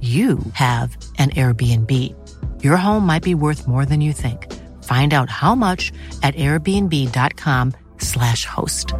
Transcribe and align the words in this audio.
you 0.00 0.38
have 0.52 0.96
an 1.18 1.30
Airbnb. 1.30 1.92
Your 2.62 2.76
home 2.76 3.04
might 3.04 3.24
be 3.24 3.34
worth 3.34 3.66
more 3.66 3.84
than 3.84 4.00
you 4.00 4.12
think. 4.12 4.46
Find 4.84 5.12
out 5.12 5.28
how 5.28 5.56
much 5.56 5.90
at 6.22 6.36
airbnb.com/slash 6.36 8.44
host. 8.44 8.94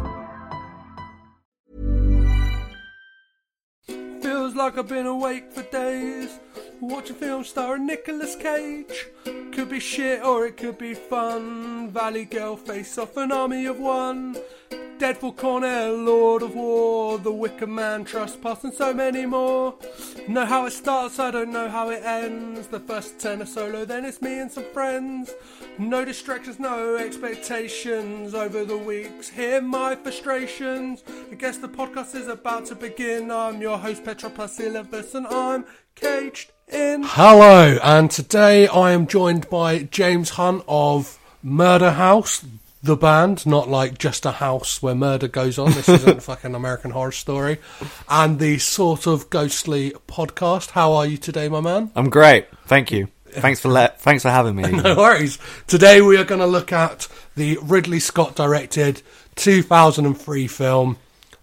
Feels 4.21 4.55
like 4.55 4.77
I've 4.77 4.89
been 4.89 5.05
awake 5.05 5.53
for 5.53 5.63
days, 5.63 6.37
watching 6.81 7.15
films 7.15 7.47
starring 7.47 7.87
Nicolas 7.87 8.35
Cage. 8.35 9.07
Could 9.53 9.69
be 9.69 9.79
shit 9.79 10.21
or 10.21 10.47
it 10.47 10.57
could 10.57 10.77
be 10.77 10.93
fun. 10.93 11.91
Valley 11.91 12.25
Girl 12.25 12.57
face 12.57 12.97
off 12.97 13.15
an 13.17 13.31
army 13.31 13.65
of 13.65 13.79
one. 13.79 14.35
Deadfall 14.99 15.31
Cornell, 15.31 15.95
Lord 15.95 16.41
of 16.41 16.55
War, 16.55 17.17
The 17.17 17.31
Wicker 17.31 17.65
Man, 17.65 18.03
Trespass, 18.03 18.65
and 18.65 18.73
so 18.73 18.93
many 18.93 19.25
more. 19.25 19.73
Know 20.27 20.45
how 20.45 20.65
it 20.65 20.71
starts, 20.71 21.19
I 21.19 21.31
don't 21.31 21.53
know 21.53 21.69
how 21.69 21.89
it 21.89 22.03
ends. 22.03 22.67
The 22.67 22.81
first 22.81 23.17
ten 23.17 23.41
are 23.41 23.45
solo, 23.45 23.85
then 23.85 24.03
it's 24.03 24.21
me 24.21 24.39
and 24.39 24.51
some 24.51 24.65
friends. 24.73 25.33
No 25.77 26.03
distractions, 26.03 26.59
no 26.59 26.97
expectations 26.97 28.33
over 28.33 28.65
the 28.65 28.77
weeks. 28.77 29.29
Hear 29.29 29.61
my 29.61 29.95
frustrations. 29.95 31.01
I 31.31 31.35
guess 31.35 31.57
the 31.59 31.69
podcast 31.69 32.13
is 32.13 32.27
about 32.27 32.65
to 32.65 32.75
begin. 32.75 33.31
I'm 33.31 33.61
your 33.61 33.77
host, 33.77 34.03
Petra 34.03 34.29
Plasilivus, 34.29 35.15
and 35.15 35.27
I'm 35.27 35.63
caged 35.95 36.51
in. 36.67 37.03
Hello, 37.05 37.79
and 37.81 38.11
today 38.11 38.67
I 38.67 38.91
am 38.91 39.07
joined 39.07 39.49
by 39.49 39.83
James 39.83 40.31
Hunt 40.31 40.65
of 40.67 41.17
Murder 41.41 41.91
House, 41.91 42.43
the 42.81 42.95
band, 42.95 43.45
not 43.45 43.67
like 43.69 43.97
just 43.97 44.25
a 44.25 44.31
house 44.31 44.81
where 44.81 44.95
murder 44.95 45.27
goes 45.27 45.57
on. 45.59 45.71
This 45.71 45.89
isn't 45.89 46.23
fucking 46.23 46.55
American 46.55 46.91
Horror 46.91 47.11
Story. 47.11 47.57
And 48.07 48.39
the 48.39 48.57
sort 48.57 49.05
of 49.05 49.29
ghostly 49.29 49.91
podcast. 50.07 50.71
How 50.71 50.93
are 50.93 51.05
you 51.05 51.17
today, 51.17 51.49
my 51.49 51.61
man? 51.61 51.91
I'm 51.95 52.09
great, 52.09 52.47
thank 52.65 52.91
you. 52.91 53.09
Thanks 53.31 53.59
for 53.59 53.67
le- 53.69 53.93
thanks 53.97 54.23
for 54.23 54.29
having 54.29 54.55
me. 54.55 54.63
No 54.81 54.95
worries. 54.95 55.37
Today 55.67 56.01
we 56.01 56.17
are 56.17 56.23
going 56.23 56.41
to 56.41 56.47
look 56.47 56.71
at 56.71 57.07
the 57.35 57.59
Ridley 57.61 57.99
Scott 57.99 58.35
directed 58.35 59.01
2003 59.35 60.47
film 60.47 60.97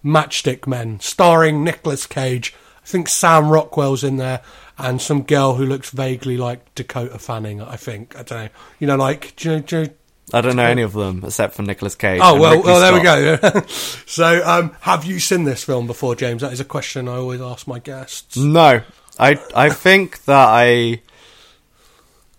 Matchstick 0.05 0.67
Men, 0.67 0.99
starring 1.01 1.63
Nicolas 1.63 2.07
Cage. 2.07 2.55
I 2.83 2.87
think 2.87 3.09
Sam 3.09 3.51
Rockwell's 3.51 4.03
in 4.05 4.17
there, 4.17 4.43
and 4.79 5.01
some 5.01 5.23
girl 5.23 5.55
who 5.55 5.67
looks 5.67 5.91
vaguely 5.91 6.37
like 6.37 6.75
Dakota 6.75 7.19
Fanning. 7.19 7.61
I 7.61 7.77
think 7.77 8.17
I 8.17 8.23
don't 8.23 8.45
know. 8.45 8.51
You 8.81 8.87
know, 8.89 8.97
like 8.97 9.35
do 9.37 9.49
you 9.51 9.57
know, 9.57 9.63
do 9.63 9.77
you 9.77 9.85
know 9.85 9.93
I 10.33 10.41
don't 10.41 10.57
know 10.57 10.65
any 10.65 10.83
of 10.83 10.93
them 10.93 11.23
except 11.25 11.55
for 11.55 11.63
Nicolas 11.63 11.95
Cage. 11.95 12.21
Oh 12.23 12.41
well, 12.41 12.61
well 12.63 12.81
there 12.81 12.93
we 12.93 13.03
go. 13.03 13.61
so, 14.07 14.43
um, 14.45 14.77
have 14.81 15.05
you 15.05 15.21
seen 15.21 15.45
this 15.45 15.63
film 15.63 15.87
before, 15.87 16.17
James? 16.17 16.43
That 16.43 16.53
is 16.53 16.61
a 16.61 16.65
question 16.65 17.09
I 17.09 17.17
always 17.17 17.41
ask 17.41 17.69
my 17.69 17.79
guests. 17.79 18.37
No, 18.37 18.83
I 19.19 19.41
I 19.55 19.71
think 19.71 20.25
that 20.25 20.49
I 20.49 21.01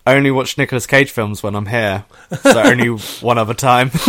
only 0.06 0.30
watch 0.30 0.58
Nicolas 0.58 0.86
Cage 0.86 1.10
films 1.10 1.42
when 1.42 1.54
I'm 1.54 1.66
here. 1.66 2.04
So 2.42 2.60
only 2.62 2.88
one 2.88 3.38
other 3.38 3.54
time. 3.54 3.90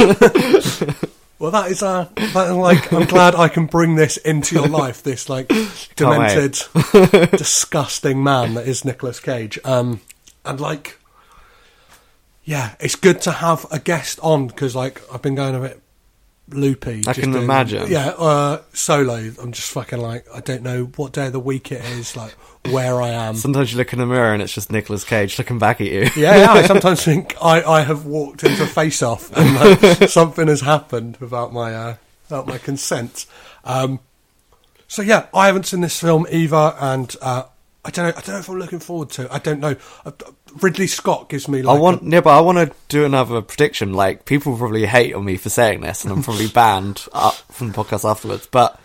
Well, 1.39 1.51
that 1.51 1.71
is 1.71 1.81
uh, 1.81 2.09
that 2.15 2.53
like 2.53 2.91
I'm 2.91 3.05
glad 3.05 3.33
I 3.33 3.47
can 3.47 3.65
bring 3.65 3.95
this 3.95 4.17
into 4.17 4.55
your 4.55 4.67
life. 4.67 5.03
This 5.03 5.29
like 5.29 5.47
demented, 5.95 6.59
disgusting 7.31 8.21
man 8.21 8.55
that 8.55 8.67
is 8.67 8.83
Nicolas 8.83 9.21
Cage. 9.21 9.57
Um, 9.63 10.01
and 10.43 10.59
like, 10.59 10.98
yeah, 12.49 12.73
it's 12.79 12.95
good 12.95 13.21
to 13.21 13.31
have 13.31 13.67
a 13.71 13.77
guest 13.77 14.19
on 14.23 14.47
because 14.47 14.75
like 14.75 15.03
I've 15.13 15.21
been 15.21 15.35
going 15.35 15.53
a 15.53 15.59
bit 15.59 15.79
loopy. 16.49 17.01
I 17.05 17.13
just 17.13 17.19
can 17.19 17.35
imagine. 17.35 17.91
Yeah, 17.91 18.07
uh, 18.07 18.63
solo. 18.73 19.17
I'm 19.39 19.51
just 19.51 19.69
fucking 19.69 19.99
like 19.99 20.25
I 20.33 20.39
don't 20.39 20.63
know 20.63 20.85
what 20.95 21.13
day 21.13 21.27
of 21.27 21.33
the 21.33 21.39
week 21.39 21.71
it 21.71 21.85
is. 21.85 22.17
Like 22.17 22.31
where 22.65 23.03
I 23.03 23.09
am. 23.09 23.35
Sometimes 23.35 23.71
you 23.71 23.77
look 23.77 23.93
in 23.93 23.99
the 23.99 24.07
mirror 24.07 24.33
and 24.33 24.41
it's 24.41 24.51
just 24.51 24.71
Nicolas 24.71 25.03
Cage 25.03 25.37
looking 25.37 25.59
back 25.59 25.79
at 25.79 25.85
you. 25.85 26.09
Yeah, 26.15 26.37
yeah. 26.37 26.51
I 26.53 26.61
sometimes 26.65 27.05
think 27.05 27.35
I, 27.39 27.61
I 27.61 27.81
have 27.81 28.07
walked 28.07 28.43
into 28.43 28.65
face 28.65 29.03
off 29.03 29.31
and 29.37 29.79
like, 29.79 30.09
something 30.09 30.47
has 30.47 30.61
happened 30.61 31.17
without 31.17 31.53
my 31.53 31.75
uh, 31.75 31.95
without 32.23 32.47
my 32.47 32.57
consent. 32.57 33.27
Um, 33.63 33.99
so 34.87 35.03
yeah, 35.03 35.27
I 35.35 35.45
haven't 35.45 35.67
seen 35.67 35.81
this 35.81 35.99
film 35.99 36.25
either, 36.31 36.75
and 36.79 37.15
uh, 37.21 37.43
I 37.85 37.91
don't 37.91 38.05
know. 38.05 38.13
I 38.17 38.21
don't 38.21 38.29
know 38.29 38.39
if 38.39 38.49
I'm 38.49 38.57
looking 38.57 38.79
forward 38.79 39.11
to. 39.11 39.25
it. 39.25 39.31
I 39.31 39.37
don't 39.37 39.59
know. 39.59 39.75
Uh, 40.03 40.11
Ridley 40.61 40.87
Scott 40.87 41.29
gives 41.29 41.47
me 41.47 41.61
like 41.61 41.77
I 41.77 41.79
want, 41.79 42.01
a- 42.03 42.05
yeah, 42.09 42.21
but 42.21 42.37
I 42.37 42.41
want 42.41 42.57
to 42.57 42.75
do 42.87 43.05
another 43.05 43.41
prediction. 43.41 43.93
Like 43.93 44.25
people 44.25 44.57
probably 44.57 44.85
hate 44.85 45.13
on 45.13 45.25
me 45.25 45.37
for 45.37 45.49
saying 45.49 45.81
this, 45.81 46.03
and 46.03 46.11
I'm 46.13 46.23
probably 46.23 46.47
banned 46.53 46.99
from 46.99 47.71
the 47.71 47.73
podcast 47.83 48.09
afterwards. 48.09 48.47
But 48.47 48.79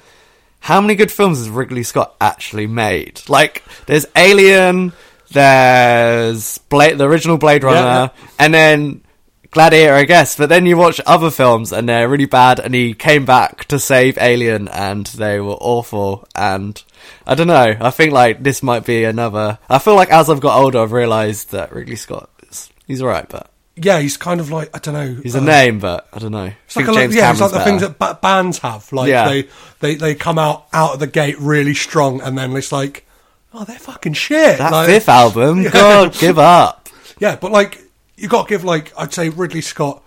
how 0.60 0.80
many 0.80 0.94
good 0.94 1.12
films 1.12 1.38
has 1.38 1.50
Ridley 1.50 1.82
Scott 1.82 2.14
actually 2.20 2.66
made? 2.66 3.20
Like, 3.28 3.62
there's 3.86 4.06
Alien, 4.16 4.92
there's 5.30 6.58
Blade, 6.58 6.98
the 6.98 7.04
original 7.08 7.36
Blade 7.38 7.64
Runner, 7.64 7.78
Yeah, 7.78 8.08
and 8.38 8.54
then 8.54 9.02
Gladiator, 9.50 9.92
I 9.94 10.04
guess. 10.04 10.36
But 10.36 10.48
then 10.48 10.66
you 10.66 10.76
watch 10.76 11.00
other 11.06 11.30
films, 11.30 11.72
and 11.72 11.88
they're 11.88 12.08
really 12.08 12.26
bad. 12.26 12.58
And 12.60 12.74
he 12.74 12.94
came 12.94 13.24
back 13.24 13.66
to 13.66 13.78
save 13.78 14.18
Alien, 14.18 14.68
and 14.68 15.06
they 15.06 15.38
were 15.40 15.52
awful. 15.60 16.26
And 16.34 16.82
I 17.26 17.34
don't 17.34 17.46
know. 17.46 17.76
I 17.80 17.90
think 17.90 18.12
like 18.12 18.42
this 18.42 18.62
might 18.62 18.84
be 18.84 19.04
another. 19.04 19.58
I 19.68 19.78
feel 19.78 19.94
like 19.94 20.10
as 20.10 20.28
I've 20.30 20.40
got 20.40 20.58
older, 20.58 20.80
I've 20.80 20.92
realised 20.92 21.50
that 21.52 21.72
Ridley 21.72 21.96
Scott 21.96 22.30
is 22.50 22.70
he's 22.86 23.00
alright, 23.02 23.28
but 23.28 23.50
yeah, 23.76 23.98
he's 23.98 24.16
kind 24.16 24.40
of 24.40 24.50
like 24.50 24.70
I 24.74 24.78
don't 24.78 24.94
know. 24.94 25.20
he's 25.22 25.34
a 25.34 25.38
uh, 25.40 25.44
name. 25.44 25.78
But 25.80 26.06
I 26.12 26.18
don't 26.18 26.32
know. 26.32 26.52
It's 26.66 26.76
like, 26.76 26.86
a, 26.88 26.92
James 26.92 27.14
yeah, 27.14 27.30
it's 27.32 27.40
like 27.40 27.52
the 27.52 27.64
things 27.64 27.82
that 27.82 27.98
ba- 27.98 28.18
bands 28.22 28.58
have. 28.58 28.92
Like 28.92 29.08
Yeah. 29.08 29.28
they, 29.28 29.48
they 29.80 29.94
they 29.96 30.14
come 30.14 30.38
out 30.38 30.66
out 30.72 30.94
of 30.94 31.00
the 31.00 31.06
gate 31.08 31.38
really 31.40 31.74
strong, 31.74 32.20
and 32.20 32.38
then 32.38 32.54
it's 32.56 32.70
like, 32.70 33.04
oh, 33.52 33.64
they're 33.64 33.78
fucking 33.78 34.12
shit. 34.12 34.58
that 34.58 34.70
Like- 34.70 34.86
fifth 34.86 35.08
album. 35.08 35.64
God, 35.70 36.12
give 36.18 36.38
up. 36.38 36.80
Yeah, 37.20 37.36
but 37.36 37.52
like 37.52 37.80
you 38.16 38.28
got 38.28 38.48
to 38.48 38.48
give 38.48 38.64
like 38.64 38.92
I'd 38.98 39.12
say 39.12 39.28
Ridley 39.28 39.60
Scott. 39.60 40.02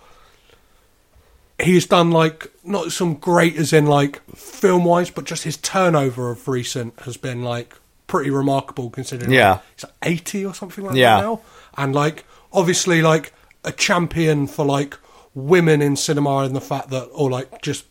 He's 1.60 1.86
done 1.86 2.10
like 2.12 2.52
not 2.64 2.92
some 2.92 3.14
great 3.14 3.56
as 3.56 3.72
in 3.72 3.86
like 3.86 4.22
film 4.36 4.84
wise, 4.84 5.10
but 5.10 5.24
just 5.24 5.42
his 5.44 5.56
turnover 5.56 6.30
of 6.30 6.46
recent 6.46 6.98
has 7.00 7.16
been 7.16 7.42
like 7.42 7.74
pretty 8.06 8.30
remarkable 8.30 8.90
considering. 8.90 9.30
like, 9.30 9.36
Yeah. 9.36 9.58
he's 9.74 9.84
like 9.84 9.92
eighty 10.04 10.46
or 10.46 10.54
something 10.54 10.84
like 10.84 10.94
Yeah. 10.96 11.16
that 11.16 11.22
now, 11.26 11.40
and 11.76 11.94
like 11.94 12.24
obviously 12.52 13.02
like 13.02 13.32
a 13.64 13.72
champion 13.72 14.46
for 14.46 14.64
like 14.64 14.96
women 15.34 15.82
in 15.82 15.96
cinema 15.96 16.38
and 16.38 16.54
the 16.54 16.60
fact 16.60 16.90
that 16.90 17.08
or 17.12 17.28
like 17.30 17.60
just 17.60 17.84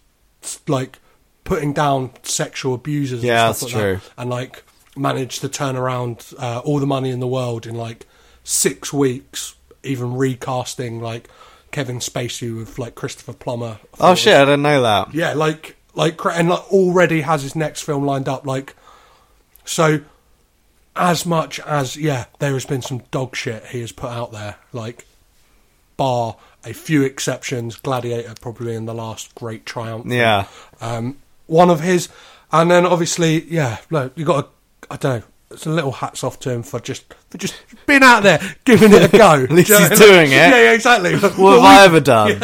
like 0.68 1.00
putting 1.44 1.74
down 1.74 2.12
sexual 2.24 2.74
abusers. 2.74 3.22
Yeah, 3.24 3.48
and 3.48 3.56
stuff 3.56 3.70
that's 3.70 3.74
like 3.76 3.84
true. 3.84 3.96
That, 4.16 4.22
and 4.22 4.30
like 4.30 4.64
managed 4.96 5.42
to 5.42 5.50
turn 5.50 5.76
around 5.76 6.26
uh, 6.40 6.60
all 6.64 6.80
the 6.80 6.88
money 6.88 7.10
in 7.10 7.20
the 7.20 7.28
world 7.28 7.66
in 7.68 7.76
like 7.76 8.06
six 8.44 8.92
weeks, 8.94 9.56
even 9.84 10.16
recasting 10.16 11.02
like 11.02 11.30
Kevin 11.72 12.00
Spacey 12.00 12.56
with 12.56 12.80
like 12.80 12.96
Christopher 12.96 13.34
Plummer. 13.34 13.80
I 14.00 14.12
Oh 14.12 14.16
shit, 14.16 14.34
I 14.34 14.46
didn't 14.46 14.64
know 14.64 14.82
that. 14.82 15.14
Yeah, 15.14 15.34
like 15.34 15.78
like 15.94 16.20
and 16.26 16.50
like 16.50 16.72
already 16.72 17.22
has 17.22 17.44
his 17.44 17.56
next 17.56 17.82
film 17.82 18.06
lined 18.06 18.28
up. 18.28 18.46
Like 18.46 18.76
so, 19.66 20.02
as 20.96 21.26
much 21.26 21.60
as 21.62 21.98
yeah, 21.98 22.26
there 22.40 22.54
has 22.54 22.66
been 22.66 22.82
some 22.82 23.00
dog 23.12 23.36
shit 23.36 23.66
he 23.68 23.82
has 23.82 23.92
put 23.92 24.10
out 24.10 24.32
there. 24.32 24.56
Like 24.74 25.06
bar 25.98 26.38
a 26.64 26.74
few 26.74 27.04
exceptions, 27.04 27.78
Gladiator 27.78 28.36
probably 28.40 28.76
in 28.76 28.86
the 28.86 28.94
last 28.94 29.34
great 29.36 29.66
triumph. 29.66 30.06
Yeah. 30.06 30.48
Um, 30.82 31.18
one 31.46 31.70
of 31.70 31.80
his, 31.80 32.10
and 32.52 32.70
then 32.70 32.86
obviously, 32.86 33.44
yeah, 33.46 33.78
look, 33.90 34.12
you 34.18 34.26
got 34.26 34.42
to, 34.42 34.88
I 34.92 34.98
don't 34.98 35.20
know, 35.22 35.28
it's 35.52 35.66
a 35.66 35.70
little 35.70 35.92
hats 35.92 36.24
off 36.24 36.40
to 36.42 36.52
him 36.52 36.64
for 36.64 36.80
just 36.80 37.14
for 37.30 37.38
just 37.38 37.56
being 37.86 38.04
out 38.04 38.24
there 38.24 38.40
giving 38.66 38.92
it 38.92 39.14
a 39.14 39.18
go. 39.18 39.32
At 39.44 39.52
least 39.52 39.72
he's 39.72 40.00
doing 40.00 40.32
it. 40.32 40.36
Yeah, 40.36 40.62
yeah, 40.62 40.74
exactly. 40.74 41.16
What 41.38 41.62
have 41.62 41.64
I 41.64 41.86
ever 41.86 42.00
done? 42.00 42.40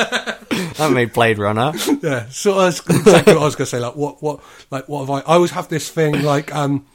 I 0.79 0.89
made 0.89 1.13
Blade 1.13 1.37
Runner. 1.37 1.73
Yeah, 2.01 2.27
so 2.29 2.59
that's 2.59 2.79
exactly 2.79 3.33
what 3.33 3.41
I 3.41 3.45
was 3.45 3.55
going 3.55 3.65
to 3.65 3.71
say. 3.71 3.79
Like, 3.79 3.95
what, 3.95 4.21
what, 4.23 4.39
like, 4.71 4.87
what 4.87 5.01
have 5.01 5.09
I? 5.09 5.19
I 5.19 5.35
always 5.35 5.51
have 5.51 5.67
this 5.67 5.89
thing, 5.89 6.21
like, 6.23 6.53
um, 6.53 6.85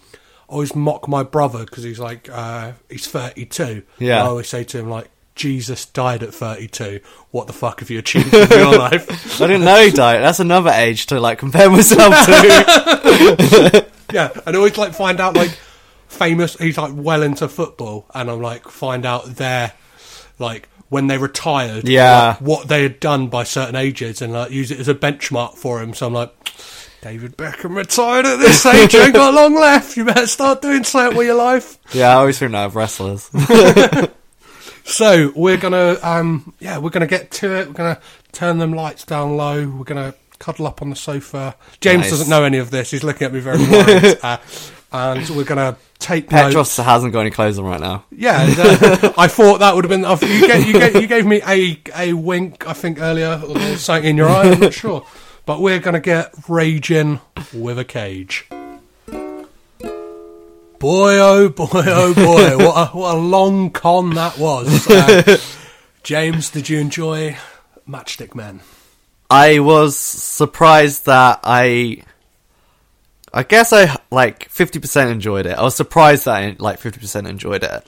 I 0.49 0.53
always 0.53 0.75
mock 0.75 1.09
my 1.09 1.23
brother 1.23 1.65
because 1.65 1.85
he's 1.85 2.01
like, 2.01 2.29
uh, 2.31 2.73
he's 2.89 3.07
thirty-two. 3.07 3.83
Yeah. 3.99 4.23
I 4.23 4.27
always 4.27 4.49
say 4.49 4.65
to 4.65 4.79
him 4.79 4.89
like, 4.89 5.11
Jesus 5.35 5.85
died 5.87 6.23
at 6.23 6.35
thirty-two. 6.35 7.01
What 7.31 7.47
the 7.47 7.53
fuck 7.53 7.81
have 7.81 7.91
you 7.91 7.99
achieved 7.99 8.33
in 8.33 8.49
your 8.51 8.79
life? 8.79 9.41
I 9.41 9.47
didn't 9.47 9.65
know 9.65 9.81
he 9.85 9.91
died. 9.91 10.21
That's 10.21 10.41
another 10.41 10.71
age 10.71 11.07
to 11.07 11.21
like 11.21 11.39
compare 11.39 11.71
myself 11.71 12.15
to. 12.27 13.87
Yeah, 14.13 14.31
and 14.47 14.57
I 14.57 14.59
always 14.59 14.79
like 14.79 14.95
find 14.95 15.21
out 15.21 15.37
like 15.37 15.57
famous. 16.09 16.55
He's 16.57 16.77
like 16.79 16.93
well 16.95 17.23
into 17.23 17.49
football, 17.49 18.07
and 18.15 18.31
I'm 18.31 18.41
like 18.43 18.69
find 18.69 19.07
out 19.07 19.27
their 19.37 19.73
like 20.39 20.69
when 20.89 21.07
they 21.07 21.19
retired. 21.19 21.87
Yeah. 21.89 22.29
like, 22.29 22.41
what 22.41 22.69
they 22.69 22.83
had 22.83 22.99
done 23.01 23.29
by 23.29 23.45
certain 23.45 23.77
ages, 23.77 24.21
and 24.23 24.33
like 24.33 24.51
use 24.51 24.71
it 24.71 24.81
as 24.81 24.89
a 24.89 24.95
benchmark 24.95 25.55
for 25.55 25.81
him. 25.83 25.95
So 25.95 26.07
I'm 26.07 26.15
like. 26.15 26.35
David 27.01 27.37
Beckham 27.37 27.77
retired 27.77 28.27
at 28.27 28.41
this 28.41 28.67
age. 28.67 28.93
You 28.93 29.03
ain't 29.03 29.15
got 29.15 29.33
long 29.33 29.55
left. 29.55 29.97
You 29.97 30.05
better 30.05 30.27
start 30.27 30.61
doing 30.61 30.83
something 30.83 31.17
with 31.17 31.29
your 31.29 31.37
life. 31.37 31.79
yeah, 31.95 32.09
I 32.09 32.15
always 32.15 32.41
think 32.41 32.51
that 32.51 32.65
of 32.67 32.75
wrestlers. 32.75 33.31
So 34.85 35.33
we're 35.37 35.59
gonna, 35.59 35.97
um, 36.03 36.55
yeah, 36.61 36.79
we're 36.79 36.91
gonna 36.91 37.07
get 37.07 37.31
to 37.33 37.55
it. 37.57 37.69
We're 37.69 37.75
gonna 37.75 38.01
turn 38.33 38.59
them 38.59 38.73
lights 38.73 39.05
down 39.05 39.37
low. 39.37 39.69
We're 39.69 39.85
gonna 39.85 40.15
cuddle 40.39 40.67
up 40.67 40.81
on 40.81 40.89
the 40.91 40.97
sofa. 40.97 41.55
James 41.81 42.03
Nice. 42.03 42.11
doesn't 42.11 42.31
know 42.31 42.43
any 42.45 42.57
of 42.59 42.71
this. 42.71 42.91
He's 42.91 43.05
looking 43.05 43.27
at 43.27 43.33
me 43.33 43.41
very 43.41 43.59
worried. 43.59 44.19
uh, 44.23 44.39
and 44.93 45.29
we're 45.31 45.45
gonna 45.45 45.77
take 45.99 46.31
notes. 46.31 46.45
Petros 46.45 46.77
hasn't 46.77 47.13
got 47.13 47.21
any 47.21 47.31
clothes 47.31 47.59
on 47.59 47.65
right 47.65 47.81
now. 47.81 48.05
Yeah, 48.11 48.55
uh, 48.59 49.13
I 49.19 49.29
thought 49.29 49.59
that 49.61 49.75
would 49.75 49.85
have 49.85 49.91
been. 49.91 50.03
You 50.29 50.47
gave, 50.47 50.67
you, 50.67 50.73
gave, 50.73 50.95
you 50.95 51.07
gave 51.07 51.27
me 51.27 51.43
a 51.47 51.81
a 51.95 52.13
wink, 52.15 52.67
I 52.67 52.73
think 52.73 53.01
earlier, 53.01 53.43
or 53.47 53.59
something 53.77 54.09
in 54.11 54.17
your 54.17 54.29
eye. 54.29 54.51
I'm 54.51 54.61
not 54.61 54.75
sure, 54.83 55.07
but 55.47 55.61
we're 55.61 55.81
gonna 55.81 56.01
get 56.01 56.35
raging 56.49 57.21
with 57.53 57.79
a 57.79 57.85
cage. 57.85 58.47
Boy, 60.79 61.19
oh 61.19 61.49
boy, 61.49 61.67
oh 61.75 62.15
boy! 62.15 62.57
What 62.65 62.77
a, 62.77 62.97
what 62.97 63.15
a 63.17 63.19
long 63.19 63.71
con 63.71 64.11
that 64.11 64.39
was. 64.39 64.89
Uh, 64.89 65.39
James, 66.05 66.51
did 66.51 66.69
you 66.69 66.79
enjoy 66.79 67.37
Matchstick 67.89 68.35
Men? 68.35 68.61
I 69.29 69.59
was 69.59 69.99
surprised 69.99 71.07
that 71.07 71.41
I. 71.43 72.03
I 73.33 73.43
guess 73.43 73.73
I 73.73 73.95
like 74.11 74.49
fifty 74.49 74.79
percent 74.79 75.11
enjoyed 75.11 75.47
it. 75.47 75.59
I 75.59 75.63
was 75.63 75.75
surprised 75.77 76.25
that 76.25 76.43
I 76.43 76.57
like 76.59 76.79
fifty 76.79 77.01
percent 77.01 77.27
enjoyed 77.27 77.63
it. 77.63 77.87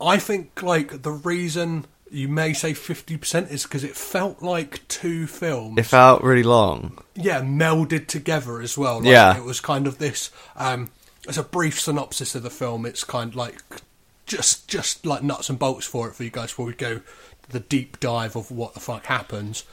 I 0.00 0.18
think 0.18 0.62
like 0.62 1.02
the 1.02 1.12
reason 1.12 1.86
you 2.10 2.28
may 2.28 2.52
say 2.52 2.72
fifty 2.74 3.16
percent 3.16 3.50
is 3.50 3.62
because 3.64 3.84
it 3.84 3.96
felt 3.96 4.42
like 4.42 4.86
two 4.88 5.26
films. 5.26 5.78
It 5.78 5.84
felt 5.86 6.22
really 6.22 6.42
long. 6.42 6.98
yeah, 7.14 7.40
melded 7.40 8.06
together 8.06 8.60
as 8.60 8.76
well. 8.78 8.96
Like, 8.98 9.06
Yeah. 9.06 9.36
it 9.36 9.44
was 9.44 9.60
kind 9.60 9.86
of 9.86 9.98
this. 9.98 10.30
Um, 10.56 10.90
as 11.28 11.38
a 11.38 11.42
brief 11.42 11.80
synopsis 11.80 12.34
of 12.34 12.42
the 12.42 12.50
film, 12.50 12.86
it's 12.86 13.04
kind 13.04 13.30
of 13.30 13.36
like 13.36 13.60
just 14.26 14.68
just 14.68 15.04
like 15.06 15.22
nuts 15.22 15.48
and 15.50 15.58
bolts 15.58 15.86
for 15.86 16.08
it 16.08 16.14
for 16.14 16.24
you 16.24 16.30
guys 16.30 16.48
before 16.50 16.66
we 16.66 16.72
go 16.74 17.00
the 17.50 17.60
deep 17.60 18.00
dive 18.00 18.34
of 18.36 18.50
what 18.50 18.74
the 18.74 18.80
fuck 18.80 19.06
happens. 19.06 19.64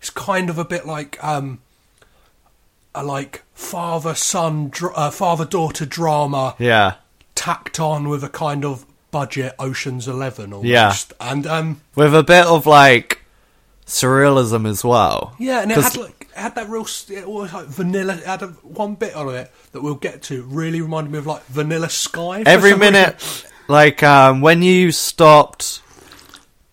It's 0.00 0.10
kind 0.10 0.48
of 0.50 0.58
a 0.58 0.64
bit 0.64 0.86
like 0.86 1.22
um, 1.22 1.60
a 3.00 3.04
like 3.04 3.42
father 3.54 4.14
son 4.14 4.68
dr- 4.70 4.92
uh, 4.96 5.10
father 5.10 5.44
daughter 5.44 5.86
drama 5.86 6.54
Yeah, 6.58 6.94
tacked 7.34 7.78
on 7.80 8.08
with 8.08 8.22
a 8.24 8.28
kind 8.28 8.64
of 8.64 8.84
budget 9.10 9.54
Ocean's 9.58 10.06
Eleven 10.08 10.52
almost. 10.52 10.68
Yeah. 10.68 10.94
and 11.20 11.46
um, 11.46 11.80
with 11.94 12.14
a 12.14 12.22
bit 12.22 12.46
of 12.46 12.66
like 12.66 13.24
surrealism 13.86 14.68
as 14.68 14.84
well. 14.84 15.34
Yeah, 15.38 15.62
and 15.62 15.70
it 15.72 15.78
had 15.78 15.96
like 15.96 16.28
it 16.30 16.36
had 16.38 16.54
that 16.56 16.68
real 16.68 16.82
it 17.10 17.28
was 17.28 17.52
like 17.52 17.66
vanilla. 17.66 18.14
It 18.16 18.24
had 18.24 18.42
a, 18.42 18.48
one 18.48 18.94
bit 18.94 19.14
on 19.14 19.34
it 19.34 19.50
that 19.72 19.82
we'll 19.82 19.94
get 19.94 20.22
to. 20.24 20.42
Really 20.44 20.80
reminded 20.80 21.12
me 21.12 21.18
of 21.18 21.26
like 21.26 21.44
Vanilla 21.46 21.88
Sky. 21.88 22.42
every 22.46 22.70
some 22.72 22.80
reason. 22.80 22.92
minute 22.92 23.44
like 23.68 24.02
um 24.02 24.40
when 24.40 24.62
you 24.62 24.90
stopped 24.92 25.82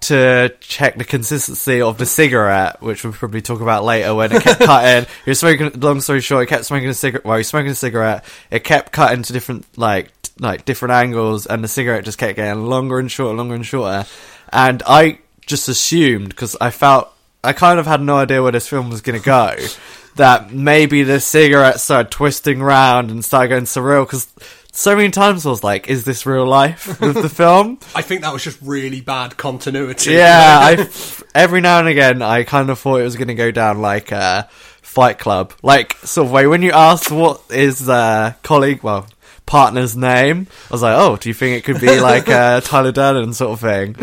to 0.07 0.53
check 0.59 0.97
the 0.97 1.03
consistency 1.03 1.81
of 1.81 1.97
the 1.97 2.05
cigarette 2.05 2.81
which 2.81 3.03
we'll 3.03 3.13
probably 3.13 3.41
talk 3.41 3.61
about 3.61 3.83
later 3.83 4.13
when 4.13 4.31
it 4.31 4.41
kept 4.41 4.61
cutting. 4.61 5.07
He 5.25 5.31
was 5.31 5.39
smoking 5.39 5.71
long 5.79 6.01
story 6.01 6.21
short 6.21 6.43
he 6.43 6.47
kept 6.47 6.65
smoking 6.65 6.89
a 6.89 6.93
cigarette 6.93 7.25
well 7.25 7.35
he 7.37 7.39
was 7.39 7.47
smoking 7.47 7.71
a 7.71 7.75
cigarette. 7.75 8.25
It 8.51 8.63
kept 8.63 8.91
cutting 8.91 9.23
to 9.23 9.33
different 9.33 9.65
like 9.77 10.11
t- 10.21 10.31
like 10.39 10.65
different 10.65 10.93
angles 10.93 11.45
and 11.45 11.63
the 11.63 11.67
cigarette 11.67 12.05
just 12.05 12.17
kept 12.17 12.35
getting 12.35 12.65
longer 12.65 12.99
and 12.99 13.11
shorter 13.11 13.35
longer 13.35 13.55
and 13.55 13.65
shorter. 13.65 14.05
And 14.51 14.83
i 14.85 15.19
just 15.45 15.67
assumed 15.69 16.29
because 16.29 16.55
i 16.59 16.71
felt 16.71 17.11
i 17.43 17.53
kind 17.53 17.79
of 17.79 17.85
had 17.85 18.01
no 18.01 18.17
idea 18.17 18.41
where 18.41 18.51
this 18.51 18.67
film 18.67 18.89
was 18.89 19.01
going 19.01 19.19
to 19.19 19.23
go 19.23 19.55
that 20.15 20.51
maybe 20.51 21.03
the 21.03 21.19
cigarette 21.19 21.79
started 21.79 22.11
twisting 22.11 22.61
round 22.61 23.11
and 23.11 23.23
started 23.23 23.49
going 23.49 23.63
surreal 23.63 24.05
because 24.05 24.27
so 24.75 24.95
many 24.95 25.09
times 25.09 25.45
I 25.45 25.49
was 25.49 25.63
like, 25.63 25.87
"Is 25.89 26.03
this 26.03 26.25
real 26.25 26.45
life?" 26.45 26.99
with 26.99 27.15
the 27.15 27.29
film. 27.43 27.79
I 27.95 28.01
think 28.01 28.21
that 28.21 28.33
was 28.33 28.43
just 28.43 28.59
really 28.61 29.01
bad 29.01 29.37
continuity. 29.37 30.11
yeah, 30.11 30.59
I 30.61 30.89
every 31.35 31.61
now 31.61 31.79
and 31.79 31.87
again 31.87 32.21
I 32.21 32.43
kind 32.43 32.69
of 32.69 32.77
thought 32.79 32.97
it 32.97 33.03
was 33.03 33.15
going 33.15 33.29
to 33.29 33.35
go 33.35 33.51
down 33.51 33.81
like 33.81 34.11
a 34.11 34.49
Fight 34.81 35.17
Club, 35.19 35.53
like 35.63 35.93
sort 35.99 36.27
of 36.27 36.31
way. 36.31 36.47
When 36.47 36.61
you 36.61 36.71
asked 36.71 37.11
what 37.11 37.41
is 37.49 37.87
uh, 37.89 38.33
colleague, 38.43 38.83
well, 38.83 39.07
partner's 39.45 39.95
name, 39.97 40.47
I 40.69 40.73
was 40.73 40.81
like, 40.81 40.95
"Oh, 40.97 41.17
do 41.17 41.29
you 41.29 41.33
think 41.33 41.57
it 41.57 41.63
could 41.65 41.81
be 41.81 41.99
like 41.99 42.27
uh, 42.29 42.61
Tyler 42.69 42.91
Durden 42.91 43.33
sort 43.33 43.51
of 43.53 43.59
thing?" 43.61 43.95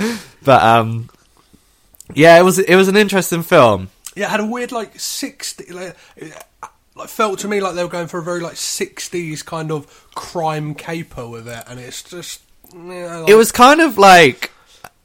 But 0.45 0.63
um, 0.63 1.09
yeah, 2.15 2.39
it 2.39 2.43
was 2.43 2.59
it 2.59 2.77
was 2.77 2.89
an 2.89 2.97
interesting 2.97 3.43
film. 3.43 3.91
yeah, 4.17 4.27
it 4.27 4.31
had 4.31 4.41
a 4.41 4.47
weird 4.47 4.73
like 4.73 4.99
sixty. 4.99 5.73
Like, 5.73 5.97
like 6.95 7.09
felt 7.09 7.39
to 7.41 7.49
me 7.49 7.61
like 7.61 7.75
they 7.75 7.83
were 7.83 7.91
going 7.91 8.09
for 8.09 8.19
a 8.19 8.23
very 8.23 8.41
like 8.41 8.57
sixties 8.57 9.43
kind 9.43 9.71
of 9.71 10.09
crime 10.15 10.75
caper 10.75 11.29
with 11.29 11.49
it, 11.49 11.65
and 11.67 11.81
it's 11.81 12.03
just. 12.03 12.43
Yeah, 12.75 13.19
like, 13.19 13.29
It 13.29 13.35
was 13.35 13.53
kind 13.53 13.81
of 13.81 13.99
like 13.99 14.51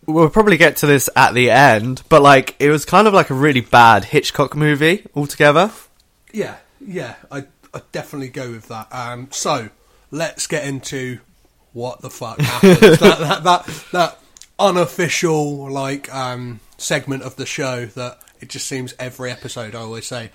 we'll 0.06 0.30
probably 0.30 0.58
get 0.58 0.78
to 0.78 0.86
this 0.86 1.10
at 1.16 1.34
the 1.34 1.52
end, 1.52 2.02
but 2.10 2.22
like 2.22 2.56
it 2.60 2.70
was 2.70 2.86
kind 2.86 3.08
of 3.08 3.14
like 3.14 3.30
a 3.30 3.34
really 3.34 3.62
bad 3.62 4.06
Hitchcock 4.06 4.56
movie 4.56 5.06
altogether. 5.16 5.72
Yeah, 6.32 6.56
yeah, 6.80 7.16
I 7.32 7.46
I 7.74 7.82
definitely 7.92 8.30
go 8.30 8.52
with 8.52 8.68
that. 8.70 8.88
Um, 8.92 9.28
so 9.32 9.70
let's 10.10 10.48
get 10.48 10.66
into 10.66 11.20
what 11.74 12.02
the 12.02 12.10
fuck 12.10 12.40
happens. 12.40 12.80
that, 13.00 13.20
that 13.20 13.44
that 13.44 13.84
that 13.92 14.20
unofficial 14.60 15.70
like 15.70 16.14
um 16.14 16.60
segment 16.78 17.24
of 17.24 17.36
the 17.36 17.46
show 17.46 17.86
that 17.86 18.20
it 18.40 18.50
just 18.50 18.68
seems 18.68 18.94
every 19.00 19.32
episode 19.32 19.76
I 19.76 19.80
always 19.80 20.08
say, 20.08 20.32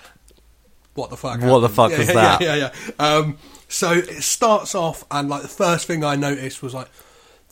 "What 0.95 1.11
the 1.11 1.17
fuck? 1.17 1.41
What 1.41 1.61
the 1.61 1.69
fuck 1.69 1.91
yeah, 1.91 1.99
was 1.99 2.09
yeah, 2.09 2.15
that? 2.15 2.41
Yeah, 2.41 2.55
yeah. 2.55 2.71
yeah. 2.99 3.07
Um, 3.07 3.39
so 3.69 3.93
it 3.93 4.23
starts 4.23 4.75
off, 4.75 5.05
and 5.11 5.29
like 5.29 5.43
the 5.43 5.49
first 5.49 5.87
thing 5.87 6.05
I 6.05 6.17
noticed 6.17 6.63
was 6.63 6.75
like 6.75 6.89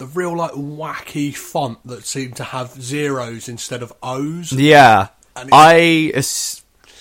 the 0.00 0.06
real 0.06 0.36
like 0.36 0.52
wacky 0.52 1.34
font 1.34 1.78
that 1.86 2.04
seemed 2.04 2.36
to 2.36 2.44
have 2.44 2.70
zeros 2.80 3.48
instead 3.48 3.82
of 3.82 3.92
O's. 4.02 4.50
Yeah, 4.50 5.08
And 5.36 5.50
I 5.52 6.12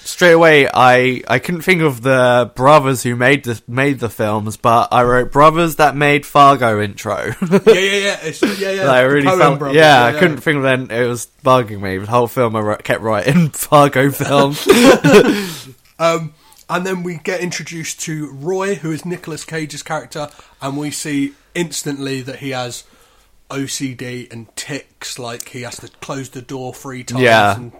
straight 0.10 0.34
away 0.34 0.68
I 0.74 1.22
I 1.28 1.40
couldn't 1.40 1.62
think 1.62 1.82
of 1.82 2.02
the 2.02 2.52
brothers 2.56 3.04
who 3.04 3.16
made 3.16 3.46
the 3.46 3.62
made 3.68 4.00
the 4.00 4.10
films, 4.10 4.58
but 4.58 4.90
I 4.92 5.04
wrote 5.04 5.32
brothers 5.32 5.78
that 5.78 5.96
made 5.96 6.26
Fargo 6.26 6.82
intro. 6.82 7.34
yeah, 7.42 7.60
yeah, 7.66 7.74
yeah. 7.74 8.20
It's, 8.24 8.42
yeah, 8.60 8.72
yeah. 8.72 8.92
I 8.92 9.02
really 9.02 9.28
felt, 9.28 9.60
brothers, 9.60 9.78
yeah, 9.78 10.04
I 10.04 10.20
couldn't 10.20 10.42
think 10.42 10.58
of 10.58 10.64
then. 10.64 10.92
It 10.92 11.08
was 11.08 11.28
bugging 11.44 11.80
me. 11.80 12.00
The 12.00 12.08
whole 12.08 12.28
film 12.28 12.56
I 12.56 12.60
wrote, 12.60 12.84
kept 12.84 13.02
writing 13.02 13.50
Fargo 13.54 14.12
film. 14.12 14.56
Um, 16.00 16.34
and 16.70 16.86
then 16.86 17.04
we 17.04 17.18
get 17.18 17.42
introduced 17.42 18.00
to 18.02 18.32
Roy, 18.32 18.76
who 18.76 18.92
is 18.92 19.06
Nicolas 19.06 19.44
Cage's 19.44 19.84
character, 19.84 20.30
and 20.62 20.78
we 20.78 20.92
see 20.92 21.34
instantly 21.56 22.22
that 22.22 22.38
he 22.40 22.52
has 22.52 22.84
OCD 23.50 24.32
and 24.32 24.54
tics. 24.56 25.18
Like 25.20 25.50
he 25.50 25.62
has 25.64 25.78
to 25.78 25.90
close 26.02 26.30
the 26.30 26.42
door 26.42 26.74
three 26.74 27.04
times 27.04 27.22
Yeah. 27.24 27.56
and 27.56 27.72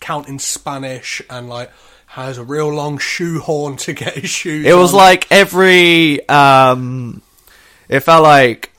count 0.00 0.28
in 0.28 0.38
Spanish, 0.38 1.22
and 1.30 1.48
like 1.48 1.70
has 2.12 2.38
a 2.38 2.44
real 2.44 2.68
long 2.72 2.98
shoehorn 2.98 3.76
to 3.76 3.92
get 3.92 4.14
his 4.14 4.30
shoes. 4.30 4.66
It 4.66 4.74
was 4.74 4.92
on. 4.92 4.98
like 4.98 5.26
every 5.30 6.26
um 6.28 7.22
it 7.88 8.00
felt 8.00 8.22
like 8.24 8.72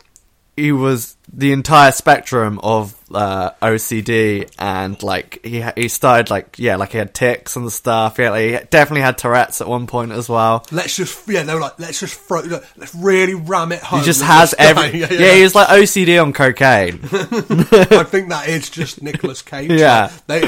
he 0.60 0.72
was 0.72 1.16
the 1.32 1.51
entire 1.51 1.92
spectrum 1.92 2.60
of 2.63 2.96
uh, 3.13 3.51
OCD 3.62 4.50
and 4.58 5.01
like 5.01 5.39
he 5.44 5.63
he 5.75 5.88
started 5.88 6.30
like 6.30 6.58
yeah 6.58 6.75
like 6.75 6.92
he 6.92 6.98
had 6.98 7.13
tics 7.13 7.56
and 7.56 7.72
stuff 7.72 8.18
yeah 8.20 8.32
like, 8.32 8.44
he 8.44 8.68
definitely 8.70 9.01
had 9.01 9.18
Tourette's 9.18 9.62
at 9.62 9.68
one 9.68 9.88
point 9.88 10.12
as 10.12 10.28
well 10.28 10.66
let's 10.72 10.96
just 10.96 11.28
yeah 11.28 11.44
they 11.44 11.54
were 11.54 11.62
like 11.62 11.80
let's 11.80 12.00
just 12.00 12.20
throw 12.20 12.42
let's 12.42 12.94
really 12.96 13.36
ram 13.36 13.72
it 13.72 13.82
home. 13.82 14.00
he 14.00 14.06
just 14.06 14.22
has 14.22 14.54
every 14.58 15.00
yeah, 15.00 15.08
yeah, 15.12 15.20
yeah. 15.20 15.36
he 15.36 15.44
was 15.44 15.56
like 15.56 15.68
OCD 15.68 16.22
on 16.22 16.34
cocaine 16.34 17.00
I 17.04 18.04
think 18.04 18.30
that 18.30 18.48
is 18.48 18.70
just 18.70 19.01
Nicolas 19.01 19.42
Cage. 19.42 19.72
Yeah. 19.72 20.12
They, 20.28 20.42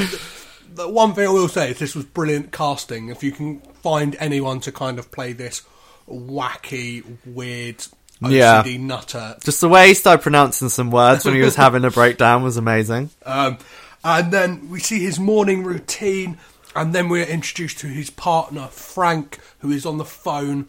the 0.73 0.89
one 0.89 1.13
thing 1.13 1.27
I 1.27 1.31
will 1.31 1.47
say 1.47 1.71
is 1.71 1.79
this 1.79 1.95
was 1.95 2.05
brilliant 2.05 2.51
casting. 2.51 3.09
If 3.09 3.23
you 3.23 3.31
can 3.31 3.59
find 3.59 4.15
anyone 4.19 4.59
to 4.61 4.71
kind 4.71 4.99
of 4.99 5.11
play 5.11 5.33
this 5.33 5.63
wacky, 6.07 7.03
weird 7.25 7.85
OCD 8.21 8.33
Yeah. 8.73 8.77
nutter. 8.77 9.35
Just 9.43 9.61
the 9.61 9.69
way 9.69 9.87
he 9.89 9.93
started 9.93 10.21
pronouncing 10.21 10.69
some 10.69 10.91
words 10.91 11.25
when 11.25 11.33
he 11.35 11.41
was 11.41 11.55
having 11.65 11.83
a 11.85 11.91
breakdown 11.91 12.43
was 12.43 12.57
amazing. 12.57 13.09
Um, 13.25 13.57
and 14.03 14.31
then 14.31 14.69
we 14.69 14.79
see 14.79 14.99
his 14.99 15.19
morning 15.19 15.63
routine, 15.63 16.37
and 16.75 16.93
then 16.93 17.09
we're 17.09 17.25
introduced 17.25 17.79
to 17.79 17.87
his 17.87 18.09
partner, 18.09 18.67
Frank, 18.67 19.39
who 19.59 19.71
is 19.71 19.85
on 19.85 19.97
the 19.97 20.05
phone, 20.05 20.67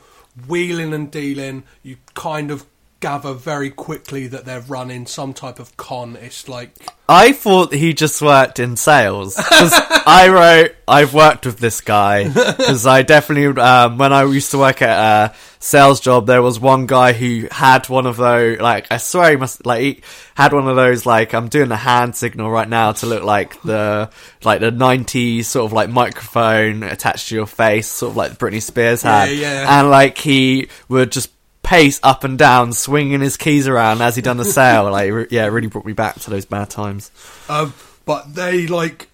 wheeling 0.48 0.92
and 0.94 1.10
dealing. 1.10 1.62
You 1.82 1.96
kind 2.14 2.50
of 2.50 2.64
gather 3.02 3.34
very 3.34 3.68
quickly 3.68 4.28
that 4.28 4.46
they're 4.46 4.60
running 4.60 5.04
some 5.06 5.34
type 5.34 5.58
of 5.58 5.76
con. 5.76 6.16
It's 6.22 6.48
like, 6.48 6.70
I 7.08 7.32
thought 7.32 7.74
he 7.74 7.92
just 7.92 8.22
worked 8.22 8.58
in 8.58 8.76
sales. 8.76 9.34
'Cause 9.36 9.72
I 10.06 10.28
wrote, 10.28 10.74
I've 10.88 11.12
worked 11.12 11.44
with 11.44 11.58
this 11.58 11.80
guy. 11.82 12.28
Because 12.28 12.86
I 12.86 13.02
definitely, 13.02 13.60
um, 13.60 13.98
when 13.98 14.12
I 14.12 14.22
used 14.24 14.52
to 14.52 14.58
work 14.58 14.80
at 14.80 15.32
a 15.32 15.34
sales 15.58 16.00
job, 16.00 16.26
there 16.26 16.40
was 16.42 16.58
one 16.58 16.86
guy 16.86 17.12
who 17.12 17.48
had 17.50 17.88
one 17.88 18.06
of 18.06 18.16
those, 18.16 18.60
like, 18.60 18.86
I 18.90 18.96
swear 18.96 19.32
he 19.32 19.36
must, 19.36 19.66
like, 19.66 19.80
he 19.82 20.02
had 20.34 20.52
one 20.52 20.66
of 20.68 20.76
those, 20.76 21.04
like, 21.04 21.34
I'm 21.34 21.48
doing 21.48 21.68
the 21.68 21.76
hand 21.76 22.16
signal 22.16 22.50
right 22.50 22.68
now 22.68 22.92
to 22.92 23.06
look 23.06 23.24
like 23.24 23.60
the, 23.62 24.10
like, 24.44 24.60
the 24.60 24.70
90s 24.72 25.44
sort 25.44 25.66
of 25.66 25.72
like 25.72 25.90
microphone 25.90 26.82
attached 26.84 27.28
to 27.28 27.34
your 27.34 27.46
face, 27.46 27.88
sort 27.88 28.10
of 28.12 28.16
like 28.16 28.38
Britney 28.38 28.62
Spears 28.62 29.02
had. 29.02 29.26
Yeah, 29.30 29.62
yeah. 29.62 29.80
And, 29.80 29.90
like, 29.90 30.18
he 30.18 30.68
would 30.88 31.10
just 31.12 31.30
pace 31.72 31.98
up 32.02 32.22
and 32.22 32.36
down, 32.36 32.74
swinging 32.74 33.22
his 33.22 33.38
keys 33.38 33.66
around 33.66 34.02
as 34.02 34.14
he 34.14 34.20
done 34.20 34.36
the 34.36 34.44
sale. 34.44 34.90
Like, 34.90 35.30
yeah, 35.30 35.46
it 35.46 35.48
really 35.48 35.68
brought 35.68 35.86
me 35.86 35.94
back 35.94 36.20
to 36.20 36.30
those 36.30 36.44
bad 36.44 36.68
times. 36.68 37.10
um, 37.48 37.72
but 38.04 38.34
they 38.34 38.66
like, 38.66 39.08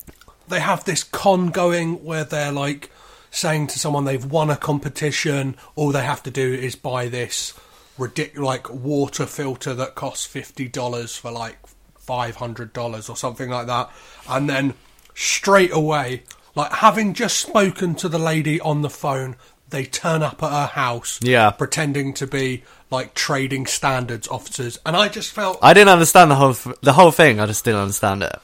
they 0.48 0.58
have 0.58 0.84
this 0.84 1.04
con 1.04 1.50
going 1.50 2.02
where 2.04 2.24
they're 2.24 2.50
like 2.50 2.90
saying 3.30 3.68
to 3.68 3.78
someone 3.78 4.06
they've 4.06 4.24
won 4.24 4.50
a 4.50 4.56
competition, 4.56 5.56
all 5.76 5.92
they 5.92 6.02
have 6.02 6.22
to 6.24 6.32
do 6.32 6.52
is 6.52 6.74
buy 6.74 7.06
this 7.08 7.54
ridiculous 7.96 8.46
like 8.46 8.70
water 8.70 9.26
filter 9.26 9.74
that 9.74 9.94
costs 9.94 10.26
fifty 10.26 10.66
dollars 10.66 11.16
for 11.16 11.30
like 11.30 11.58
five 11.96 12.36
hundred 12.36 12.72
dollars 12.72 13.08
or 13.08 13.16
something 13.16 13.50
like 13.50 13.68
that, 13.68 13.90
and 14.28 14.48
then 14.48 14.74
straight 15.14 15.72
away, 15.72 16.22
like 16.54 16.72
having 16.72 17.14
just 17.14 17.38
spoken 17.38 17.94
to 17.94 18.08
the 18.08 18.18
lady 18.18 18.60
on 18.60 18.82
the 18.82 18.90
phone, 18.90 19.36
they 19.70 19.84
turn 19.84 20.22
up 20.22 20.42
at 20.42 20.50
her 20.50 20.66
house, 20.66 21.18
Yeah. 21.22 21.50
pretending 21.50 22.14
to 22.14 22.26
be 22.26 22.62
like 22.90 23.14
trading 23.14 23.66
standards 23.66 24.26
officers, 24.28 24.78
and 24.86 24.96
I 24.96 25.08
just 25.08 25.30
felt 25.32 25.58
I 25.62 25.74
didn't 25.74 25.90
understand 25.90 26.30
the 26.30 26.36
whole 26.36 26.50
f- 26.50 26.74
the 26.80 26.94
whole 26.94 27.10
thing. 27.10 27.38
I 27.40 27.46
just 27.46 27.64
didn't 27.64 27.80
understand 27.80 28.22
it. 28.22 28.34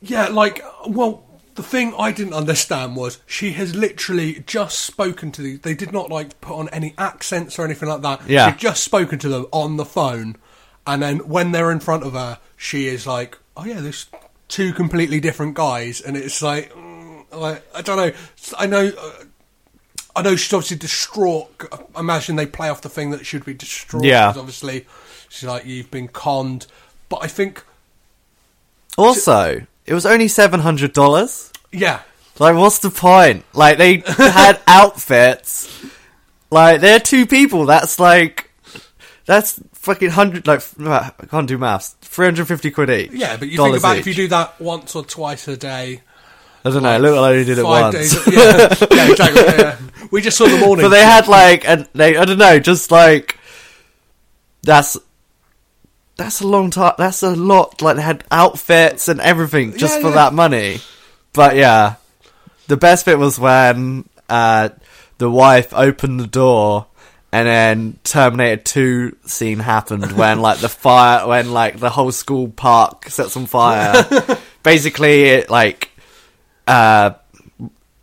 Yeah, 0.00 0.28
like, 0.28 0.62
well, 0.86 1.22
the 1.56 1.62
thing 1.62 1.92
I 1.98 2.10
didn't 2.10 2.32
understand 2.32 2.96
was 2.96 3.18
she 3.26 3.52
has 3.52 3.74
literally 3.74 4.42
just 4.46 4.78
spoken 4.78 5.30
to 5.32 5.42
these. 5.42 5.60
They 5.60 5.74
did 5.74 5.92
not 5.92 6.08
like 6.10 6.40
put 6.40 6.56
on 6.56 6.68
any 6.70 6.94
accents 6.96 7.58
or 7.58 7.64
anything 7.66 7.88
like 7.90 8.00
that. 8.02 8.22
Yeah. 8.26 8.50
she'd 8.50 8.58
just 8.60 8.82
spoken 8.82 9.18
to 9.18 9.28
them 9.28 9.46
on 9.52 9.76
the 9.76 9.84
phone, 9.84 10.36
and 10.86 11.02
then 11.02 11.18
when 11.28 11.52
they're 11.52 11.70
in 11.70 11.80
front 11.80 12.04
of 12.04 12.14
her, 12.14 12.38
she 12.56 12.86
is 12.86 13.06
like, 13.06 13.36
"Oh 13.56 13.66
yeah, 13.66 13.80
there's 13.80 14.06
two 14.48 14.72
completely 14.72 15.20
different 15.20 15.54
guys," 15.54 16.00
and 16.00 16.16
it's 16.16 16.40
like, 16.40 16.72
mm, 16.72 17.24
like 17.32 17.62
I 17.74 17.82
don't 17.82 17.98
know. 17.98 18.12
I 18.56 18.64
know. 18.66 18.86
Uh, 18.98 19.24
I 20.16 20.22
know 20.22 20.36
she's 20.36 20.52
obviously 20.52 20.76
distraught. 20.78 21.50
I 21.96 22.00
imagine 22.00 22.36
they 22.36 22.46
play 22.46 22.68
off 22.68 22.80
the 22.82 22.88
thing 22.88 23.10
that 23.10 23.24
should 23.26 23.44
be 23.44 23.54
distraught. 23.54 24.04
Yeah. 24.04 24.28
obviously, 24.36 24.86
she's 25.28 25.48
like, 25.48 25.64
"You've 25.66 25.90
been 25.90 26.08
conned," 26.08 26.66
but 27.08 27.22
I 27.22 27.26
think, 27.28 27.64
Also, 28.98 29.66
it 29.86 29.94
was 29.94 30.06
only 30.06 30.28
seven 30.28 30.60
hundred 30.60 30.92
dollars. 30.92 31.52
yeah, 31.72 32.00
Like, 32.38 32.56
what's 32.56 32.78
the 32.80 32.90
point? 32.90 33.44
Like, 33.52 33.78
they 33.78 33.98
had 34.06 34.60
outfits. 34.66 35.68
Like, 36.50 36.80
they're 36.80 37.00
two 37.00 37.26
people. 37.26 37.66
That's 37.66 37.98
like, 38.00 38.50
that's 39.26 39.60
fucking 39.74 40.10
hundred. 40.10 40.46
Like, 40.46 40.62
I 40.80 41.12
can't 41.30 41.46
do 41.48 41.56
maths. 41.58 41.94
Three 42.02 42.26
hundred 42.26 42.46
fifty 42.48 42.70
quid 42.70 42.90
each. 42.90 43.12
Yeah, 43.12 43.36
but 43.36 43.48
you 43.48 43.56
think 43.58 43.76
about 43.78 43.96
each. 43.96 44.00
if 44.00 44.06
you 44.08 44.14
do 44.14 44.28
that 44.28 44.60
once 44.60 44.94
or 44.96 45.04
twice 45.04 45.46
a 45.48 45.56
day. 45.56 46.02
I 46.64 46.70
don't 46.70 46.82
know. 46.82 46.98
Look, 46.98 47.16
I 47.16 47.30
only 47.30 47.44
did 47.44 47.58
it 47.58 47.64
once. 47.64 47.94
days. 47.94 48.26
Yeah, 48.26 48.74
yeah 48.90 49.10
exactly. 49.10 49.42
Yeah. 49.42 49.78
We 50.10 50.20
just 50.20 50.36
saw 50.36 50.46
the 50.46 50.58
morning. 50.66 50.84
but 50.84 50.90
they 50.90 51.02
had 51.02 51.28
like, 51.28 51.66
and 51.68 51.88
they 51.94 52.16
I 52.16 52.24
don't 52.24 52.38
know, 52.38 52.58
just 52.58 52.90
like 52.90 53.38
that's 54.62 54.96
that's 56.16 56.40
a 56.40 56.46
long 56.46 56.70
time. 56.70 56.94
That's 56.98 57.22
a 57.22 57.34
lot. 57.34 57.80
Like 57.80 57.96
they 57.96 58.02
had 58.02 58.24
outfits 58.30 59.08
and 59.08 59.20
everything 59.20 59.76
just 59.76 60.00
for 60.00 60.10
that 60.10 60.34
money. 60.34 60.80
But 61.32 61.56
yeah, 61.56 61.94
the 62.66 62.76
best 62.76 63.06
bit 63.06 63.18
was 63.18 63.38
when 63.38 64.08
uh, 64.28 64.70
the 65.18 65.30
wife 65.30 65.72
opened 65.72 66.20
the 66.20 66.26
door. 66.26 66.86
And 67.32 67.46
then 67.46 67.98
Terminator 68.02 68.60
2 68.60 69.16
scene 69.26 69.60
happened 69.60 70.10
when 70.16 70.40
like 70.40 70.58
the 70.58 70.68
fire, 70.68 71.28
when 71.28 71.52
like 71.52 71.78
the 71.78 71.88
whole 71.90 72.10
school 72.10 72.48
park 72.48 73.08
sets 73.08 73.36
on 73.36 73.46
fire. 73.46 74.04
Basically, 74.64 75.24
it 75.24 75.48
like, 75.48 75.89
uh, 76.70 77.14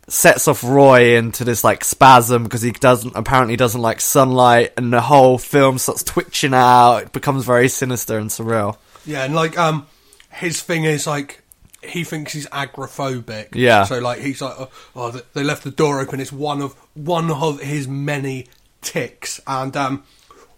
sets 0.08 0.48
off 0.48 0.64
Roy 0.64 1.16
into 1.16 1.44
this 1.44 1.62
like 1.62 1.84
spasm 1.84 2.44
because 2.44 2.62
he 2.62 2.72
doesn't 2.72 3.14
apparently 3.14 3.56
doesn't 3.56 3.80
like 3.80 4.00
sunlight, 4.00 4.72
and 4.76 4.92
the 4.92 5.00
whole 5.00 5.38
film 5.38 5.78
starts 5.78 6.02
twitching 6.02 6.54
out. 6.54 6.98
It 6.98 7.12
becomes 7.12 7.44
very 7.44 7.68
sinister 7.68 8.18
and 8.18 8.30
surreal. 8.30 8.76
Yeah, 9.06 9.24
and 9.24 9.34
like 9.34 9.56
um, 9.58 9.86
his 10.30 10.60
thing 10.60 10.84
is 10.84 11.06
like 11.06 11.42
he 11.82 12.04
thinks 12.04 12.32
he's 12.32 12.46
agoraphobic. 12.48 13.54
Yeah. 13.54 13.84
So 13.84 13.98
like 13.98 14.20
he's 14.20 14.42
like, 14.42 14.54
oh, 14.58 14.70
oh 14.96 15.10
they 15.32 15.44
left 15.44 15.64
the 15.64 15.70
door 15.70 16.00
open. 16.00 16.20
It's 16.20 16.32
one 16.32 16.60
of 16.60 16.74
one 16.94 17.30
of 17.30 17.60
his 17.60 17.86
many 17.86 18.48
tics, 18.80 19.40
and 19.46 19.76
um, 19.76 20.04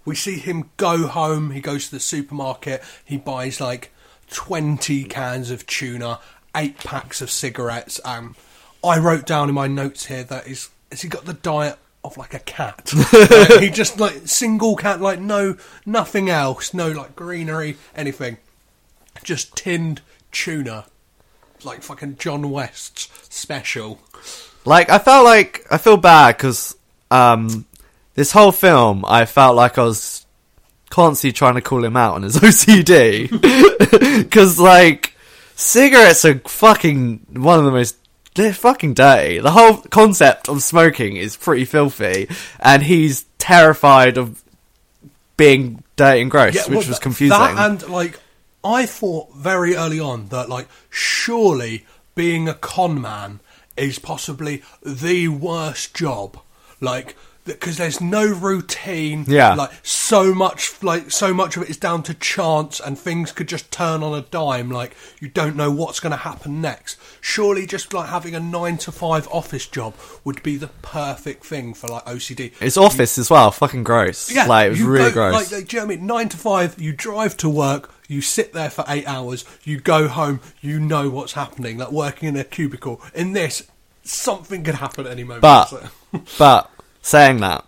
we 0.05 0.15
see 0.15 0.39
him 0.39 0.71
go 0.77 1.07
home. 1.07 1.51
He 1.51 1.61
goes 1.61 1.87
to 1.87 1.93
the 1.93 2.01
supermarket. 2.01 2.83
He 3.05 3.19
buys 3.19 3.61
like 3.61 3.93
twenty 4.29 5.05
cans 5.05 5.51
of 5.51 5.67
tuna, 5.67 6.21
eight 6.55 6.79
packs 6.79 7.21
of 7.21 7.31
cigarettes. 7.31 8.01
Um, 8.05 8.37
I 8.83 8.99
wrote 8.99 9.27
down 9.27 9.49
in 9.49 9.55
my 9.55 9.67
notes 9.67 10.07
here 10.07 10.25
that 10.25 10.47
is 10.47 10.71
has 10.91 11.03
he 11.03 11.09
got 11.09 11.25
the 11.25 11.35
diet 11.35 11.79
of 12.03 12.17
like 12.17 12.35
a 12.35 12.39
cat? 12.39 12.93
Like, 13.13 13.61
he 13.61 13.71
just 13.71 14.01
like 14.01 14.23
single 14.27 14.77
cat, 14.77 15.01
like 15.01 15.21
no 15.21 15.57
nothing 15.85 16.31
else, 16.31 16.73
no 16.75 16.91
like 16.91 17.15
greenery, 17.17 17.77
anything, 17.95 18.39
just 19.23 19.55
tinned 19.57 20.01
tuna, 20.33 20.87
like 21.65 21.83
fucking 21.83 22.17
John 22.17 22.51
West's 22.51 23.09
special. 23.29 24.01
Like 24.65 24.91
I 24.91 24.99
felt 24.99 25.25
like 25.25 25.65
I 25.71 25.79
feel 25.79 25.97
bad 25.97 26.37
because 26.37 26.77
um, 27.11 27.67
this 28.15 28.33
whole 28.33 28.53
film 28.53 29.05
I 29.07 29.27
felt 29.27 29.57
like 29.57 29.79
I 29.79 29.85
was 29.85 30.27
constantly 30.91 31.33
trying 31.33 31.55
to 31.55 31.61
call 31.61 31.85
him 31.85 31.97
out 31.97 32.15
on 32.15 32.23
his 32.23 32.37
OCD 32.39 33.31
because 34.23 34.59
like 34.61 35.10
cigarettes 35.61 36.25
are 36.25 36.39
fucking 36.41 37.27
one 37.33 37.59
of 37.59 37.65
the 37.65 37.71
most 37.71 37.97
they're 38.35 38.53
fucking 38.53 38.95
dirty. 38.95 39.39
The 39.39 39.51
whole 39.51 39.79
concept 39.79 40.49
of 40.49 40.63
smoking 40.63 41.17
is 41.17 41.37
pretty 41.37 41.65
filthy, 41.65 42.29
and 42.61 42.83
he's 42.83 43.25
terrified 43.39 44.19
of 44.19 44.43
being 45.37 45.83
dirty 45.97 46.23
and 46.23 46.31
gross, 46.31 46.55
Yeah, 46.55 46.63
which 46.63 46.79
well, 46.79 46.89
was 46.89 46.99
confusing. 46.99 47.39
That 47.39 47.59
and 47.59 47.89
like, 47.89 48.21
I 48.63 48.87
thought 48.87 49.35
very 49.35 49.75
early 49.75 49.99
on 49.99 50.29
that 50.29 50.49
like, 50.49 50.69
surely 50.89 51.87
being 52.15 52.49
a 52.49 52.55
con 52.55 53.01
man 53.01 53.41
is 53.77 53.99
possibly 53.99 54.63
the 54.83 55.29
worst 55.29 55.95
job. 55.95 56.39
Like, 56.81 57.17
because 57.45 57.77
there's 57.79 58.01
no 58.01 58.27
routine. 58.27 59.25
Yeah. 59.27 59.55
Like 59.55 59.71
so 59.83 60.35
much, 60.35 60.83
like 60.83 61.11
so 61.11 61.33
much 61.35 61.57
of 61.57 61.63
it 61.65 61.71
is 61.71 61.77
down 61.77 62.03
to 62.05 62.15
chance, 62.15 62.81
and 62.81 62.99
things 62.99 63.33
could 63.33 63.49
just 63.49 63.71
turn 63.71 64.03
on 64.03 64.17
a 64.19 64.23
dime. 64.23 64.71
Like 64.71 64.95
you 65.21 65.29
don't 65.29 65.57
know 65.57 65.71
what's 65.71 66.01
going 66.01 66.11
to 66.13 66.17
happen 66.19 66.61
next. 66.61 66.99
Surely, 67.21 67.67
just 67.67 67.93
like 67.93 68.09
having 68.09 68.35
a 68.35 68.41
nine 68.41 68.77
to 68.79 68.93
five 68.93 69.27
office 69.29 69.67
job 69.67 69.95
would 70.25 70.43
be 70.43 70.57
the 70.57 70.69
perfect 70.83 71.45
thing 71.45 71.75
for 71.75 71.89
like 71.89 72.05
OCD. 72.07 72.53
It's 72.61 72.77
office 72.77 73.19
as 73.19 73.31
well, 73.31 73.51
fucking 73.51 73.85
gross. 73.85 74.31
Yeah, 74.31 74.47
like 74.47 74.67
it 74.67 74.71
was 74.71 74.79
you 74.81 74.89
really 74.91 75.11
gross. 75.13 75.33
Like, 75.35 75.51
like, 75.53 75.69
do 75.69 75.77
you 75.77 75.81
know 75.83 75.87
what 75.87 75.93
I 75.95 75.97
mean? 75.97 76.07
Nine 76.07 76.29
to 76.31 76.37
five, 76.37 76.81
you 76.81 76.93
drive 76.93 77.37
to 77.39 77.49
work, 77.49 77.93
you 78.09 78.21
sit 78.21 78.53
there 78.53 78.71
for 78.71 78.85
eight 78.89 79.07
hours, 79.09 79.45
you 79.65 79.81
go 79.81 80.09
home, 80.09 80.41
you 80.61 80.79
know 80.81 81.09
what's 81.11 81.33
happening. 81.33 81.79
Like 81.79 81.93
working 81.93 82.29
in 82.29 82.37
a 82.37 82.45
cubicle. 82.45 83.01
In 83.15 83.33
this, 83.33 83.67
something 84.03 84.65
could 84.65 84.77
happen 84.77 85.07
at 85.07 85.13
any 85.13 85.25
moment. 85.25 85.43
But 85.43 85.65
So- 85.67 85.89
but 86.39 86.71
saying 87.03 87.39
that, 87.41 87.65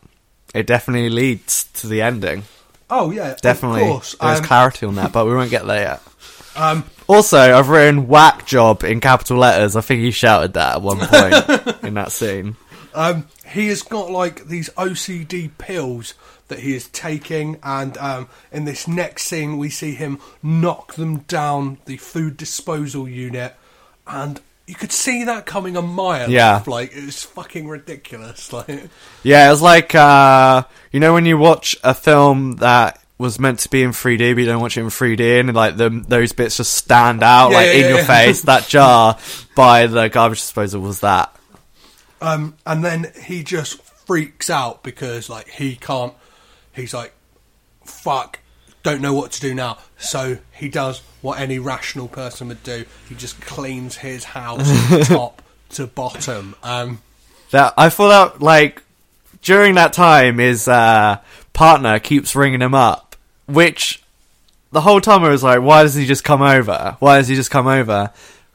it 0.55 0.67
definitely 0.67 1.09
leads 1.11 1.65
to 1.75 1.87
the 1.87 2.03
ending. 2.03 2.45
oh 2.91 3.11
yeah, 3.11 3.37
Definitely, 3.41 3.83
Of 3.83 3.89
course. 3.89 4.17
there's 4.21 4.39
Um, 4.41 4.45
clarity 4.45 4.87
on 4.87 4.95
that, 4.97 5.13
but 5.13 5.27
we 5.27 5.35
won't 5.35 5.51
get 5.51 5.67
there 5.67 5.81
yet. 5.83 6.03
um, 6.57 6.85
Also, 7.09 7.39
I've 7.39 7.69
written 7.69 8.07
"whack 8.09 8.47
job" 8.47 8.85
in 8.85 9.01
capital 9.01 9.39
letters. 9.39 9.77
I 9.77 9.81
think 9.81 10.01
he 10.03 10.11
shouted 10.11 10.53
that 10.55 10.77
at 10.77 10.83
one 10.83 10.99
point 11.01 11.85
in 11.85 11.95
that 11.95 12.13
scene. 12.13 12.57
Um, 12.95 13.27
he 13.47 13.69
has 13.69 13.83
got 13.83 14.11
like 14.11 14.47
these 14.47 14.69
OCD 14.71 15.51
pills 15.57 16.13
that 16.49 16.59
he 16.61 16.75
is 16.77 16.89
taking, 16.89 17.59
and 17.63 17.97
um, 17.97 18.29
in 18.51 18.67
this 18.67 18.87
next 18.87 19.23
scene, 19.25 19.57
we 19.57 19.71
see 19.71 19.95
him 19.95 20.19
knock 20.43 20.95
them 20.95 21.21
down 21.21 21.79
the 21.87 21.97
food 21.97 22.37
disposal 22.37 23.09
unit, 23.09 23.55
and 24.07 24.41
you 24.73 24.79
could 24.79 24.91
see 24.91 25.25
that 25.25 25.45
coming 25.45 25.77
a 25.77 25.83
mile. 25.83 26.31
Yeah. 26.31 26.55
off. 26.55 26.67
like 26.67 26.97
it 26.97 27.05
was 27.05 27.23
fucking 27.25 27.69
ridiculous. 27.69 28.51
Like, 28.53 28.89
Yeah, 29.23 29.47
it 29.47 29.51
was 29.51 29.61
like 29.61 29.95
uh, 29.95 30.63
you 30.93 30.99
know 30.99 31.13
when 31.13 31.27
you 31.27 31.37
watch 31.37 31.77
a 31.85 31.93
film 31.93 32.53
that 32.57 32.99
was 33.19 33.39
meant 33.39 33.59
to 33.61 33.69
be 33.69 33.83
in 33.83 33.91
3D, 33.91 34.35
but 34.35 34.41
you 34.41 34.47
don't 34.47 34.63
watch 34.63 34.79
it 34.79 34.81
in 34.81 34.87
3D, 34.87 35.41
and 35.41 35.53
like 35.55 35.77
the 35.77 35.91
those 36.09 36.33
bits 36.33 36.57
just 36.57 36.73
stand 36.73 37.23
out 37.23 37.51
Yeah, 37.51 37.57
like 37.59 37.67
yeah, 37.67 37.73
in 37.73 37.81
yeah, 37.81 37.89
your 37.97 38.05
face. 38.05 38.43
That 38.47 38.67
jar 38.67 39.19
by 39.55 39.87
the 39.89 40.09
garbage 40.09 40.41
disposal 40.41 40.81
was 40.81 41.01
that. 41.01 41.37
Um, 42.23 42.57
and 42.65 42.83
then 42.83 43.13
he 43.25 43.43
just 43.45 43.83
freaks 43.83 44.49
out 44.49 44.83
because 44.83 45.29
like 45.29 45.49
he 45.49 45.77
can't. 45.77 46.15
He's 46.75 46.95
like, 46.95 47.13
"Fuck, 47.85 48.39
don't 48.83 49.01
know 49.01 49.15
what 49.15 49.33
to 49.33 49.41
do 49.41 49.55
now." 49.55 49.79
So 49.99 50.39
he 50.53 50.69
does 50.69 51.03
what 51.21 51.41
any 51.41 51.59
rational 51.59 52.09
person 52.09 52.49
would 52.49 52.63
do. 52.63 52.85
He 53.09 53.15
just 53.15 53.41
cleans 53.41 53.97
his 53.97 54.25
house 54.25 54.69
top 55.09 55.43
to 55.71 55.87
bottom. 55.87 56.55
Um, 56.63 57.01
That 57.51 57.75
I 57.77 57.89
thought 57.89 58.35
that 58.35 58.43
like 58.43 58.83
during 59.43 59.75
that 59.75 59.93
time, 59.93 60.39
his 60.39 60.69
uh, 60.69 61.19
partner 61.53 61.99
keeps 61.99 62.35
ringing 62.35 62.61
him 62.63 62.75
up, 62.75 63.17
which 63.47 64.03
the 64.71 64.81
whole 64.81 65.01
time 65.01 65.23
I 65.25 65.29
was 65.29 65.43
like, 65.43 65.61
why 65.61 65.83
does 65.83 65.95
he 65.95 66.07
just 66.07 66.25
come 66.25 66.43
over? 66.43 66.97
Why 66.99 67.19
does 67.19 67.29
he 67.29 67.35
just 67.35 67.51
come 67.51 67.67
over? 67.67 68.11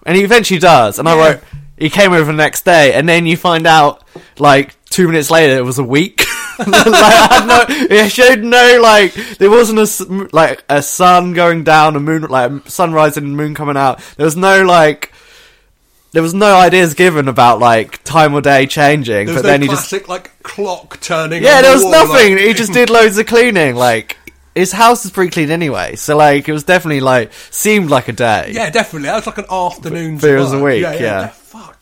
And 0.06 0.16
he 0.16 0.24
eventually 0.24 0.60
does. 0.60 0.98
And 1.00 1.08
I 1.08 1.16
wrote, 1.18 1.44
he 1.78 1.90
came 1.90 2.12
over 2.14 2.32
the 2.32 2.38
next 2.38 2.66
day, 2.66 2.94
and 2.94 3.08
then 3.08 3.26
you 3.26 3.38
find 3.38 3.68
out 3.68 4.04
like 4.40 4.76
two 4.90 5.08
minutes 5.08 5.30
later 5.30 5.58
it 5.58 5.66
was 5.66 5.78
a 5.80 5.84
week. 5.84 6.24
Like, 6.60 6.68
I 6.94 7.28
had 7.32 7.48
no, 7.48 7.66
it 7.96 8.10
showed 8.12 8.40
no 8.44 8.80
like 8.82 9.14
there 9.38 9.50
wasn't 9.50 9.80
a 9.80 10.30
like 10.36 10.64
a 10.70 10.82
sun 10.82 11.34
going 11.34 11.64
down, 11.64 11.96
a 11.96 12.00
moon 12.00 12.24
like 12.24 12.68
sun 12.70 12.94
rising 12.94 13.24
and 13.26 13.38
moon 13.38 13.56
coming 13.56 13.78
out. 13.78 14.00
There 14.18 14.26
was 14.26 14.36
no 14.38 14.64
like. 14.64 15.12
There 16.14 16.24
was 16.24 16.34
no 16.34 16.56
ideas 16.56 16.94
given 16.94 17.28
about 17.28 17.60
like 17.60 18.02
time 18.04 18.34
or 18.34 18.42
day 18.42 18.66
changing, 18.66 19.28
but 19.28 19.36
no 19.36 19.42
then 19.42 19.62
he 19.62 19.68
just 19.68 19.92
like 20.08 20.42
clock 20.42 21.00
turning. 21.02 21.44
yeah, 21.44 21.58
on 21.58 21.62
there 21.64 21.72
the 21.72 21.76
was 21.76 21.84
wall, 21.84 21.92
nothing. 21.92 22.32
like- 22.36 22.44
he 22.46 22.54
just 22.54 22.72
did 22.74 22.90
loads 22.90 23.18
of 23.18 23.28
cleaning. 23.28 23.76
Like 23.76 24.18
his 24.56 24.72
house 24.72 25.04
is 25.06 25.12
pretty 25.12 25.30
clean 25.32 25.52
anyway, 25.52 25.96
so 25.98 26.16
like 26.18 26.48
it 26.48 26.54
was 26.54 26.64
definitely 26.64 27.02
like 27.02 27.34
seemed 27.52 27.90
like 27.92 28.08
a 28.08 28.14
day. 28.14 28.52
Yeah, 28.54 28.70
definitely. 28.70 29.08
That 29.10 29.16
was 29.18 29.28
like 29.28 29.38
an 29.38 29.46
afternoon. 29.52 30.18
But 30.18 30.30
it 30.32 30.40
was 30.40 30.54
a 30.54 30.64
week, 30.64 30.82
Yeah, 30.82 30.94
yeah. 30.94 31.22
de- 31.24 31.28
fuck. 31.28 31.77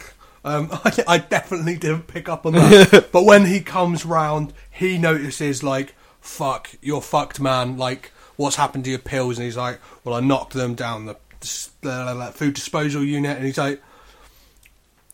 Um, 0.46 0.70
I, 0.86 1.04
I 1.08 1.18
definitely 1.18 1.76
didn't 1.76 2.08
pick 2.08 2.30
up 2.30 2.46
on 2.46 2.54
that. 2.54 3.10
but 3.12 3.24
when 3.26 3.46
he 3.48 3.60
comes 3.60 4.06
round, 4.06 4.54
he 4.70 4.98
notices 4.98 5.64
like, 5.64 5.96
"Fuck, 6.22 6.70
you're 6.82 7.02
fucked, 7.02 7.40
man." 7.42 7.78
Like, 7.78 8.12
what's 8.38 8.56
happened 8.56 8.86
to 8.86 8.92
your 8.92 9.00
pills? 9.00 9.38
And 9.38 9.46
he's 9.46 9.58
like, 9.58 9.80
"Well, 10.04 10.16
I 10.16 10.20
knocked 10.22 10.54
them 10.54 10.76
down 10.76 11.08
the, 11.08 11.18
the, 11.82 12.32
food 12.34 12.54
disposal 12.54 13.04
unit." 13.04 13.36
And 13.38 13.46
he's 13.46 13.58
like, 13.58 13.82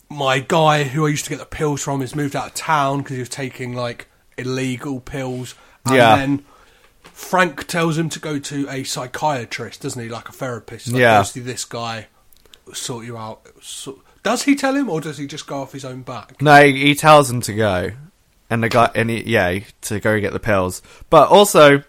"My 0.10 0.40
guy 0.40 0.84
who 0.84 1.06
I 1.06 1.10
used 1.10 1.24
to 1.26 1.30
get 1.30 1.40
the 1.40 1.46
pills 1.46 1.82
from 1.82 2.02
has 2.02 2.14
moved 2.14 2.36
out 2.36 2.48
of 2.48 2.54
town 2.54 3.00
because 3.00 3.16
he 3.16 3.22
was 3.22 3.30
taking 3.30 3.74
like 3.74 4.08
illegal 4.38 5.00
pills." 5.00 5.56
And 5.86 5.96
Yeah. 5.96 6.16
then 6.18 6.46
Frank 7.04 7.68
tells 7.68 7.98
him 7.98 8.10
to 8.10 8.20
go 8.20 8.38
to 8.38 8.68
a 8.70 8.84
psychiatrist, 8.84 9.82
doesn't 9.82 10.02
he? 10.02 10.10
Like 10.10 10.28
a 10.28 10.34
therapist. 10.34 10.88
Like, 10.90 11.00
Yeah. 11.00 11.20
"Go 11.20 11.24
see 11.24 11.40
this 11.40 11.64
guy, 11.64 12.08
sort 12.74 13.06
you 13.06 13.18
out. 13.18 13.48
Does 14.24 14.44
he 14.44 14.56
tell 14.56 14.76
him, 14.76 14.90
or 14.90 15.02
does 15.02 15.18
he 15.18 15.28
just 15.28 15.48
go 15.48 15.62
off 15.62 15.72
his 15.72 15.86
own 15.86 16.02
back? 16.02 16.42
No, 16.42 16.64
he, 16.64 16.96
tells 16.96 17.30
him 17.30 17.42
to 17.42 17.54
go, 17.54 17.92
and 18.50 18.64
the 18.64 18.70
guy, 18.70 18.92
and 18.96 19.10
he, 19.10 19.24
yeah, 19.24 19.60
to 19.82 20.00
go 20.00 20.20
get 20.20 20.34
the 20.34 20.40
pills. 20.40 20.82
But 21.10 21.30
also, 21.30 21.84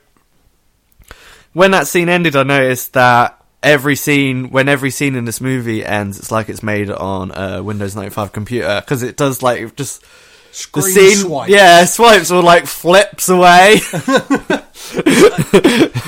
when 1.53 1.71
that 1.73 1.87
scene 1.87 2.09
ended, 2.09 2.37
I 2.37 2.43
noticed 2.43 2.95
that 2.95 3.43
every 3.63 3.97
scene, 3.97 4.51
when 4.51 4.69
every 4.69 4.91
scene 4.91 5.15
in 5.15 5.25
this 5.25 5.41
movie 5.41 5.85
ends, 5.85 6.19
it's 6.19 6.31
like 6.31 6.49
it's 6.49 6.63
made 6.63 6.91
on 6.91 7.33
a 7.33 7.63
Windows 7.63 7.95
ninety 7.95 8.11
five 8.11 8.33
computer 8.33 8.81
because 8.81 9.03
it 9.03 9.17
does 9.17 9.43
like 9.43 9.77
just. 9.77 10.05
The 10.75 10.83
scene, 10.83 11.17
swipe. 11.17 11.49
yeah, 11.49 11.87
swipes 11.87 12.31
or 12.31 12.43
like 12.43 12.67
flips 12.67 13.31
away. 13.31 13.81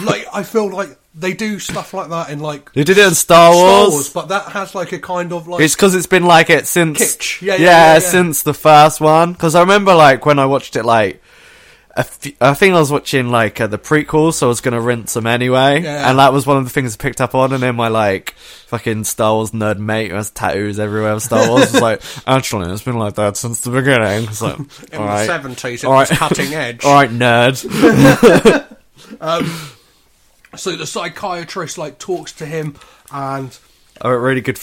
Like 0.05 0.27
I 0.33 0.43
feel 0.43 0.71
like 0.71 0.99
they 1.17 1.33
do 1.33 1.59
stuff 1.59 1.95
like 1.95 2.09
that 2.11 2.31
in 2.31 2.41
like 2.41 2.73
they 2.73 2.83
did 2.85 2.99
it 2.99 3.07
in 3.07 3.15
Star 3.15 3.53
Star 3.53 3.81
Wars. 3.83 3.93
Wars, 3.93 4.09
but 4.11 4.29
that 4.29 4.47
has 4.53 4.75
like 4.75 4.93
a 4.93 4.99
kind 4.99 5.33
of 5.33 5.47
like 5.49 5.61
It's 5.63 5.75
because 5.75 5.95
it's 5.95 6.07
been 6.07 6.25
like 6.25 6.51
it 6.51 6.67
since 6.67 6.99
Kitsch. 6.99 7.41
Yeah, 7.43 7.55
yeah, 7.55 7.61
yeah, 7.61 7.93
yeah. 7.95 7.99
since 8.01 8.43
the 8.43 8.55
first 8.55 9.01
one. 9.01 9.33
Because 9.33 9.55
I 9.55 9.61
remember 9.61 9.95
like 9.95 10.27
when 10.27 10.39
I 10.39 10.47
watched 10.47 10.77
it, 10.77 10.85
like 10.85 11.23
a 11.97 12.01
f- 12.01 12.27
I 12.41 12.55
think 12.55 12.75
I 12.75 12.81
was 12.81 12.91
watching 12.91 13.31
like 13.31 13.61
uh, 13.61 13.69
the 13.69 13.79
prequel, 13.79 14.33
so 14.35 14.47
I 14.47 14.49
was 14.49 14.61
gonna 14.61 14.81
rinse 14.81 15.15
them 15.15 15.29
anyway, 15.29 15.81
Yeah. 15.83 16.11
and 16.11 16.19
that 16.19 16.33
was 16.33 16.45
one 16.45 16.57
of 16.57 16.65
the 16.65 16.71
things 16.71 16.93
I 16.95 16.97
picked 17.01 17.21
up 17.21 17.37
on. 17.37 17.53
And 17.53 17.63
then 17.63 17.77
my 17.77 17.87
like 17.87 18.33
fucking 18.67 19.05
Star 19.05 19.35
Wars 19.35 19.53
nerd 19.53 19.79
mate 19.79 20.11
who 20.11 20.17
has 20.17 20.31
tattoos 20.33 20.81
everywhere 20.81 21.13
of 21.13 21.23
Star 21.23 21.49
Wars 21.49 21.73
was 21.73 21.81
like, 21.81 22.03
actually, 22.27 22.73
it's 22.73 22.83
been 22.83 22.99
like 22.99 23.15
that 23.15 23.37
since 23.37 23.61
the 23.61 23.71
beginning. 23.71 24.25
It's 24.25 24.43
like, 24.43 24.59
in 24.93 24.99
all 24.99 25.05
the 25.07 25.13
right, 25.13 25.27
seventies. 25.27 25.85
It 25.85 25.87
All 25.87 25.93
was 25.95 26.11
right. 26.11 26.19
cutting 26.19 26.53
edge. 26.53 26.85
all 26.85 26.95
right, 26.95 27.11
nerd. 27.11 27.63
So 30.57 30.77
the 30.77 30.87
psychiatrist 30.87 31.79
like 31.79 31.99
talks 31.99 32.33
to 32.35 32.47
him, 32.47 32.77
and 33.13 33.57
a 34.01 34.17
really 34.17 34.41
good, 34.41 34.59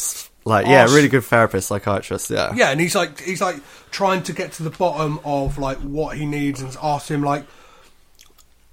like 0.45 0.65
yeah, 0.67 0.85
really 0.85 1.07
good 1.09 1.23
therapist, 1.23 1.67
psychiatrist. 1.67 2.29
Yeah, 2.29 2.53
yeah, 2.55 2.69
and 2.71 2.79
he's 2.79 2.95
like 2.95 3.19
he's 3.21 3.41
like 3.41 3.57
trying 3.91 4.23
to 4.23 4.33
get 4.33 4.53
to 4.53 4.63
the 4.63 4.69
bottom 4.69 5.19
of 5.23 5.57
like 5.57 5.77
what 5.79 6.17
he 6.17 6.25
needs, 6.25 6.61
and 6.61 6.75
asks 6.81 7.09
him 7.09 7.21
like 7.23 7.45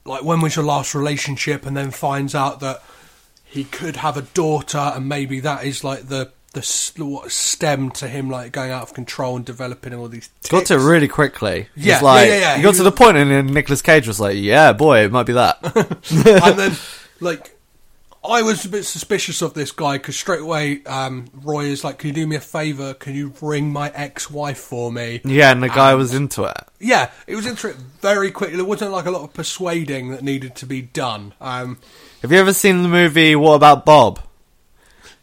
like 0.05 0.25
when 0.25 0.41
was 0.41 0.57
your 0.57 0.65
last 0.65 0.95
relationship, 0.95 1.67
and 1.67 1.77
then 1.77 1.91
finds 1.91 2.35
out 2.35 2.61
that 2.61 2.83
he 3.45 3.65
could 3.65 3.97
have 3.97 4.17
a 4.17 4.23
daughter, 4.23 4.79
and 4.79 5.09
maybe 5.09 5.41
that 5.41 5.65
is 5.65 5.85
like 5.85 6.09
the 6.09 6.31
the 6.55 7.05
what 7.05 7.31
stem 7.31 7.91
to 7.91 8.09
him 8.09 8.31
like 8.31 8.53
going 8.53 8.71
out 8.71 8.83
of 8.83 8.95
control 8.95 9.37
and 9.37 9.45
developing 9.45 9.93
all 9.95 10.09
these. 10.09 10.31
Got 10.49 10.67
to 10.67 10.75
it 10.75 10.79
really 10.79 11.07
quickly. 11.09 11.69
Yeah, 11.77 11.97
yeah, 11.99 12.01
like, 12.01 12.29
yeah, 12.29 12.35
yeah. 12.39 12.41
Got 12.41 12.57
He 12.57 12.63
to 12.63 12.69
was- 12.69 12.79
the 12.79 12.93
point, 12.93 13.17
and 13.19 13.31
then 13.31 13.47
Nicolas 13.49 13.83
Cage 13.83 14.07
was 14.09 14.19
like, 14.19 14.37
"Yeah, 14.39 14.73
boy, 14.73 15.01
it 15.05 15.13
might 15.13 15.27
be 15.27 15.35
that." 15.35 15.59
and 16.11 16.59
then 16.59 16.73
like 17.21 17.55
I 18.25 18.43
was 18.43 18.65
a 18.65 18.69
bit 18.69 18.85
suspicious 18.85 19.43
of 19.43 19.55
this 19.55 19.71
guy 19.71 19.97
because 19.99 20.17
straight 20.17 20.41
away 20.41 20.83
um, 20.85 21.27
Roy 21.43 21.67
is 21.67 21.85
like, 21.85 21.99
"Can 21.99 22.09
you 22.09 22.15
do 22.15 22.27
me 22.27 22.37
a 22.37 22.41
favor? 22.41 22.95
Can 22.95 23.15
you 23.15 23.33
ring 23.41 23.73
my 23.73 23.91
ex-wife 23.95 24.59
for 24.59 24.91
me?" 24.93 25.21
yeah, 25.25 25.53
and 25.53 25.63
the 25.63 25.69
guy 25.69 25.91
And- 25.91 25.99
was 25.99 26.15
into 26.15 26.45
it. 26.45 26.57
Yeah, 26.81 27.11
it 27.27 27.35
was 27.37 27.47
into 27.47 27.69
it 27.71 27.77
very 28.01 28.31
quickly. 28.31 28.57
There 28.57 28.65
wasn't 28.65 28.93
like 28.93 29.07
a 29.07 29.11
lot 29.11 29.23
of 29.23 29.33
persuading 29.35 30.11
that 30.11 30.23
needed 30.23 30.55
to 30.57 30.67
be 30.67 30.83
done. 30.83 31.33
Um, 31.41 31.79
Have 32.23 32.31
you 32.33 32.39
ever 32.39 32.53
seen 32.53 32.83
the 32.83 32.89
movie 32.89 33.35
What 33.37 33.55
About 33.55 33.85
Bob? 33.85 34.21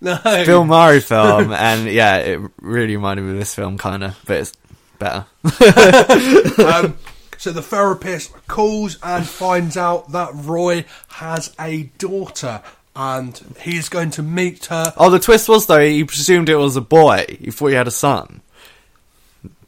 no, 0.01 0.17
Bill 0.23 0.65
Murray 0.65 0.99
film, 1.01 1.51
and 1.53 1.89
yeah, 1.89 2.17
it 2.17 2.39
really 2.62 2.95
reminded 2.95 3.23
me 3.23 3.31
of 3.31 3.38
this 3.39 3.55
film, 3.55 3.77
kind 3.77 4.03
of, 4.03 4.17
but 4.25 4.38
it's 4.38 4.53
better. 4.99 5.25
um, 6.63 6.97
so 7.38 7.52
the 7.52 7.62
therapist 7.62 8.34
calls 8.48 8.98
and 9.04 9.28
finds 9.28 9.78
out 9.78 10.12
that 10.12 10.32
Roy 10.34 10.86
has 11.08 11.54
a 11.60 11.84
daughter, 11.98 12.62
and 12.95 13.39
he's 13.62 13.89
going 13.89 14.12
to 14.12 14.24
meet 14.24 14.65
her. 14.65 14.93
oh, 14.98 15.10
the 15.10 15.19
twist 15.19 15.50
was 15.50 15.65
though 15.67 15.86
he 15.86 16.04
presumed 16.04 16.50
it 16.50 16.56
was 16.56 16.76
a 16.76 16.82
boy. 16.82 17.26
He 17.39 17.52
thought 17.52 17.67
he 17.67 17.76
had 17.76 17.88
a 17.88 17.91
son. 17.91 18.41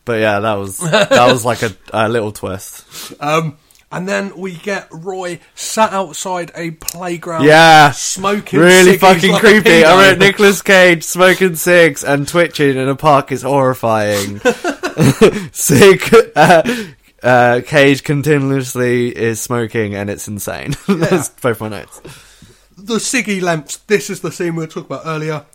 But 0.05 0.21
yeah, 0.21 0.39
that 0.39 0.53
was 0.53 0.77
that 0.79 1.31
was 1.31 1.43
like 1.43 1.63
a, 1.63 1.75
a 1.91 2.07
little 2.07 2.31
twist. 2.31 3.13
Um, 3.19 3.57
and 3.91 4.07
then 4.07 4.37
we 4.37 4.53
get 4.53 4.87
Roy 4.91 5.39
sat 5.55 5.93
outside 5.93 6.51
a 6.55 6.71
playground, 6.71 7.45
Yeah, 7.45 7.91
smoking, 7.91 8.59
really 8.59 8.97
fucking 8.97 9.31
like 9.31 9.41
creepy. 9.41 9.83
I 9.85 10.09
wrote 10.09 10.19
Nicolas 10.19 10.61
Cage 10.61 11.03
smoking 11.03 11.55
cigs 11.55 12.03
and 12.03 12.27
twitching 12.27 12.75
in 12.75 12.89
a 12.89 12.95
park 12.95 13.31
is 13.31 13.43
horrifying. 13.43 14.39
Sig 15.51 16.01
uh, 16.35 16.63
uh, 17.23 17.61
Cage 17.65 18.03
continuously 18.03 19.15
is 19.15 19.41
smoking 19.41 19.95
and 19.95 20.09
it's 20.09 20.27
insane. 20.27 20.75
That's 20.87 21.29
both 21.29 21.61
my 21.61 21.69
notes. 21.69 22.01
the 22.77 22.95
Siggy 22.95 23.41
lamps. 23.41 23.77
This 23.77 24.09
is 24.09 24.21
the 24.21 24.31
scene 24.31 24.55
we 24.55 24.63
were 24.63 24.67
talking 24.67 24.85
about 24.85 25.05
earlier, 25.05 25.45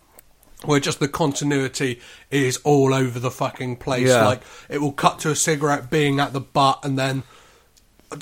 where 0.65 0.81
just 0.81 1.01
the 1.01 1.09
continuity 1.09 2.01
is 2.31 2.59
all 2.65 2.93
over 2.95 3.19
the 3.19 3.31
fucking 3.31 3.77
place. 3.77 4.09
Yeah. 4.09 4.27
Like 4.27 4.43
it 4.69 4.79
will 4.81 4.93
cut 4.93 5.19
to 5.21 5.31
a 5.31 5.37
cigarette 5.37 5.91
being 5.91 6.21
at 6.21 6.33
the 6.33 6.41
butt, 6.41 6.85
and 6.85 6.99
then 6.99 7.23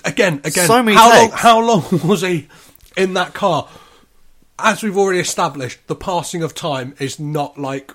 again, 0.05 0.41
again. 0.45 0.67
So 0.67 0.83
many 0.83 0.97
how 0.97 1.09
long? 1.11 1.31
How 1.33 1.61
long 1.61 1.85
was 2.07 2.23
he 2.23 2.49
in 2.97 3.15
that 3.15 3.35
car? 3.35 3.69
As 4.63 4.83
we've 4.83 4.99
already 4.99 5.21
established, 5.21 5.87
the 5.87 5.97
passing 5.97 6.43
of 6.43 6.55
time 6.55 6.95
is 6.99 7.19
not 7.19 7.57
like 7.59 7.93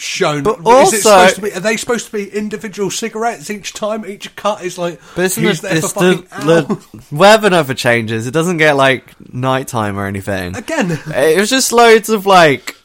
shown. 0.00 0.42
But 0.42 0.56
is 0.60 0.64
it 0.64 0.66
also- 0.66 0.96
supposed 0.96 1.34
to 1.36 1.40
be? 1.42 1.52
Are 1.52 1.60
they 1.60 1.76
supposed 1.76 2.06
to 2.06 2.12
be 2.12 2.28
individual 2.28 2.90
cigarettes 2.90 3.50
each 3.50 3.72
time? 3.72 4.04
Each 4.06 4.34
cut 4.36 4.62
is 4.64 4.78
like. 4.78 5.00
But 5.14 5.26
isn't 5.26 5.42
he's 5.44 5.58
it, 5.58 5.62
there 5.62 5.76
it's 5.78 5.92
for 5.92 6.02
the, 6.04 6.16
fucking 6.22 6.46
the 6.46 7.04
weather 7.16 7.50
never 7.50 7.74
changes. 7.74 8.26
It 8.26 8.32
doesn't 8.32 8.56
get 8.58 8.76
like 8.76 9.04
nighttime 9.32 9.98
or 9.98 10.06
anything. 10.06 10.56
Again, 10.56 10.90
It 11.14 11.38
was 11.38 11.50
just 11.50 11.72
loads 11.72 12.08
of 12.08 12.26
like. 12.26 12.76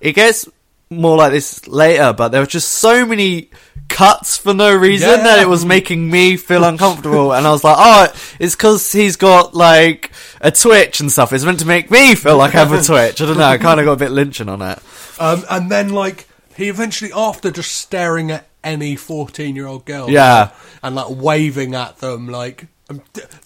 It 0.00 0.12
gets 0.12 0.46
more 0.90 1.16
like 1.16 1.32
this 1.32 1.66
later, 1.66 2.12
but 2.12 2.28
there 2.28 2.40
were 2.40 2.46
just 2.46 2.68
so 2.70 3.04
many 3.04 3.50
cuts 3.88 4.36
for 4.36 4.52
no 4.54 4.74
reason 4.74 5.08
Yeah. 5.08 5.16
that 5.22 5.38
it 5.40 5.48
was 5.48 5.64
making 5.64 6.08
me 6.10 6.36
feel 6.36 6.62
uncomfortable. 6.64 7.32
and 7.32 7.46
I 7.46 7.50
was 7.50 7.64
like, 7.64 7.76
oh, 7.78 8.12
it's 8.38 8.54
because 8.54 8.92
he's 8.92 9.16
got 9.16 9.54
like 9.54 10.12
a 10.40 10.50
twitch 10.52 11.00
and 11.00 11.10
stuff. 11.10 11.32
It's 11.32 11.44
meant 11.44 11.60
to 11.60 11.66
make 11.66 11.90
me 11.90 12.14
feel 12.14 12.36
like 12.36 12.54
I 12.54 12.58
have 12.64 12.72
a 12.72 12.82
twitch. 12.84 13.20
I 13.20 13.26
don't 13.26 13.38
know. 13.38 13.44
I 13.44 13.58
kind 13.58 13.80
of 13.80 13.86
got 13.86 13.92
a 13.92 13.96
bit 13.96 14.10
lynching 14.12 14.48
on 14.48 14.60
it. 14.62 14.78
Um, 15.18 15.44
and 15.50 15.70
then, 15.70 15.88
like, 15.88 16.28
he 16.56 16.68
eventually, 16.68 17.12
after 17.14 17.50
just 17.50 17.72
staring 17.72 18.30
at 18.30 18.46
any 18.64 18.96
14 18.96 19.54
year 19.54 19.66
old 19.66 19.84
girl, 19.84 20.10
Yeah. 20.10 20.50
and 20.82 20.94
like 20.96 21.06
waving 21.10 21.74
at 21.74 21.98
them, 21.98 22.28
like, 22.28 22.66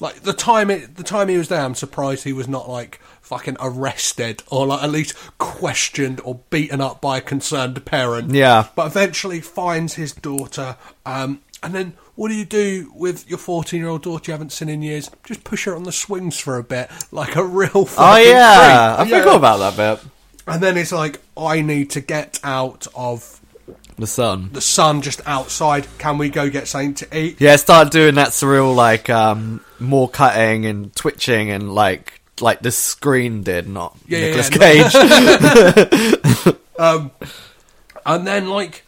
like 0.01 0.21
the 0.21 0.33
time 0.35 0.71
it, 0.71 0.97
the 0.97 1.03
time 1.03 1.29
he 1.29 1.39
was 1.39 1.49
there, 1.49 1.63
I'm 1.65 1.75
surprised 1.75 2.25
he 2.25 2.33
was 2.33 2.49
not 2.49 2.69
like 2.69 3.01
fucking 3.23 3.57
arrested 3.61 4.43
or 4.51 4.67
like 4.67 4.83
at 4.83 4.91
least 4.91 5.15
questioned 5.39 6.21
or 6.25 6.41
beaten 6.51 6.81
up 6.81 7.01
by 7.01 7.19
a 7.19 7.21
concerned 7.21 7.85
parent. 7.85 8.35
Yeah. 8.35 8.67
But 8.75 8.87
eventually 8.89 9.41
finds 9.41 9.95
his 9.95 10.13
daughter. 10.13 10.77
Um, 11.07 11.41
and 11.63 11.75
then 11.75 11.95
what 12.17 12.29
do 12.29 12.35
you 12.35 12.45
do 12.45 12.93
with 12.95 13.29
your 13.31 13.39
14 13.39 13.79
year 13.81 13.89
old 13.89 14.03
daughter 14.03 14.31
you 14.31 14.33
haven't 14.33 14.53
seen 14.53 14.69
in 14.69 14.83
years? 14.83 15.11
Just 15.25 15.45
push 15.45 15.65
her 15.65 15.75
on 15.75 15.85
the 15.85 15.93
swings 15.93 16.39
for 16.39 16.57
a 16.59 16.63
bit, 16.63 16.91
like 17.13 17.37
a 17.37 17.45
real. 17.45 17.71
Oh 17.97 18.17
yeah, 18.17 18.97
I 18.99 19.05
creep. 19.05 19.19
forgot 19.19 19.37
about 19.37 19.77
that 19.77 20.01
bit. 20.03 20.11
And 20.51 20.63
then 20.63 20.77
it's 20.77 20.93
like, 20.93 21.21
I 21.37 21.61
need 21.63 21.91
to 21.91 22.01
get 22.01 22.39
out 22.43 22.87
of 22.95 23.41
The 23.97 24.07
sun. 24.07 24.51
the 24.53 24.61
sun 24.61 25.03
just 25.03 25.21
outside. 25.27 25.87
Can 25.99 26.19
we 26.19 26.29
go 26.29 26.51
get 26.51 26.69
something 26.69 26.95
to 26.95 27.17
eat? 27.19 27.41
Yeah, 27.41 27.57
start 27.57 27.91
doing 27.91 28.15
that 28.17 28.29
surreal 28.29 28.75
like 28.75 29.09
um 29.11 29.63
more 29.79 30.09
cutting 30.09 30.67
and 30.67 30.95
twitching 30.95 31.51
and 31.51 31.75
like 31.75 32.21
like 32.41 32.61
the 32.61 32.71
screen 32.73 33.43
did, 33.43 33.69
not 33.69 33.97
Yeah, 34.07 34.19
yeah, 34.19 34.27
Nicolas 34.27 34.51
yeah, 34.51 35.73
Cage. 36.45 36.57
And 38.07 38.27
then, 38.27 38.49
like, 38.49 38.87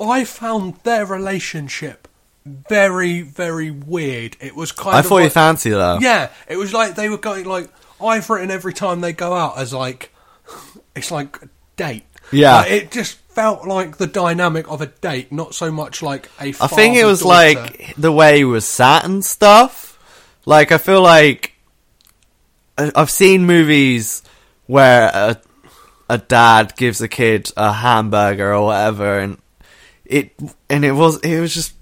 I 0.00 0.24
found 0.24 0.76
their 0.84 1.04
relationship 1.06 2.08
very, 2.46 3.20
very 3.22 3.70
weird. 3.70 4.36
It 4.40 4.56
was 4.56 4.72
kind 4.72 4.96
I 4.96 5.00
of. 5.00 5.06
thought 5.06 5.18
you 5.18 5.24
like, 5.24 5.32
fancied 5.32 5.72
her. 5.74 5.98
Yeah, 6.00 6.30
it 6.48 6.56
was 6.56 6.72
like 6.72 6.94
they 6.94 7.08
were 7.08 7.18
going, 7.18 7.44
like, 7.44 7.68
I've 8.02 8.28
written 8.30 8.50
every 8.50 8.72
time 8.72 9.00
they 9.02 9.12
go 9.12 9.34
out 9.34 9.58
as, 9.58 9.72
like, 9.74 10.10
it's 10.94 11.10
like 11.10 11.42
a 11.42 11.48
date. 11.76 12.04
Yeah. 12.32 12.56
Like, 12.58 12.70
it 12.70 12.90
just 12.90 13.18
felt 13.30 13.66
like 13.66 13.96
the 13.98 14.06
dynamic 14.06 14.68
of 14.70 14.80
a 14.80 14.86
date, 14.86 15.30
not 15.32 15.54
so 15.54 15.70
much 15.70 16.02
like 16.02 16.30
a 16.40 16.48
I 16.60 16.66
think 16.68 16.96
it 16.96 17.04
was 17.04 17.22
father-daughter. 17.22 17.72
like 17.72 17.94
the 17.96 18.12
way 18.12 18.38
he 18.38 18.44
was 18.44 18.66
sat 18.66 19.04
and 19.04 19.24
stuff. 19.24 19.98
Like 20.46 20.72
I 20.72 20.78
feel 20.78 21.02
like 21.02 21.54
I- 22.78 22.92
I've 22.94 23.10
seen 23.10 23.44
movies 23.46 24.22
where 24.66 25.10
a 25.12 25.40
a 26.08 26.18
dad 26.18 26.74
gives 26.76 27.00
a 27.00 27.08
kid 27.08 27.50
a 27.56 27.72
hamburger 27.72 28.52
or 28.54 28.66
whatever, 28.66 29.18
and 29.18 29.38
it 30.04 30.32
and 30.68 30.84
it 30.84 30.92
was 30.92 31.18
it 31.20 31.40
was 31.40 31.52
just 31.54 31.72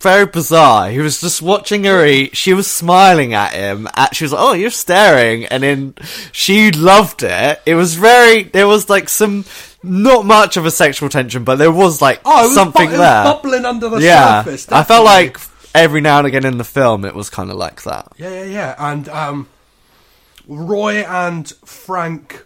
very 0.00 0.26
bizarre. 0.26 0.90
He 0.90 0.98
was 0.98 1.20
just 1.20 1.40
watching 1.42 1.84
her 1.84 2.04
eat. 2.04 2.36
She 2.36 2.52
was 2.54 2.70
smiling 2.70 3.34
at 3.34 3.52
him. 3.52 3.88
At, 3.94 4.14
she 4.16 4.24
was 4.24 4.32
like, 4.32 4.42
"Oh, 4.42 4.52
you're 4.52 4.70
staring," 4.70 5.46
and 5.46 5.62
then 5.62 5.94
she 6.32 6.70
loved 6.72 7.22
it. 7.22 7.62
It 7.66 7.74
was 7.76 7.94
very. 7.94 8.42
There 8.44 8.66
was 8.66 8.88
like 8.90 9.08
some 9.08 9.44
not 9.82 10.26
much 10.26 10.56
of 10.56 10.66
a 10.66 10.70
sexual 10.70 11.08
tension, 11.08 11.44
but 11.44 11.56
there 11.56 11.70
was 11.70 12.02
like 12.02 12.20
Oh, 12.24 12.46
was 12.46 12.54
something 12.54 12.88
bu- 12.88 12.94
it 12.94 12.98
was 12.98 12.98
there. 12.98 13.24
bubbling 13.24 13.64
under 13.64 13.88
the 13.88 14.00
yeah, 14.00 14.42
surface. 14.42 14.70
I 14.72 14.82
felt 14.82 15.04
like 15.04 15.38
every 15.74 16.00
now 16.00 16.18
and 16.18 16.26
again 16.26 16.44
in 16.44 16.58
the 16.58 16.64
film 16.64 17.04
it 17.04 17.14
was 17.14 17.30
kind 17.30 17.50
of 17.50 17.56
like 17.56 17.82
that. 17.84 18.08
Yeah, 18.16 18.30
yeah, 18.30 18.44
yeah. 18.44 18.74
And 18.78 19.08
um, 19.08 19.48
Roy 20.48 21.04
and 21.04 21.48
Frank 21.64 22.44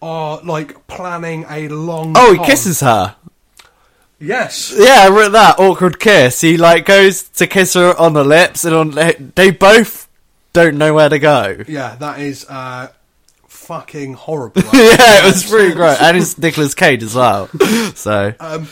are 0.00 0.40
like 0.42 0.86
planning 0.86 1.44
a 1.50 1.68
long. 1.68 2.14
Oh, 2.16 2.32
he 2.32 2.38
con. 2.38 2.46
kisses 2.46 2.80
her. 2.80 3.14
Yes. 4.22 4.72
Yeah, 4.76 5.00
I 5.00 5.08
wrote 5.10 5.32
that 5.32 5.58
awkward 5.58 5.98
kiss. 5.98 6.40
He 6.40 6.56
like 6.56 6.86
goes 6.86 7.24
to 7.30 7.46
kiss 7.46 7.74
her 7.74 7.94
on 7.98 8.12
the 8.12 8.24
lips, 8.24 8.64
and 8.64 8.74
on 8.74 8.90
they 9.34 9.50
both 9.50 10.08
don't 10.52 10.78
know 10.78 10.94
where 10.94 11.08
to 11.08 11.18
go. 11.18 11.64
Yeah, 11.66 11.96
that 11.96 12.20
is 12.20 12.46
uh, 12.48 12.88
fucking 13.48 14.14
horrible. 14.14 14.62
yeah, 14.72 15.22
it 15.22 15.24
was 15.24 15.48
pretty 15.48 15.74
great, 15.74 16.00
and 16.00 16.16
it's 16.16 16.38
Nicolas 16.38 16.74
Cage 16.74 17.02
as 17.02 17.14
well. 17.14 17.48
So 17.94 18.32
Um, 18.40 18.68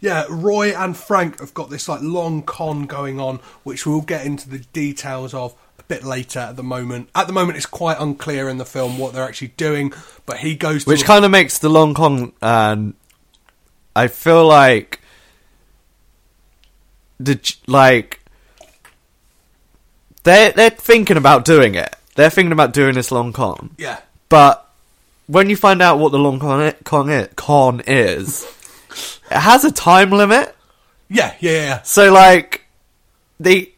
yeah, 0.00 0.24
Roy 0.28 0.74
and 0.74 0.96
Frank 0.96 1.40
have 1.40 1.52
got 1.54 1.68
this 1.68 1.88
like 1.88 2.00
long 2.02 2.42
con 2.42 2.86
going 2.86 3.20
on, 3.20 3.40
which 3.64 3.86
we'll 3.86 4.00
get 4.00 4.24
into 4.24 4.48
the 4.48 4.58
details 4.58 5.34
of 5.34 5.54
a 5.78 5.82
bit 5.84 6.04
later. 6.04 6.38
At 6.38 6.56
the 6.56 6.62
moment, 6.62 7.08
at 7.14 7.26
the 7.26 7.32
moment, 7.32 7.56
it's 7.56 7.66
quite 7.66 7.98
unclear 8.00 8.48
in 8.48 8.58
the 8.58 8.64
film 8.64 8.98
what 8.98 9.12
they're 9.12 9.24
actually 9.24 9.52
doing. 9.56 9.92
But 10.26 10.38
he 10.38 10.54
goes 10.54 10.84
to 10.84 10.90
which 10.90 11.04
kind 11.04 11.24
of 11.24 11.30
makes 11.30 11.58
the 11.58 11.68
long 11.68 11.94
con. 11.94 12.32
Um, 12.40 12.94
I 13.94 14.08
feel 14.08 14.46
like 14.46 15.00
the 17.20 17.38
like 17.66 18.20
they 20.24 20.52
they're 20.54 20.70
thinking 20.70 21.16
about 21.16 21.44
doing 21.44 21.74
it. 21.74 21.94
They're 22.14 22.30
thinking 22.30 22.52
about 22.52 22.72
doing 22.72 22.94
this 22.94 23.10
long 23.10 23.32
con. 23.32 23.74
yeah. 23.78 24.00
But 24.28 24.66
when 25.26 25.50
you 25.50 25.56
find 25.56 25.82
out 25.82 25.98
what 25.98 26.12
the 26.12 26.18
long 26.18 26.38
con, 26.40 26.74
con, 26.84 27.28
con 27.36 27.82
is, 27.86 28.44
it 29.30 29.38
has 29.38 29.64
a 29.64 29.70
time 29.70 30.10
limit. 30.10 30.54
Yeah, 31.08 31.34
yeah, 31.40 31.52
yeah. 31.52 31.82
So 31.82 32.12
like 32.12 32.66
they 33.38 33.72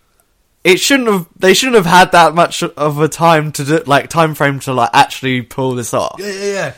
it 0.62 0.78
shouldn't 0.78 1.08
have 1.10 1.26
they 1.36 1.54
shouldn't 1.54 1.76
have 1.76 1.86
had 1.86 2.12
that 2.12 2.34
much 2.34 2.62
of 2.62 3.00
a 3.00 3.08
time 3.08 3.52
to 3.52 3.64
do 3.64 3.82
like 3.86 4.08
time 4.08 4.34
frame 4.34 4.60
to 4.60 4.72
like 4.72 4.90
actually 4.92 5.42
pull 5.42 5.74
this 5.74 5.92
off. 5.92 6.16
Yeah, 6.18 6.32
yeah, 6.32 6.52
yeah. 6.52 6.74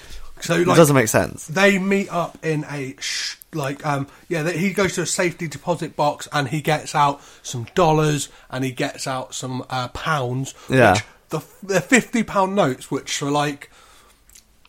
So 0.46 0.54
it 0.60 0.64
doesn't 0.64 0.94
make 0.96 1.08
sense. 1.08 1.46
they 1.46 1.78
meet 1.78 2.10
up 2.12 2.38
in 2.44 2.64
a 2.70 2.94
sh- 3.00 3.36
like 3.52 3.84
um 3.86 4.06
yeah 4.28 4.42
they, 4.42 4.58
he 4.58 4.72
goes 4.72 4.94
to 4.94 5.02
a 5.02 5.06
safety 5.06 5.48
deposit 5.48 5.96
box 5.96 6.28
and 6.32 6.48
he 6.48 6.60
gets 6.60 6.94
out 6.94 7.20
some 7.42 7.66
dollars 7.74 8.28
and 8.50 8.64
he 8.64 8.70
gets 8.70 9.06
out 9.06 9.34
some 9.34 9.64
uh, 9.70 9.88
pounds 9.88 10.54
Yeah. 10.68 10.92
which 10.92 11.02
the 11.30 11.42
the 11.62 11.80
50 11.80 12.22
pound 12.24 12.54
notes 12.54 12.90
which 12.90 13.22
are 13.22 13.30
like 13.30 13.70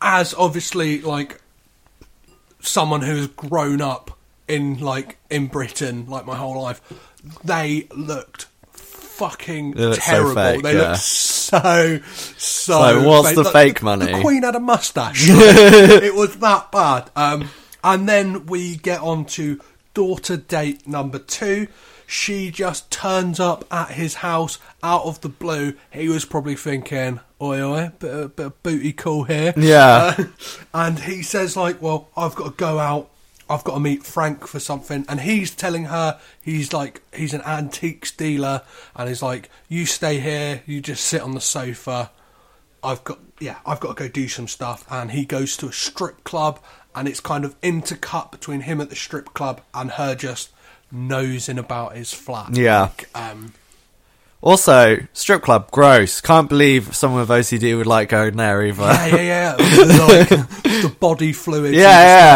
as 0.02 0.34
obviously 0.36 1.02
like 1.02 1.42
someone 2.62 3.02
who's 3.02 3.28
grown 3.28 3.82
up 3.82 4.18
in 4.48 4.80
like 4.80 5.18
in 5.30 5.48
Britain 5.48 6.06
like 6.08 6.26
my 6.26 6.36
whole 6.36 6.62
life 6.62 6.82
they 7.44 7.88
looked 7.96 8.48
fucking 9.18 9.72
They 9.72 9.86
look 9.86 10.02
so 10.02 10.12
terrible 10.12 10.36
fake, 10.36 10.64
they 10.64 10.76
yeah. 10.76 10.90
looked 10.90 11.02
so 11.02 12.00
so 12.38 12.38
So 12.38 13.04
what's 13.08 13.34
the 13.36 13.44
Like, 13.44 13.54
fake 13.54 13.80
the 13.80 13.86
money? 13.86 14.14
The 14.14 14.22
Queen 14.22 14.44
had 14.44 14.56
a 14.56 14.60
mustache 14.60 15.26
it 15.30 16.14
was 16.16 16.38
that 16.38 16.72
bad. 16.72 17.10
Um, 17.16 17.50
and 17.84 18.08
then 18.08 18.46
we 18.46 18.78
get 18.78 19.02
on 19.02 19.26
to 19.26 19.60
daughter 19.94 20.38
date 20.38 20.88
number 20.88 21.20
two. 21.20 21.68
She 22.06 22.52
just 22.52 22.90
turns 22.92 23.40
up 23.40 23.66
at 23.72 23.92
his 23.92 24.16
house 24.16 24.60
out 24.82 25.04
of 25.04 25.20
the 25.22 25.30
blue. 25.30 25.74
He 25.92 26.08
was 26.08 26.24
probably 26.24 26.56
thinking, 26.56 27.20
oi, 27.42 27.62
oi, 27.62 27.92
bit 28.00 28.14
of, 28.14 28.36
bit 28.36 28.46
of 28.46 28.64
booty 28.64 28.94
call 28.94 29.24
here. 29.24 29.54
Yeah. 29.58 30.16
Uh, 30.18 30.24
and 30.74 31.00
he 31.00 31.22
says, 31.22 31.58
like, 31.58 31.82
well, 31.82 32.10
I've 32.16 32.36
got 32.36 32.46
to 32.46 32.52
go 32.52 32.80
out. 32.80 33.10
I've 33.50 33.64
got 33.64 33.76
to 33.76 33.80
meet 33.80 34.04
Frank 34.04 34.48
for 34.48 34.60
something. 34.60 35.06
And 35.08 35.22
he's 35.22 35.52
telling 35.52 35.86
her, 35.86 36.20
he's 36.42 36.74
like, 36.74 37.02
he's 37.14 37.34
an 37.34 37.42
antiques 37.42 38.12
dealer. 38.12 38.64
And 38.96 39.08
he's 39.08 39.22
like, 39.22 39.50
you 39.70 39.86
stay 39.86 40.20
here, 40.20 40.64
you 40.66 40.82
just 40.82 41.06
sit 41.06 41.22
on 41.22 41.34
the 41.34 41.42
sofa. 41.42 42.12
I've 42.84 43.04
got 43.04 43.20
yeah, 43.40 43.58
I've 43.66 43.80
got 43.80 43.96
to 43.96 44.04
go 44.04 44.10
do 44.10 44.28
some 44.28 44.48
stuff, 44.48 44.86
and 44.90 45.12
he 45.12 45.26
goes 45.26 45.58
to 45.58 45.68
a 45.68 45.74
strip 45.74 46.24
club, 46.24 46.60
and 46.96 47.08
it's 47.08 47.20
kind 47.20 47.46
of 47.46 47.60
intercut 47.62 48.32
between 48.32 48.62
him 48.62 48.82
at 48.82 48.90
the 48.90 48.96
strip 48.96 49.34
club 49.34 49.62
and 49.74 49.92
her 49.92 50.16
just 50.16 50.50
nosing 50.92 51.60
about 51.60 51.96
his 51.96 52.14
flat. 52.14 52.56
Yeah. 52.56 52.82
Like, 52.82 53.10
um, 53.14 53.54
Also, 54.48 54.98
strip 55.12 55.42
club, 55.42 55.70
gross. 55.72 56.22
Can't 56.22 56.48
believe 56.48 56.96
someone 56.96 57.20
with 57.20 57.30
OCD 57.30 57.76
would 57.76 57.86
like 57.86 58.08
going 58.08 58.38
there 58.38 58.66
either. 58.66 58.82
yeah, 58.82 59.08
yeah, 59.18 59.22
yeah. 59.22 59.56
like 59.60 60.30
the 60.30 60.96
body 61.02 61.34
fluid. 61.34 61.74
Yeah, 61.74 61.82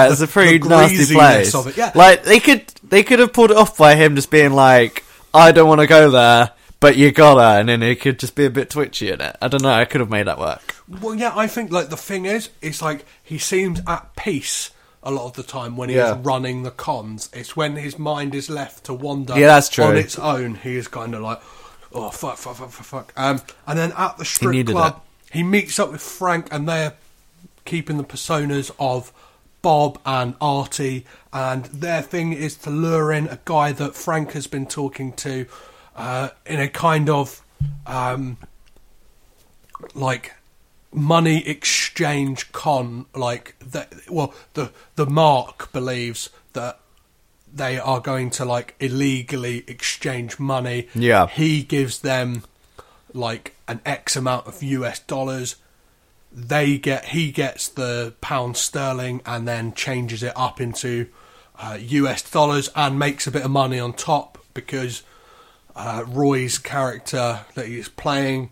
yeah, 0.05 0.11
it's 0.11 0.19
a 0.19 0.27
pretty 0.27 0.59
nasty 0.59 1.13
place. 1.15 1.55
Of 1.55 1.67
it. 1.67 1.77
Yeah, 1.77 1.93
Like 1.95 2.23
they 2.23 2.41
could, 2.41 2.67
they 2.83 3.03
could 3.03 3.19
have 3.19 3.31
pulled 3.31 3.51
it 3.51 3.55
off 3.57 3.77
by 3.77 3.95
him 3.95 4.15
just 4.17 4.29
being 4.29 4.51
like, 4.51 5.05
"I 5.33 5.53
don't 5.53 5.69
want 5.69 5.79
to 5.79 5.87
go 5.87 6.11
there, 6.11 6.51
but 6.81 6.97
you 6.97 7.13
gotta," 7.13 7.59
and 7.61 7.69
then 7.69 7.81
it 7.81 8.01
could 8.01 8.19
just 8.19 8.35
be 8.35 8.43
a 8.43 8.49
bit 8.49 8.69
twitchy 8.69 9.09
in 9.09 9.21
it. 9.21 9.37
I 9.41 9.47
don't 9.47 9.61
know. 9.63 9.69
I 9.71 9.85
could 9.85 10.01
have 10.01 10.09
made 10.09 10.27
that 10.27 10.37
work. 10.37 10.75
Well, 10.89 11.15
yeah, 11.15 11.31
I 11.33 11.47
think 11.47 11.71
like 11.71 11.87
the 11.87 11.95
thing 11.97 12.25
is, 12.25 12.49
it's 12.61 12.81
like 12.81 13.05
he 13.23 13.37
seems 13.37 13.79
at 13.87 14.17
peace 14.17 14.71
a 15.01 15.11
lot 15.11 15.27
of 15.27 15.33
the 15.33 15.43
time 15.43 15.77
when 15.77 15.87
he's 15.87 15.95
Yeah. 15.95 16.19
running 16.21 16.63
the 16.63 16.71
cons. 16.71 17.29
It's 17.31 17.55
when 17.55 17.77
his 17.77 17.97
mind 17.97 18.35
is 18.35 18.49
left 18.49 18.83
to 18.83 18.93
wander 18.93 19.33
Yeah, 19.39 19.47
that's 19.47 19.69
true. 19.69 19.85
on 19.85 19.95
its 19.95 20.19
own. 20.19 20.55
He 20.55 20.75
is 20.75 20.87
kind 20.89 21.15
of 21.15 21.21
like, 21.21 21.39
oh 21.93 22.09
fuck, 22.09 22.37
fuck, 22.37 22.55
fuck, 22.55 22.69
fuck, 22.69 22.85
fuck. 22.85 23.13
Um, 23.15 23.41
and 23.67 23.77
then 23.77 23.93
at 23.97 24.17
the 24.17 24.25
strip 24.25 24.51
needed 24.51 24.73
club, 24.73 25.01
he 25.31 25.43
meets 25.43 25.79
up 25.79 25.91
with 25.91 26.01
Frank, 26.01 26.47
and 26.51 26.67
they're 26.67 26.93
keeping 27.65 27.97
the 27.97 28.03
personas 28.03 28.71
of 28.79 29.11
Bob 29.61 29.99
and 30.05 30.35
Artie, 30.41 31.05
and 31.31 31.65
their 31.65 32.01
thing 32.01 32.33
is 32.33 32.55
to 32.57 32.69
lure 32.69 33.11
in 33.11 33.27
a 33.27 33.39
guy 33.45 33.71
that 33.71 33.95
Frank 33.95 34.31
has 34.31 34.47
been 34.47 34.65
talking 34.65 35.13
to 35.13 35.45
uh, 35.95 36.29
in 36.45 36.59
a 36.59 36.67
kind 36.67 37.09
of 37.09 37.41
um, 37.85 38.37
like 39.93 40.33
money 40.93 41.47
exchange 41.47 42.51
con 42.51 43.05
like 43.15 43.55
that 43.59 43.93
well 44.09 44.33
the 44.55 44.69
the 44.95 45.05
mark 45.05 45.71
believes 45.71 46.29
that 46.51 46.80
they 47.53 47.77
are 47.77 47.99
going 47.99 48.29
to 48.29 48.45
like 48.45 48.75
illegally 48.79 49.63
exchange 49.67 50.39
money 50.39 50.87
Yeah. 50.95 51.27
he 51.27 51.63
gives 51.63 51.99
them 51.99 52.43
like 53.13 53.55
an 53.67 53.81
x 53.85 54.15
amount 54.15 54.47
of 54.47 54.61
us 54.63 54.99
dollars 54.99 55.55
they 56.31 56.77
get 56.77 57.05
he 57.05 57.31
gets 57.31 57.67
the 57.67 58.13
pound 58.21 58.55
sterling 58.55 59.21
and 59.25 59.47
then 59.47 59.73
changes 59.73 60.23
it 60.23 60.31
up 60.35 60.61
into 60.61 61.07
uh, 61.59 61.77
us 61.77 62.21
dollars 62.31 62.69
and 62.75 62.97
makes 62.97 63.27
a 63.27 63.31
bit 63.31 63.43
of 63.43 63.51
money 63.51 63.79
on 63.79 63.91
top 63.93 64.37
because 64.53 65.03
uh, 65.75 66.03
Roy's 66.07 66.57
character 66.57 67.41
that 67.55 67.67
he's 67.67 67.89
playing 67.89 68.51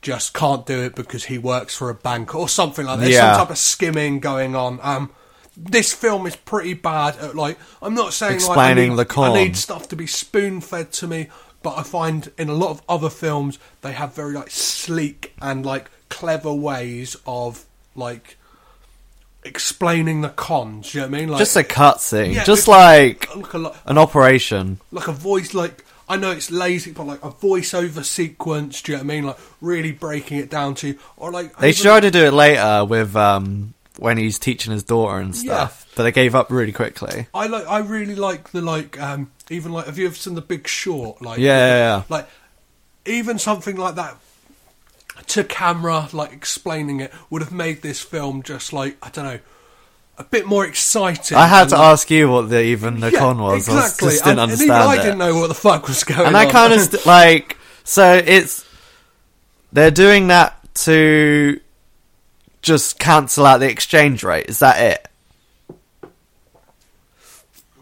just 0.00 0.34
can't 0.34 0.66
do 0.66 0.82
it 0.82 0.94
because 0.94 1.24
he 1.26 1.38
works 1.38 1.76
for 1.76 1.88
a 1.90 1.94
bank 1.94 2.34
or 2.34 2.48
something 2.48 2.84
like 2.86 2.98
that. 3.00 3.10
Yeah. 3.10 3.34
some 3.34 3.42
type 3.42 3.50
of 3.50 3.58
skimming 3.58 4.18
going 4.18 4.56
on. 4.56 4.80
Um, 4.82 5.10
this 5.56 5.92
film 5.92 6.26
is 6.26 6.34
pretty 6.36 6.74
bad 6.74 7.16
at 7.18 7.34
like 7.34 7.58
I'm 7.82 7.94
not 7.94 8.12
saying 8.12 8.40
like, 8.42 8.58
I 8.58 8.74
need- 8.74 8.96
the 8.96 9.04
con. 9.04 9.30
I 9.32 9.44
need 9.44 9.56
stuff 9.56 9.88
to 9.88 9.96
be 9.96 10.06
spoon 10.06 10.60
fed 10.60 10.92
to 10.94 11.06
me, 11.06 11.28
but 11.62 11.76
I 11.78 11.82
find 11.82 12.30
in 12.38 12.48
a 12.48 12.54
lot 12.54 12.70
of 12.70 12.82
other 12.88 13.10
films 13.10 13.58
they 13.82 13.92
have 13.92 14.14
very 14.14 14.32
like 14.34 14.50
sleek 14.50 15.34
and 15.42 15.64
like 15.66 15.90
clever 16.08 16.52
ways 16.52 17.16
of 17.26 17.64
like 17.94 18.36
explaining 19.44 20.20
the 20.20 20.28
cons. 20.28 20.94
You 20.94 21.00
know 21.02 21.08
what 21.08 21.14
I 21.16 21.18
mean? 21.20 21.28
Like 21.28 21.38
just 21.38 21.56
a 21.56 21.62
cutscene, 21.62 22.34
Yeah, 22.34 22.44
just 22.44 22.68
like 22.68 23.34
like 23.34 23.54
a 23.54 23.72
an 23.86 23.98
operation. 23.98 24.78
like 24.90 25.08
a 25.08 25.12
voice 25.12 25.54
like 25.54 25.84
I 26.08 26.16
know 26.16 26.30
it's 26.30 26.50
lazy, 26.50 26.92
but 26.92 27.06
like 27.06 27.24
a 27.24 27.30
voiceover 27.30 28.04
sequence. 28.04 28.82
Do 28.82 28.92
you 28.92 28.98
know 28.98 29.04
what 29.04 29.12
I 29.12 29.14
mean? 29.14 29.24
Like 29.24 29.38
really 29.60 29.92
breaking 29.92 30.38
it 30.38 30.50
down 30.50 30.74
to 30.76 30.96
or 31.16 31.30
like 31.30 31.56
They 31.58 31.72
tried 31.72 32.00
to 32.00 32.10
do 32.10 32.24
it 32.24 32.32
later 32.32 32.84
with 32.84 33.14
um 33.16 33.74
when 34.02 34.18
he's 34.18 34.38
teaching 34.38 34.72
his 34.72 34.82
daughter 34.82 35.18
and 35.18 35.34
stuff, 35.34 35.86
but 35.96 36.02
they 36.02 36.12
gave 36.12 36.34
up 36.34 36.50
really 36.50 36.72
quickly. 36.72 37.26
I 37.32 37.46
like. 37.46 37.66
I 37.66 37.78
really 37.78 38.14
like 38.16 38.50
the 38.50 38.60
like. 38.60 39.00
um 39.00 39.30
Even 39.50 39.72
like, 39.72 39.86
have 39.86 39.96
you 39.98 40.06
ever 40.06 40.14
seen 40.14 40.34
The 40.34 40.40
Big 40.42 40.66
Short? 40.68 41.22
Like, 41.22 41.38
Yeah, 41.38 41.66
yeah, 41.66 41.76
yeah. 41.78 42.02
Like, 42.08 42.28
even 43.06 43.38
something 43.38 43.76
like 43.76 43.94
that 43.96 44.16
to 45.28 45.44
camera, 45.44 46.08
like 46.12 46.32
explaining 46.32 47.00
it, 47.00 47.12
would 47.30 47.42
have 47.42 47.52
made 47.52 47.82
this 47.82 48.00
film 48.00 48.42
just 48.42 48.72
like 48.72 48.96
I 49.02 49.10
don't 49.10 49.24
know, 49.24 49.38
a 50.18 50.24
bit 50.24 50.46
more 50.46 50.66
exciting. 50.66 51.36
I 51.36 51.46
had 51.46 51.68
to 51.70 51.74
and- 51.76 51.84
ask 51.84 52.10
you 52.10 52.28
what 52.28 52.48
the 52.50 52.60
even 52.62 53.00
the 53.00 53.10
Yeah, 53.12 53.18
con 53.18 53.38
was. 53.38 53.68
I 53.68 53.74
Exactly. 53.76 54.08
just 54.10 54.24
didn't 54.24 54.38
and, 54.38 54.40
understand 54.40 54.70
and 54.72 54.82
even 54.82 54.92
it. 54.94 55.00
I 55.00 55.02
didn't 55.04 55.18
know 55.18 55.38
what 55.38 55.46
the 55.48 55.54
fuck 55.54 55.86
was 55.88 56.02
going 56.04 56.26
and 56.26 56.34
on. 56.36 56.46
I 56.46 56.50
kind 56.50 56.72
of 56.72 56.80
st- 56.80 57.06
like 57.06 57.56
so 57.84 58.14
it's 58.14 58.64
they're 59.72 59.90
doing 59.90 60.28
that 60.28 60.58
to 60.74 61.60
just 62.62 62.98
cancel 62.98 63.44
out 63.46 63.58
the 63.58 63.68
exchange 63.68 64.22
rate. 64.24 64.46
Is 64.48 64.60
that 64.60 64.80
it? 64.80 65.08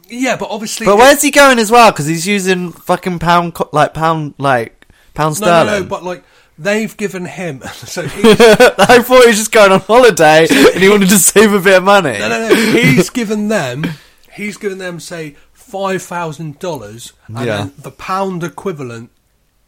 yeah, 0.08 0.36
but 0.36 0.50
obviously, 0.50 0.86
But 0.86 0.96
where's 0.96 1.22
he 1.22 1.30
going 1.30 1.58
as 1.58 1.70
well? 1.70 1.92
Because 1.92 2.06
he's 2.06 2.26
using 2.26 2.72
fucking 2.72 3.18
pound, 3.20 3.54
co- 3.54 3.68
like 3.72 3.94
pound, 3.94 4.34
like 4.38 4.86
pound 5.14 5.40
no, 5.40 5.64
no, 5.64 5.80
no, 5.80 5.84
but 5.86 6.02
like 6.02 6.24
they've 6.58 6.94
given 6.96 7.26
him. 7.26 7.62
So 7.72 8.02
I 8.06 9.02
thought 9.02 9.22
he 9.22 9.28
was 9.28 9.36
just 9.36 9.52
going 9.52 9.70
on 9.72 9.80
holiday 9.80 10.46
and 10.50 10.82
he 10.82 10.88
wanted 10.88 11.08
to 11.10 11.16
save 11.18 11.52
a 11.52 11.60
bit 11.60 11.76
of 11.78 11.84
money. 11.84 12.18
no, 12.18 12.28
no, 12.28 12.48
no. 12.48 12.54
He's 12.54 13.10
given 13.10 13.48
them. 13.48 13.84
He's 14.32 14.56
given 14.56 14.78
them 14.78 14.98
say 15.00 15.36
five 15.52 16.02
thousand 16.02 16.58
dollars, 16.58 17.12
and 17.28 17.36
Yeah. 17.46 17.56
then 17.58 17.72
the 17.78 17.90
pound 17.92 18.42
equivalent 18.42 19.10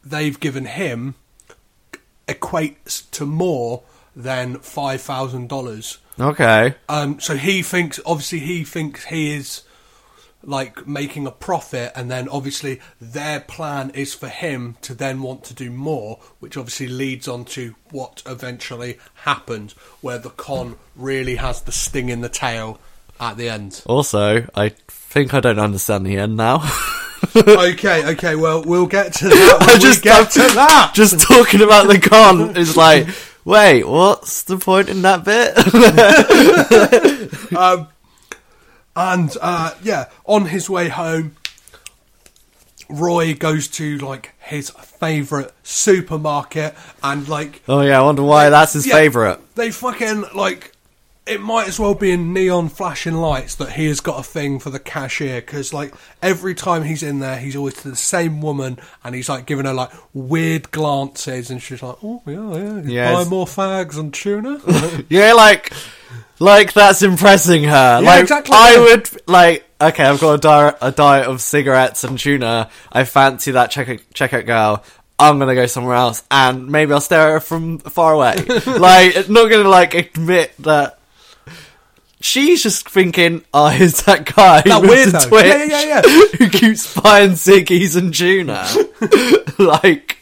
they've 0.05 0.38
given 0.40 0.64
him 0.64 1.14
equates 2.27 3.09
to 3.12 3.25
more 3.27 3.83
than 4.14 4.59
five 4.59 5.01
thousand 5.01 5.48
dollars. 5.48 5.98
Okay. 6.20 6.75
Um, 6.88 7.20
so 7.20 7.37
he 7.37 7.62
thinks, 7.62 7.98
obviously, 8.05 8.40
he 8.40 8.64
thinks 8.64 9.07
he 9.07 9.35
is 9.35 9.62
like 10.44 10.87
making 10.87 11.27
a 11.27 11.31
profit, 11.31 11.92
and 11.94 12.11
then 12.11 12.29
obviously 12.29 12.81
their 13.01 13.40
plan 13.40 13.90
is 13.90 14.14
for 14.14 14.29
him 14.29 14.77
to 14.83 14.94
then 14.94 15.22
want 15.22 15.44
to 15.44 15.55
do 15.55 15.70
more, 15.70 16.18
which 16.40 16.57
obviously 16.57 16.88
leads 16.88 17.29
on 17.29 17.44
to 17.44 17.75
what 17.90 18.22
eventually 18.27 18.98
happens, 19.14 19.72
where 20.01 20.18
the 20.18 20.31
con 20.31 20.77
really 20.96 21.37
has 21.37 21.62
the 21.62 21.72
sting 21.72 22.09
in 22.09 22.20
the 22.20 22.29
tail 22.29 22.81
at 23.20 23.37
the 23.37 23.48
end. 23.48 23.83
Also, 23.87 24.46
I 24.55 24.70
think 24.88 25.33
I 25.33 25.40
don't 25.40 25.59
understand 25.59 26.05
the 26.07 26.16
end 26.16 26.37
now. 26.37 26.57
okay, 27.37 28.12
okay, 28.12 28.35
well, 28.35 28.64
we'll 28.64 28.87
get 28.87 29.14
to 29.14 29.29
that 29.29 29.59
I 29.68 29.79
just 29.79 30.03
get 30.03 30.31
to 30.33 30.40
that. 30.40 30.92
Just 30.94 31.20
talking 31.20 31.62
about 31.62 31.87
the 31.87 32.01
con 32.01 32.57
is 32.57 32.77
like, 32.77 33.07
wait, 33.44 33.85
what's 33.85 34.42
the 34.44 34.57
point 34.59 34.88
in 34.88 35.02
that 35.02 35.24
bit? 35.24 35.57
um, 37.57 37.88
and 38.94 39.37
uh, 39.40 39.74
yeah, 39.83 40.09
on 40.24 40.46
his 40.46 40.68
way 40.68 40.88
home, 40.88 41.37
Roy 42.88 43.35
goes 43.35 43.68
to 43.68 43.98
like 43.98 44.35
his 44.38 44.70
favourite 44.70 45.50
supermarket 45.62 46.74
and 47.02 47.26
like 47.28 47.62
oh 47.68 47.81
yeah, 47.81 47.98
I 48.00 48.02
wonder 48.02 48.22
why 48.22 48.50
that's 48.50 48.74
his 48.74 48.87
Yeah, 48.87 48.94
favourite. 48.94 49.55
They 49.55 49.70
fucking 49.70 50.24
like. 50.35 50.71
It 51.24 51.40
might 51.40 51.68
as 51.68 51.78
well 51.78 51.94
be 51.94 52.11
in 52.11 52.32
neon 52.32 52.68
flashing 52.68 53.14
lights 53.14 53.54
that 53.56 53.70
he 53.72 53.87
has 53.87 54.00
got 54.00 54.18
a 54.18 54.22
thing 54.24 54.58
for 54.58 54.70
the 54.70 54.80
cashier 54.80 55.40
because, 55.40 55.72
like, 55.72 55.94
every 56.20 56.52
time 56.52 56.82
he's 56.82 57.04
in 57.04 57.20
there, 57.20 57.38
he's 57.38 57.54
always 57.54 57.74
to 57.74 57.90
the 57.90 57.96
same 57.96 58.40
woman 58.40 58.78
and 59.04 59.14
he's 59.14 59.28
like 59.28 59.46
giving 59.46 59.64
her 59.66 59.72
like 59.72 59.90
weird 60.12 60.72
glances, 60.72 61.48
and 61.50 61.62
she's 61.62 61.80
like, 61.80 61.96
"Oh 62.02 62.20
yeah, 62.26 62.56
yeah, 62.56 62.80
Yes. 62.85 63.24
buy 63.24 63.30
more 63.30 63.46
fags 63.46 63.96
and 63.98 64.12
tuna." 64.12 64.61
Yeah, 65.08 65.32
like, 65.35 65.72
like 66.40 66.72
that's 66.72 67.02
impressing 67.02 67.64
her. 67.64 68.00
like, 68.02 68.22
exactly, 68.22 68.56
I 68.56 68.72
yeah. 68.74 68.80
would 68.80 69.08
like. 69.28 69.64
Okay, 69.80 70.04
I've 70.04 70.20
got 70.20 70.35
a 70.35 70.38
diet, 70.38 70.76
a 70.80 70.90
diet 70.92 71.26
of 71.28 71.40
cigarettes 71.40 72.02
and 72.04 72.18
tuna. 72.18 72.68
I 72.90 73.04
fancy 73.04 73.52
that 73.52 73.70
checkout 73.70 74.00
checkout 74.12 74.46
girl. 74.46 74.82
I'm 75.20 75.38
gonna 75.38 75.54
go 75.54 75.66
somewhere 75.66 75.94
else, 75.94 76.24
and 76.32 76.66
maybe 76.68 76.92
I'll 76.92 77.00
stare 77.00 77.28
at 77.28 77.32
her 77.35 77.40
from 77.40 77.78
far 77.78 78.12
away. 78.12 78.35
like, 78.66 79.28
not 79.28 79.48
gonna 79.48 79.68
like 79.68 79.94
admit 79.94 80.52
that. 80.61 80.98
She's 82.22 82.62
just 82.62 82.88
thinking, 82.88 83.44
"Oh, 83.52 83.66
is 83.72 84.04
that 84.04 84.24
guy 84.35 84.62
That 84.62 84.82
with 84.82 85.12
the 85.12 85.18
weirdo. 85.18 85.28
twitch 85.28 85.44
Yeah, 85.46 85.64
yeah, 85.64 85.82
yeah. 86.06 86.37
who 86.38 86.48
keeps 86.48 86.98
buying 87.00 87.32
ciggies 87.32 87.96
and 87.96 88.14
tuna?" 88.14 88.66
like, 89.58 90.18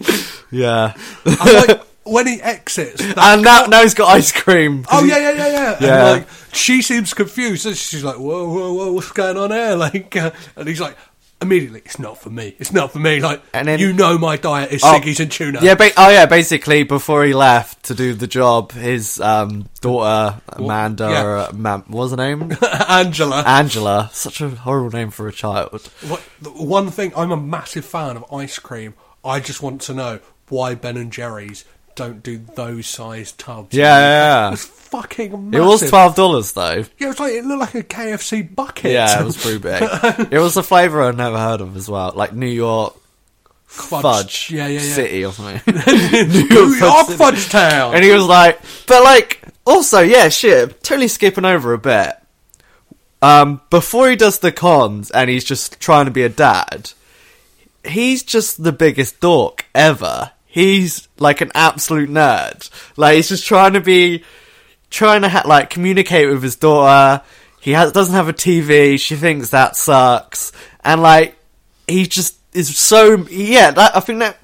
yeah. 0.50 0.94
like 1.24 1.80
when 2.04 2.26
he 2.26 2.40
exits, 2.42 2.96
that 3.04 3.18
and 3.18 3.42
now, 3.42 3.66
now 3.66 3.82
he's 3.82 3.94
got 3.94 4.08
ice 4.08 4.32
cream. 4.32 4.84
Oh 4.90 5.04
yeah, 5.04 5.18
yeah, 5.18 5.32
yeah, 5.32 5.46
yeah. 5.46 5.76
Yeah. 5.80 6.06
And 6.06 6.20
like 6.20 6.28
she 6.52 6.82
seems 6.82 7.14
confused. 7.14 7.62
She's 7.76 8.02
like, 8.02 8.16
"Whoa, 8.16 8.48
whoa, 8.48 8.72
whoa, 8.72 8.92
what's 8.92 9.12
going 9.12 9.36
on 9.36 9.50
here?" 9.50 9.76
Like, 9.76 10.16
uh, 10.16 10.30
and 10.56 10.66
he's 10.66 10.80
like, 10.80 10.96
immediately, 11.42 11.82
"It's 11.84 11.98
not 11.98 12.18
for 12.18 12.30
me. 12.30 12.54
It's 12.58 12.72
not 12.72 12.92
for 12.92 12.98
me." 12.98 13.20
Like, 13.20 13.42
And 13.54 13.66
then- 13.68 13.78
you 13.78 13.92
know, 13.92 14.18
my 14.18 14.36
diet 14.36 14.72
is 14.72 14.82
Oh, 14.84 14.98
ciggies 15.00 15.20
and 15.20 15.30
tuna. 15.30 15.60
Yeah, 15.62 15.74
ba- 15.74 15.90
oh 15.96 16.10
yeah. 16.10 16.26
Basically, 16.26 16.82
before 16.82 17.24
he 17.24 17.32
left 17.34 17.82
to 17.84 17.94
do 17.94 18.14
the 18.14 18.26
job, 18.26 18.72
his 18.72 19.20
um, 19.20 19.68
daughter 19.80 20.40
Amanda, 20.50 21.08
yeah. 21.10 21.22
uh, 21.22 21.52
Ma- 21.54 21.78
what 21.78 21.88
was 22.02 22.10
her 22.12 22.16
name? 22.16 22.52
Angela. 22.88 23.42
Angela. 23.46 24.10
Such 24.12 24.40
a 24.40 24.50
horrible 24.50 24.90
name 24.96 25.10
for 25.10 25.28
a 25.28 25.32
child. 25.32 25.86
What, 26.06 26.22
the 26.40 26.50
one 26.50 26.90
thing, 26.90 27.12
I'm 27.16 27.30
a 27.30 27.36
massive 27.36 27.84
fan 27.84 28.16
of 28.16 28.24
ice 28.32 28.58
cream. 28.58 28.94
I 29.24 29.40
just 29.40 29.62
want 29.62 29.80
to 29.82 29.94
know 29.94 30.20
why 30.48 30.74
Ben 30.74 30.96
and 30.96 31.12
Jerry's 31.12 31.64
don't 31.94 32.22
do 32.22 32.38
those 32.38 32.86
size 32.86 33.32
tubs. 33.32 33.74
Yeah, 33.76 33.84
yeah, 33.98 34.48
yeah. 34.48 34.52
It's 34.52 34.64
fucking 34.64 35.50
massive. 35.50 35.62
It 35.62 35.66
was 35.66 35.88
twelve 35.88 36.14
dollars 36.14 36.52
though. 36.52 36.84
Yeah, 36.98 37.06
it 37.06 37.06
was 37.08 37.20
like 37.20 37.32
it 37.34 37.44
looked 37.44 37.60
like 37.60 37.74
a 37.74 37.82
KFC 37.82 38.54
bucket. 38.54 38.92
Yeah, 38.92 39.20
it 39.20 39.24
was 39.24 39.36
pretty 39.42 39.58
big. 39.58 39.82
it 40.32 40.38
was 40.38 40.56
a 40.56 40.62
flavour 40.62 41.02
I'd 41.02 41.16
never 41.16 41.38
heard 41.38 41.60
of 41.60 41.76
as 41.76 41.88
well, 41.88 42.12
like 42.14 42.32
New 42.34 42.46
York 42.46 42.96
fudge. 43.66 44.02
fudge, 44.02 44.50
Yeah, 44.50 44.66
yeah, 44.66 44.80
yeah. 44.80 44.94
city 44.94 45.24
or 45.24 45.32
something. 45.32 45.62
New 46.28 46.74
York 46.74 47.06
City. 47.06 47.16
Fudge 47.18 47.48
Town. 47.48 47.94
And 47.94 48.02
he 48.04 48.10
was 48.12 48.26
like, 48.26 48.60
but 48.86 49.02
like, 49.04 49.40
also, 49.64 50.00
yeah, 50.00 50.28
shit, 50.28 50.82
totally 50.82 51.08
skipping 51.08 51.44
over 51.44 51.72
a 51.72 51.78
bit. 51.78 52.14
Um, 53.22 53.60
before 53.70 54.08
he 54.10 54.16
does 54.16 54.38
the 54.38 54.50
cons 54.50 55.10
and 55.10 55.28
he's 55.30 55.44
just 55.44 55.78
trying 55.78 56.06
to 56.06 56.10
be 56.10 56.22
a 56.22 56.28
dad, 56.30 56.92
he's 57.84 58.22
just 58.22 58.62
the 58.64 58.72
biggest 58.72 59.20
dork 59.20 59.66
ever. 59.74 60.32
He's 60.50 61.08
like 61.18 61.40
an 61.40 61.52
absolute 61.54 62.10
nerd. 62.10 62.68
Like, 62.96 63.14
he's 63.14 63.28
just 63.28 63.46
trying 63.46 63.74
to 63.74 63.80
be, 63.80 64.24
trying 64.90 65.22
to 65.22 65.28
ha- 65.28 65.44
like 65.46 65.70
communicate 65.70 66.28
with 66.28 66.42
his 66.42 66.56
daughter. 66.56 67.22
He 67.60 67.70
has, 67.70 67.92
doesn't 67.92 68.14
have 68.14 68.28
a 68.28 68.32
TV. 68.32 68.98
She 68.98 69.14
thinks 69.14 69.50
that 69.50 69.76
sucks. 69.76 70.50
And 70.82 71.02
like, 71.02 71.38
he 71.86 72.06
just 72.06 72.36
is 72.52 72.76
so, 72.76 73.26
yeah, 73.30 73.70
that, 73.70 73.96
I 73.96 74.00
think 74.00 74.18
that 74.18 74.38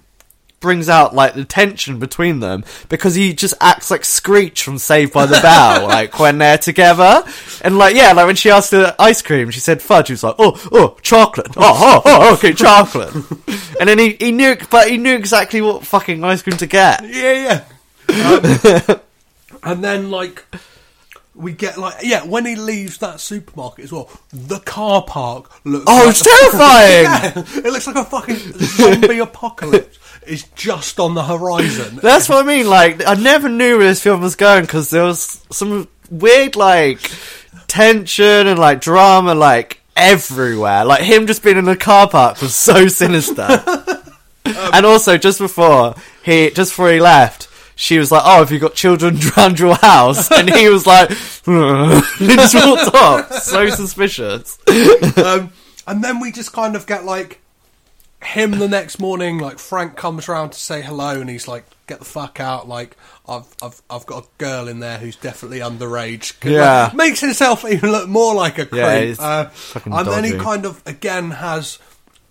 brings 0.61 0.89
out 0.89 1.15
like 1.15 1.35
the 1.35 1.45
tension 1.45 1.99
between 1.99 2.41
them 2.41 2.65
because 2.89 3.15
he 3.15 3.35
just 3.35 3.55
acts 3.61 3.91
like 3.91 4.05
Screech 4.05 4.63
from 4.63 4.79
Saved 4.79 5.13
by 5.13 5.27
the 5.27 5.41
Bell, 5.41 5.83
like 5.89 6.19
when 6.19 6.39
they're 6.39 6.59
together. 6.59 7.25
And 7.63 7.79
like, 7.79 7.95
yeah, 7.95 8.13
like 8.13 8.27
when 8.27 8.37
she 8.37 8.51
asked 8.51 8.71
for 8.71 8.95
ice 8.99 9.23
cream, 9.23 9.51
she 9.51 9.61
said 9.61 9.83
fudge. 9.83 10.09
He 10.09 10.13
was 10.15 10.23
like, 10.23 10.37
oh, 10.39 10.61
oh, 10.73 10.97
chocolate. 11.03 11.49
Oh, 11.57 11.63
oh, 11.97 12.03
oh, 12.05 12.35
okay, 12.35 12.53
chocolate. 12.55 13.15
and 13.79 13.89
then 13.89 13.99
he, 13.99 14.17
he 14.19 14.33
knew, 14.33 14.57
but 14.71 14.89
he 14.89 14.99
knew 14.99 15.15
exactly 15.15 15.61
what 15.61 15.85
fucking 15.85 16.25
ice 16.25 16.43
cream 16.43 16.57
to 16.57 16.67
get. 16.67 17.05
Yeah, 17.05 17.63
yeah. 18.09 18.89
Um, 18.89 19.01
and 19.63 19.85
then 19.85 20.11
like 20.11 20.45
we 21.35 21.53
get 21.53 21.77
like 21.77 21.97
yeah, 22.03 22.25
when 22.25 22.47
he 22.47 22.57
leaves 22.57 22.99
that 22.99 23.21
supermarket 23.21 23.85
as 23.85 23.93
well, 23.93 24.11
the 24.33 24.59
car 24.61 25.03
park 25.03 25.51
looks. 25.65 25.85
Oh, 25.87 25.97
like 25.97 26.09
it's 26.09 26.23
terrifying! 26.23 27.05
yeah, 27.05 27.67
it 27.67 27.73
looks 27.73 27.87
like 27.87 27.97
a 27.97 28.05
fucking 28.05 28.37
zombie 28.37 29.19
apocalypse 29.19 29.99
is 30.27 30.45
just 30.55 30.99
on 31.01 31.15
the 31.15 31.25
horizon. 31.25 31.97
That's 32.03 32.29
what 32.29 32.45
I 32.45 32.49
mean. 32.49 32.69
Like, 32.69 33.07
I 33.07 33.15
never 33.15 33.49
knew 33.49 33.79
where 33.79 33.89
this 33.89 34.03
film 34.03 34.21
was 34.21 34.37
going 34.37 34.63
because 34.63 34.91
there 34.91 35.05
was 35.05 35.45
some 35.51 35.89
weird, 36.11 36.57
like, 36.57 37.01
tension 37.69 38.47
and, 38.47 38.59
like, 38.59 38.81
drama, 38.81 39.35
like, 39.35 39.81
everywhere. 39.97 40.85
Like, 40.85 41.03
him 41.03 41.27
just 41.27 41.43
being 41.43 41.57
in 41.57 41.65
the 41.65 41.77
car 41.77 42.09
park 42.09 42.41
was 42.41 42.55
so 42.55 42.89
sinister. 42.89 43.47
and 44.45 44.87
also, 44.87 45.17
just 45.17 45.39
before 45.39 45.95
he, 46.23 46.51
just 46.51 46.73
before 46.73 46.91
he 46.91 47.01
left, 47.01 47.49
she 47.77 47.99
was 47.99 48.11
like, 48.11 48.23
"Oh, 48.25 48.39
have 48.39 48.51
you 48.51 48.59
got 48.59 48.75
children 48.75 49.19
around 49.37 49.59
your 49.59 49.75
house?" 49.77 50.31
And 50.33 50.53
he 50.53 50.69
was 50.69 50.87
like, 50.87 51.11
he 51.11 52.27
just 52.35 52.55
walked 52.55 52.95
off. 52.95 53.33
So 53.43 53.69
suspicious. 53.69 54.59
um, 55.19 55.53
and 55.87 56.03
then 56.03 56.19
we 56.21 56.33
just 56.33 56.53
kind 56.53 56.75
of 56.75 56.87
get 56.87 57.05
like 57.05 57.41
him 58.23 58.53
the 58.53 58.69
next 58.69 58.99
morning. 58.99 59.39
Like 59.39 59.59
Frank 59.59 59.97
comes 59.97 60.29
round 60.29 60.53
to 60.53 60.59
say 60.59 60.83
hello, 60.83 61.21
and 61.21 61.29
he's 61.29 61.47
like, 61.47 61.65
"Get 61.87 61.99
the 61.99 62.05
fuck 62.05 62.41
out!" 62.41 62.69
Like 62.69 62.97
I've 63.29 63.47
I've 63.63 63.81
I've 63.91 64.07
got 64.07 64.25
a 64.25 64.29
girl 64.39 64.69
in 64.69 64.81
there 64.81 64.99
who's 64.99 65.17
definitely 65.17 65.61
underage. 65.61 66.35
Yeah. 66.45 66.85
Like, 66.85 66.95
makes 66.95 67.21
himself 67.21 67.65
even 67.71 67.91
look 67.93 68.09
more 68.09 68.35
like 68.35 68.59
a 68.59 68.67
creep. 68.67 68.83
Yeah, 68.83 69.15
uh, 69.19 69.51
and 69.85 70.09
then 70.09 70.25
he 70.25 70.33
kind 70.33 70.65
of 70.67 70.83
again 70.87 71.33
has 71.33 71.79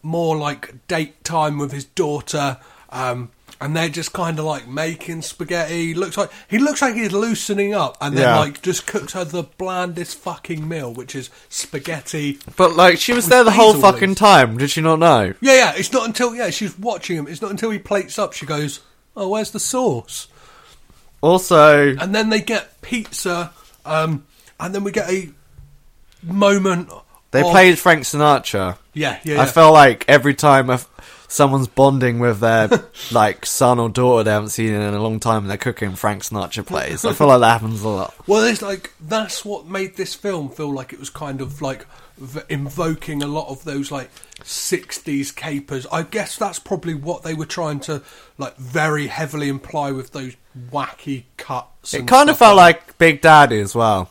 more 0.02 0.36
like 0.38 0.88
date 0.88 1.24
time 1.24 1.58
with 1.58 1.72
his 1.72 1.86
daughter. 1.86 2.58
Um, 2.90 3.32
and 3.62 3.76
they're 3.76 3.90
just 3.90 4.12
kind 4.14 4.38
of 4.40 4.46
like 4.46 4.68
making 4.68 5.22
spaghetti. 5.22 5.94
Looks 5.94 6.18
like 6.18 6.30
he 6.50 6.58
looks 6.60 6.82
like 6.82 6.96
he's 6.96 7.12
loosening 7.14 7.74
up, 7.74 7.98
and 8.02 8.16
then 8.18 8.24
Yeah. 8.24 8.40
like 8.40 8.62
just 8.62 8.86
cooks 8.88 9.14
her 9.14 9.24
the 9.24 9.44
blandest 9.44 10.18
fucking 10.18 10.68
meal, 10.68 10.94
which 10.94 11.16
is 11.16 11.30
spaghetti 11.50 12.40
But 12.58 12.76
like, 12.76 13.00
she 13.00 13.14
was 13.14 13.26
With 13.26 13.32
there 13.32 13.44
the 13.44 13.52
whole 13.52 13.74
basil 13.74 13.92
fucking 13.92 14.10
leaves. 14.10 14.20
time. 14.20 14.58
Did 14.58 14.70
she 14.72 14.82
not 14.82 15.00
know? 15.00 15.34
Yeah, 15.42 15.54
yeah. 15.56 15.74
It's 15.76 15.92
not 15.94 16.06
until 16.06 16.36
yeah 16.36 16.50
she's 16.50 16.78
watching 16.78 17.18
him. 17.18 17.28
It's 17.28 17.42
not 17.42 17.52
until 17.52 17.70
he 17.72 17.80
plates 17.80 18.20
up 18.20 18.34
she 18.34 18.46
goes, 18.46 18.82
"Oh, 19.16 19.30
where's 19.30 19.52
the 19.52 19.60
sauce?" 19.60 20.28
Also, 21.22 21.96
And 21.98 22.14
then 22.14 22.30
they 22.30 22.42
get 22.42 22.82
pizza, 22.82 23.52
um, 23.86 24.26
and 24.60 24.76
then 24.76 24.84
we 24.84 24.92
get 24.92 25.10
a 25.10 25.30
moment. 26.22 26.90
they 27.32 27.42
of- 27.42 27.52
played 27.52 27.80
Frank 27.80 28.04
Sinatra. 28.04 28.78
Yeah, 28.94 29.18
yeah. 29.24 29.36
I 29.36 29.38
yeah. 29.38 29.46
felt 29.46 29.74
like 29.74 30.06
every 30.08 30.34
time 30.36 30.70
someone's 31.28 31.68
bonding 31.68 32.20
with 32.20 32.40
their 32.40 32.70
like 33.12 33.46
son 33.46 33.80
or 33.80 33.90
daughter 33.90 34.24
they 34.24 34.32
haven't 34.32 34.50
seen 34.50 34.74
in 34.74 34.94
a 34.94 35.02
long 35.02 35.20
time 35.20 35.44
and 35.44 35.50
they're 35.50 35.58
cooking 35.58 35.96
Frank 35.96 36.24
Sinatra 36.24 36.66
plays. 36.66 37.06
I 37.06 37.14
feel 37.14 37.28
like 37.28 37.40
that 37.42 37.62
happens 37.62 37.82
a 37.82 37.90
lot. 37.90 38.14
Well, 38.28 38.44
it's 38.44 38.62
like 38.62 38.94
that's 39.00 39.44
what 39.46 39.68
made 39.68 39.96
this 39.96 40.16
film 40.16 40.50
feel 40.50 40.72
like 40.72 40.94
it 40.94 41.00
was 41.00 41.10
kind 41.10 41.42
of 41.42 41.62
like 41.62 41.86
v- 42.18 42.42
invoking 42.50 43.22
a 43.24 43.28
lot 43.28 43.50
of 43.50 43.64
those 43.64 43.92
like 43.92 44.10
'60s 44.42 45.36
capers. 45.36 45.86
I 45.92 46.04
guess 46.04 46.38
that's 46.38 46.60
probably 46.60 46.94
what 46.94 47.24
they 47.24 47.34
were 47.34 47.46
trying 47.46 47.80
to 47.82 48.02
like 48.38 48.58
very 48.58 49.08
heavily 49.08 49.50
imply 49.50 49.92
with 49.92 50.12
those 50.12 50.36
wacky 50.72 51.24
cuts. 51.38 51.94
It 51.94 52.08
kind 52.08 52.30
of 52.30 52.38
felt 52.38 52.58
like 52.58 52.98
Big 52.98 53.22
Daddy 53.22 53.60
as 53.60 53.76
well. 53.76 54.10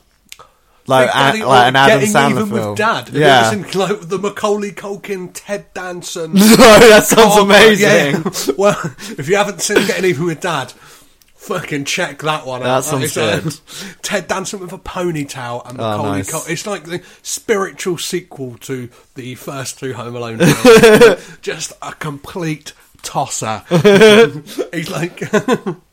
Like, 0.86 1.32
Big 1.32 1.42
a- 1.42 1.46
like 1.46 1.68
an 1.68 1.76
Adam 1.76 1.98
getting 2.00 2.14
Sandler 2.14 2.30
even 2.30 2.46
film. 2.48 2.68
with 2.70 2.78
Dad. 2.78 3.06
Have 3.06 3.14
you 3.14 3.20
Yeah. 3.20 3.50
ever 3.52 3.62
seen, 3.70 3.80
like 3.80 4.00
the 4.08 4.18
Macaulay 4.18 4.72
Culkin, 4.72 5.30
Ted 5.32 5.72
Danson. 5.72 6.32
no, 6.34 6.40
that 6.56 7.04
sounds 7.06 7.32
Oh, 7.36 7.44
amazing. 7.44 8.22
yeah. 8.22 8.54
Well, 8.58 8.76
if 9.18 9.28
you 9.28 9.36
haven't 9.36 9.62
seen 9.62 9.86
Getting 9.86 10.04
Even 10.04 10.26
with 10.26 10.40
Dad, 10.40 10.72
fucking 11.36 11.84
check 11.86 12.20
that 12.22 12.44
one 12.46 12.62
out. 12.62 12.82
That 12.82 12.84
sounds 12.84 13.04
It's, 13.04 13.16
uh, 13.16 13.40
good. 13.42 13.54
Ted 14.02 14.28
Danson 14.28 14.60
with 14.60 14.72
a 14.74 14.78
ponytail 14.78 15.66
and 15.68 15.80
Oh, 15.80 15.90
Macaulay 15.90 16.10
nice. 16.18 16.30
Culkin. 16.32 16.50
It's 16.50 16.66
like 16.66 16.84
the 16.84 17.00
spiritual 17.22 17.96
sequel 17.98 18.56
to 18.60 18.90
the 19.14 19.34
first 19.36 19.78
two 19.78 19.94
Home 19.94 20.14
Alone 20.16 20.38
films. 20.38 21.38
Just 21.40 21.72
a 21.80 21.92
complete 21.94 22.72
tosser. 23.02 23.62
He's 24.72 24.90
like, 24.90 25.22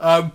um, 0.01 0.31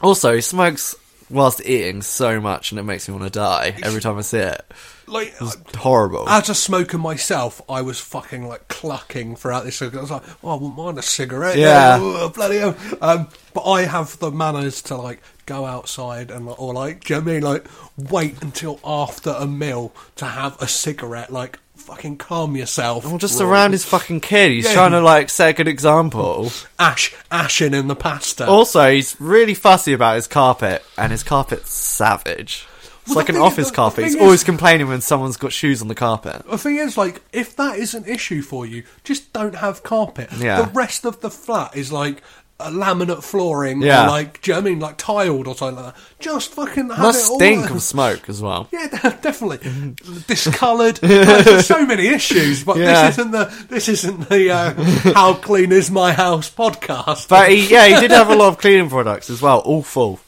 Also, 0.00 0.34
he 0.34 0.40
smokes 0.40 0.94
whilst 1.30 1.60
eating 1.64 2.02
so 2.02 2.40
much 2.40 2.70
and 2.72 2.78
it 2.78 2.84
makes 2.84 3.08
me 3.08 3.12
want 3.14 3.24
to 3.24 3.38
die 3.38 3.76
every 3.82 4.00
time 4.00 4.16
I 4.18 4.22
see 4.22 4.38
it. 4.38 4.62
like 5.06 5.34
It's 5.40 5.56
horrible. 5.76 6.28
as 6.28 6.48
a 6.48 6.54
smoker 6.54 6.98
myself, 6.98 7.60
I 7.68 7.82
was 7.82 8.00
fucking 8.00 8.46
like 8.46 8.68
clucking 8.68 9.36
throughout 9.36 9.64
this. 9.64 9.80
I 9.80 9.88
was 9.88 10.10
like, 10.10 10.22
"Oh, 10.42 10.50
I 10.50 10.54
wouldn't 10.54 10.76
mind 10.76 10.98
a 10.98 11.02
cigarette." 11.02 11.56
Yeah. 11.56 11.98
oh, 12.00 12.28
bloody 12.30 12.58
hell. 12.58 12.76
Um, 13.00 13.28
but 13.54 13.64
I 13.64 13.82
have 13.82 14.18
the 14.18 14.30
manners 14.30 14.82
to 14.82 14.96
like 14.96 15.20
go 15.46 15.64
outside 15.64 16.30
and 16.30 16.48
or 16.58 16.74
like, 16.74 17.04
do 17.04 17.14
you 17.14 17.20
know 17.20 17.24
what 17.24 17.30
I 17.30 17.34
mean? 17.34 17.42
Like, 17.42 17.66
wait 18.10 18.42
until 18.42 18.78
after 18.84 19.30
a 19.30 19.46
meal 19.46 19.94
to 20.16 20.26
have 20.26 20.60
a 20.60 20.68
cigarette. 20.68 21.32
Like, 21.32 21.58
fucking 21.88 22.18
calm 22.18 22.54
yourself. 22.54 23.04
Well, 23.06 23.16
just 23.18 23.40
around 23.40 23.72
his 23.72 23.84
fucking 23.84 24.20
kid. 24.20 24.50
He's 24.50 24.66
Yeah. 24.66 24.74
trying 24.74 24.92
to 24.92 25.00
like 25.00 25.30
set 25.30 25.48
a 25.50 25.52
good 25.54 25.68
example. 25.68 26.52
ash, 26.78 27.14
ashing 27.32 27.72
in 27.74 27.88
the 27.88 27.96
pasta. 27.96 28.46
Also, 28.46 28.90
he's 28.92 29.16
really 29.18 29.54
fussy 29.54 29.92
about 29.94 30.16
his 30.16 30.26
carpet, 30.26 30.84
and 30.96 31.10
his 31.12 31.22
carpet's 31.22 31.72
savage. 31.72 32.66
It's 33.02 33.14
Well, 33.14 33.16
like 33.22 33.30
an 33.30 33.36
thing- 33.36 33.42
office 33.42 33.66
the- 33.68 33.70
the 33.72 33.76
carpet. 33.76 34.04
He's 34.04 34.12
thing 34.14 34.22
always 34.22 34.44
complaining 34.44 34.86
when 34.88 35.00
someone's 35.00 35.38
got 35.38 35.50
shoes 35.50 35.80
on 35.80 35.88
the 35.88 35.94
carpet. 35.94 36.42
The 36.50 36.58
thing 36.58 36.76
is, 36.76 36.98
like, 36.98 37.22
if 37.32 37.56
that 37.56 37.78
is 37.78 37.94
an 37.94 38.04
issue 38.04 38.42
for 38.42 38.66
you, 38.66 38.82
just 39.02 39.32
don't 39.32 39.54
have 39.54 39.82
carpet. 39.82 40.28
Yeah. 40.38 40.60
The 40.60 40.70
rest 40.72 41.06
of 41.06 41.20
the 41.22 41.30
flat 41.30 41.74
is 41.74 41.90
like 41.90 42.22
a 42.60 42.70
laminate 42.70 43.22
flooring, 43.22 43.80
Yeah. 43.82 44.04
or 44.06 44.08
like, 44.08 44.40
do 44.42 44.50
you 44.50 44.54
know 44.56 44.60
what 44.62 44.66
I 44.66 44.70
mean, 44.70 44.80
like 44.80 44.96
tiled 44.96 45.46
or 45.46 45.54
something 45.54 45.84
like 45.84 45.94
that. 45.94 46.02
Just 46.18 46.50
fucking 46.54 46.88
have 46.90 46.98
Must 46.98 47.30
it 47.30 47.34
stink 47.36 47.70
all. 47.70 47.76
of 47.76 47.82
smoke 47.82 48.28
as 48.28 48.42
well. 48.42 48.68
Yeah, 48.72 48.88
definitely 49.22 49.94
discoloured. 50.26 50.98
Like, 51.02 51.44
there's 51.44 51.66
so 51.66 51.86
many 51.86 52.08
issues, 52.08 52.64
but 52.64 52.76
Yeah. 52.78 53.06
this 53.06 53.18
isn't 53.18 53.30
the 53.30 53.66
this 53.68 53.88
isn't 53.88 54.28
the 54.28 54.50
uh, 54.50 54.74
"How 55.14 55.34
Clean 55.34 55.70
Is 55.70 55.90
My 55.90 56.12
House" 56.12 56.50
podcast. 56.50 57.28
But 57.28 57.50
he, 57.50 57.68
yeah, 57.70 57.86
he 57.86 58.00
did 58.00 58.10
have 58.10 58.28
a 58.30 58.34
lot 58.34 58.48
of 58.48 58.58
cleaning 58.58 58.88
products 58.90 59.30
as 59.30 59.40
well, 59.40 59.58
all 59.60 59.82
full. 59.82 60.18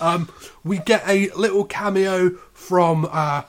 Um, 0.00 0.28
we 0.62 0.78
get 0.78 1.02
a 1.08 1.28
little 1.30 1.64
cameo 1.64 2.30
from 2.54 3.08
uh, 3.10 3.42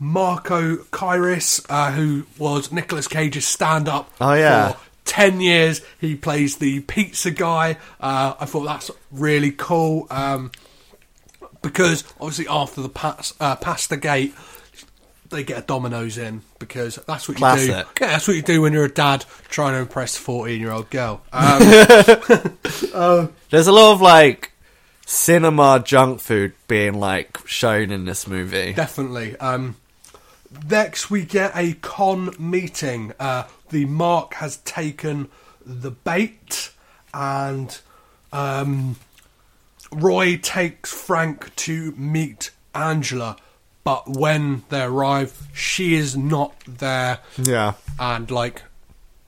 Marco 0.00 0.76
Kyris, 0.90 1.64
uh, 1.70 1.92
who 1.92 2.24
was 2.38 2.72
Nicolas 2.72 3.06
Cage's 3.06 3.46
stand-up. 3.46 4.10
Oh, 4.20 4.32
yeah. 4.34 4.72
For 4.72 4.78
ten 5.12 5.42
years, 5.42 5.82
he 6.00 6.16
plays 6.16 6.56
the 6.56 6.80
pizza 6.80 7.30
guy. 7.30 7.76
Uh, 8.00 8.32
I 8.40 8.46
thought 8.46 8.64
that's 8.64 8.90
really 9.10 9.50
cool 9.50 10.06
um, 10.10 10.50
because 11.60 12.02
obviously 12.18 12.46
after 12.48 12.80
the 12.80 12.88
pas- 12.88 13.34
uh, 13.38 13.56
pasta 13.56 13.98
gate. 13.98 14.34
They 15.28 15.44
get 15.44 15.58
a 15.58 15.62
Domino's 15.62 16.18
in 16.18 16.42
because 16.58 16.96
that's 17.06 17.26
what 17.26 17.40
you 17.40 17.56
do. 17.56 17.72
Yeah, 17.72 17.84
that's 17.98 18.28
what 18.28 18.36
you 18.36 18.42
do 18.42 18.60
when 18.60 18.74
you're 18.74 18.84
a 18.84 18.92
dad 18.92 19.24
trying 19.48 19.72
to 19.72 19.78
impress 19.78 20.14
a 20.18 20.20
fourteen-year-old 20.20 20.90
girl. 20.90 21.22
Um, 22.94 23.32
There's 23.48 23.66
a 23.66 23.72
lot 23.72 23.94
of 23.94 24.02
like 24.02 24.52
cinema 25.06 25.82
junk 25.82 26.20
food 26.20 26.52
being 26.68 26.94
like 27.00 27.38
shown 27.46 27.90
in 27.90 28.04
this 28.04 28.26
movie. 28.26 28.74
Definitely. 28.74 29.36
Um, 29.38 29.76
next, 30.68 31.10
we 31.10 31.24
get 31.24 31.52
a 31.54 31.72
con 31.74 32.34
meeting. 32.38 33.14
Uh, 33.18 33.44
the 33.72 33.84
mark 33.86 34.34
has 34.34 34.58
taken 34.58 35.28
the 35.66 35.90
bait, 35.90 36.70
and 37.12 37.80
um, 38.32 38.96
Roy 39.90 40.36
takes 40.36 40.92
Frank 40.92 41.54
to 41.56 41.92
meet 41.96 42.50
Angela. 42.74 43.36
But 43.84 44.08
when 44.16 44.62
they 44.68 44.82
arrive, 44.82 45.48
she 45.52 45.94
is 45.94 46.16
not 46.16 46.54
there, 46.68 47.18
Yeah. 47.36 47.72
and 47.98 48.30
like, 48.30 48.62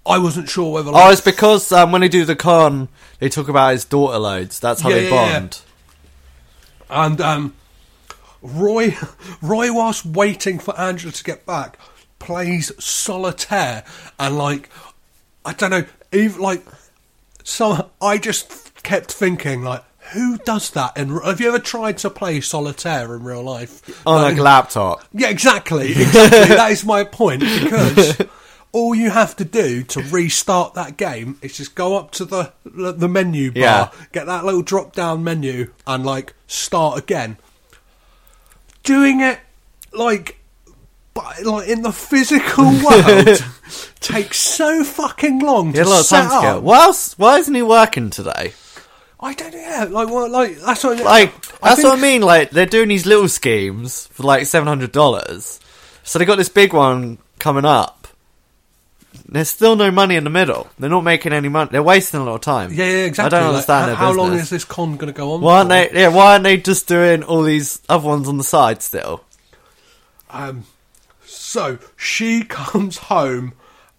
I 0.06 0.18
wasn't 0.18 0.48
sure 0.48 0.72
whether. 0.74 0.92
Oh, 0.94 1.10
it's 1.10 1.20
because 1.20 1.72
um, 1.72 1.90
when 1.90 2.02
they 2.02 2.08
do 2.08 2.24
the 2.24 2.36
con, 2.36 2.88
they 3.18 3.28
talk 3.28 3.48
about 3.48 3.72
his 3.72 3.84
daughter 3.84 4.18
loads. 4.18 4.60
That's 4.60 4.80
how 4.80 4.90
Yeah, 4.90 4.94
they 4.94 5.08
yeah, 5.10 5.14
yeah. 5.26 5.38
bond. 5.40 5.60
And 6.88 7.20
um, 7.20 7.54
Roy, 8.42 8.96
Roy, 9.42 9.72
whilst 9.72 10.06
waiting 10.06 10.58
for 10.60 10.78
Angela 10.78 11.12
to 11.12 11.24
get 11.24 11.44
back, 11.46 11.76
plays 12.18 12.72
solitaire, 12.82 13.84
and 14.18 14.36
like, 14.38 14.68
I 15.44 15.52
don't 15.52 15.70
know, 15.70 15.84
even 16.12 16.40
like, 16.40 16.62
so 17.42 17.90
I 18.00 18.18
just 18.18 18.82
kept 18.82 19.12
thinking 19.12 19.62
like, 19.62 19.82
who 20.12 20.36
does 20.38 20.70
that? 20.70 20.92
And 20.96 21.22
have 21.24 21.40
you 21.40 21.48
ever 21.48 21.58
tried 21.58 21.98
to 21.98 22.10
play 22.10 22.40
solitaire 22.40 23.14
in 23.14 23.24
real 23.24 23.42
life? 23.42 24.06
On 24.06 24.22
Like- 24.22 24.36
a 24.38 24.42
laptop. 24.42 25.02
yeah, 25.12 25.28
exactly, 25.30 25.90
exactly. 25.92 26.56
that 26.56 26.70
is 26.70 26.84
my 26.84 27.04
point 27.04 27.40
because 27.40 28.16
all 28.72 28.94
you 28.94 29.08
have 29.10 29.34
to 29.36 29.44
do 29.44 29.82
to 29.84 30.00
restart 30.02 30.74
that 30.74 30.96
game 30.96 31.38
is 31.42 31.56
just 31.56 31.74
go 31.74 31.96
up 31.96 32.10
to 32.12 32.24
the 32.24 32.52
the 32.64 33.08
menu 33.08 33.50
bar, 33.52 33.60
Yeah. 33.62 33.90
get 34.12 34.26
that 34.26 34.44
little 34.44 34.62
drop 34.62 34.94
down 34.94 35.22
menu, 35.24 35.72
and 35.86 36.04
like 36.04 36.34
start 36.48 36.98
again. 36.98 37.36
Doing 38.82 39.20
it 39.20 39.40
like. 39.92 40.38
But 41.14 41.44
like 41.44 41.68
in 41.68 41.82
the 41.82 41.92
physical 41.92 42.64
world, 42.84 43.38
takes 44.00 44.38
so 44.38 44.82
fucking 44.84 45.38
long 45.38 45.72
to 45.72 45.84
lot 45.84 46.04
set 46.04 46.24
up. 46.26 46.62
Why 46.62 46.84
else? 46.84 47.16
Why 47.18 47.38
isn't 47.38 47.54
he 47.54 47.62
working 47.62 48.10
today? 48.10 48.52
I 49.20 49.32
don't 49.32 49.54
know. 49.54 49.88
Like, 49.90 50.08
what? 50.08 50.30
Like 50.30 50.58
that's 50.58 50.82
what. 50.84 50.98
Like 50.98 51.32
I 51.62 51.68
that's 51.70 51.84
what 51.84 51.96
I 51.98 52.00
mean. 52.02 52.20
Like 52.22 52.50
they're 52.50 52.66
doing 52.66 52.88
these 52.88 53.06
little 53.06 53.28
schemes 53.28 54.08
for 54.08 54.24
like 54.24 54.46
seven 54.46 54.66
hundred 54.66 54.92
dollars. 54.92 55.60
So 56.02 56.18
they 56.18 56.24
got 56.24 56.36
this 56.36 56.48
big 56.50 56.72
one 56.74 57.18
coming 57.38 57.64
up. 57.64 58.08
There's 59.26 59.48
still 59.48 59.76
no 59.76 59.90
money 59.92 60.16
in 60.16 60.24
the 60.24 60.30
middle. 60.30 60.68
They're 60.78 60.90
not 60.90 61.02
making 61.02 61.32
any 61.32 61.48
money. 61.48 61.70
They're 61.72 61.82
wasting 61.82 62.20
a 62.20 62.24
lot 62.24 62.34
of 62.34 62.40
time. 62.42 62.72
Yeah, 62.72 62.84
yeah, 62.86 63.04
exactly. 63.04 63.26
I 63.38 63.40
don't 63.40 63.46
Like, 63.48 63.54
understand 63.54 63.80
how, 63.82 63.86
their 63.86 63.96
how 63.96 64.12
long 64.12 64.30
business. 64.30 64.42
is 64.46 64.50
this 64.50 64.64
con 64.64 64.96
going 64.96 65.12
to 65.12 65.16
go 65.16 65.32
on? 65.32 65.40
Why 65.40 65.58
aren't 65.58 65.68
for? 65.70 65.94
they? 65.94 66.00
Yeah, 66.02 66.08
why 66.08 66.32
aren't 66.32 66.44
they 66.44 66.56
just 66.58 66.88
doing 66.88 67.22
all 67.22 67.42
these 67.44 67.80
other 67.88 68.06
ones 68.06 68.28
on 68.28 68.36
the 68.36 68.44
side 68.44 68.82
still? 68.82 69.24
Um, 70.28 70.64
so 71.54 71.78
she 71.96 72.42
comes 72.48 72.98
home 72.98 73.52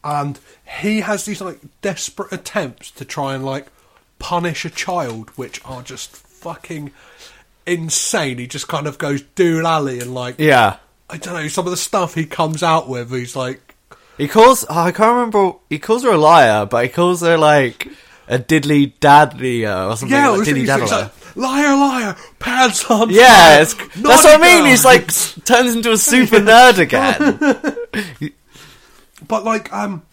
and 0.03 0.37
he 0.81 0.99
has 0.99 1.23
these 1.25 1.39
like 1.39 1.59
desperate 1.81 2.33
attempts 2.33 2.91
to 2.91 3.05
try 3.05 3.33
and 3.33 3.45
like 3.45 3.67
punish 4.19 4.65
a 4.65 4.69
child, 4.69 5.29
which 5.37 5.61
are 5.63 5.81
just 5.81 6.15
fucking 6.15 6.91
insane. 7.65 8.37
He 8.39 8.45
just 8.47 8.67
kind 8.67 8.87
of 8.87 8.97
goes 8.97 9.23
doolally 9.23 10.01
and 10.01 10.13
like 10.13 10.35
Yeah. 10.37 10.77
I 11.09 11.17
don't 11.17 11.33
know 11.33 11.47
some 11.47 11.65
of 11.65 11.71
the 11.71 11.77
stuff 11.77 12.13
he 12.13 12.25
comes 12.25 12.61
out 12.61 12.89
with. 12.89 13.09
He's 13.11 13.35
like, 13.37 13.75
He 14.17 14.27
calls. 14.27 14.65
Oh, 14.69 14.81
I 14.81 14.91
can't 14.91 15.13
remember. 15.15 15.53
He 15.69 15.79
calls 15.79 16.03
her 16.03 16.09
a 16.11 16.17
liar, 16.17 16.65
but 16.65 16.83
he 16.83 16.89
calls 16.89 17.21
her 17.21 17.37
like 17.37 17.87
a 18.27 18.37
diddly 18.37 18.93
dadlier 18.99 19.91
or 19.91 19.95
something. 19.95 20.15
yeah, 20.17 20.29
like 20.29 20.41
diddly 20.47 20.65
daddler. 20.65 20.87
like, 21.03 21.11
liar, 21.35 21.75
liar, 21.75 22.15
pants 22.39 22.85
on. 22.89 23.09
yeah, 23.09 23.57
that's 23.59 23.75
what 23.95 24.25
I 24.25 24.37
mean. 24.41 24.61
girl." 24.63 24.65
He's 24.71 24.85
like 24.85 25.07
turns 25.45 25.75
into 25.75 25.91
a 25.91 25.97
super 25.97 26.37
nerd 26.39 26.77
again. 26.79 28.31
But 29.27 29.43
like, 29.43 29.71
um, 29.73 30.03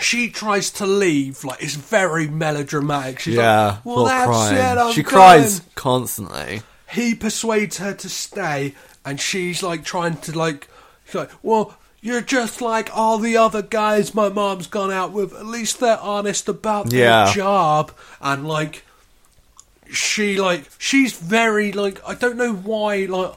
she 0.00 0.28
tries 0.30 0.70
to 0.72 0.86
leave. 0.86 1.44
Like, 1.44 1.62
it's 1.62 1.74
very 1.76 2.26
melodramatic. 2.26 3.20
She's 3.20 3.34
yeah, 3.36 3.66
like, 3.66 3.84
"Well, 3.84 4.04
that's 4.06 4.50
it. 4.52 4.78
I'm 4.78 4.92
she 4.92 5.02
going." 5.02 5.12
cries 5.14 5.62
constantly. 5.74 6.62
He 6.90 7.14
persuades 7.14 7.78
her 7.78 7.94
to 7.94 8.08
stay, 8.08 8.74
and 9.04 9.20
she's 9.20 9.62
like 9.62 9.84
trying 9.84 10.16
to 10.18 10.36
like, 10.38 10.68
she's 11.06 11.14
like, 11.16 11.30
well. 11.42 11.76
You're 12.00 12.20
just 12.20 12.60
like 12.62 12.96
all 12.96 13.18
the 13.18 13.36
other 13.38 13.60
guys 13.60 14.14
my 14.14 14.28
mom's 14.28 14.68
gone 14.68 14.92
out 14.92 15.10
with. 15.10 15.34
At 15.34 15.46
least 15.46 15.80
they're 15.80 15.98
honest 15.98 16.48
about 16.48 16.90
their 16.90 17.00
Yeah. 17.00 17.32
job. 17.34 17.90
And 18.20 18.46
like, 18.46 18.84
she 19.90 20.38
like 20.40 20.64
she's 20.78 21.12
very 21.18 21.72
like 21.72 22.00
I 22.06 22.14
don't 22.14 22.36
know 22.36 22.54
why 22.54 23.06
like 23.06 23.34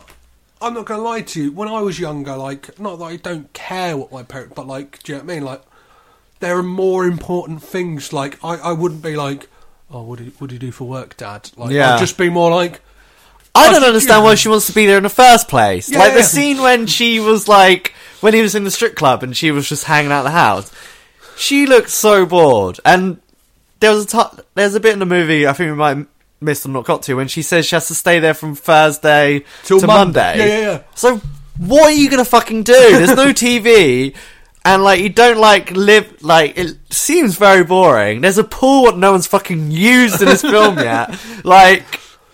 I'm 0.62 0.74
not 0.74 0.86
gonna 0.86 1.02
lie 1.02 1.22
to 1.22 1.44
you. 1.44 1.52
When 1.52 1.68
I 1.68 1.82
was 1.82 2.00
younger, 2.00 2.36
like 2.38 2.80
not 2.80 2.98
that 3.00 3.06
I 3.06 3.16
don't 3.16 3.52
care 3.54 3.98
what 3.98 4.12
my 4.12 4.24
parents, 4.24 4.54
but 4.56 4.68
like, 4.68 5.02
do 5.04 5.12
you 5.14 5.18
know 5.18 5.24
what 5.26 5.32
I 5.32 5.36
mean? 5.36 5.44
Like, 5.46 5.62
there 6.40 6.58
are 6.58 6.64
more 6.64 7.06
important 7.06 7.64
things. 7.64 8.14
Like, 8.14 8.38
I, 8.44 8.56
I 8.58 8.72
wouldn't 8.72 9.02
be 9.02 9.16
like, 9.16 9.48
oh, 9.90 10.04
what 10.04 10.20
do 10.20 10.26
you, 10.26 10.32
what 10.38 10.50
do 10.50 10.56
you 10.56 10.60
do 10.60 10.72
for 10.72 10.86
work, 10.88 11.18
Dad? 11.18 11.50
Like, 11.58 11.72
Yeah. 11.72 11.96
I'd 11.96 12.00
just 12.00 12.18
be 12.18 12.30
more 12.30 12.52
like, 12.52 12.82
I 13.56 13.68
Oh, 13.70 13.72
don't 13.74 13.84
understand 13.84 14.24
why 14.24 14.36
she 14.36 14.50
wants 14.50 14.68
to 14.68 14.74
be 14.74 14.86
there 14.86 14.98
in 14.98 15.04
the 15.04 15.10
first 15.10 15.48
place. 15.50 15.90
Yeah, 15.90 15.98
like 16.00 16.14
the 16.14 16.20
yeah. 16.20 16.26
scene 16.26 16.62
when 16.62 16.86
she 16.88 17.20
was 17.20 17.48
like 17.48 17.94
when 18.22 18.34
he 18.36 18.42
was 18.42 18.54
in 18.56 18.64
the 18.64 18.72
strip 18.72 18.96
club 18.96 19.24
and 19.24 19.36
she 19.36 19.50
was 19.52 19.68
just 19.68 19.86
hanging 19.86 20.12
out 20.12 20.24
the 20.24 20.30
house. 20.32 20.72
She 21.38 21.66
looked 21.66 21.90
so 21.90 22.26
bored, 22.28 22.80
and 22.86 23.20
there 23.80 23.92
was 23.92 24.06
a 24.06 24.08
t- 24.08 24.42
there's 24.54 24.76
a 24.76 24.80
bit 24.80 24.94
in 24.94 25.00
the 25.00 25.06
movie 25.08 25.48
I 25.48 25.54
think 25.54 25.72
we 25.72 25.76
might 25.76 26.06
missed 26.42 26.66
or 26.66 26.70
not 26.70 26.86
got 26.86 27.04
to 27.04 27.14
when 27.16 27.28
she 27.28 27.42
says 27.42 27.66
she 27.66 27.76
has 27.76 27.88
to 27.88 27.96
stay 27.96 28.20
there 28.20 28.34
from 28.34 28.56
Thursday 28.56 29.46
Till 29.64 29.80
to 29.80 29.88
Monday. 29.88 30.20
Monday. 30.22 30.38
Yeah, 30.38 30.60
yeah, 30.60 30.72
yeah. 30.72 30.82
So 30.96 31.22
what 31.58 31.84
are 31.84 31.92
you 31.92 32.10
gonna 32.10 32.26
fucking 32.26 32.64
do? 32.64 32.74
There's 32.74 33.16
no 33.16 33.28
TV. 33.34 34.16
And 34.64 34.84
like 34.84 35.00
you 35.02 35.10
don't 35.10 35.40
like 35.40 35.72
live 35.72 36.22
like 36.22 36.58
it 36.58 36.78
seems 36.94 37.36
very 37.36 37.64
boring. 37.64 38.22
There's 38.22 38.38
a 38.38 38.44
pool 38.44 38.84
what 38.84 38.98
no 38.98 39.12
one's 39.12 39.26
fucking 39.28 39.72
used 39.72 40.22
in 40.22 40.28
this 40.28 40.42
film 40.42 40.78
yet. 40.80 41.18
Like 41.44 41.84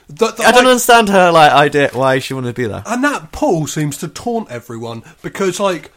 the, 0.09 0.31
the, 0.31 0.43
I 0.43 0.51
don't 0.51 0.63
like- 0.63 0.71
understand 0.71 1.09
her 1.09 1.31
like 1.31 1.51
idea 1.51 1.89
why 1.93 2.19
she 2.19 2.33
wanted 2.33 2.55
to 2.55 2.61
be 2.61 2.67
there. 2.67 2.83
And 2.85 3.03
that 3.03 3.31
pool 3.31 3.65
seems 3.67 3.97
to 3.99 4.07
taunt 4.09 4.49
everyone 4.49 5.03
because, 5.21 5.59
like, 5.59 5.91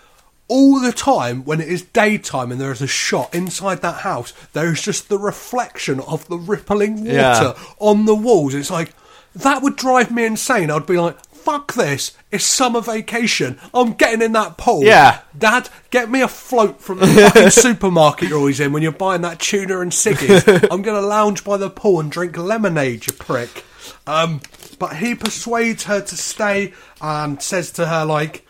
all 0.51 0.81
the 0.81 0.91
time 0.93 1.45
when 1.45 1.61
it 1.61 1.69
is 1.69 1.83
daytime 1.83 2.51
and 2.51 2.61
there 2.61 2.73
is 2.73 2.83
a 2.83 2.87
shot 2.89 3.33
inside 3.35 3.83
that 3.83 4.01
house, 4.03 4.33
there 4.53 4.73
is 4.73 4.83
just 4.83 5.09
the 5.09 5.19
reflection 5.19 6.01
of 6.01 6.27
the 6.29 6.37
rippling 6.37 7.05
water 7.05 7.13
Yeah. 7.15 7.55
on 7.79 8.05
the 8.05 8.15
walls. 8.17 8.53
It's 8.55 8.71
like, 8.71 8.93
that 9.35 9.63
would 9.63 9.77
drive 9.77 10.11
me 10.11 10.25
insane. 10.25 10.71
I'd 10.73 10.87
be 10.87 10.99
like, 10.99 11.25
fuck 11.33 11.75
this. 11.75 12.13
It's 12.33 12.45
summer 12.45 12.81
vacation. 12.81 13.61
I'm 13.73 13.93
getting 13.93 14.23
in 14.23 14.33
that 14.33 14.57
pool. 14.59 14.83
Yeah. 14.83 15.21
Dad, 15.39 15.69
get 15.91 16.11
me 16.11 16.21
a 16.21 16.27
float 16.29 16.81
from 16.81 16.99
the 16.99 17.07
fucking 17.07 17.51
supermarket 17.51 18.29
you're 18.29 18.39
always 18.39 18.59
in 18.59 18.73
when 18.73 18.83
you're 18.83 18.91
buying 18.93 19.23
that 19.23 19.39
tuna 19.39 19.81
and 19.81 19.93
ciggies. 19.93 20.69
I'm 20.73 20.83
going 20.83 21.01
to 21.01 21.07
lounge 21.07 21.45
by 21.45 21.57
the 21.59 21.71
pool 21.71 22.01
and 22.01 22.11
drink 22.11 22.37
lemonade, 22.37 23.07
you 23.07 23.13
prick. 23.13 23.65
Um, 24.07 24.41
but 24.81 24.97
he 24.97 25.15
persuades 25.15 25.85
her 25.85 26.01
to 26.01 26.17
stay 26.17 26.73
and 27.01 27.41
says 27.41 27.71
to 27.73 27.87
her, 27.87 28.05
like, 28.05 28.45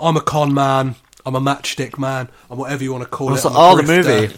I'm 0.00 0.16
a 0.16 0.20
con 0.20 0.52
man, 0.54 0.96
I'm 1.24 1.34
a 1.34 1.40
matchstick 1.40 1.98
man, 1.98 2.28
I'm 2.50 2.58
whatever 2.58 2.82
you 2.82 2.92
want 2.92 3.04
to 3.04 3.10
call 3.10 3.34
it. 3.34 3.42
the- 3.42 3.48
I'm 3.48 3.54
a 3.54 3.58
oh, 3.58 3.76
the 3.76 3.82
grifter." 3.82 4.20
movie. 4.22 4.34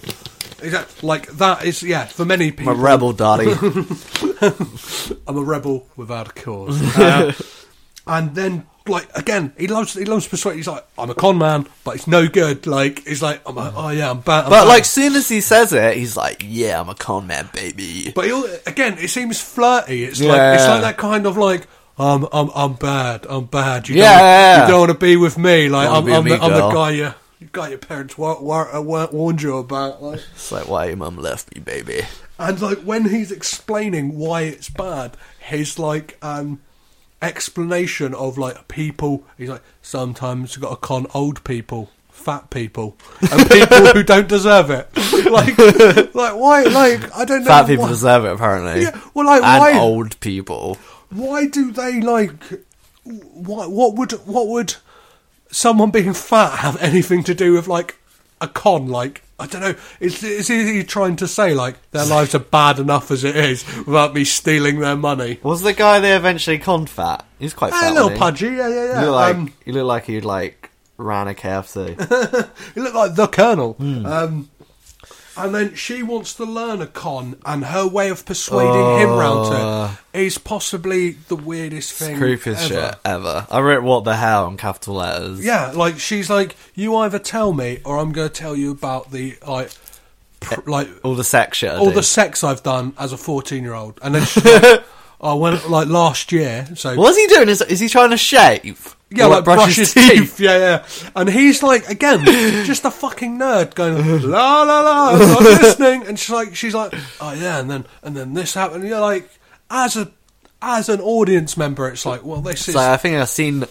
Exactly. 0.63 1.09
Like, 1.09 1.27
that 1.33 1.65
is, 1.65 1.83
yeah, 1.83 2.05
for 2.05 2.25
many 2.25 2.53
people, 2.53 2.73
I'm 2.73 2.79
a 2.79 2.83
rebel, 2.83 3.13
daddy. 3.13 3.51
I'm 5.27 5.37
a 5.37 5.43
rebel 5.43 5.89
without 5.97 6.29
a 6.29 6.33
cause. 6.33 6.81
Uh, 6.97 7.33
and 8.07 8.35
then, 8.35 8.67
like 8.87 9.09
again, 9.17 9.53
he 9.57 9.69
loves 9.69 9.95
he 9.95 10.05
loves 10.05 10.27
persuade. 10.27 10.57
He's 10.57 10.67
like, 10.67 10.85
I'm 10.99 11.11
a 11.11 11.15
con 11.15 11.39
man, 11.39 11.67
but 11.85 11.97
it's 11.97 12.07
no 12.07 12.27
good. 12.29 12.67
Like 12.67 13.07
he's 13.07 13.23
like, 13.23 13.41
I'm 13.47 13.57
a, 13.57 13.73
oh 13.75 13.91
yeah, 13.91 14.11
I'm 14.11 14.21
bad. 14.21 14.45
I'm 14.45 14.51
but 14.51 14.63
bad." 14.63 14.69
like, 14.69 14.85
soon 14.85 15.15
as 15.15 15.29
he 15.29 15.41
says 15.41 15.73
it, 15.73 15.97
he's 15.97 16.17
like, 16.17 16.43
"Yeah, 16.45 16.81
I'm 16.81 16.89
a 16.89 16.95
con 16.95 17.27
man, 17.27 17.49
baby." 17.53 18.13
but 18.15 18.25
he'll, 18.25 18.45
again, 18.67 18.99
it 18.99 19.09
seems 19.09 19.41
flirty. 19.41 20.05
It's 20.05 20.21
like 20.21 20.55
it's 20.57 20.67
like 20.67 20.83
that 20.83 20.97
kind 20.97 21.27
of 21.27 21.37
like. 21.37 21.67
I'm 22.03 22.26
I'm 22.32 22.50
I'm 22.55 22.72
bad. 22.74 23.26
I'm 23.28 23.44
bad. 23.46 23.88
You 23.88 23.96
Yeah, 23.96 24.03
don't, 24.12 24.18
yeah, 24.20 24.62
you 24.66 24.70
don't 24.72 24.80
want 24.80 24.92
to 24.92 24.98
be 24.98 25.16
with 25.16 25.38
me. 25.38 25.68
Like 25.68 25.88
I'm 25.88 26.07
I'm, 26.12 26.24
the, 26.24 26.34
I'm 26.42 26.53
the 26.53 26.70
guy 26.70 26.90
you 26.90 27.14
you 27.38 27.46
got 27.48 27.70
your 27.70 27.78
parents 27.78 28.16
wa- 28.18 28.40
wa- 28.40 28.68
uh, 28.74 28.80
wa- 28.80 29.09
warned 29.12 29.42
you 29.42 29.57
about. 29.59 30.03
Like 30.03 30.20
It's 30.34 30.50
like, 30.53 30.68
why 30.68 30.86
your 30.86 30.96
mum 30.96 31.16
left 31.16 31.55
me, 31.55 31.61
baby? 31.61 32.03
And 32.38 32.61
like 32.61 32.78
when 32.78 33.09
he's 33.09 33.30
explaining 33.32 34.16
why 34.18 34.42
it's 34.42 34.68
bad, 34.70 35.16
his 35.38 35.78
like 35.78 36.18
um 36.22 36.61
explanation 37.20 38.14
of 38.14 38.36
like 38.36 38.68
people 38.68 39.22
he's 39.38 39.48
like 39.48 39.62
sometimes 39.80 40.57
you 40.57 40.62
gotta 40.62 40.76
con 40.76 41.07
old 41.14 41.42
people, 41.44 41.90
fat 42.11 42.50
people, 42.50 42.96
and 43.30 43.48
people 43.50 43.86
who 43.86 44.03
don't 44.03 44.28
deserve 44.28 44.70
it. 44.70 44.88
like 45.30 45.57
like 46.14 46.34
why 46.36 46.62
like 46.64 47.14
I 47.16 47.24
don't 47.24 47.40
know 47.44 47.48
Fat 47.50 47.66
people 47.66 47.84
why, 47.84 47.90
deserve 47.90 48.24
it, 48.24 48.32
apparently. 48.32 48.82
Yeah, 48.82 49.00
well, 49.14 49.26
like, 49.26 49.42
and 49.42 49.61
why- 49.61 49.78
old 49.78 50.18
people. 50.20 50.78
Why 51.13 51.47
do 51.47 51.71
they 51.71 52.01
like 52.01 52.33
what 53.05 53.71
what 53.71 53.95
would 53.95 54.13
what 54.27 54.49
would 54.49 54.77
someone 55.51 55.91
being 55.91 56.15
fat 56.15 56.59
have 56.59 56.81
anything 56.81 57.23
to 57.25 57.35
do 57.35 57.53
with 57.53 57.69
like 57.69 57.99
a 58.41 58.49
con 58.49 58.89
like 58.89 59.23
I 59.39 59.47
don't 59.47 59.61
know. 59.61 59.75
Is, 59.99 60.23
is 60.23 60.47
he 60.47 60.85
trying 60.85 61.17
to 61.17 61.27
say 61.27 61.53
like 61.53 61.91
their 61.91 62.07
lives 62.07 62.33
are 62.35 62.39
bad 62.39 62.79
enough 62.79 63.11
as 63.11 63.25
it 63.25 63.35
is 63.35 63.67
without 63.79 64.15
me 64.15 64.25
stealing 64.25 64.79
their 64.79 64.95
money? 64.95 65.41
Was 65.43 65.63
the 65.63 65.73
guy 65.73 65.99
they 65.99 66.15
eventually 66.15 66.59
con 66.59 66.87
fat? 66.87 67.27
He's 67.41 67.53
quite 67.53 67.73
a 67.73 67.75
fat. 67.75 67.93
little 67.93 68.11
wasn't 68.11 68.21
pudgy, 68.21 68.47
yeah, 68.47 68.69
yeah, 68.69 68.69
yeah. 68.69 69.01
He 69.01 69.07
looked 69.07 69.15
like 69.17 69.35
um, 69.35 69.53
he 69.65 69.73
looked 69.73 69.87
like 69.87 70.05
he'd 70.05 70.25
like 70.25 70.71
ran 70.97 71.27
a 71.27 71.35
KFC. 71.35 71.89
he 72.75 72.81
looked 72.81 72.95
like 72.95 73.15
the 73.17 73.27
Colonel. 73.27 73.73
Hmm. 73.75 74.07
Um, 74.07 74.51
and 75.37 75.55
then 75.55 75.74
she 75.74 76.03
wants 76.03 76.35
to 76.35 76.45
learn 76.45 76.80
a 76.83 76.87
con, 76.87 77.37
and 77.47 77.64
her 77.66 77.87
way 77.87 78.11
of 78.11 78.24
persuading 78.26 79.01
him 79.01 79.11
round 79.16 79.55
Uh. 79.55 79.91
it 80.12 80.20
is 80.22 80.39
possibly 80.39 81.12
the 81.28 81.37
weirdest 81.37 81.93
thing. 81.93 82.16
Creepiest 82.18 82.70
ever. 82.70 82.89
shit 82.91 82.95
ever. 83.05 83.47
I 83.51 83.61
wrote 83.61 83.83
"What 83.83 84.05
the 84.05 84.16
hell" 84.16 84.47
in 84.49 84.57
capital 84.57 84.95
letters. 84.97 85.45
Yeah, 85.45 85.72
like 85.74 85.99
she's 85.99 86.28
like, 86.30 86.57
you 86.74 86.97
either 86.97 87.18
tell 87.18 87.53
me 87.53 87.80
or 87.85 87.99
I'm 87.99 88.12
going 88.12 88.28
to 88.28 88.35
tell 88.35 88.57
you 88.57 88.70
about 88.70 89.11
the 89.11 89.37
like, 89.47 89.70
like 90.66 90.89
All 91.05 91.14
the 91.14 91.24
sex 91.24 91.59
shit. 91.59 91.70
I 91.70 91.76
all 91.76 91.89
do. 91.91 91.95
the 91.95 92.03
sex 92.03 92.43
I've 92.43 92.62
done 92.62 92.95
as 92.99 93.12
a 93.12 93.16
14 93.16 93.62
year 93.62 93.74
old, 93.74 93.99
and 94.03 94.14
then 94.14 94.24
she's 94.24 94.45
like, 94.45 94.83
I 95.20 95.35
went 95.35 95.70
like 95.70 95.89
last 95.89 96.33
year. 96.33 96.66
So 96.74 96.97
What's 96.97 97.16
he 97.16 97.26
doing? 97.28 97.49
Is, 97.49 97.62
is 97.62 97.78
he 97.80 97.89
trying 97.89 98.11
to 98.11 98.16
shave? 98.16 98.97
Yeah, 99.17 99.27
Or, 99.27 99.31
like 99.31 99.45
brush, 99.45 99.77
his 99.77 99.95
teeth. 99.95 100.41
Yeah, 100.41 100.59
yeah. 100.59 100.87
And 101.15 101.29
he's 101.29 101.63
like, 101.63 101.89
again, 101.89 102.25
just 102.65 102.85
a 102.85 102.91
fucking 102.91 103.39
nerd 103.39 103.75
going 103.75 104.23
la 104.23 104.63
la 104.63 104.81
la, 104.81 105.09
I'm 105.11 105.19
listening. 105.45 106.07
And 106.07 106.19
she's 106.19 106.31
like, 106.31 106.55
she's 106.57 106.75
like, 106.75 106.93
oh 107.21 107.33
yeah, 107.33 107.59
and 107.61 107.71
then 107.71 107.85
and 108.03 108.17
then 108.17 108.35
this 108.35 108.55
happened. 108.55 108.83
And 108.83 108.89
you're 108.91 109.01
like, 109.01 109.29
as 109.71 109.97
a 109.97 110.11
as 110.61 110.89
an 110.89 111.01
audience 111.01 111.57
member, 111.57 111.89
it's 111.89 112.07
like, 112.07 112.25
well, 112.25 112.41
this 112.41 112.69
is 112.69 112.75
So 112.75 112.81
I 112.81 112.97
think 112.97 113.17
I've 113.17 113.29
seen 113.29 113.65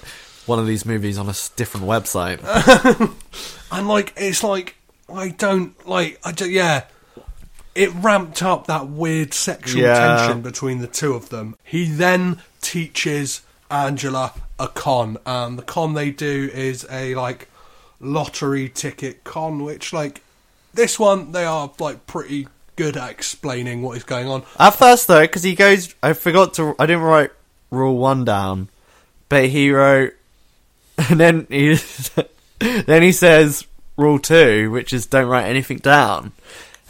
one 0.45 0.59
of 0.59 0.67
these 0.67 0.85
movies 0.85 1.17
on 1.17 1.29
a 1.29 1.33
different 1.55 1.85
website. 1.85 2.39
and 3.71 3.87
like 3.87 4.13
it's 4.17 4.43
like 4.43 4.75
I 5.13 5.29
don't 5.29 5.87
like 5.87 6.19
I 6.23 6.31
do, 6.31 6.49
yeah. 6.49 6.85
It 7.73 7.93
ramped 7.95 8.43
up 8.43 8.67
that 8.67 8.87
weird 8.89 9.33
sexual 9.33 9.81
Yeah. 9.83 10.17
tension 10.17 10.41
between 10.41 10.79
the 10.79 10.87
two 10.87 11.13
of 11.13 11.29
them. 11.29 11.55
He 11.63 11.85
then 11.85 12.41
teaches 12.59 13.41
Angela 13.69 14.33
a 14.61 14.67
con, 14.67 15.17
and 15.25 15.57
the 15.57 15.63
con 15.63 15.93
they 15.93 16.11
do 16.11 16.49
is 16.53 16.85
a 16.89 17.15
like 17.15 17.49
lottery 17.99 18.69
ticket 18.69 19.23
con, 19.23 19.63
which 19.63 19.91
like 19.91 20.21
this 20.73 20.99
one 20.99 21.31
they 21.31 21.45
are 21.45 21.71
like 21.79 22.05
pretty 22.07 22.47
good 22.75 22.97
at 22.97 23.09
explaining 23.09 23.81
what 23.81 23.97
is 23.97 24.03
going 24.03 24.27
on. 24.27 24.43
At 24.59 24.71
first, 24.71 25.07
though, 25.07 25.21
because 25.21 25.43
he 25.43 25.55
goes, 25.55 25.93
I 26.01 26.13
forgot 26.13 26.53
to, 26.55 26.75
I 26.79 26.85
didn't 26.85 27.03
write 27.03 27.31
rule 27.69 27.97
one 27.97 28.25
down, 28.25 28.69
but 29.29 29.49
he 29.49 29.71
wrote, 29.71 30.13
and 30.97 31.19
then 31.19 31.47
he, 31.49 31.77
then 32.59 33.01
he 33.03 33.11
says 33.11 33.65
rule 33.97 34.19
two, 34.19 34.71
which 34.71 34.93
is 34.93 35.05
don't 35.05 35.27
write 35.27 35.45
anything 35.45 35.77
down, 35.77 36.31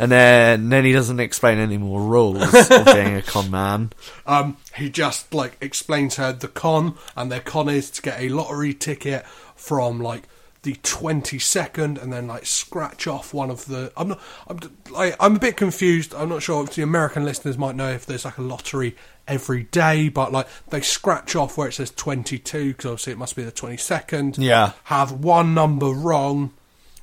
and 0.02 0.12
then 0.12 0.70
then 0.70 0.84
he 0.86 0.92
doesn't 0.92 1.20
explain 1.20 1.58
any 1.60 1.78
more 1.78 2.02
rules 2.02 2.54
of 2.54 2.86
being 2.86 3.16
a 3.16 3.22
con 3.22 3.50
man. 3.52 3.92
Um, 4.26 4.58
he 4.76 4.90
just 4.90 5.34
like 5.34 5.58
explains 5.62 6.16
her 6.16 6.32
the 6.34 6.48
con, 6.48 6.96
and 7.16 7.32
their 7.32 7.40
con 7.42 7.68
is 7.70 7.90
to 7.92 8.02
get 8.02 8.20
a 8.22 8.30
lottery 8.30 8.74
ticket 8.74 9.26
from 9.56 10.00
like 10.00 10.24
the 10.64 10.74
22nd 10.76 12.02
and 12.02 12.14
then 12.14 12.28
like 12.28 12.46
scratch 12.46 13.08
off 13.08 13.34
one 13.34 13.50
of 13.50 13.66
the 13.66 13.92
I'm 13.98 14.10
not 14.10 14.20
I'm 14.48 14.60
like 14.92 15.16
I'm 15.20 15.36
a 15.38 15.40
bit 15.40 15.58
confused 15.58 16.14
I'm 16.14 16.30
not 16.30 16.44
sure 16.44 16.64
if 16.64 16.76
the 16.76 16.84
American 16.84 17.26
listeners 17.26 17.58
might 17.58 17.76
know 17.76 17.90
if 17.90 18.06
there's 18.06 18.26
like 18.26 18.38
a 18.38 18.42
lottery 18.44 18.96
every 19.28 19.64
day 19.64 20.08
but 20.10 20.32
like 20.32 20.48
they 20.70 20.82
scratch 20.82 21.36
off 21.36 21.58
where 21.58 21.68
it 21.68 21.74
says 21.74 21.90
22 21.92 22.70
because 22.74 22.86
obviously 22.86 23.14
it 23.14 23.18
must 23.18 23.36
be 23.36 23.44
the 23.44 23.52
22nd 23.52 24.36
Yeah. 24.38 24.74
have 24.86 25.12
one 25.12 25.54
number 25.56 25.88
wrong 25.88 26.54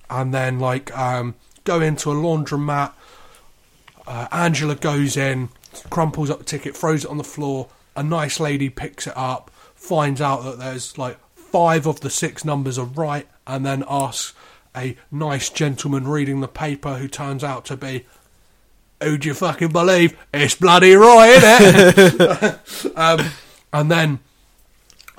and 0.09 0.33
then 0.33 0.61
like 0.61 0.97
um 0.97 1.35
go 1.69 1.83
into 1.83 2.11
a 2.11 2.15
laundromat 2.15 2.93
uh, 4.09 4.27
Angela 4.33 4.75
goes 4.75 5.19
in, 5.19 5.51
crumples 5.91 6.31
up 6.31 6.39
the 6.39 6.45
ticket, 6.45 6.75
throws 6.75 7.05
it 7.05 7.11
on 7.11 7.19
the 7.19 7.25
floor. 7.25 7.69
A 7.95 8.03
nice 8.03 8.41
lady 8.41 8.71
picks 8.71 9.07
it 9.07 9.13
up, 9.15 9.51
finds 9.75 10.21
out 10.21 10.45
that 10.45 10.59
there's 10.59 10.97
like 10.97 11.19
five 11.35 11.87
of 11.87 12.01
the 12.01 12.09
six 12.09 12.43
numbers 12.43 12.79
are 12.79 12.87
right, 12.87 13.29
and 13.47 13.67
then 13.67 13.85
asks 13.87 14.35
a 14.75 14.97
nice 15.11 15.51
gentleman 15.51 16.09
reading 16.09 16.41
the 16.41 16.49
paper 16.49 16.95
who 16.97 17.07
turns 17.07 17.45
out 17.45 17.67
to 17.67 17.77
be. 17.77 18.07
Who'd 19.03 19.27
you 19.27 19.35
fucking 19.35 19.73
believe? 19.73 20.19
It's 20.33 20.55
bloody 20.55 20.95
Roy, 20.95 21.35
innit? 21.35 22.97
um, 22.97 23.31
and 23.75 23.91
then 23.91 24.21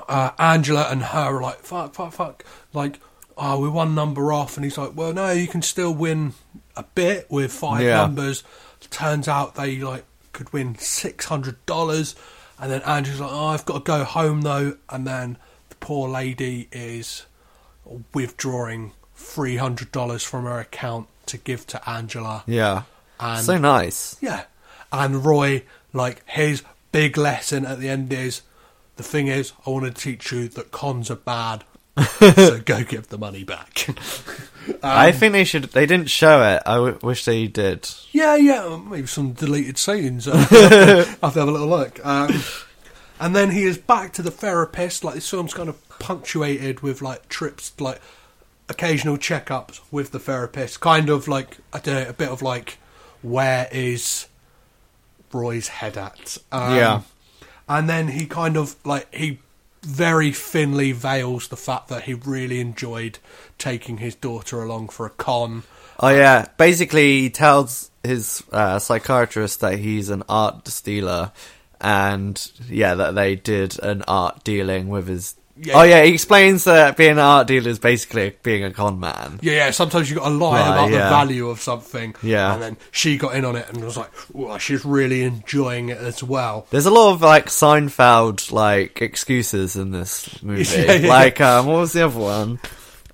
uh, 0.08 0.32
Angela 0.40 0.88
and 0.90 1.04
her 1.04 1.38
are 1.38 1.42
like, 1.42 1.60
fuck, 1.60 1.94
fuck, 1.94 2.12
fuck. 2.12 2.44
Like, 2.74 3.00
oh, 3.40 3.60
we're 3.62 3.70
one 3.70 3.96
number 3.96 4.32
off. 4.34 4.58
And 4.58 4.64
he's 4.64 4.78
like, 4.78 4.92
well, 4.96 5.14
no, 5.14 5.32
you 5.32 5.48
can 5.48 5.62
still 5.62 5.94
win 5.94 6.34
a 6.76 6.84
bit 6.84 7.26
with 7.32 7.52
five 7.52 7.82
Yeah. 7.84 7.98
numbers. 7.98 8.44
Turns 8.90 9.28
out 9.28 9.56
they, 9.56 9.78
like, 9.78 10.06
could 10.34 10.52
win 10.54 10.76
$600. 10.76 12.16
And 12.60 12.72
then 12.72 12.82
Angela's 12.84 13.20
like, 13.22 13.32
oh, 13.32 13.48
I've 13.48 13.66
got 13.66 13.74
to 13.86 13.92
go 13.92 14.04
home, 14.04 14.42
though. 14.42 14.78
And 14.90 15.08
then 15.08 15.38
the 15.70 15.76
poor 15.76 16.08
lady 16.10 16.68
is 16.72 17.26
withdrawing 18.14 18.92
$300 19.18 20.26
from 20.26 20.46
her 20.46 20.60
account 20.60 21.08
to 21.28 21.38
give 21.38 21.66
to 21.68 21.90
Angela. 21.90 22.44
Yeah. 22.48 22.84
And 23.20 23.46
so 23.46 23.58
nice. 23.58 24.16
yeah. 24.22 24.44
And 24.92 25.24
Roy, 25.26 25.64
like, 25.94 26.24
his 26.28 26.64
big 26.92 27.18
lesson 27.18 27.66
at 27.66 27.80
the 27.80 27.90
end 27.90 28.12
is 28.12 28.42
the 28.96 29.04
thing 29.04 29.28
is, 29.28 29.54
I 29.66 29.70
want 29.70 29.86
to 29.86 29.92
teach 29.92 30.32
you 30.32 30.48
that 30.50 30.72
cons 30.72 31.12
are 31.12 31.16
bad. 31.16 31.64
so 32.20 32.60
go 32.66 32.84
give 32.84 33.08
the 33.10 33.18
money 33.18 33.44
back. 33.44 33.88
I 34.84 35.12
think 35.12 35.34
they 35.34 35.44
should. 35.44 35.66
They 35.66 35.86
didn't 35.86 36.10
show 36.10 36.42
it. 36.44 36.62
I 36.66 36.76
w- 36.76 37.00
wish 37.02 37.26
they 37.26 37.48
did. 37.48 37.90
yeah, 38.12 38.36
yeah, 38.36 38.78
maybe 38.86 39.08
some 39.08 39.34
deleted 39.34 39.78
scenes. 39.78 40.28
I'll 40.28 40.36
have 40.38 40.48
to 40.50 41.18
have 41.22 41.36
a 41.38 41.46
little 41.52 41.68
look. 41.68 42.04
Um, 42.06 42.42
and 43.20 43.36
then 43.36 43.52
he 43.52 43.64
is 43.64 43.78
back 43.78 44.14
to 44.14 44.22
the 44.22 44.32
therapist. 44.32 45.04
Like, 45.04 45.16
this 45.16 45.30
film's 45.30 45.54
kind 45.54 45.70
of 45.70 46.00
punctuated 46.00 46.82
with, 46.82 47.02
like, 47.02 47.28
trips, 47.30 47.74
like, 47.80 48.00
occasional 48.70 49.18
checkups 49.18 49.80
with 49.92 50.12
the 50.12 50.20
therapist. 50.20 50.80
Kind 50.80 51.10
of 51.10 51.28
like, 51.28 51.58
I 51.74 51.80
don't 51.80 51.96
know, 52.04 52.10
a 52.10 52.14
bit 52.14 52.30
of 52.30 52.42
like, 52.44 52.78
where 53.24 53.68
is 53.72 54.28
Roy's 55.34 55.68
head 55.68 55.98
at? 55.98 56.38
Um, 56.52 56.76
Yeah. 56.76 57.02
And 57.68 57.90
then 57.90 58.08
he 58.10 58.26
kind 58.28 58.58
of 58.58 58.76
like 58.86 59.14
he 59.14 59.40
very 59.82 60.32
thinly 60.32 60.92
veils 60.92 61.48
the 61.48 61.58
fact 61.58 61.88
that 61.88 62.04
he 62.04 62.14
really 62.14 62.60
enjoyed 62.60 63.20
taking 63.58 63.98
his 63.98 64.16
daughter 64.16 64.62
along 64.62 64.90
for 64.90 65.06
a 65.06 65.10
con. 65.10 65.64
Oh 66.00 66.10
yeah. 66.10 66.48
Basically, 66.58 67.22
he 67.22 67.30
tells 67.30 67.92
his 68.04 68.44
uh, 68.52 68.80
psychiatrist 68.80 69.62
that 69.62 69.80
he's 69.80 70.10
an 70.10 70.24
art 70.30 70.66
dealer, 70.84 71.32
and 71.82 72.52
yeah, 72.68 72.96
that 72.96 73.16
they 73.16 73.36
did 73.36 73.82
an 73.82 74.04
art 74.08 74.44
dealing 74.44 74.90
with 74.90 75.08
his. 75.08 75.36
Yeah. 75.62 75.74
Oh 75.78 75.84
yeah, 75.84 76.04
he 76.04 76.14
explains 76.14 76.64
that 76.64 76.96
being 76.96 77.12
an 77.12 77.20
art 77.20 77.48
dealer 77.48 77.70
is 77.70 77.80
basically 77.80 78.34
being 78.44 78.64
a 78.64 78.72
con 78.72 79.00
man. 79.00 79.40
Yeah, 79.42 79.54
yeah. 79.54 79.72
Sometimes 79.72 80.10
you 80.10 80.16
got 80.16 80.30
to 80.30 80.36
lie 80.36 80.60
Right, 80.62 80.72
about 80.72 80.92
the 80.92 80.98
value 80.98 81.50
of 81.50 81.60
something. 81.60 82.16
Yeah. 82.24 82.54
And 82.54 82.62
then 82.62 82.78
she 82.92 83.18
got 83.18 83.36
in 83.36 83.44
on 83.44 83.58
it 83.58 83.68
and 83.68 83.84
was 83.84 83.98
like, 83.98 84.10
well, 84.32 84.58
she's 84.58 84.86
really 84.86 85.24
enjoying 85.24 85.90
it 85.90 85.98
as 85.98 86.24
well. 86.24 86.66
There's 86.70 86.86
a 86.86 86.92
lot 86.92 87.12
of 87.14 87.22
like 87.22 87.48
Seinfeld 87.48 88.54
like 88.54 89.02
excuses 89.02 89.76
in 89.76 89.92
this 89.92 90.42
movie. 90.42 90.64
Yeah, 90.80 90.94
yeah, 90.94 91.08
like 91.10 91.42
um, 91.42 91.66
what 91.66 91.80
was 91.80 91.92
the 91.92 92.06
other 92.06 92.20
one? 92.20 92.60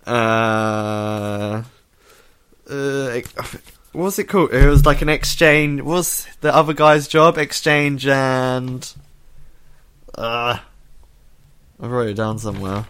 Uh, 0.05 1.63
uh, 2.69 3.21
what 3.91 4.03
was 4.03 4.19
it 4.19 4.25
called? 4.25 4.53
It 4.53 4.67
was 4.67 4.85
like 4.85 5.01
an 5.01 5.09
exchange. 5.09 5.81
What 5.81 5.93
was 5.95 6.27
the 6.41 6.53
other 6.53 6.73
guy's 6.73 7.07
job? 7.07 7.37
Exchange 7.39 8.05
and 8.05 8.87
uh, 10.15 10.59
I 11.82 11.88
wrote 11.88 12.09
it 12.09 12.13
down 12.15 12.39
somewhere. 12.39 12.86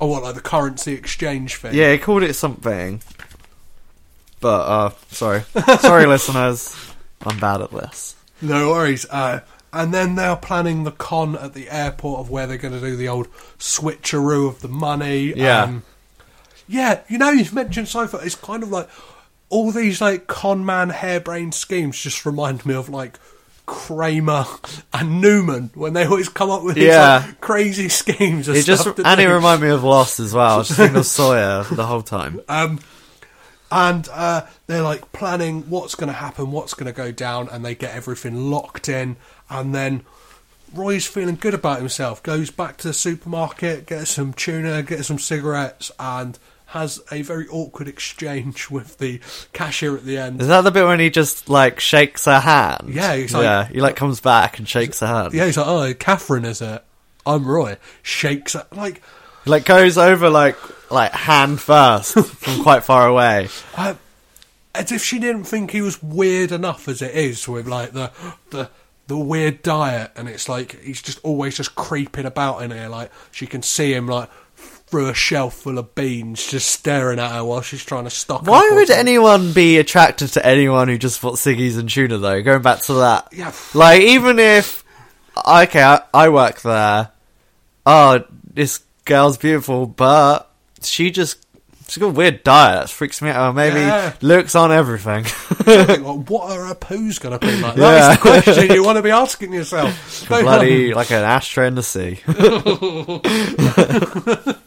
Oh, 0.00 0.08
what 0.08 0.22
like 0.22 0.34
the 0.34 0.40
currency 0.40 0.92
exchange 0.92 1.56
thing? 1.56 1.74
Yeah, 1.74 1.92
he 1.92 1.98
called 1.98 2.22
it 2.22 2.34
something. 2.34 3.00
But 4.40 4.60
uh, 4.60 4.90
sorry, 5.10 5.42
sorry, 5.80 6.06
listeners, 6.06 6.76
I'm 7.22 7.38
bad 7.38 7.62
at 7.62 7.70
this. 7.70 8.16
No 8.42 8.70
worries. 8.70 9.06
Uh, 9.08 9.40
and 9.72 9.92
then 9.92 10.14
they're 10.14 10.36
planning 10.36 10.84
the 10.84 10.90
con 10.90 11.36
at 11.36 11.54
the 11.54 11.70
airport 11.70 12.20
of 12.20 12.30
where 12.30 12.46
they're 12.46 12.58
going 12.58 12.74
to 12.74 12.80
do 12.80 12.96
the 12.96 13.08
old 13.08 13.28
switcheroo 13.58 14.48
of 14.48 14.60
the 14.60 14.68
money. 14.68 15.34
Yeah. 15.34 15.62
Um, 15.62 15.82
yeah, 16.68 17.00
you 17.08 17.18
know, 17.18 17.30
you've 17.30 17.54
mentioned 17.54 17.86
Seinfeld. 17.86 18.24
It's 18.24 18.34
kind 18.34 18.62
of 18.62 18.70
like 18.70 18.88
all 19.48 19.70
these 19.70 20.00
like 20.00 20.26
con 20.26 20.64
man 20.64 20.90
harebrained 20.90 21.54
schemes 21.54 22.00
just 22.00 22.26
remind 22.26 22.66
me 22.66 22.74
of 22.74 22.88
like 22.88 23.18
Kramer 23.66 24.46
and 24.92 25.20
Newman 25.20 25.70
when 25.74 25.92
they 25.92 26.06
always 26.06 26.28
come 26.28 26.50
up 26.50 26.62
with 26.62 26.76
these 26.76 26.86
like, 26.94 27.40
crazy 27.40 27.88
schemes. 27.90 28.48
And 28.48 28.56
It 28.56 28.64
just 28.64 28.86
and 28.86 29.20
it 29.20 29.28
reminded 29.28 29.66
me 29.66 29.72
of 29.72 29.82
Lost 29.84 30.20
as 30.20 30.32
well. 30.32 30.54
I 30.54 30.56
was 30.58 30.68
just 30.68 30.78
thinking 30.78 30.98
of 30.98 31.06
Sawyer 31.06 31.64
the 31.70 31.86
whole 31.86 32.02
time. 32.02 32.40
Um, 32.48 32.78
and 33.70 34.08
uh, 34.12 34.46
they're 34.68 34.82
like 34.82 35.10
planning 35.12 35.68
what's 35.68 35.96
going 35.96 36.08
to 36.08 36.14
happen, 36.14 36.52
what's 36.52 36.74
going 36.74 36.86
to 36.86 36.96
go 36.96 37.10
down, 37.10 37.48
and 37.48 37.64
they 37.64 37.74
get 37.74 37.94
everything 37.94 38.50
locked 38.50 38.88
in. 38.88 39.16
And 39.50 39.74
then 39.74 40.04
Roy's 40.72 41.06
feeling 41.06 41.36
good 41.36 41.54
about 41.54 41.78
himself, 41.78 42.22
goes 42.22 42.50
back 42.50 42.76
to 42.78 42.88
the 42.88 42.94
supermarket, 42.94 43.86
gets 43.86 44.10
some 44.10 44.32
tuna, 44.32 44.84
gets 44.84 45.08
some 45.08 45.18
cigarettes, 45.18 45.90
and 45.98 46.38
has 46.70 47.00
a 47.12 47.22
very 47.22 47.46
awkward 47.48 47.88
exchange 47.88 48.70
with 48.70 48.98
the 48.98 49.20
cashier 49.52 49.96
at 49.96 50.04
the 50.04 50.18
end. 50.18 50.40
Is 50.42 50.48
that 50.48 50.62
the 50.62 50.70
bit 50.70 50.84
when 50.86 51.00
he 51.00 51.10
just 51.10 51.48
like 51.48 51.80
shakes 51.80 52.24
her 52.26 52.40
hand? 52.40 52.88
Yeah, 52.92 53.14
he's 53.16 53.32
like- 53.34 53.44
yeah. 53.44 53.66
He 53.68 53.80
like 53.80 53.96
comes 53.96 54.20
back 54.20 54.58
and 54.58 54.68
shakes 54.68 55.00
her 55.00 55.06
hand. 55.06 55.32
Yeah, 55.34 55.46
he's 55.46 55.56
like, 55.56 55.66
"Oh, 55.66 55.94
Catherine 55.94 56.44
is 56.44 56.60
it? 56.60 56.82
I'm 57.24 57.46
Roy." 57.46 57.76
Shakes 58.02 58.54
it 58.54 58.66
like. 58.72 59.02
He, 59.44 59.50
like 59.50 59.64
goes 59.64 59.96
over 59.96 60.28
like 60.28 60.56
like 60.90 61.12
hand 61.12 61.60
first 61.60 62.14
from 62.18 62.62
quite 62.62 62.84
far 62.84 63.06
away. 63.08 63.48
Uh, 63.76 63.94
as 64.74 64.90
if 64.92 65.02
she 65.02 65.18
didn't 65.18 65.44
think 65.44 65.70
he 65.70 65.80
was 65.80 66.02
weird 66.02 66.52
enough 66.52 66.88
as 66.88 67.00
it 67.00 67.14
is 67.14 67.46
with 67.48 67.66
like 67.66 67.92
the 67.92 68.10
the 68.50 68.68
the 69.06 69.16
weird 69.16 69.62
diet 69.62 70.10
and 70.16 70.28
it's 70.28 70.48
like 70.48 70.78
he's 70.82 71.00
just 71.00 71.20
always 71.22 71.56
just 71.56 71.76
creeping 71.76 72.26
about 72.26 72.60
in 72.62 72.72
here 72.72 72.88
like 72.88 73.10
she 73.30 73.46
can 73.46 73.62
see 73.62 73.94
him 73.94 74.06
like 74.08 74.28
through 74.88 75.08
a 75.08 75.14
shelf 75.14 75.54
full 75.54 75.78
of 75.78 75.94
beans 75.96 76.46
just 76.48 76.68
staring 76.68 77.18
at 77.18 77.32
her 77.32 77.44
while 77.44 77.60
she's 77.60 77.84
trying 77.84 78.04
to 78.04 78.10
stock 78.10 78.46
Why 78.46 78.70
would 78.72 78.88
anyone 78.90 79.52
be 79.52 79.78
attracted 79.78 80.28
to 80.34 80.46
anyone 80.46 80.86
who 80.88 80.96
just 80.96 81.20
bought 81.20 81.34
ciggies 81.34 81.76
and 81.78 81.90
tuna 81.90 82.18
though? 82.18 82.40
Going 82.42 82.62
back 82.62 82.80
to 82.82 82.94
that, 82.94 83.28
Yeah. 83.32 83.52
Like 83.74 84.00
even 84.02 84.38
if 84.38 84.84
okay, 85.46 85.82
I, 85.82 86.02
I 86.14 86.28
work 86.28 86.60
there. 86.62 87.10
Oh, 87.84 88.22
this 88.54 88.80
girl's 89.04 89.36
beautiful, 89.38 89.86
but 89.86 90.48
she 90.82 91.10
just 91.10 91.44
she's 91.88 91.98
got 91.98 92.06
a 92.06 92.10
weird 92.10 92.42
diet. 92.44 92.82
That 92.82 92.90
freaks 92.90 93.20
me 93.22 93.30
out. 93.30 93.50
Or 93.50 93.52
maybe 93.52 93.80
Yeah. 93.80 94.12
looks 94.22 94.54
on 94.54 94.70
everything. 94.72 95.24
Like, 95.66 96.00
what 96.30 96.50
are 96.50 96.66
her 96.66 96.74
poos 96.76 97.20
going 97.20 97.38
to 97.38 97.44
be 97.44 97.56
like 97.60 97.76
Yeah. 97.76 98.14
that's 98.14 98.22
the 98.22 98.28
question 98.28 98.70
you 98.72 98.84
want 98.84 98.96
to 98.96 99.02
be 99.02 99.10
asking 99.10 99.52
yourself 99.52 100.26
Bloody 100.28 100.94
like 100.94 101.10
an 101.10 101.24
ashtray 101.24 101.66
in 101.66 101.74
the 101.74 101.82
sea. 101.82 102.20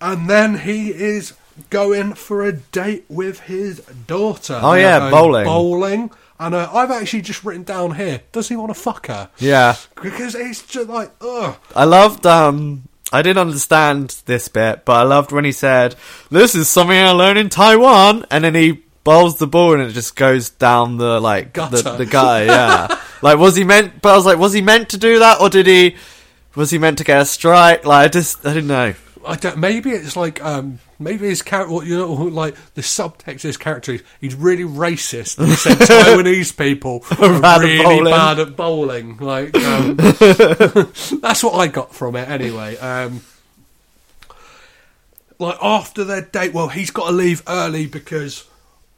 and 0.00 0.28
then 0.28 0.58
he 0.58 0.90
is 0.90 1.34
going 1.70 2.14
for 2.14 2.44
a 2.44 2.52
date 2.52 3.04
with 3.08 3.40
his 3.40 3.80
daughter 4.06 4.58
Oh, 4.62 4.74
yeah, 4.74 5.10
bowling. 5.10 5.44
bowling 5.44 6.10
and 6.38 6.54
uh, 6.54 6.68
I've 6.72 6.90
actually 6.90 7.22
just 7.22 7.44
written 7.44 7.62
down 7.62 7.94
here 7.96 8.20
does 8.32 8.48
he 8.48 8.56
want 8.56 8.70
to 8.74 8.80
fuck 8.80 9.06
her 9.08 9.28
Yeah. 9.38 9.76
because 10.02 10.34
it's 10.34 10.62
just 10.66 10.88
like 10.88 11.10
ugh 11.20 11.56
I 11.74 11.84
loved 11.84 12.26
um 12.26 12.84
I 13.14 13.20
didn't 13.20 13.40
understand 13.46 14.22
this 14.24 14.48
bit, 14.48 14.86
but 14.86 14.94
I 14.94 15.02
loved 15.02 15.32
when 15.32 15.44
he 15.44 15.52
said, 15.52 15.96
This 16.30 16.54
is 16.54 16.70
something 16.70 16.96
I 16.96 17.10
learned 17.10 17.38
in 17.38 17.50
Taiwan 17.50 18.24
and 18.30 18.42
then 18.44 18.54
he 18.54 18.82
bowls 19.04 19.36
the 19.36 19.46
ball 19.46 19.74
and 19.74 19.82
it 19.82 19.92
just 19.92 20.16
goes 20.16 20.48
down 20.48 20.96
the 20.96 21.20
like 21.20 21.52
Gutter. 21.52 21.82
the, 21.82 21.96
the 21.98 22.06
gutter, 22.06 22.46
yeah. 22.46 22.98
like 23.22 23.36
was 23.38 23.54
he 23.54 23.64
meant 23.64 24.00
but 24.00 24.14
I 24.14 24.16
was 24.16 24.24
like, 24.24 24.38
was 24.38 24.54
he 24.54 24.62
meant 24.62 24.88
to 24.90 24.96
do 24.96 25.18
that 25.18 25.42
or 25.42 25.50
did 25.50 25.66
he 25.66 25.96
was 26.54 26.70
he 26.70 26.78
meant 26.78 26.98
to 26.98 27.04
get 27.04 27.20
a 27.22 27.24
strike? 27.24 27.84
Like 27.84 28.06
I 28.06 28.08
just 28.08 28.44
I 28.46 28.54
didn't 28.54 28.68
know. 28.68 28.94
I 29.24 29.36
don't, 29.36 29.58
maybe 29.58 29.90
it's 29.90 30.16
like 30.16 30.44
um, 30.44 30.80
maybe 30.98 31.28
his 31.28 31.42
character, 31.42 31.84
you 31.86 31.96
know, 31.96 32.12
like 32.12 32.56
the 32.74 32.82
subtext 32.82 33.36
of 33.36 33.42
his 33.42 33.56
character 33.56 33.92
is 33.92 34.02
he's 34.20 34.34
really 34.34 34.64
racist. 34.64 35.38
and 35.38 35.46
He 35.48 35.54
said 35.54 35.78
Taiwanese 35.78 36.56
people 36.58 37.04
are 37.12 37.40
Bad 37.40 37.60
at 37.60 37.64
really 37.64 37.84
bowling. 37.84 38.12
bad 38.12 38.38
at 38.40 38.56
bowling. 38.56 39.16
Like 39.18 39.56
um, 39.64 39.94
that's 39.96 41.44
what 41.44 41.54
I 41.54 41.68
got 41.68 41.94
from 41.94 42.16
it 42.16 42.28
anyway. 42.28 42.76
Um, 42.78 43.20
like 45.38 45.58
after 45.62 46.04
their 46.04 46.22
date, 46.22 46.52
well, 46.52 46.68
he's 46.68 46.90
got 46.90 47.06
to 47.06 47.12
leave 47.12 47.42
early 47.48 47.86
because 47.86 48.44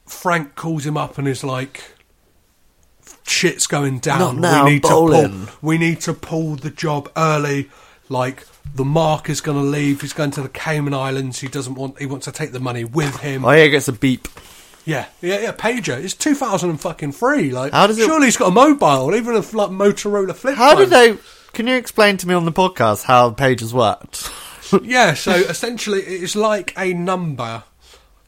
Frank 0.06 0.54
calls 0.56 0.84
him 0.86 0.96
up 0.96 1.16
and 1.18 1.26
is 1.28 1.42
like, 1.44 1.82
"Shit's 3.26 3.66
going 3.66 3.98
down. 4.00 4.18
Not 4.18 4.36
now, 4.36 4.64
we 4.64 4.70
need 4.72 4.82
bowling." 4.82 5.22
to 5.22 5.46
pull. 5.46 5.58
We 5.62 5.78
need 5.78 6.00
to 6.02 6.12
pull 6.14 6.56
the 6.56 6.70
job 6.70 7.10
early. 7.16 7.68
Like 8.08 8.46
the 8.74 8.84
Mark 8.84 9.30
is 9.30 9.40
going 9.40 9.58
to 9.58 9.64
leave. 9.64 10.00
He's 10.02 10.12
going 10.12 10.30
to 10.32 10.42
the 10.42 10.48
Cayman 10.48 10.94
Islands. 10.94 11.40
He 11.40 11.48
doesn't 11.48 11.74
want. 11.74 11.98
He 11.98 12.06
wants 12.06 12.26
to 12.26 12.32
take 12.32 12.52
the 12.52 12.60
money 12.60 12.84
with 12.84 13.16
him. 13.20 13.44
Oh, 13.44 13.50
yeah, 13.50 13.64
it 13.64 13.70
gets 13.70 13.88
a 13.88 13.92
beep. 13.92 14.28
Yeah, 14.84 15.06
yeah, 15.22 15.40
yeah. 15.40 15.52
Pager. 15.52 15.96
It's 16.02 16.12
two 16.12 16.34
thousand 16.34 16.68
and 16.70 16.80
fucking 16.80 17.12
three. 17.12 17.50
Like, 17.50 17.72
How 17.72 17.86
does 17.86 17.98
it- 17.98 18.04
Surely 18.04 18.26
he's 18.26 18.36
got 18.36 18.48
a 18.48 18.50
mobile, 18.50 19.14
even 19.14 19.34
a 19.34 19.38
like 19.38 19.70
Motorola 19.70 20.34
flip. 20.34 20.56
How 20.56 20.74
did 20.74 20.90
phone. 20.90 21.16
they? 21.16 21.22
Can 21.54 21.66
you 21.66 21.76
explain 21.76 22.18
to 22.18 22.28
me 22.28 22.34
on 22.34 22.44
the 22.44 22.52
podcast 22.52 23.04
how 23.04 23.30
pages 23.30 23.72
worked? 23.72 24.30
Yeah. 24.82 25.14
So 25.14 25.30
essentially, 25.32 26.00
it's 26.00 26.34
like 26.34 26.74
a 26.76 26.94
number. 26.94 27.62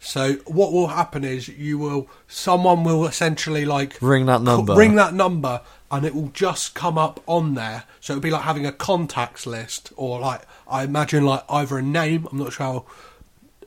So 0.07 0.35
what 0.47 0.73
will 0.73 0.87
happen 0.87 1.25
is 1.25 1.49
you 1.49 1.79
will 1.79 2.09
someone 2.29 2.85
will 2.85 3.07
essentially 3.07 3.65
like 3.65 3.99
Ring 4.01 4.27
that 4.27 4.41
number. 4.41 4.75
ring 4.75 4.95
that 4.95 5.15
number, 5.15 5.63
and 5.91 6.07
it 6.07 6.15
will 6.15 6.29
just 6.29 6.75
come 6.75 6.97
up 6.97 7.21
on 7.27 7.55
there. 7.55 7.85
So 8.01 8.13
it'll 8.13 8.23
be 8.23 8.31
like 8.31 8.43
having 8.43 8.67
a 8.67 8.73
contacts 8.73 9.47
list, 9.47 9.93
or 9.97 10.21
like 10.21 10.43
I 10.69 10.85
imagine 10.85 11.25
like 11.25 11.43
either 11.51 11.79
a 11.79 11.83
name. 11.83 12.29
I'm 12.31 12.39
not 12.39 12.53
sure 12.53 12.67
how 12.67 12.85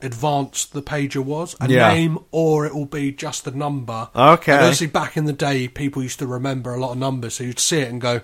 advanced 0.02 0.72
the 0.72 0.80
pager 0.82 1.22
was, 1.22 1.54
a 1.60 1.68
Yeah. 1.68 1.92
name, 1.92 2.18
or 2.30 2.64
it 2.64 2.74
will 2.74 2.86
be 2.86 3.12
just 3.12 3.46
a 3.46 3.50
number. 3.50 4.08
Okay. 4.16 4.52
And 4.52 4.62
obviously, 4.62 4.86
back 4.86 5.16
in 5.18 5.26
the 5.26 5.34
day, 5.34 5.68
people 5.68 6.02
used 6.02 6.18
to 6.20 6.26
remember 6.26 6.72
a 6.74 6.80
lot 6.80 6.92
of 6.92 6.98
numbers, 6.98 7.34
so 7.34 7.44
you'd 7.44 7.58
see 7.58 7.80
it 7.80 7.90
and 7.90 8.00
go. 8.00 8.22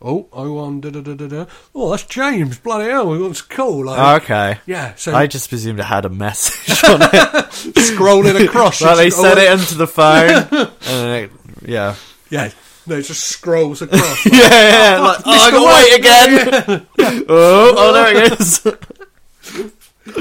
Oh, 0.00 0.28
oh, 0.30 0.52
one, 0.52 0.82
da, 0.82 0.90
da, 0.90 1.00
da, 1.00 1.14
da, 1.14 1.26
da. 1.26 1.46
Oh, 1.74 1.90
that's 1.90 2.04
James. 2.04 2.58
Bloody 2.58 2.90
hell, 2.90 3.18
that's 3.18 3.40
cool. 3.40 3.86
Like, 3.86 4.22
okay. 4.22 4.60
Yeah, 4.66 4.94
so 4.94 5.14
I 5.14 5.26
just 5.26 5.48
presumed 5.48 5.80
it 5.80 5.84
had 5.84 6.04
a 6.04 6.10
message 6.10 6.84
on 6.84 7.02
it. 7.02 7.08
scrolling 7.10 8.44
across. 8.44 8.80
well, 8.82 8.96
they 8.96 9.08
set 9.08 9.38
oh, 9.38 9.40
it 9.40 9.52
into 9.52 9.74
the 9.74 9.86
phone, 9.86 10.30
and 10.86 11.24
it, 11.24 11.30
yeah. 11.62 11.96
Yeah, 12.28 12.50
no, 12.86 12.96
it 12.96 13.02
just 13.02 13.24
scrolls 13.24 13.80
across. 13.80 14.26
Yeah, 14.26 14.32
yeah, 14.32 15.00
like, 15.00 15.20
oh, 15.24 15.30
I 15.30 15.50
gotta 15.50 15.88
wait 15.88 15.98
again. 15.98 16.86
oh, 17.28 17.74
oh, 17.76 17.92
there 17.92 18.16
it 18.16 18.40
is. 18.40 18.66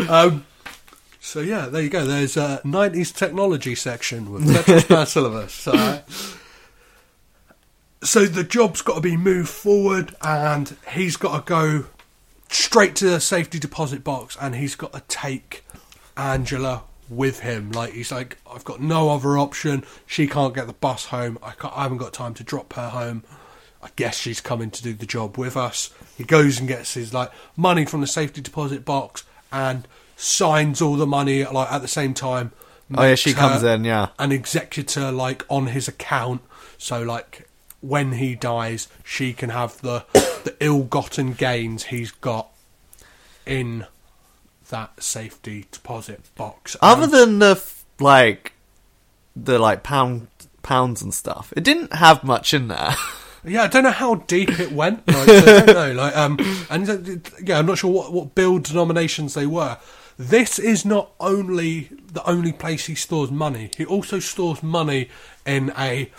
Um, 0.09 0.45
so 1.19 1.41
yeah, 1.41 1.65
there 1.65 1.81
you 1.81 1.89
go. 1.89 2.05
There's 2.05 2.37
a 2.37 2.61
90s 2.63 3.13
technology 3.13 3.75
section 3.75 4.31
with 4.31 4.45
Tetris 4.45 4.87
Bacillus. 4.87 5.67
Uh, 5.67 6.01
so 8.05 8.25
the 8.25 8.43
job's 8.43 8.81
got 8.81 8.95
to 8.95 9.01
be 9.01 9.17
moved 9.17 9.49
forward, 9.49 10.15
and 10.21 10.75
he's 10.93 11.17
got 11.17 11.37
to 11.37 11.49
go 11.49 11.85
straight 12.49 12.95
to 12.97 13.05
the 13.05 13.19
safety 13.19 13.59
deposit 13.59 14.03
box, 14.03 14.37
and 14.39 14.55
he's 14.55 14.75
got 14.75 14.93
to 14.93 15.01
take 15.07 15.63
Angela 16.15 16.83
with 17.09 17.41
him. 17.41 17.71
Like 17.71 17.93
he's 17.93 18.11
like, 18.11 18.37
I've 18.49 18.63
got 18.63 18.81
no 18.81 19.09
other 19.09 19.37
option. 19.37 19.83
She 20.05 20.27
can't 20.27 20.53
get 20.53 20.67
the 20.67 20.73
bus 20.73 21.05
home. 21.05 21.37
I, 21.43 21.53
I 21.63 21.83
haven't 21.83 21.97
got 21.97 22.13
time 22.13 22.33
to 22.35 22.43
drop 22.43 22.73
her 22.73 22.89
home. 22.89 23.23
I 23.83 23.89
guess 23.95 24.17
she's 24.17 24.41
coming 24.41 24.71
to 24.71 24.81
do 24.81 24.93
the 24.93 25.05
job 25.05 25.37
with 25.37 25.55
us. 25.55 25.93
He 26.17 26.23
goes 26.23 26.59
and 26.59 26.67
gets 26.67 26.95
his 26.95 27.13
like 27.13 27.31
money 27.55 27.85
from 27.85 28.01
the 28.01 28.07
safety 28.07 28.41
deposit 28.41 28.83
box 28.83 29.23
and 29.51 29.87
signs 30.15 30.81
all 30.81 30.95
the 30.95 31.05
money 31.05 31.43
like 31.43 31.71
at 31.71 31.81
the 31.81 31.87
same 31.87 32.13
time. 32.13 32.51
Oh, 32.95 33.03
yeah, 33.03 33.15
she 33.15 33.33
comes 33.33 33.63
in, 33.63 33.83
yeah. 33.83 34.09
An 34.19 34.31
executor 34.31 35.11
like 35.11 35.43
on 35.49 35.67
his 35.67 35.87
account, 35.87 36.41
so 36.77 37.01
like 37.01 37.47
when 37.87 38.13
he 38.13 38.35
dies, 38.35 38.87
she 39.03 39.33
can 39.33 39.49
have 39.49 39.81
the 39.81 40.05
the 40.43 40.55
ill-gotten 40.59 41.33
gains 41.33 41.85
he's 41.85 42.11
got 42.11 42.47
in 43.45 43.85
that 44.69 45.01
safety 45.01 45.65
deposit 45.71 46.21
box. 46.35 46.75
Other 46.81 47.03
Um, 47.05 47.11
than 47.11 47.39
the 47.39 47.51
f- 47.51 47.83
like, 47.99 48.53
the 49.35 49.57
like 49.59 49.83
pound 49.83 50.27
pounds 50.63 51.01
and 51.01 51.13
stuff, 51.13 51.53
it 51.55 51.63
didn't 51.63 51.93
have 51.93 52.23
much 52.23 52.53
in 52.53 52.67
there. 52.67 52.95
Yeah, 53.47 53.61
I 53.61 53.67
don't 53.67 53.83
know 53.83 53.91
how 53.91 54.15
deep 54.15 54.59
it 54.59 54.71
went. 54.71 55.07
Like, 55.07 55.29
I 55.29 55.39
don't 55.41 55.67
know. 55.75 55.91
Like, 55.91 56.17
um, 56.17 56.39
and 56.67 56.89
uh, 56.89 56.97
yeah, 57.43 57.59
I'm 57.59 57.67
not 57.67 57.77
sure 57.77 57.91
what 57.91 58.11
what 58.11 58.33
bill 58.33 58.57
denominations 58.57 59.35
they 59.35 59.45
were. 59.45 59.77
This 60.17 60.57
is 60.57 60.83
not 60.83 61.11
only 61.19 61.91
the 62.11 62.27
only 62.27 62.51
place 62.53 62.87
he 62.87 62.95
stores 62.95 63.29
money. 63.29 63.69
He 63.77 63.85
also 63.85 64.17
stores 64.17 64.63
money 64.63 65.09
in 65.45 65.71
a 65.77 66.09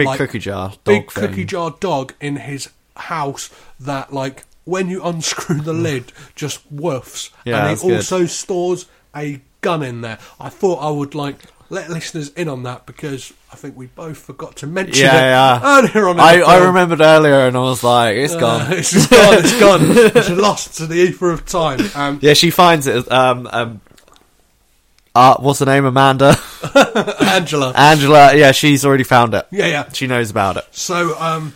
Big 0.00 0.06
like, 0.06 0.18
cookie 0.18 0.38
jar, 0.38 0.70
dog 0.70 0.84
big 0.84 1.10
thing. 1.12 1.28
cookie 1.28 1.44
jar 1.44 1.74
dog 1.80 2.14
in 2.20 2.36
his 2.36 2.68
house 2.96 3.50
that, 3.78 4.12
like, 4.12 4.44
when 4.64 4.88
you 4.88 5.02
unscrew 5.04 5.60
the 5.60 5.72
lid, 5.72 6.12
just 6.34 6.60
woofs. 6.74 7.30
Yeah, 7.44 7.58
and 7.58 7.66
that's 7.68 7.82
he 7.82 7.88
good. 7.88 7.96
also 7.96 8.26
stores 8.26 8.86
a 9.16 9.40
gun 9.60 9.82
in 9.82 10.00
there. 10.02 10.18
I 10.38 10.48
thought 10.48 10.76
I 10.78 10.90
would 10.90 11.14
like 11.14 11.36
let 11.72 11.88
listeners 11.88 12.30
in 12.30 12.48
on 12.48 12.64
that 12.64 12.84
because 12.84 13.32
I 13.52 13.56
think 13.56 13.76
we 13.76 13.86
both 13.86 14.18
forgot 14.18 14.56
to 14.56 14.66
mention 14.66 15.04
Yeah, 15.04 15.16
it 15.16 15.20
yeah. 15.62 15.78
earlier 15.78 16.08
on. 16.08 16.18
I, 16.18 16.40
I 16.42 16.64
remembered 16.66 17.00
earlier, 17.00 17.46
and 17.46 17.56
I 17.56 17.60
was 17.60 17.84
like, 17.84 18.16
it's 18.16 18.34
Uh, 18.34 18.40
gone. 18.40 18.66
it's 18.72 19.06
gone. 19.06 19.34
It's 19.38 19.60
gone. 19.60 19.80
It's 20.16 20.30
lost 20.30 20.76
to 20.78 20.86
the 20.86 20.96
ether 20.96 21.30
of 21.30 21.46
time. 21.46 21.80
Um, 21.94 22.18
Yeah, 22.22 22.34
she 22.34 22.50
finds 22.50 22.86
it. 22.88 23.10
Um, 23.12 23.48
um, 23.52 23.80
uh, 25.14 25.36
what's 25.38 25.58
her 25.60 25.66
name? 25.66 25.84
Amanda, 25.84 26.36
Angela. 27.20 27.72
Angela. 27.74 28.34
Yeah, 28.34 28.52
she's 28.52 28.84
already 28.84 29.04
found 29.04 29.34
it. 29.34 29.46
Yeah, 29.50 29.66
yeah. 29.66 29.88
She 29.92 30.06
knows 30.06 30.30
about 30.30 30.56
it. 30.56 30.64
So, 30.70 31.18
um, 31.18 31.54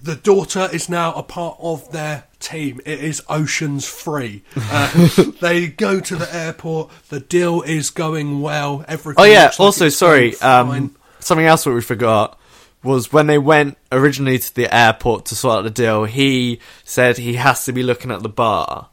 the 0.00 0.14
daughter 0.14 0.68
is 0.72 0.88
now 0.88 1.12
a 1.14 1.22
part 1.22 1.58
of 1.60 1.90
their 1.90 2.24
team. 2.38 2.80
It 2.86 3.00
is 3.00 3.22
Ocean's 3.28 3.86
Free. 3.86 4.42
Uh, 4.56 5.08
they 5.40 5.66
go 5.66 6.00
to 6.00 6.16
the 6.16 6.32
airport. 6.34 6.90
The 7.08 7.20
deal 7.20 7.62
is 7.62 7.90
going 7.90 8.40
well. 8.40 8.84
Everything. 8.86 9.22
Oh 9.22 9.26
yeah. 9.26 9.44
looks 9.44 9.58
like 9.58 9.66
Also, 9.66 9.88
sorry. 9.88 10.36
Um, 10.38 10.94
something 11.18 11.46
else 11.46 11.64
that 11.64 11.72
we 11.72 11.80
forgot 11.80 12.38
was 12.82 13.12
when 13.12 13.26
they 13.26 13.38
went 13.38 13.76
originally 13.90 14.38
to 14.38 14.54
the 14.54 14.72
airport 14.74 15.26
to 15.26 15.34
sort 15.34 15.58
out 15.58 15.62
the 15.62 15.70
deal. 15.70 16.04
He 16.04 16.60
said 16.84 17.18
he 17.18 17.34
has 17.34 17.64
to 17.64 17.72
be 17.72 17.82
looking 17.82 18.12
at 18.12 18.22
the 18.22 18.28
bar. 18.28 18.88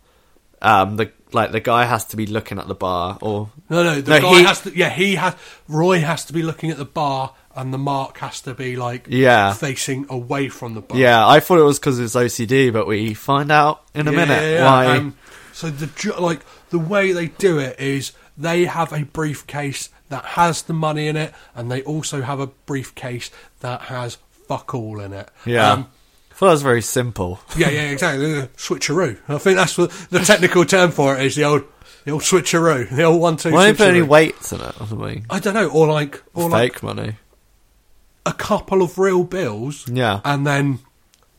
Um, 0.61 0.95
the 0.95 1.11
like 1.33 1.51
the 1.51 1.59
guy 1.59 1.85
has 1.85 2.05
to 2.05 2.17
be 2.17 2.25
looking 2.25 2.59
at 2.59 2.67
the 2.67 2.75
bar, 2.75 3.17
or 3.21 3.49
no, 3.69 3.83
no. 3.83 4.01
The 4.01 4.19
No, 4.19 4.21
guy 4.21 4.39
he- 4.39 4.43
has 4.45 4.61
to. 4.61 4.77
Yeah, 4.77 4.89
he 4.89 5.15
has. 5.15 5.35
Roy 5.67 5.99
has 5.99 6.25
to 6.25 6.33
be 6.33 6.43
looking 6.43 6.71
at 6.71 6.77
the 6.77 6.85
bar, 6.85 7.33
and 7.55 7.73
the 7.73 7.77
mark 7.77 8.17
has 8.19 8.41
to 8.41 8.53
be 8.53 8.75
like 8.75 9.05
Yeah. 9.09 9.53
facing 9.53 10.05
away 10.09 10.49
from 10.49 10.73
the 10.73 10.81
bar. 10.81 10.97
yeah. 10.97 11.27
I 11.27 11.39
thought 11.39 11.59
it 11.59 11.63
was 11.63 11.79
because 11.79 11.99
it's 11.99 12.15
OCD, 12.15 12.69
but 12.71 12.87
we 12.87 13.13
find 13.13 13.51
out 13.51 13.81
in 13.93 14.07
a 14.07 14.11
Yeah, 14.11 14.17
minute 14.17 14.41
yeah, 14.43 14.51
yeah. 14.51 14.65
why. 14.65 14.85
Um, 14.97 15.15
so 15.51 15.69
the 15.69 15.89
like 16.19 16.41
the 16.69 16.79
way 16.79 17.11
they 17.11 17.27
do 17.27 17.59
it 17.59 17.79
is 17.79 18.11
they 18.37 18.65
have 18.65 18.91
a 18.91 19.03
briefcase 19.03 19.89
that 20.09 20.25
has 20.25 20.63
the 20.63 20.73
money 20.73 21.07
in 21.07 21.15
it, 21.15 21.33
and 21.55 21.71
they 21.71 21.81
also 21.83 22.21
have 22.21 22.39
a 22.39 22.47
briefcase 22.47 23.29
that 23.61 23.81
has 23.83 24.17
fuck 24.47 24.73
all 24.75 24.99
in 24.99 25.13
it. 25.13 25.29
yeah. 25.45 25.71
Um, 25.71 25.87
I 26.33 26.35
thought 26.35 26.47
it 26.47 26.51
was 26.51 26.61
very 26.63 26.81
simple. 26.81 27.39
yeah, 27.57 27.69
yeah, 27.69 27.91
exactly. 27.91 28.25
Switcheroo. 28.57 29.17
I 29.29 29.37
think 29.37 29.55
that's 29.57 29.77
what 29.77 29.91
the 30.09 30.19
technical 30.19 30.65
term 30.65 30.91
for 30.91 31.15
it 31.15 31.23
is 31.25 31.35
the 31.35 31.43
old, 31.43 31.63
the 32.05 32.11
old 32.11 32.23
switcheroo, 32.23 32.89
the 32.89 33.03
old 33.03 33.21
one 33.21 33.37
two. 33.37 33.51
Why 33.51 33.67
don't 33.67 33.77
put 33.77 33.87
any 33.87 34.01
weights 34.01 34.51
in 34.51 34.59
it 34.59 34.81
or 34.81 34.87
something? 34.87 35.25
I 35.29 35.39
don't 35.39 35.53
know, 35.53 35.69
or 35.69 35.87
like, 35.87 36.21
or 36.33 36.49
like 36.49 36.73
Fake 36.73 36.83
money. 36.83 37.15
a 38.25 38.33
couple 38.33 38.81
of 38.81 38.97
real 38.97 39.23
bills. 39.23 39.87
Yeah. 39.87 40.21
and 40.25 40.45
then 40.45 40.79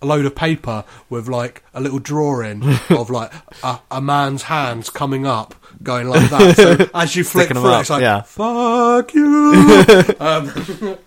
a 0.00 0.06
load 0.06 0.26
of 0.26 0.34
paper 0.36 0.84
with 1.08 1.28
like 1.28 1.64
a 1.72 1.80
little 1.80 1.98
drawing 1.98 2.62
of 2.90 3.10
like 3.10 3.32
a, 3.62 3.80
a 3.90 4.00
man's 4.00 4.44
hands 4.44 4.90
coming 4.90 5.26
up, 5.26 5.54
going 5.82 6.08
like 6.08 6.30
that. 6.30 6.56
So 6.56 6.90
as 6.94 7.16
you 7.16 7.24
flick 7.24 7.46
Sticking 7.46 7.62
through, 7.62 7.70
it, 7.70 7.74
up, 7.74 7.80
it's 7.80 7.90
like 7.90 8.00
yeah. 8.02 8.20
"fuck 8.22 9.12
you." 9.14 10.14
um, 10.20 10.98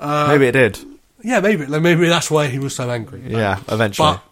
uh, 0.00 0.26
Maybe 0.28 0.46
it 0.46 0.52
did. 0.52 0.78
Yeah, 1.24 1.40
maybe 1.40 1.64
like, 1.66 1.82
maybe 1.82 2.06
that's 2.06 2.30
why 2.30 2.48
he 2.48 2.58
was 2.58 2.76
so 2.76 2.90
angry. 2.90 3.22
Yeah, 3.26 3.60
eventually. 3.68 4.12
But 4.12 4.22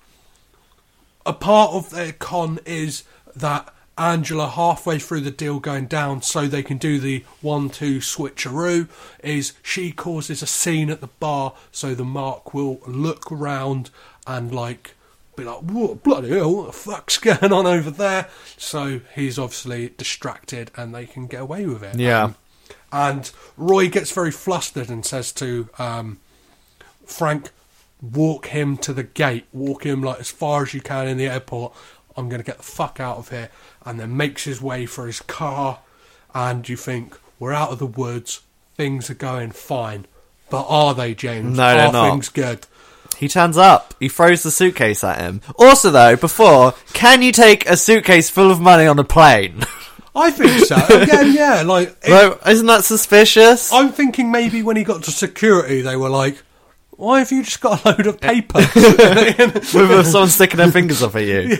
a 1.24 1.32
part 1.32 1.72
of 1.72 1.90
their 1.90 2.12
con 2.12 2.59
is 2.66 3.05
that 3.34 3.72
Angela, 3.97 4.49
halfway 4.49 4.99
through 4.99 5.22
the 5.22 5.30
deal 5.30 5.59
going 5.59 5.86
down, 5.86 6.20
so 6.22 6.47
they 6.47 6.62
can 6.62 6.76
do 6.76 6.99
the 6.99 7.24
one-two 7.40 7.99
switcheroo, 7.99 8.88
is 9.22 9.55
she 9.62 9.90
causes 9.90 10.43
a 10.43 10.47
scene 10.47 10.90
at 10.90 11.01
the 11.01 11.09
bar, 11.09 11.55
so 11.70 11.95
the 11.95 12.05
Mark 12.05 12.53
will 12.53 12.80
look 12.86 13.32
around 13.32 13.90
and 14.26 14.55
like 14.55 14.95
be 15.34 15.45
like, 15.45 15.61
"What 15.61 16.03
bloody 16.03 16.30
hell? 16.30 16.55
What 16.55 16.66
the 16.66 16.72
fuck's 16.72 17.16
going 17.18 17.53
on 17.53 17.66
over 17.66 17.90
there?" 17.90 18.28
So 18.59 19.01
he's 19.14 19.38
obviously 19.38 19.95
distracted, 19.97 20.70
and 20.76 20.95
they 20.95 21.07
can 21.07 21.26
get 21.26 21.40
away 21.40 21.64
with 21.66 21.82
it. 21.82 21.99
Yeah. 21.99 22.24
Um, 22.24 22.36
and 22.93 23.30
Roy 23.57 23.88
gets 23.88 24.12
very 24.12 24.30
flustered 24.30 24.90
and 24.90 25.05
says 25.05 25.32
to 25.32 25.70
um, 25.78 26.18
Frank, 27.07 27.50
walk 28.00 28.46
him 28.46 28.76
to 28.78 28.92
the 28.92 29.03
gate, 29.03 29.46
walk 29.53 29.84
him 29.84 30.03
like 30.03 30.20
as 30.20 30.30
far 30.30 30.62
as 30.62 30.74
you 30.74 30.80
can 30.80 31.07
in 31.09 31.16
the 31.18 31.26
airport. 31.26 31.74
I'm 32.16 32.28
going 32.28 32.40
to 32.40 32.46
get 32.46 32.59
the 32.59 32.62
fuck 32.62 33.00
out 33.00 33.16
of 33.18 33.30
here. 33.30 33.48
And 33.86 33.98
then 33.98 34.16
makes 34.16 34.44
his 34.44 34.61
way 34.61 34.86
for 34.86 35.07
his 35.07 35.20
car. 35.20 35.78
And 36.34 36.68
you 36.68 36.76
think, 36.76 37.18
we're 37.38 37.53
out 37.53 37.70
of 37.70 37.78
the 37.78 37.86
woods, 37.86 38.42
things 38.74 39.09
are 39.11 39.14
going 39.14 39.50
fine. 39.53 40.07
But 40.50 40.66
are 40.68 40.94
they, 40.94 41.14
James? 41.14 41.57
No, 41.57 41.74
they're 41.74 41.92
not. 41.92 42.11
things 42.11 42.28
good? 42.28 42.66
He 43.16 43.28
turns 43.28 43.57
up. 43.57 43.94
He 44.00 44.09
throws 44.09 44.42
the 44.42 44.50
suitcase 44.50 45.03
at 45.05 45.20
him. 45.20 45.40
Also, 45.59 45.90
though, 45.90 46.16
before, 46.16 46.74
can 46.92 47.22
you 47.22 47.32
take 47.32 47.66
a 47.68 47.76
suitcase 47.76 48.28
full 48.28 48.50
of 48.50 48.61
money 48.61 48.86
on 48.86 48.98
a 48.98 49.05
plane? 49.05 49.62
I 50.14 50.30
think 50.30 50.66
so. 50.66 50.76
Again, 50.76 51.32
yeah, 51.32 51.62
like 51.62 51.88
it- 52.03 52.11
no, 52.11 52.38
isn't 52.46 52.66
that 52.66 52.84
suspicious? 52.84 53.72
I'm 53.72 53.90
thinking 53.92 54.30
maybe 54.30 54.62
when 54.62 54.76
he 54.76 54.84
got 54.84 55.05
to 55.05 55.11
security, 55.11 55.80
they 55.80 55.96
were 55.96 56.11
like, 56.11 56.42
"Why 57.03 57.18
have 57.18 57.32
you 57.32 57.42
just 57.42 57.61
got 57.61 57.84
a 57.84 57.88
load 57.88 58.07
of 58.07 58.20
paper?" 58.20 58.59
With 58.74 60.07
someone 60.07 60.28
sticking 60.28 60.59
their 60.59 60.70
fingers 60.78 61.03
up 61.03 61.16
at 61.16 61.24
you. 61.24 61.59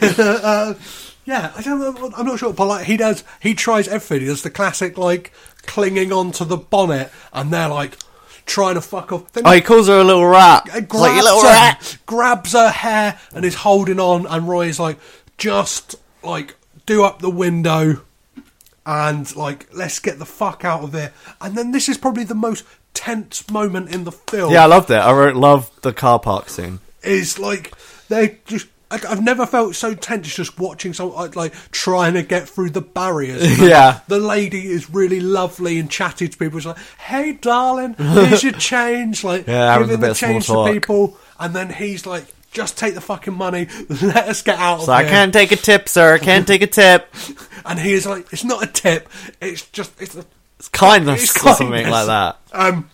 yeah, 1.24 1.47
uh, 1.47 1.53
I 1.57 1.62
don't. 1.62 2.14
I'm 2.16 2.26
not 2.26 2.38
sure, 2.38 2.53
but 2.53 2.66
like 2.66 2.86
he 2.86 2.97
does, 2.97 3.24
he 3.40 3.55
tries 3.55 3.88
everything. 3.88 4.20
He 4.20 4.26
does 4.26 4.43
the 4.43 4.51
classic 4.51 4.97
like 4.97 5.32
clinging 5.62 6.12
onto 6.12 6.45
the 6.45 6.57
bonnet, 6.57 7.11
and 7.32 7.53
they're 7.53 7.68
like 7.68 7.99
trying 8.47 8.74
to 8.74 8.80
fuck 8.80 9.11
off. 9.12 9.32
Then 9.32 9.47
Oh, 9.47 9.51
he 9.53 9.61
calls 9.61 9.88
her 9.88 9.99
a 10.01 10.05
little 10.05 10.26
rat. 10.26 10.62
It's 10.66 10.74
like, 10.74 10.82
you 10.82 10.88
grabs, 10.88 11.24
little 11.24 11.40
her, 11.43 11.49
rat. 11.49 11.99
grabs 12.07 12.53
her 12.53 12.70
hair 12.70 13.18
and 13.34 13.45
is 13.45 13.57
holding 13.57 13.99
on, 14.01 14.26
and 14.26 14.49
Roy 14.49 14.66
is 14.66 14.78
like, 14.78 14.99
just 15.38 15.97
like 16.22 16.55
do 16.86 17.05
up 17.05 17.20
the 17.20 17.30
window 17.30 18.03
and 18.84 19.34
like 19.36 19.68
let's 19.72 19.99
get 20.01 20.18
the 20.18 20.24
fuck 20.26 20.64
out 20.64 20.82
of 20.82 20.93
here. 20.93 21.12
And 21.40 21.57
then 21.57 21.70
this 21.72 21.88
is 21.88 21.99
probably 21.99 22.24
the 22.24 22.34
most 22.34 22.64
tense 22.95 23.51
moment 23.51 23.95
in 23.95 24.05
the 24.05 24.12
film. 24.12 24.53
Yeah, 24.53 24.64
I 24.64 24.66
loved 24.66 24.90
it. 24.90 24.95
I 24.97 25.12
wrote, 25.12 25.36
loved 25.36 25.82
the 25.82 25.93
car 25.93 26.18
park 26.18 26.49
scene. 26.49 26.80
is 27.03 27.38
like 27.38 27.72
they 28.09 28.38
just. 28.47 28.66
I- 28.90 29.01
I've 29.09 29.22
never 29.22 29.47
felt 29.47 29.74
so 29.74 29.95
tense 29.95 30.34
just 30.34 30.59
watching 30.59 30.93
someone 30.93 31.30
like, 31.30 31.55
trying 31.70 32.12
to 32.12 32.22
get 32.22 32.47
through 32.47 32.70
the 32.70 32.82
barriers. 32.82 33.59
Yeah. 33.62 34.01
the 34.07 34.18
lady 34.18 34.66
is 34.66 34.90
really 34.90 35.18
lovely 35.20 35.78
and 35.78 35.90
chatty 35.90 36.28
to 36.28 36.36
people. 36.36 36.59
She's 36.61 36.66
like, 36.66 36.76
"Hey, 36.99 37.32
darling, 37.32 37.95
here's 37.95 38.43
your 38.43 38.53
change." 38.72 39.24
Like 39.24 39.47
Yeah, 39.47 39.78
giving 39.78 40.01
the 40.01 40.12
change 40.12 40.47
to 40.49 40.70
people, 40.70 41.16
and 41.40 41.57
then 41.57 41.70
he's 41.70 42.05
like, 42.05 42.24
"Just 42.53 42.76
take 42.76 42.93
the 42.93 43.01
fucking 43.01 43.32
money. 43.32 43.68
Let 44.03 44.28
us 44.28 44.43
get 44.43 44.59
out 44.59 44.80
of 44.80 44.84
So 44.84 44.93
I 44.93 45.05
here." 45.05 45.11
can't 45.11 45.32
take 45.32 45.53
a 45.53 45.57
tip, 45.57 45.88
sir. 45.88 46.12
I 46.12 46.18
can't 46.18 46.47
take 46.47 46.61
a 46.61 46.66
tip. 46.66 47.09
And 47.64 47.78
he 47.80 47.95
is 47.95 48.05
like, 48.05 48.30
"It's 48.30 48.45
not 48.45 48.62
a 48.62 48.66
tip. 48.66 49.09
It's 49.40 49.62
just 49.70 49.93
it's 50.03 50.14
a 50.16 50.26
It's 50.62 50.68
kindness 50.68 51.24
It's 51.24 51.44
or 51.44 51.54
something 51.56 51.88
like 51.90 52.06
that. 52.06 52.38
Um, 52.52 52.88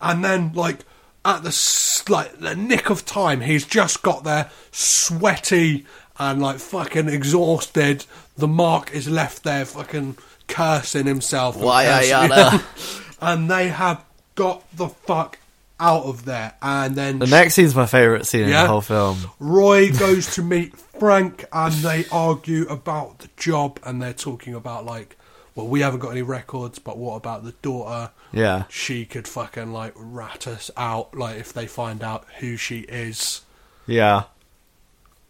and 0.00 0.24
then 0.24 0.54
like 0.54 0.78
at 1.26 1.42
the 1.42 2.04
like 2.08 2.38
the 2.38 2.56
nick 2.56 2.88
of 2.88 3.04
time, 3.04 3.42
he's 3.42 3.66
just 3.66 4.02
got 4.02 4.24
there, 4.24 4.50
sweaty 4.72 5.84
and 6.18 6.40
like 6.40 6.58
fucking 6.58 7.10
exhausted. 7.10 8.06
The 8.38 8.48
mark 8.48 8.92
is 8.94 9.10
left 9.10 9.42
there, 9.42 9.66
fucking 9.66 10.16
cursing 10.48 11.04
himself. 11.04 11.56
and 11.56 11.64
Why 11.66 11.84
cursing- 11.84 12.08
yada. 12.10 12.64
and 13.20 13.50
they 13.50 13.68
have 13.68 14.02
got 14.34 14.64
the 14.74 14.88
fuck 14.88 15.38
out 15.78 16.04
of 16.04 16.24
there. 16.24 16.54
And 16.62 16.96
then 16.96 17.18
The 17.18 17.26
next 17.26 17.56
scene's 17.56 17.74
my 17.74 17.84
favourite 17.84 18.24
scene 18.24 18.44
in 18.44 18.50
the 18.52 18.66
whole 18.66 18.80
film. 18.80 19.18
Roy 19.38 19.92
goes 19.98 20.34
to 20.36 20.42
meet 20.42 20.74
Frank 20.78 21.44
and 21.52 21.74
they 21.74 22.06
argue 22.10 22.66
about 22.68 23.18
the 23.18 23.28
job 23.36 23.80
and 23.84 24.00
they're 24.00 24.14
talking 24.14 24.54
about 24.54 24.86
like 24.86 25.15
well 25.56 25.66
we 25.66 25.80
haven't 25.80 25.98
got 25.98 26.10
any 26.10 26.22
records 26.22 26.78
but 26.78 26.96
what 26.98 27.16
about 27.16 27.42
the 27.42 27.52
daughter 27.62 28.10
Yeah. 28.32 28.64
she 28.68 29.04
could 29.04 29.26
fucking 29.26 29.72
like 29.72 29.92
rat 29.96 30.46
us 30.46 30.70
out 30.76 31.16
like 31.16 31.38
if 31.38 31.52
they 31.52 31.66
find 31.66 32.04
out 32.04 32.24
who 32.38 32.56
she 32.56 32.80
is 32.82 33.40
Yeah. 33.86 34.24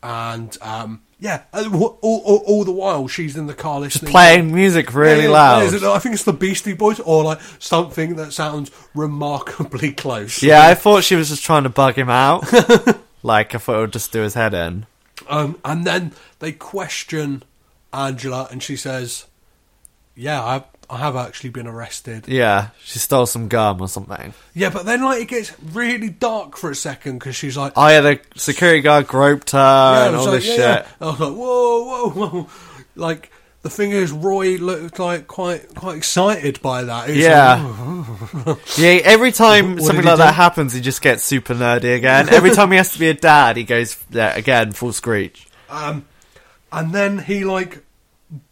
and 0.02 0.56
um 0.60 1.02
yeah 1.18 1.42
all, 1.54 1.98
all, 2.02 2.22
all, 2.24 2.42
all 2.46 2.64
the 2.64 2.72
while 2.72 3.08
she's 3.08 3.36
in 3.36 3.46
the 3.46 3.54
car 3.54 3.80
listening 3.80 4.10
Playing 4.10 4.52
music 4.54 4.92
really 4.94 5.24
Yeah, 5.24 5.30
loud. 5.30 5.62
is 5.62 5.74
it- 5.74 5.82
I 5.82 5.98
think 5.98 6.14
it's 6.14 6.24
the 6.24 6.32
Beastie 6.34 6.74
Boys 6.74 7.00
or 7.00 7.24
like 7.24 7.40
something 7.58 8.16
that 8.16 8.32
sounds 8.32 8.70
remarkably 8.94 9.92
close 9.92 10.42
Yeah, 10.42 10.66
I 10.66 10.74
thought 10.74 11.04
she 11.04 11.14
was 11.14 11.30
just 11.30 11.44
trying 11.44 11.62
to 11.62 11.70
bug 11.70 11.94
him 11.94 12.10
out. 12.10 12.44
like, 13.22 13.54
I 13.54 13.58
thought 13.58 13.76
it 13.78 13.80
would 13.80 13.92
just 13.94 14.12
do 14.12 14.20
his 14.22 14.34
head 14.34 14.52
in. 14.52 14.84
Um, 15.28 15.58
and 15.64 15.84
then 15.86 16.12
they 16.38 16.52
question 16.52 17.42
Angela, 17.92 18.46
and 18.50 18.62
she 18.62 18.76
says, 18.76 19.24
"Yeah, 20.16 20.42
I, 20.42 20.64
I 20.90 20.96
have 20.98 21.14
actually 21.16 21.50
been 21.50 21.66
arrested." 21.66 22.26
Yeah, 22.26 22.68
she 22.82 22.98
stole 22.98 23.26
some 23.26 23.48
gum 23.48 23.80
or 23.80 23.88
something. 23.88 24.34
Yeah, 24.54 24.70
but 24.70 24.86
then 24.86 25.04
like 25.04 25.22
it 25.22 25.28
gets 25.28 25.52
really 25.72 26.08
dark 26.08 26.56
for 26.56 26.70
a 26.70 26.74
second 26.74 27.18
because 27.18 27.36
she's 27.36 27.56
like, 27.56 27.72
Oh 27.76 27.86
yeah, 27.88 28.00
the 28.00 28.20
security 28.36 28.80
guard 28.80 29.06
groped 29.06 29.50
her 29.52 29.58
Yeah, 29.58 30.06
and 30.08 30.16
all 30.16 30.24
like, 30.26 30.34
this 30.42 30.46
yeah, 30.46 30.54
shit. 30.54 30.58
yeah. 30.58 30.86
I 31.00 31.04
was 31.10 31.20
like, 31.20 31.32
whoa, 31.34 31.84
whoa, 31.84 32.28
whoa! 32.28 32.48
Like 32.94 33.30
the 33.62 33.70
thing 33.70 33.90
is, 33.90 34.12
Roy 34.12 34.56
looked 34.58 34.98
like 35.00 35.26
quite 35.26 35.74
quite 35.74 35.96
excited 35.96 36.62
by 36.62 36.84
that. 36.84 37.08
He 37.10 37.16
was 37.16 37.24
Yeah. 37.24 37.74
like, 38.46 38.78
Yeah, 38.78 39.00
every 39.04 39.32
time 39.32 39.80
something 39.80 40.04
like 40.04 40.18
that 40.18 40.34
happens, 40.34 40.72
he 40.72 40.80
just 40.80 41.02
gets 41.02 41.24
super 41.24 41.52
nerdy 41.54 41.96
again. 41.96 42.28
Every 42.28 42.50
time 42.52 42.70
he 42.70 42.76
has 42.76 42.92
to 42.92 42.98
be 43.00 43.08
a 43.08 43.14
dad, 43.14 43.56
he 43.56 43.64
goes 43.64 43.96
yeah, 44.10 44.34
again 44.36 44.70
full 44.72 44.92
screech. 44.92 45.46
um, 45.68 46.06
and 46.72 46.92
then 46.94 47.18
he 47.18 47.44
like 47.44 47.82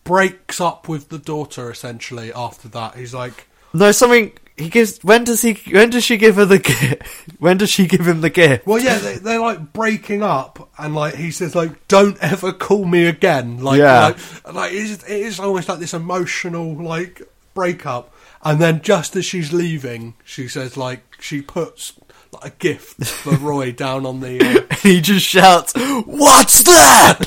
breaks 0.05 0.61
up 0.61 0.89
with 0.89 1.09
the 1.09 1.19
daughter 1.19 1.71
essentially. 1.71 2.33
After 2.33 2.69
that, 2.69 2.97
he's 2.97 3.15
like. 3.15 3.49
No, 3.73 3.91
something 3.91 4.33
he 4.57 4.69
gives. 4.69 5.01
When 5.03 5.25
does 5.25 5.43
he? 5.43 5.55
When 5.73 5.91
does 5.91 6.05
she 6.05 6.17
give 6.17 6.37
her 6.37 6.45
the 6.45 6.61
gift? 6.61 7.03
When 7.41 7.57
does 7.59 7.71
she 7.71 7.87
give 7.87 8.07
him 8.07 8.21
the 8.21 8.31
gift? 8.31 8.67
Well, 8.67 8.79
yeah, 8.79 8.99
they, 8.99 9.17
they're 9.17 9.41
like 9.41 9.73
breaking 9.73 10.23
up, 10.23 10.71
and 10.79 10.95
like 10.95 11.17
he 11.17 11.31
says, 11.33 11.55
like, 11.55 11.89
"Don't 11.89 12.17
ever 12.23 12.53
call 12.53 12.85
me 12.85 13.07
again." 13.07 13.63
Like, 13.63 13.81
Yeah. 13.81 14.15
like, 14.45 14.55
like 14.55 14.73
it 14.73 15.03
is 15.09 15.41
almost 15.41 15.69
like 15.69 15.81
this 15.81 15.93
emotional 15.93 16.75
like 16.75 17.23
breakup. 17.55 18.15
And 18.47 18.61
then 18.61 18.83
just 18.83 19.17
as 19.17 19.25
she's 19.25 19.53
leaving, 19.55 20.15
she 20.25 20.49
says, 20.49 20.77
like, 20.77 21.01
she 21.19 21.41
puts 21.41 21.95
like 22.35 22.53
a 22.53 22.57
gift 22.57 23.05
for 23.05 23.37
Roy 23.37 23.73
down 23.85 24.07
on 24.07 24.21
the. 24.21 24.41
Uh, 24.71 24.75
he 24.77 25.01
just 25.01 25.27
shouts, 25.27 25.73
"What's 25.75 26.63
that?" 26.65 27.19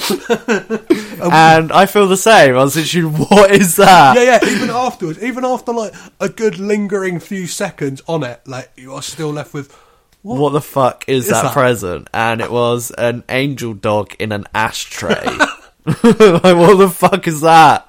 and 1.22 1.72
I 1.72 1.86
feel 1.86 2.08
the 2.08 2.18
same. 2.18 2.56
I 2.56 2.64
was 2.64 2.76
thinking, 2.76 3.06
"What 3.14 3.52
is 3.52 3.76
that?" 3.78 4.16
yeah, 4.16 4.40
yeah. 4.42 4.56
Even 4.56 4.70
afterwards, 4.70 5.24
even 5.24 5.46
after 5.46 5.74
like 5.74 5.94
a 6.20 6.30
good 6.30 6.60
lingering 6.60 7.20
few 7.20 7.48
seconds 7.48 8.02
on 8.08 8.24
it, 8.24 8.42
like 8.48 8.72
you 8.76 8.94
are 8.94 9.02
still 9.02 9.32
left 9.32 9.54
with. 9.54 9.76
What 10.24 10.50
the 10.50 10.62
fuck 10.62 11.06
is, 11.08 11.26
is 11.26 11.32
that, 11.32 11.44
that? 11.44 11.54
present? 11.54 12.10
And 12.14 12.42
it 12.42 12.52
was 12.52 12.92
an 12.92 13.24
angel 13.30 13.74
dog 13.74 14.14
in 14.20 14.34
an 14.34 14.44
ashtray. 14.54 15.24
like, 15.86 16.04
what 16.04 16.76
the 16.76 16.90
fuck 16.94 17.28
is 17.30 17.42
that? 17.42 17.87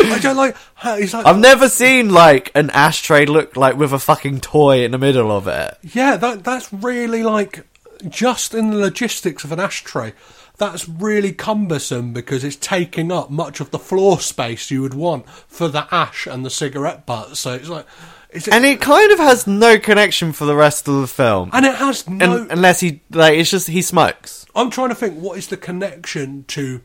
I 0.00 0.18
don't 0.20 0.36
like. 0.36 0.56
how 0.74 0.96
He's 0.96 1.12
like. 1.14 1.26
I've 1.26 1.38
never 1.38 1.68
seen 1.68 2.10
like 2.10 2.50
an 2.54 2.70
ashtray 2.70 3.26
look 3.26 3.56
like 3.56 3.76
with 3.76 3.92
a 3.92 3.98
fucking 3.98 4.40
toy 4.40 4.84
in 4.84 4.92
the 4.92 4.98
middle 4.98 5.30
of 5.30 5.46
it. 5.48 5.76
Yeah, 5.82 6.16
that 6.16 6.44
that's 6.44 6.72
really 6.72 7.22
like 7.22 7.66
just 8.08 8.54
in 8.54 8.70
the 8.70 8.76
logistics 8.76 9.44
of 9.44 9.52
an 9.52 9.60
ashtray. 9.60 10.12
That's 10.56 10.88
really 10.88 11.32
cumbersome 11.32 12.12
because 12.12 12.42
it's 12.42 12.56
taking 12.56 13.12
up 13.12 13.30
much 13.30 13.60
of 13.60 13.70
the 13.70 13.78
floor 13.78 14.18
space 14.20 14.70
you 14.72 14.82
would 14.82 14.94
want 14.94 15.28
for 15.46 15.68
the 15.68 15.86
ash 15.94 16.26
and 16.26 16.44
the 16.44 16.50
cigarette 16.50 17.06
butts. 17.06 17.38
So 17.38 17.54
it's 17.54 17.68
like, 17.68 17.86
it's, 18.30 18.48
And 18.48 18.64
it 18.64 18.80
kind 18.80 19.12
of 19.12 19.20
has 19.20 19.46
no 19.46 19.78
connection 19.78 20.32
for 20.32 20.46
the 20.46 20.56
rest 20.56 20.88
of 20.88 21.00
the 21.00 21.06
film. 21.06 21.50
and 21.52 21.64
it 21.64 21.76
has 21.76 22.08
no. 22.08 22.32
Un- 22.40 22.48
unless 22.50 22.80
he 22.80 23.02
like 23.10 23.38
it's 23.38 23.50
just 23.50 23.68
he 23.68 23.82
smokes. 23.82 24.46
I'm 24.54 24.70
trying 24.70 24.88
to 24.88 24.96
think 24.96 25.18
what 25.20 25.38
is 25.38 25.46
the 25.46 25.56
connection 25.56 26.44
to 26.48 26.80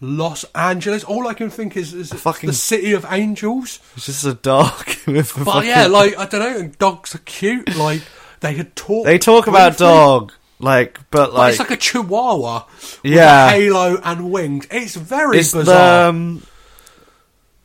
Los 0.00 0.44
Angeles. 0.54 1.02
All 1.04 1.26
I 1.26 1.34
can 1.34 1.50
think 1.50 1.76
is, 1.76 1.92
is 1.92 2.12
fucking- 2.12 2.46
the 2.48 2.54
city 2.54 2.92
of 2.92 3.04
angels. 3.10 3.80
It's 3.96 4.06
just 4.06 4.24
a 4.24 4.34
dog 4.34 4.86
with 5.06 5.34
a 5.36 5.44
But 5.44 5.52
fucking- 5.52 5.68
yeah, 5.68 5.86
like 5.86 6.16
I 6.18 6.26
don't 6.26 6.40
know, 6.40 6.58
And 6.58 6.78
dogs 6.78 7.14
are 7.14 7.18
cute. 7.24 7.74
Like 7.76 8.02
they 8.40 8.54
had 8.54 8.76
talked. 8.76 9.06
they 9.06 9.18
talk 9.18 9.46
about 9.48 9.72
briefly. 9.72 9.86
dog 9.86 10.32
like 10.60 10.94
but 11.10 11.26
But 11.30 11.34
like, 11.34 11.50
it's 11.50 11.58
like 11.60 11.70
a 11.72 11.76
chihuahua 11.76 12.64
with 13.02 13.12
Yeah. 13.12 13.46
a 13.48 13.50
halo 13.50 14.00
and 14.04 14.30
wings. 14.30 14.66
It's 14.70 14.94
very 14.96 15.38
it's 15.38 15.52
the 15.52 15.60
bizarre. 15.60 16.08
um, 16.08 16.42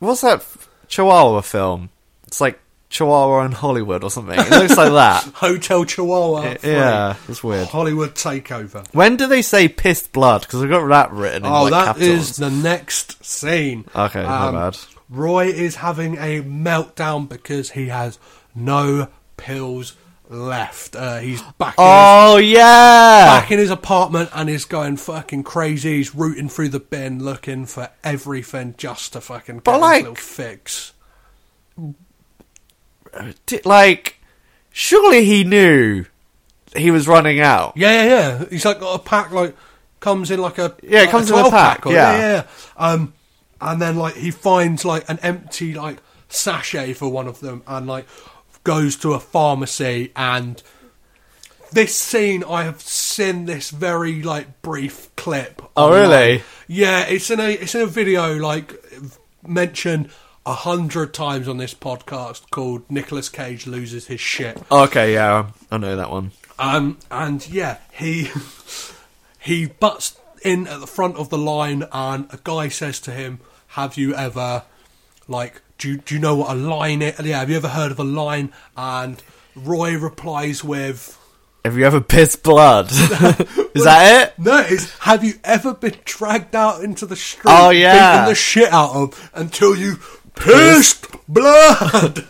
what's 0.00 0.20
that 0.22 0.44
Chihuahua 0.88 1.40
film? 1.42 1.90
It's 2.26 2.40
like 2.40 2.58
Chihuahua 2.94 3.44
in 3.46 3.50
Hollywood 3.52 4.04
or 4.04 4.10
something. 4.10 4.38
It 4.38 4.50
looks 4.50 4.76
like 4.76 4.92
that. 4.92 5.24
Hotel 5.34 5.84
Chihuahua. 5.84 6.54
free. 6.58 6.70
Yeah, 6.70 7.16
it's 7.28 7.42
weird. 7.42 7.66
Hollywood 7.66 8.14
takeover. 8.14 8.86
When 8.94 9.16
do 9.16 9.26
they 9.26 9.42
say 9.42 9.66
pissed 9.68 10.12
blood? 10.12 10.42
Because 10.42 10.62
I've 10.62 10.70
got 10.70 10.86
that 10.86 11.10
written 11.12 11.44
in 11.44 11.50
Oh, 11.50 11.64
like 11.64 11.72
that 11.72 11.96
is 11.98 12.36
capitals. 12.36 12.36
the 12.36 12.50
next 12.50 13.24
scene. 13.24 13.84
Okay, 13.96 14.22
my 14.22 14.52
bad. 14.52 14.78
Roy 15.10 15.46
is 15.48 15.74
having 15.76 16.16
a 16.18 16.40
meltdown 16.42 17.28
because 17.28 17.70
he 17.72 17.88
has 17.88 18.18
no 18.54 19.08
pills 19.36 19.96
left. 20.28 20.94
Uh, 20.94 21.18
he's 21.18 21.42
back. 21.58 21.74
in 21.76 21.82
his, 21.84 21.90
Oh 21.90 22.36
yeah, 22.38 23.40
back 23.40 23.50
in 23.50 23.58
his 23.58 23.70
apartment 23.70 24.30
and 24.32 24.48
he's 24.48 24.64
going 24.66 24.96
fucking 24.98 25.42
crazy. 25.42 25.96
He's 25.96 26.14
rooting 26.14 26.48
through 26.48 26.68
the 26.68 26.80
bin 26.80 27.22
looking 27.24 27.66
for 27.66 27.90
everything 28.04 28.74
just 28.78 29.14
to 29.14 29.20
fucking 29.20 29.56
get 29.56 29.64
But, 29.64 29.72
his 29.74 29.80
like- 29.82 30.02
little 30.02 30.14
fix. 30.14 30.92
Like 33.64 34.20
surely 34.70 35.24
he 35.24 35.44
knew 35.44 36.04
he 36.76 36.90
was 36.90 37.06
running 37.08 37.40
out. 37.40 37.74
Yeah, 37.76 38.04
yeah, 38.04 38.08
yeah. 38.38 38.44
He's 38.50 38.64
like 38.64 38.80
got 38.80 38.94
a 39.00 39.02
pack 39.02 39.30
like 39.30 39.56
comes 40.00 40.30
in 40.30 40.40
like 40.40 40.58
a 40.58 40.74
Yeah, 40.82 41.00
it 41.00 41.02
like 41.02 41.10
comes 41.10 41.28
in 41.30 41.34
a 41.36 41.38
12 41.40 41.52
pack, 41.52 41.86
or- 41.86 41.92
yeah. 41.92 42.16
yeah, 42.18 42.32
yeah. 42.32 42.44
Um, 42.76 43.14
and 43.60 43.80
then 43.80 43.96
like 43.96 44.14
he 44.16 44.30
finds 44.30 44.84
like 44.84 45.08
an 45.08 45.18
empty 45.22 45.74
like 45.74 45.98
sachet 46.28 46.92
for 46.94 47.08
one 47.08 47.26
of 47.28 47.40
them, 47.40 47.62
and 47.66 47.86
like 47.86 48.06
goes 48.64 48.96
to 48.96 49.12
a 49.12 49.20
pharmacy 49.20 50.10
and 50.16 50.62
this 51.72 51.94
scene, 51.96 52.44
I 52.48 52.62
have 52.64 52.80
seen 52.80 53.46
this 53.46 53.70
very 53.70 54.22
like 54.22 54.62
brief 54.62 55.14
clip. 55.16 55.60
Oh, 55.76 55.86
online. 55.86 56.00
really? 56.02 56.42
Yeah, 56.68 57.00
it's 57.06 57.30
in 57.30 57.40
a 57.40 57.50
it's 57.50 57.74
in 57.74 57.80
a 57.80 57.86
video 57.86 58.36
like 58.36 58.72
mentioned 59.46 60.10
a 60.46 60.52
hundred 60.54 61.14
times 61.14 61.48
on 61.48 61.56
this 61.56 61.74
podcast 61.74 62.50
called 62.50 62.82
Nicolas 62.90 63.28
Cage 63.28 63.66
loses 63.66 64.06
his 64.08 64.20
shit. 64.20 64.60
Okay, 64.70 65.14
yeah, 65.14 65.50
I 65.70 65.78
know 65.78 65.96
that 65.96 66.10
one. 66.10 66.32
Um, 66.58 66.98
and 67.10 67.46
yeah, 67.48 67.78
he 67.92 68.28
he 69.40 69.66
butts 69.66 70.18
in 70.42 70.66
at 70.66 70.80
the 70.80 70.86
front 70.86 71.16
of 71.16 71.30
the 71.30 71.38
line, 71.38 71.84
and 71.92 72.26
a 72.30 72.38
guy 72.44 72.68
says 72.68 73.00
to 73.00 73.10
him, 73.10 73.40
"Have 73.68 73.96
you 73.96 74.14
ever 74.14 74.62
like 75.28 75.62
do 75.78 75.90
you, 75.92 75.96
do 75.98 76.14
you 76.14 76.20
know 76.20 76.36
what 76.36 76.50
a 76.50 76.54
line 76.54 77.02
is? 77.02 77.18
Yeah, 77.20 77.40
have 77.40 77.50
you 77.50 77.56
ever 77.56 77.68
heard 77.68 77.90
of 77.90 77.98
a 77.98 78.04
line?" 78.04 78.52
And 78.76 79.22
Roy 79.56 79.96
replies 79.96 80.62
with. 80.62 81.18
Have 81.64 81.78
you 81.78 81.86
ever 81.86 82.02
pissed 82.02 82.42
blood? 82.42 82.90
Is 82.92 83.84
that 83.84 84.28
it? 84.36 84.38
No, 84.38 84.58
it's 84.68 84.92
have 84.98 85.24
you 85.24 85.32
ever 85.42 85.72
been 85.72 85.96
dragged 86.04 86.54
out 86.54 86.84
into 86.84 87.06
the 87.06 87.16
street, 87.16 87.44
Oh, 87.46 87.70
yeah. 87.70 88.16
beaten 88.18 88.28
the 88.28 88.34
shit 88.34 88.70
out 88.70 88.90
of 88.94 89.30
until 89.32 89.74
you 89.74 89.96
pissed 90.34 91.06
blood? 91.28 92.26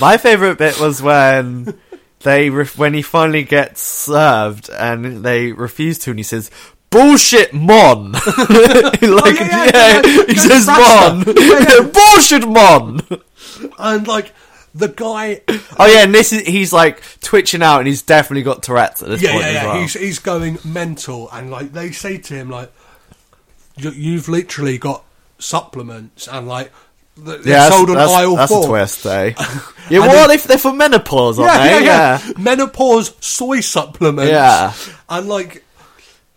My 0.00 0.16
favourite 0.16 0.58
bit 0.58 0.80
was 0.80 1.00
when 1.02 1.78
they 2.20 2.50
ref- 2.50 2.76
when 2.78 2.94
he 2.94 3.02
finally 3.02 3.44
gets 3.44 3.80
served 3.82 4.70
and 4.70 5.24
they 5.24 5.52
refuse 5.52 5.98
to, 6.00 6.10
and 6.10 6.18
he 6.18 6.24
says. 6.24 6.50
Bullshit, 6.90 7.52
mon. 7.52 8.12
like, 8.12 8.22
Oh, 8.22 8.98
yeah, 9.02 9.34
yeah, 9.34 9.64
yeah, 9.64 10.02
yeah, 10.04 10.24
he 10.28 10.36
says 10.36 10.68
mon. 10.68 11.24
Bullshit, 11.92 12.46
mon. 12.46 13.00
and 13.80 14.06
like 14.06 14.32
the 14.76 14.86
guy, 14.86 15.40
Oh 15.76 15.86
yeah, 15.86 16.04
and 16.04 16.14
this 16.14 16.32
is 16.32 16.46
he's 16.46 16.72
like 16.72 17.02
twitching 17.20 17.62
out, 17.62 17.78
and 17.80 17.88
he's 17.88 18.02
definitely 18.02 18.44
got 18.44 18.62
Tourette's 18.62 19.02
at 19.02 19.08
this 19.08 19.22
yeah, 19.22 19.32
point 19.32 19.42
yeah, 19.44 19.52
yeah, 19.52 19.64
well. 19.66 19.80
he's 19.80 19.94
he's 19.94 20.18
going 20.20 20.58
mental, 20.64 21.28
and 21.32 21.50
like 21.50 21.72
they 21.72 21.90
say 21.90 22.16
to 22.16 22.34
him, 22.34 22.48
like 22.48 22.70
you've 23.76 24.28
literally 24.28 24.78
got 24.78 25.04
supplements, 25.40 26.28
and 26.28 26.46
like 26.46 26.70
th- 27.16 27.40
they're 27.42 27.54
yeah, 27.54 27.70
sold 27.70 27.90
on 27.90 27.96
that's, 27.96 28.12
aisle 28.12 28.36
that's 28.36 28.52
four. 28.52 28.64
a 28.64 28.68
twist, 28.68 29.06
eh? 29.06 29.32
yeah, 29.90 30.06
then- 30.06 30.28
they, 30.28 30.36
they're 30.36 30.58
for 30.58 30.72
menopause, 30.72 31.38
aren't 31.38 31.52
Yeah, 31.52 31.78
they? 31.78 31.84
yeah, 31.84 32.22
yeah, 32.26 32.32
Menopause 32.38 33.14
soy 33.20 33.60
supplements. 33.60 34.30
Yeah. 34.32 34.72
and 35.08 35.28
like. 35.28 35.62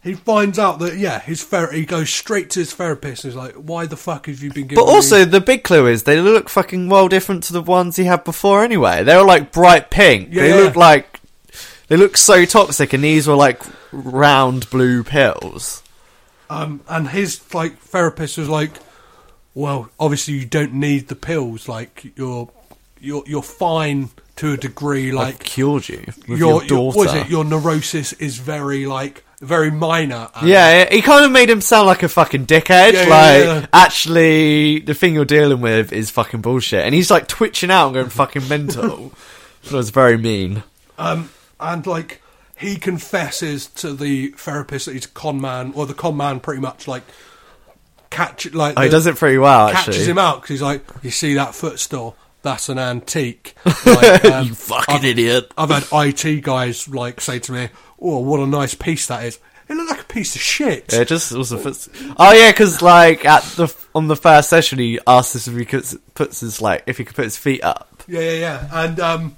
He 0.04 0.14
finds 0.14 0.58
out 0.58 0.80
that 0.80 0.96
yeah, 0.96 1.20
his 1.20 1.44
ther- 1.44 1.72
he 1.74 1.84
goes 1.84 2.10
straight 2.10 2.50
to 2.52 2.60
his 2.60 2.74
therapist 2.74 3.26
and 3.26 3.32
is 3.32 3.36
like, 3.36 3.56
"Why 3.56 3.88
the 3.88 3.98
fuck 3.98 4.28
have 4.28 4.42
you 4.42 4.54
been 4.54 4.68
giving?" 4.68 4.76
But 4.82 4.90
me 4.90 4.94
also, 4.96 5.26
the 5.26 5.42
big 5.42 5.66
clue 5.66 5.86
is 5.88 6.04
they 6.04 6.22
look 6.22 6.48
fucking 6.48 6.88
well 6.88 7.10
different 7.10 7.44
to 7.46 7.54
the 7.54 7.62
ones 7.62 7.98
he 7.98 8.06
had 8.06 8.24
before. 8.24 8.64
Anyway, 8.64 9.04
they 9.04 9.18
were 9.18 9.26
like 9.26 9.52
bright 9.52 9.90
pink. 9.90 10.30
Yeah, 10.32 10.44
they 10.44 10.50
yeah. 10.50 10.56
look 10.64 10.78
like 10.78 11.20
they 11.90 11.98
look 11.98 12.16
so 12.16 12.46
toxic, 12.46 12.94
and 12.94 13.04
these 13.04 13.28
were 13.28 13.36
like 13.36 13.62
round 13.92 14.70
blue 14.70 15.04
pills. 15.04 15.84
Um, 16.50 16.80
and 16.88 17.10
his 17.10 17.54
like 17.54 17.78
therapist 17.80 18.38
was 18.38 18.48
like, 18.48 18.72
"Well, 19.58 19.90
obviously 20.00 20.36
you 20.36 20.46
don't 20.46 20.74
need 20.74 21.08
the 21.08 21.16
pills. 21.16 21.68
Like 21.68 22.12
you're 22.16 22.50
you're 23.00 23.24
you're 23.26 23.42
fine 23.42 24.10
to 24.38 24.54
a 24.54 24.58
degree. 24.58 25.12
Like 25.12 25.26
Like 25.36 25.44
cured 25.44 25.90
you 25.90 26.06
your, 26.28 26.38
your 26.38 26.64
daughter. 26.66 26.98
was 26.98 27.14
it 27.14 27.30
your 27.30 27.44
neurosis 27.44 28.14
is 28.14 28.38
very 28.38 28.86
like 28.86 29.24
very 29.42 29.70
minor. 29.70 30.30
And, 30.36 30.48
yeah, 30.48 30.92
he 30.92 31.02
kind 31.02 31.26
of 31.26 31.32
made 31.32 31.50
him 31.50 31.62
sound 31.62 31.88
like 31.88 32.04
a 32.04 32.10
fucking 32.10 32.46
dickhead. 32.48 32.94
Yeah, 32.94 33.04
yeah, 33.04 33.10
like, 33.10 33.44
yeah. 33.44 33.68
actually, 33.72 34.80
the 34.80 34.94
thing 34.94 35.14
you're 35.14 35.26
dealing 35.26 35.62
with 35.62 35.94
is 35.94 36.10
fucking 36.10 36.42
bullshit. 36.42 36.84
And 36.84 36.96
he's 36.96 37.12
like 37.12 37.28
twitching 37.28 37.70
out 37.70 37.88
and 37.88 37.94
going 37.96 38.10
fucking 38.10 38.48
mental. 38.50 39.12
It 39.64 39.72
was 39.72 39.90
very 39.92 40.18
mean. 40.18 40.64
Um, 40.98 41.30
and 41.60 41.86
like 41.86 42.22
he 42.58 42.78
confesses 42.78 43.68
to 43.68 43.94
the 43.94 44.30
therapist 44.30 44.88
that 44.88 44.94
he's 44.94 45.06
a 45.06 45.10
con 45.10 45.40
man, 45.40 45.72
or 45.76 45.86
the 45.86 45.94
con 45.94 46.18
man 46.18 46.40
pretty 46.40 46.62
much 46.62 46.88
like 46.88 47.04
catch 48.18 48.52
like 48.54 48.74
Oh, 48.78 48.82
he 48.82 48.90
does 48.90 49.06
it 49.06 49.16
pretty 49.16 49.38
well, 49.38 49.72
catches 49.72 49.96
actually. 49.96 50.12
him 50.12 50.18
out 50.18 50.36
because 50.42 50.50
he's 50.50 50.62
like, 50.62 50.86
"You 51.04 51.12
see 51.12 51.34
that 51.36 51.54
footstool? 51.56 52.16
That's 52.42 52.70
an 52.70 52.80
antique." 52.80 53.56
Like, 53.86 54.26
um, 54.26 54.48
You 54.48 54.56
fucking 54.56 54.96
I've- 54.96 55.10
idiot. 55.10 55.52
I've 55.58 55.70
had 55.70 55.86
IT 55.92 56.42
guys 56.44 56.88
like 56.88 57.22
say 57.22 57.40
to 57.40 57.52
me, 57.52 57.70
"Oh, 58.02 58.20
what 58.20 58.40
a 58.40 58.48
nice 58.48 58.74
piece 58.76 59.08
that 59.08 59.24
is." 59.26 59.40
It 59.70 59.74
looked 59.76 59.90
like 59.92 60.02
a 60.02 60.06
piece 60.06 60.34
of 60.36 60.42
shit. 60.42 60.94
Yeah, 60.94 61.02
it 61.02 61.10
just 61.10 61.30
was 61.34 61.52
a 61.52 61.58
foot. 61.58 61.90
Oh 62.18 62.32
yeah, 62.32 62.52
because 62.52 62.82
like 62.82 63.26
at 63.26 63.44
the 63.58 63.74
on 63.94 64.08
the 64.08 64.16
first 64.16 64.50
session, 64.50 64.80
he 64.80 64.98
asked 65.06 65.36
us 65.36 65.48
if 65.50 65.56
he 65.58 65.66
could 65.66 65.84
puts 66.14 66.40
his 66.40 66.62
like 66.62 66.84
if 66.88 66.98
he 66.98 67.04
could 67.04 67.16
put 67.18 67.26
his 67.26 67.36
feet 67.38 67.64
up. 67.66 68.02
Yeah, 68.08 68.22
yeah, 68.22 68.32
yeah. 68.40 68.70
And 68.72 69.00
um, 69.02 69.36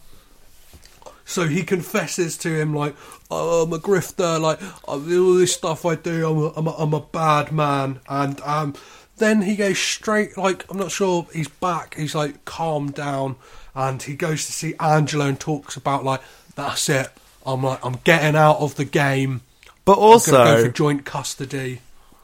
so 1.25 1.47
he 1.47 1.63
confesses 1.63 2.37
to 2.39 2.49
him 2.59 2.75
like, 2.75 2.95
oh, 3.29 3.63
"I'm 3.63 3.73
a 3.73 3.79
grifter. 3.79 4.39
Like 4.39 4.59
all 4.87 4.99
this 4.99 5.53
stuff 5.53 5.85
I 5.85 5.95
do. 5.95 6.27
I'm 6.27 6.37
a, 6.37 6.47
I'm 6.55 6.67
a, 6.67 6.71
I'm 6.71 6.93
a 6.93 7.01
bad 7.01 7.51
man." 7.51 7.99
And 8.07 8.41
um, 8.41 8.75
then 9.17 9.41
he 9.41 9.55
goes 9.55 9.79
straight 9.79 10.37
like 10.37 10.65
I'm 10.69 10.77
not 10.77 10.91
sure 10.91 11.27
he's 11.33 11.49
back. 11.49 11.95
He's 11.95 12.15
like 12.15 12.45
calmed 12.45 12.95
down, 12.95 13.35
and 13.75 14.01
he 14.01 14.15
goes 14.15 14.45
to 14.45 14.51
see 14.51 14.73
Angela 14.79 15.27
and 15.27 15.39
talks 15.39 15.75
about 15.75 16.03
like, 16.03 16.21
"That's 16.55 16.89
it. 16.89 17.09
I'm 17.45 17.63
like 17.63 17.83
I'm 17.85 17.99
getting 18.03 18.35
out 18.35 18.57
of 18.59 18.75
the 18.75 18.85
game. 18.85 19.41
But 19.85 19.97
also, 19.97 20.31
go 20.31 20.63
for 20.63 20.71
joint 20.71 21.05
custody." 21.05 21.81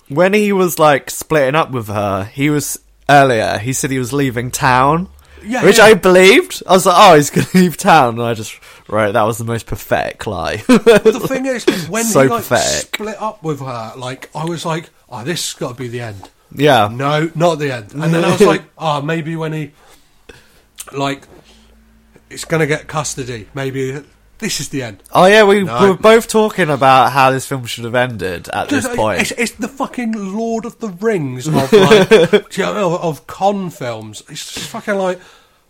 when 0.07 0.33
he 0.33 0.51
was 0.51 0.79
like 0.79 1.09
splitting 1.09 1.55
up 1.55 1.71
with 1.71 1.87
her, 1.87 2.25
he 2.25 2.49
was 2.49 2.79
earlier. 3.09 3.57
He 3.57 3.73
said 3.73 3.91
he 3.91 3.99
was 3.99 4.13
leaving 4.13 4.51
town, 4.51 5.07
Yeah, 5.45 5.63
which 5.63 5.77
yeah. 5.77 5.85
I 5.85 5.93
believed. 5.93 6.63
I 6.67 6.73
was 6.73 6.85
like, 6.85 6.95
oh, 6.97 7.15
he's 7.15 7.29
going 7.29 7.45
to 7.51 7.57
leave 7.57 7.77
town, 7.77 8.15
and 8.15 8.23
I 8.23 8.33
just 8.33 8.59
right. 8.89 9.11
That 9.11 9.23
was 9.23 9.37
the 9.37 9.43
most 9.45 9.65
pathetic 9.65 10.25
lie. 10.27 10.57
the 10.67 11.25
thing 11.27 11.45
is, 11.45 11.65
when 11.89 12.03
So 12.03 12.23
he 12.23 12.27
like 12.29 12.41
pathetic. 12.43 12.95
split 12.95 13.21
up 13.21 13.43
with 13.43 13.59
her, 13.59 13.93
like 13.97 14.29
I 14.35 14.45
was 14.45 14.65
like, 14.65 14.89
"Oh, 15.09 15.23
this 15.23 15.51
has 15.53 15.59
got 15.59 15.69
to 15.69 15.75
be 15.75 15.87
the 15.87 16.01
end." 16.01 16.29
yeah, 16.57 16.87
No, 16.91 17.29
not 17.35 17.55
the 17.55 17.71
end. 17.73 17.93
And 17.93 18.13
then 18.13 18.23
I 18.23 18.31
was 18.31 18.41
like, 18.53 18.61
oh, 18.77 19.01
maybe 19.01 19.35
when 19.35 19.51
he, 19.51 19.71
like, 20.93 21.27
it's 22.29 22.45
going 22.45 22.61
to 22.61 22.67
get 22.67 22.87
custody. 22.87 23.47
Maybe 23.53 24.01
this 24.39 24.59
is 24.59 24.69
the 24.69 24.83
end. 24.83 25.01
Oh 25.11 25.25
yeah, 25.25 25.43
we, 25.43 25.63
No. 25.63 25.81
we 25.81 25.89
were 25.89 25.97
both 25.97 26.27
talking 26.27 26.69
about 26.69 27.11
how 27.11 27.31
this 27.31 27.45
film 27.47 27.65
should 27.65 27.85
have 27.85 27.95
ended 27.95 28.49
at 28.49 28.69
this 28.69 28.83
Just, 28.85 28.95
point. 28.97 29.21
It's, 29.21 29.31
it's 29.31 29.51
the 29.53 29.67
fucking 29.67 30.35
Lord 30.35 30.65
of 30.65 30.79
the 30.79 30.89
Rings 30.89 31.47
of 31.47 31.53
like, 31.55 31.71
you 32.57 32.63
know, 32.63 32.97
of, 32.97 33.27
con 33.27 33.69
films. 33.69 34.23
It's 34.29 34.53
just 34.53 34.69
fucking 34.69 34.95
like, 34.95 35.19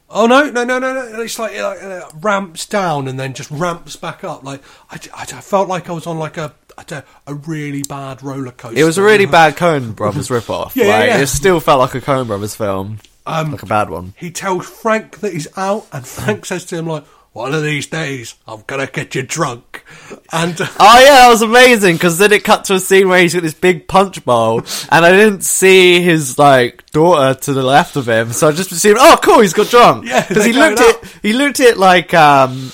oh 0.09 0.26
no, 0.26 0.49
no, 0.49 0.63
no, 0.63 0.80
no, 0.80 0.93
no. 0.93 1.22
It's 1.22 1.38
like 1.39 1.53
it, 1.53 1.63
like, 1.63 1.84
uh, 1.84 2.09
ramps 2.22 2.66
down 2.66 3.07
and 3.07 3.20
then 3.20 3.34
just 3.34 3.51
ramps 3.51 3.95
back 3.95 4.24
up. 4.24 4.43
Like 4.43 4.61
I, 4.89 4.99
I, 5.13 5.22
I 5.22 5.41
felt 5.41 5.68
like 5.70 5.89
I 5.89 5.93
was 5.93 6.07
on 6.07 6.18
like 6.18 6.38
a 6.38 6.53
don't, 6.88 7.05
a 7.28 7.34
really 7.34 7.84
bad 7.84 8.22
roller 8.24 8.51
coaster. 8.51 8.78
It 8.80 8.84
was 8.84 8.97
a 8.97 9.03
really 9.03 9.26
bad 9.28 9.55
Coen 9.55 9.95
Brothers 9.95 10.30
ripoff. 10.30 10.76
Yeah, 10.76 10.86
yeah, 10.86 11.03
yeah. 11.05 11.18
It 11.20 11.28
still 11.28 11.59
felt 11.59 11.80
like 11.80 11.95
a 11.95 12.01
Coen 12.01 12.28
Brothers 12.28 12.55
film, 12.55 12.99
Um, 13.26 13.51
like 13.51 13.63
a 13.63 13.68
bad 13.68 13.89
one. 13.89 14.13
he 14.18 14.30
tells 14.32 14.68
Frank 14.68 15.20
that 15.20 15.34
he's 15.34 15.47
out, 15.57 15.88
and 15.93 16.05
Frank 16.05 16.45
says 16.45 16.66
to 16.66 16.78
him 16.78 16.88
like, 16.88 17.05
"One 17.36 17.53
of 17.53 17.63
these 17.63 17.86
days, 17.88 18.36
I'm 18.47 18.63
gonna 18.65 18.88
get 18.88 19.13
you 19.13 19.21
drunk." 19.21 19.83
And 20.31 20.59
uh, 20.59 20.67
Oh 20.79 20.99
yeah, 21.03 21.15
that 21.15 21.27
was 21.29 21.41
amazing 21.41 21.95
because 21.95 22.17
then 22.17 22.31
it 22.31 22.45
cut 22.45 22.63
to 22.65 22.75
a 22.75 22.79
scene 22.79 23.09
where 23.09 23.19
he's 23.19 23.33
got 23.33 23.43
this 23.43 23.53
big 23.53 23.89
punch 23.89 24.23
bowl, 24.23 24.59
and 24.89 25.05
I 25.05 25.11
didn't 25.11 25.43
see 25.43 26.01
his 26.01 26.39
like 26.39 26.86
daughter 26.91 27.38
to 27.41 27.53
the 27.53 27.61
left 27.61 27.97
of 27.97 28.07
him, 28.07 28.31
so 28.31 28.47
I 28.47 28.53
just 28.53 28.71
assumed, 28.71 28.99
oh 29.01 29.17
cool, 29.21 29.41
he's 29.41 29.53
got 29.53 29.67
drunk. 29.69 30.05
Yeah, 30.07 30.25
because 30.25 30.45
he 30.45 30.53
looked 30.53 30.79
it, 30.79 31.19
he 31.21 31.33
looked 31.33 31.59
it 31.59 31.77
like 31.77 32.13
um. 32.13 32.71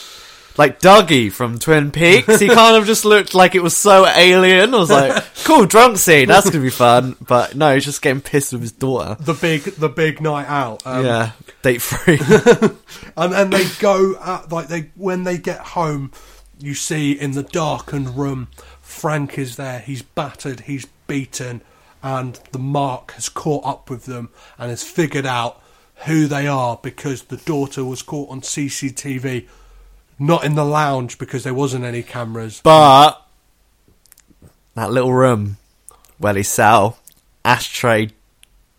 Like 0.58 0.80
Dougie 0.80 1.32
from 1.32 1.60
Twin 1.60 1.92
Peaks, 1.92 2.40
he 2.40 2.48
kind 2.48 2.76
of 2.76 2.86
just 2.86 3.06
looked 3.06 3.34
like 3.34 3.56
it 3.56 3.64
was 3.64 3.76
so 3.76 4.06
alien. 4.06 4.74
I 4.74 4.78
was 4.78 4.92
like, 4.92 5.24
"Cool, 5.44 5.66
drunk 5.66 5.98
scene, 5.98 6.28
that's 6.28 6.50
gonna 6.50 6.64
be 6.64 6.70
fun." 6.70 7.16
But 7.26 7.56
no, 7.56 7.74
he's 7.74 7.86
just 7.86 8.02
getting 8.02 8.22
pissed 8.22 8.52
with 8.52 8.62
his 8.62 8.72
daughter. 8.72 9.16
the 9.22 9.34
big, 9.34 9.64
the 9.64 9.90
big 9.90 10.22
night 10.22 10.48
out. 10.48 10.86
Um, 10.86 11.06
yeah, 11.06 11.32
date 11.62 11.82
free. 11.82 12.20
and 13.18 13.34
then 13.34 13.50
they 13.50 13.66
go 13.80 14.16
at, 14.20 14.52
like 14.52 14.68
they 14.68 14.92
when 14.96 15.24
they 15.24 15.38
get 15.38 15.60
home, 15.60 16.12
you 16.60 16.74
see 16.74 17.14
in 17.14 17.32
the 17.32 17.44
darkened 17.44 18.18
room, 18.18 18.50
Frank 18.82 19.38
is 19.38 19.56
there. 19.56 19.80
He's 19.80 20.02
battered. 20.02 20.62
He's 20.62 20.86
beaten, 21.08 21.62
and 22.04 22.40
the 22.52 22.60
mark 22.60 23.14
has 23.14 23.30
caught 23.30 23.66
up 23.66 23.90
with 23.90 24.06
them 24.06 24.30
and 24.60 24.70
has 24.70 24.84
figured 24.84 25.26
out 25.26 25.62
who 26.06 26.28
they 26.28 26.48
are 26.48 26.80
because 26.82 27.24
the 27.24 27.38
daughter 27.38 27.86
was 27.86 28.02
caught 28.02 28.30
on 28.30 28.42
CCTV. 28.42 29.48
Not 30.22 30.44
in 30.44 30.54
the 30.54 30.64
lounge 30.64 31.18
because 31.18 31.44
there 31.44 31.54
wasn't 31.56 31.84
any 31.84 32.04
cameras. 32.04 32.62
But 32.64 33.20
that 34.76 34.92
little 34.92 35.12
room 35.12 35.58
where 36.20 36.34
they 36.34 36.44
sell 36.44 37.00
ashtray, 37.44 38.12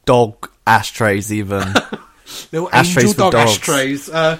dog 0.04 0.48
ashtrays, 0.68 1.32
even 1.32 1.74
were 2.52 2.72
Ashtrays 2.72 3.06
angel 3.08 3.30
dog 3.30 3.32
dogs. 3.32 3.50
ashtrays, 3.50 4.08
uh, 4.08 4.38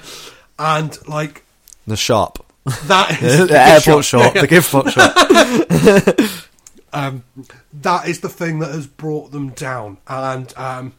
and 0.60 0.96
like 1.08 1.44
the 1.88 1.96
shop, 1.96 2.46
that 2.86 3.10
is 3.20 3.38
the, 3.38 3.46
the 3.46 3.60
airport 3.60 4.04
shop. 4.04 4.22
shop, 4.22 4.34
the 4.34 4.46
gift 4.46 4.70
shop. 6.30 6.48
um, 6.92 7.24
that 7.72 8.06
is 8.06 8.20
the 8.20 8.28
thing 8.28 8.60
that 8.60 8.70
has 8.70 8.86
brought 8.86 9.32
them 9.32 9.48
down. 9.48 9.98
And 10.06 10.56
um, 10.56 10.92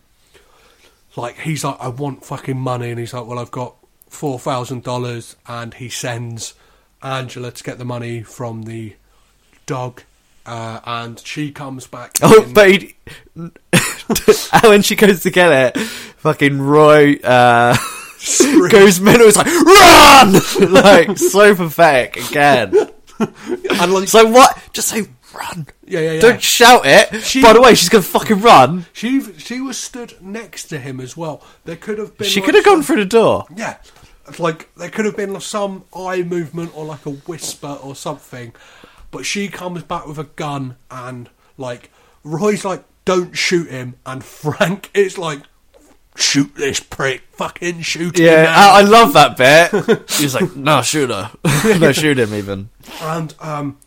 like 1.16 1.38
he's 1.38 1.64
like, 1.64 1.78
I 1.80 1.88
want 1.88 2.26
fucking 2.26 2.60
money, 2.60 2.90
and 2.90 3.00
he's 3.00 3.14
like, 3.14 3.26
well, 3.26 3.40
I've 3.40 3.52
got 3.52 3.76
four 4.14 4.40
thousand 4.40 4.84
dollars, 4.84 5.36
and 5.48 5.74
he 5.74 5.90
sends 5.90 6.54
Angela 7.02 7.52
to 7.52 7.64
get 7.64 7.78
the 7.78 7.86
money 7.86 8.22
from 8.24 8.64
the 8.64 8.96
dog, 9.66 10.04
uh, 10.46 10.80
and 10.86 11.20
she 11.20 11.52
comes 11.52 11.88
back. 11.88 12.14
Oh, 12.22 12.44
in- 12.44 12.54
but 12.54 12.70
he, 12.72 12.96
when 14.64 14.82
she 14.82 14.96
goes 14.96 15.24
to 15.24 15.32
get 15.32 15.76
it, 15.78 15.80
fucking 15.82 16.62
Roy 16.62 17.16
uh, 17.24 17.76
goes 18.70 19.00
mental. 19.00 19.28
It's 19.28 19.38
like 19.38 19.48
run, 19.48 20.72
like 20.72 21.18
so 21.18 21.56
pathetic 21.56 22.30
again. 22.30 22.74
and 23.20 23.94
like, 23.94 24.08
So 24.08 24.26
what? 24.30 24.58
Just 24.74 24.90
say 24.90 25.04
run. 25.34 25.68
yeah, 25.86 26.00
yeah, 26.00 26.12
yeah. 26.14 26.22
Don't 26.22 26.42
shout 26.42 26.82
it. 26.86 27.22
She- 27.24 27.42
By 27.42 27.54
the 27.54 27.62
way, 27.62 27.74
she's 27.76 27.90
gonna 27.90 28.04
fucking 28.04 28.42
run. 28.42 28.86
she 28.94 29.22
she 29.40 29.60
was 29.62 29.78
stood 29.78 30.16
next 30.22 30.66
to 30.68 30.80
him 30.80 31.00
as 31.00 31.18
well. 31.18 31.42
There 31.66 31.76
could 31.76 31.98
have 31.98 32.18
been. 32.18 32.28
She 32.28 32.40
like, 32.40 32.46
could 32.48 32.56
have 32.56 32.66
gone 32.66 32.84
through 32.84 32.98
the 32.98 33.06
door. 33.06 33.46
Yeah, 33.56 33.78
like 34.40 34.74
there 34.76 34.90
could 34.90 35.06
have 35.06 35.18
been 35.18 35.40
some 35.42 35.84
eye 35.96 36.24
movement 36.24 36.76
or 36.76 36.86
like 36.86 37.06
a 37.06 37.12
whisper 37.12 37.78
or 37.82 37.96
something, 37.96 38.54
but 39.12 39.26
she 39.26 39.48
comes 39.48 39.84
back 39.84 40.08
with 40.08 40.18
a 40.18 40.24
gun 40.24 40.78
and 40.90 41.30
like 41.58 41.92
Roy's 42.24 42.66
like, 42.66 42.84
"Don't 43.06 43.38
shoot 43.38 43.70
him," 43.70 43.96
and 44.06 44.24
Frank 44.42 44.90
is 44.94 45.18
like, 45.18 45.42
"Shoot 46.16 46.56
this 46.56 46.80
prick, 46.80 47.24
fucking 47.34 47.82
shoot 47.82 48.18
him!" 48.18 48.26
Yeah. 48.26 48.54
I, 48.56 48.80
I 48.80 48.82
love 48.82 49.14
that 49.14 49.38
bit. 49.38 50.10
He's 50.12 50.36
like, 50.36 50.56
no, 50.56 50.82
shoot 50.82 51.10
her. 51.10 51.32
no, 51.80 51.92
shoot 51.92 52.18
him 52.18 52.34
even. 52.34 52.70
and 53.02 53.36
um, 53.40 53.78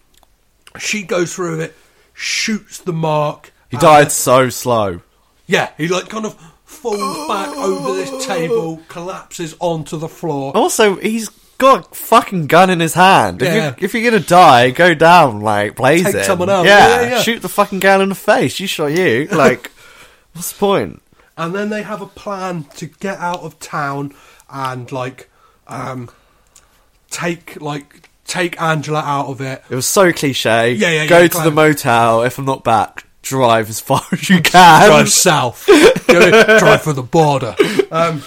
she 0.78 1.02
goes 1.02 1.34
through 1.34 1.60
it, 1.60 1.74
shoots 2.12 2.78
the 2.78 2.92
mark. 2.92 3.52
He 3.70 3.78
died 3.78 4.12
so 4.12 4.48
slow. 4.48 5.00
Yeah, 5.46 5.70
he 5.76 5.88
like 5.88 6.08
kind 6.08 6.26
of 6.26 6.36
falls 6.76 7.28
back 7.28 7.48
over 7.56 7.94
this 7.94 8.26
table, 8.26 8.80
collapses 8.88 9.54
onto 9.60 9.96
the 9.98 10.08
floor. 10.08 10.52
Also, 10.56 10.96
he's 10.96 11.28
got 11.58 11.90
a 11.92 11.94
fucking 11.94 12.46
gun 12.46 12.68
in 12.70 12.80
his 12.80 12.94
hand. 12.94 13.40
If, 13.42 13.48
Yeah. 13.48 13.54
you're, 13.64 13.74
if 13.78 13.94
you're 13.94 14.10
gonna 14.10 14.22
die, 14.22 14.70
go 14.70 14.94
down, 14.94 15.40
like, 15.40 15.76
blaze 15.76 16.04
Take 16.04 16.14
it. 16.16 16.24
someone 16.26 16.50
out. 16.50 16.66
Yeah, 16.66 17.00
Yeah, 17.02 17.08
yeah, 17.10 17.20
shoot 17.22 17.40
the 17.42 17.48
fucking 17.48 17.80
gal 17.80 18.00
in 18.02 18.10
the 18.10 18.14
face. 18.14 18.60
You 18.60 18.66
shot 18.66 18.92
you. 18.92 19.26
Like, 19.32 19.70
what's 20.34 20.52
the 20.52 20.58
point? 20.58 21.02
and 21.38 21.54
then 21.54 21.68
they 21.70 21.82
have 21.82 22.00
a 22.00 22.06
plan 22.06 22.64
to 22.76 22.86
get 22.86 23.18
out 23.18 23.40
of 23.40 23.58
town 23.58 24.14
and 24.50 24.90
like 24.90 25.28
um 25.68 26.08
take 27.10 27.60
like 27.60 28.08
take 28.24 28.60
Angela 28.60 29.00
out 29.00 29.26
of 29.26 29.40
it. 29.40 29.62
It 29.70 29.74
was 29.74 29.86
so 29.86 30.12
cliche. 30.12 30.72
Yeah, 30.72 30.90
yeah, 30.90 31.06
Go 31.06 31.20
yeah, 31.22 31.28
to 31.28 31.42
the 31.42 31.50
motel. 31.50 32.22
If 32.22 32.38
I'm 32.38 32.44
not 32.44 32.64
back, 32.64 33.05
drive 33.26 33.68
as 33.68 33.80
far 33.80 34.02
as 34.12 34.30
you 34.30 34.40
can. 34.40 34.88
Drive 34.88 35.08
south, 35.10 35.66
drive 36.06 36.82
for 36.82 36.92
the 36.92 37.02
border. 37.02 37.54
Um, 37.90 38.22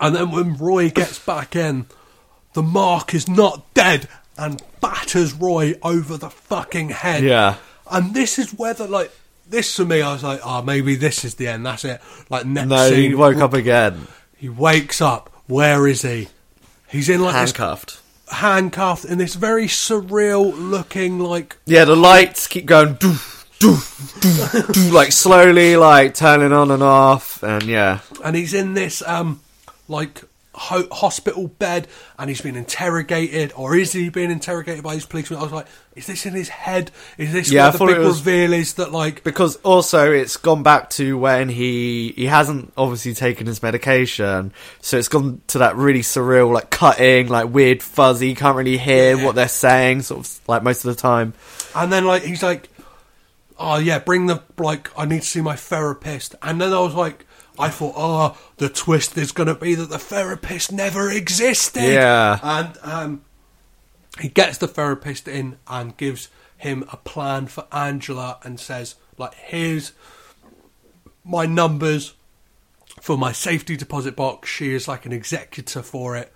and 0.00 0.14
then 0.14 0.30
when 0.30 0.56
Roy 0.56 0.90
gets 0.90 1.18
back 1.18 1.56
in, 1.56 1.86
the 2.52 2.62
mark 2.62 3.14
is 3.14 3.28
not 3.28 3.72
dead 3.74 4.08
and 4.36 4.62
batters 4.80 5.32
Roy 5.34 5.74
over 5.82 6.16
the 6.16 6.30
fucking 6.30 6.90
head. 6.90 7.22
Yeah. 7.24 7.56
And 7.90 8.14
this 8.14 8.38
is 8.38 8.52
where 8.52 8.74
the 8.74 8.86
like 8.86 9.10
this 9.48 9.74
for 9.74 9.84
me, 9.84 10.00
I 10.00 10.12
was 10.12 10.22
like, 10.22 10.40
oh, 10.44 10.62
maybe 10.62 10.94
this 10.94 11.24
is 11.24 11.34
the 11.34 11.48
end. 11.48 11.66
That's 11.66 11.84
it. 11.84 12.00
Like 12.28 12.46
next 12.46 12.68
No, 12.68 12.88
scene, 12.88 13.10
he 13.10 13.14
woke 13.14 13.38
up 13.38 13.52
again. 13.52 14.06
He 14.36 14.48
wakes 14.48 15.00
up. 15.00 15.28
Where 15.48 15.86
is 15.86 16.02
he? 16.02 16.28
He's 16.88 17.08
in 17.08 17.20
like 17.20 17.34
Handcuffed. 17.34 17.88
this 17.90 18.02
handcuffed 18.30 19.04
in 19.04 19.18
this 19.18 19.34
very 19.34 19.66
surreal 19.66 20.52
looking 20.56 21.18
like 21.18 21.56
Yeah, 21.66 21.84
the 21.84 21.96
lights 21.96 22.46
keep 22.46 22.66
going 22.66 22.94
doo, 22.94 23.16
doo, 23.58 23.76
doo, 24.20 24.62
doo, 24.72 24.90
like 24.90 25.12
slowly 25.12 25.76
like 25.76 26.14
turning 26.14 26.52
on 26.52 26.70
and 26.70 26.82
off 26.82 27.42
and 27.42 27.62
yeah. 27.64 28.00
and 28.24 28.36
he's 28.36 28.54
in 28.54 28.74
this 28.74 29.02
um 29.06 29.40
like 29.88 30.22
ho- 30.60 30.86
hospital 30.92 31.48
bed 31.48 31.88
and 32.18 32.28
he's 32.28 32.42
been 32.42 32.54
interrogated 32.56 33.50
or 33.56 33.74
is 33.74 33.92
he 33.92 34.10
being 34.10 34.30
interrogated 34.30 34.84
by 34.84 34.94
his 34.94 35.06
policeman? 35.06 35.40
I 35.40 35.42
was 35.44 35.52
like, 35.52 35.66
is 35.96 36.06
this 36.06 36.26
in 36.26 36.34
his 36.34 36.50
head? 36.50 36.90
Is 37.16 37.32
this 37.32 37.50
Yeah, 37.50 37.68
I 37.68 37.70
the 37.70 37.86
big 37.86 37.98
was- 37.98 38.18
reveal 38.24 38.52
is 38.52 38.74
that 38.74 38.92
like 38.92 39.24
Because 39.24 39.56
also 39.56 40.12
it's 40.12 40.36
gone 40.36 40.62
back 40.62 40.90
to 40.90 41.16
when 41.16 41.48
he 41.48 42.12
he 42.14 42.26
hasn't 42.26 42.72
obviously 42.76 43.14
taken 43.14 43.46
his 43.46 43.62
medication, 43.62 44.52
so 44.82 44.98
it's 44.98 45.08
gone 45.08 45.40
to 45.48 45.58
that 45.58 45.76
really 45.76 46.00
surreal, 46.02 46.52
like 46.52 46.68
cutting, 46.70 47.28
like 47.28 47.48
weird 47.48 47.82
fuzzy, 47.82 48.28
you 48.28 48.36
can't 48.36 48.56
really 48.56 48.76
hear 48.78 49.16
Yeah. 49.16 49.24
what 49.24 49.34
they're 49.34 49.48
saying, 49.48 50.02
sort 50.02 50.26
of 50.26 50.40
like 50.46 50.62
most 50.62 50.84
of 50.84 50.94
the 50.94 51.00
time. 51.00 51.32
And 51.74 51.90
then 51.92 52.04
like 52.04 52.22
he's 52.22 52.42
like, 52.42 52.68
oh 53.58 53.78
yeah, 53.78 53.98
bring 53.98 54.26
the 54.26 54.42
like 54.58 54.90
I 54.96 55.06
need 55.06 55.22
to 55.22 55.26
see 55.28 55.40
my 55.40 55.56
therapist. 55.56 56.34
And 56.42 56.60
then 56.60 56.72
I 56.72 56.80
was 56.80 56.94
like, 56.94 57.24
I 57.60 57.68
thought, 57.68 57.94
oh, 57.96 58.38
the 58.56 58.68
twist 58.68 59.16
is 59.18 59.32
going 59.32 59.46
to 59.48 59.54
be 59.54 59.74
that 59.74 59.90
the 59.90 59.98
therapist 59.98 60.72
never 60.72 61.10
existed. 61.10 61.82
Yeah. 61.82 62.38
And 62.42 62.78
um, 62.82 63.24
he 64.20 64.28
gets 64.28 64.58
the 64.58 64.68
therapist 64.68 65.28
in 65.28 65.58
and 65.68 65.96
gives 65.96 66.28
him 66.56 66.84
a 66.92 66.96
plan 66.96 67.46
for 67.46 67.66
Angela 67.72 68.38
and 68.42 68.58
says, 68.58 68.94
like, 69.18 69.34
here's 69.34 69.92
my 71.24 71.46
numbers 71.46 72.14
for 73.00 73.16
my 73.16 73.32
safety 73.32 73.76
deposit 73.76 74.16
box. 74.16 74.48
She 74.48 74.74
is 74.74 74.88
like 74.88 75.06
an 75.06 75.12
executor 75.12 75.82
for 75.82 76.16
it. 76.16 76.32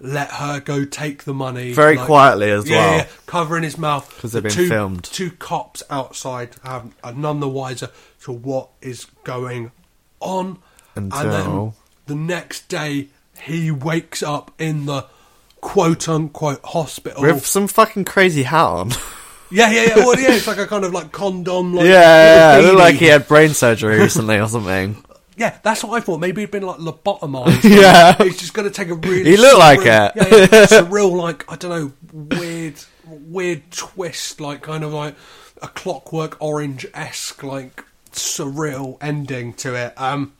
Let 0.00 0.30
her 0.30 0.60
go 0.60 0.84
take 0.84 1.24
the 1.24 1.34
money. 1.34 1.72
Very 1.72 1.96
like- 1.96 2.06
quietly 2.06 2.50
as 2.50 2.68
yeah, 2.68 2.76
well. 2.76 2.96
Yeah, 2.98 3.06
covering 3.26 3.64
his 3.64 3.76
mouth 3.76 4.16
'Cause 4.20 4.32
they've 4.32 4.42
The 4.44 4.48
been 4.48 4.56
two, 4.56 4.68
filmed. 4.68 5.04
Two 5.04 5.30
cops 5.32 5.82
outside 5.90 6.50
um, 6.62 6.94
are 7.02 7.12
none 7.12 7.40
the 7.40 7.48
wiser 7.48 7.90
to 8.22 8.32
what 8.32 8.68
is 8.80 9.06
going 9.24 9.72
on. 10.20 10.58
And 10.94 11.12
then 11.12 11.72
the 12.06 12.14
next 12.14 12.68
day, 12.68 13.08
he 13.40 13.70
wakes 13.70 14.22
up 14.22 14.50
in 14.58 14.86
the 14.86 15.06
quote 15.60 16.08
unquote 16.08 16.60
hospital. 16.64 17.22
With 17.22 17.46
some 17.46 17.68
fucking 17.68 18.04
crazy 18.04 18.42
hat 18.42 18.64
on. 18.64 18.90
yeah, 19.50 19.70
yeah, 19.70 19.82
yeah. 19.88 19.96
Well, 19.96 20.18
yeah, 20.18 20.32
it's 20.34 20.46
like 20.46 20.58
a 20.58 20.66
kind 20.66 20.84
of 20.84 20.92
like 20.92 21.12
condom. 21.12 21.74
Like, 21.74 21.86
yeah, 21.86 22.58
yeah, 22.58 22.62
looked 22.66 22.78
like 22.78 22.94
he 22.96 23.06
had 23.06 23.28
brain 23.28 23.50
surgery 23.50 23.98
recently 23.98 24.38
or 24.38 24.48
something. 24.48 25.02
Yeah, 25.38 25.56
that's 25.62 25.84
what 25.84 25.96
I 25.96 26.04
thought. 26.04 26.18
Maybe 26.18 26.40
he'd 26.40 26.50
been 26.50 26.64
like 26.64 26.78
lobotomized. 26.80 27.62
Yeah. 27.80 28.16
he's 28.16 28.38
just 28.38 28.54
going 28.54 28.68
to 28.68 28.74
take 28.74 28.88
a 28.88 28.94
really. 28.94 29.22
He 29.30 29.36
looked 29.36 29.56
like 29.56 29.78
surreal- 29.78 30.10
it. 30.10 30.12
Yeah, 30.16 30.58
yeah, 30.60 30.66
surreal, 30.66 31.12
like 31.16 31.44
I 31.48 31.54
don't 31.54 31.70
know, 31.70 32.36
weird, 32.36 32.74
weird 33.06 33.70
twist, 33.70 34.40
like 34.40 34.62
kind 34.62 34.82
of 34.82 34.92
like 34.92 35.14
a 35.62 35.68
Clockwork 35.68 36.36
Orange 36.40 36.86
esque, 36.92 37.44
like 37.44 37.84
surreal 38.12 38.96
ending 39.00 39.52
to 39.54 39.74
it. 39.74 39.94
Um, 40.00 40.32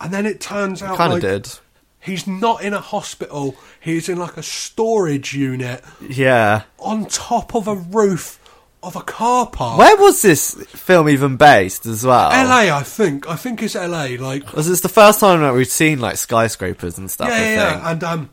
and 0.00 0.12
then 0.12 0.26
it 0.26 0.40
turns 0.40 0.82
out 0.82 0.96
Kind 0.96 1.12
of 1.14 1.22
like, 1.22 1.42
did. 1.42 1.52
he's 2.00 2.26
not 2.26 2.62
in 2.62 2.74
a 2.74 2.80
hospital. 2.80 3.56
He's 3.80 4.08
in 4.08 4.18
like 4.18 4.36
a 4.36 4.42
storage 4.42 5.34
unit 5.34 5.82
Yeah. 6.00 6.62
on 6.78 7.06
top 7.06 7.54
of 7.54 7.66
a 7.68 7.74
roof 7.74 8.38
of 8.82 8.94
a 8.94 9.00
car 9.02 9.46
park. 9.46 9.78
Where 9.78 9.96
was 9.96 10.22
this 10.22 10.54
film 10.68 11.08
even 11.08 11.36
based 11.36 11.86
as 11.86 12.04
well? 12.04 12.28
LA, 12.28 12.76
I 12.76 12.82
think. 12.84 13.28
I 13.28 13.34
think 13.36 13.62
it's 13.62 13.74
LA. 13.74 14.16
Like 14.18 14.52
Was 14.52 14.68
this 14.68 14.80
the 14.82 14.88
first 14.88 15.18
time 15.18 15.40
that 15.40 15.54
we've 15.54 15.66
seen 15.66 15.98
like 15.98 16.16
skyscrapers 16.18 16.98
and 16.98 17.10
stuff? 17.10 17.28
yeah, 17.28 17.34
I 17.34 17.38
yeah, 17.40 17.70
think. 17.72 17.82
yeah. 17.82 17.90
And 17.90 18.04
um, 18.04 18.30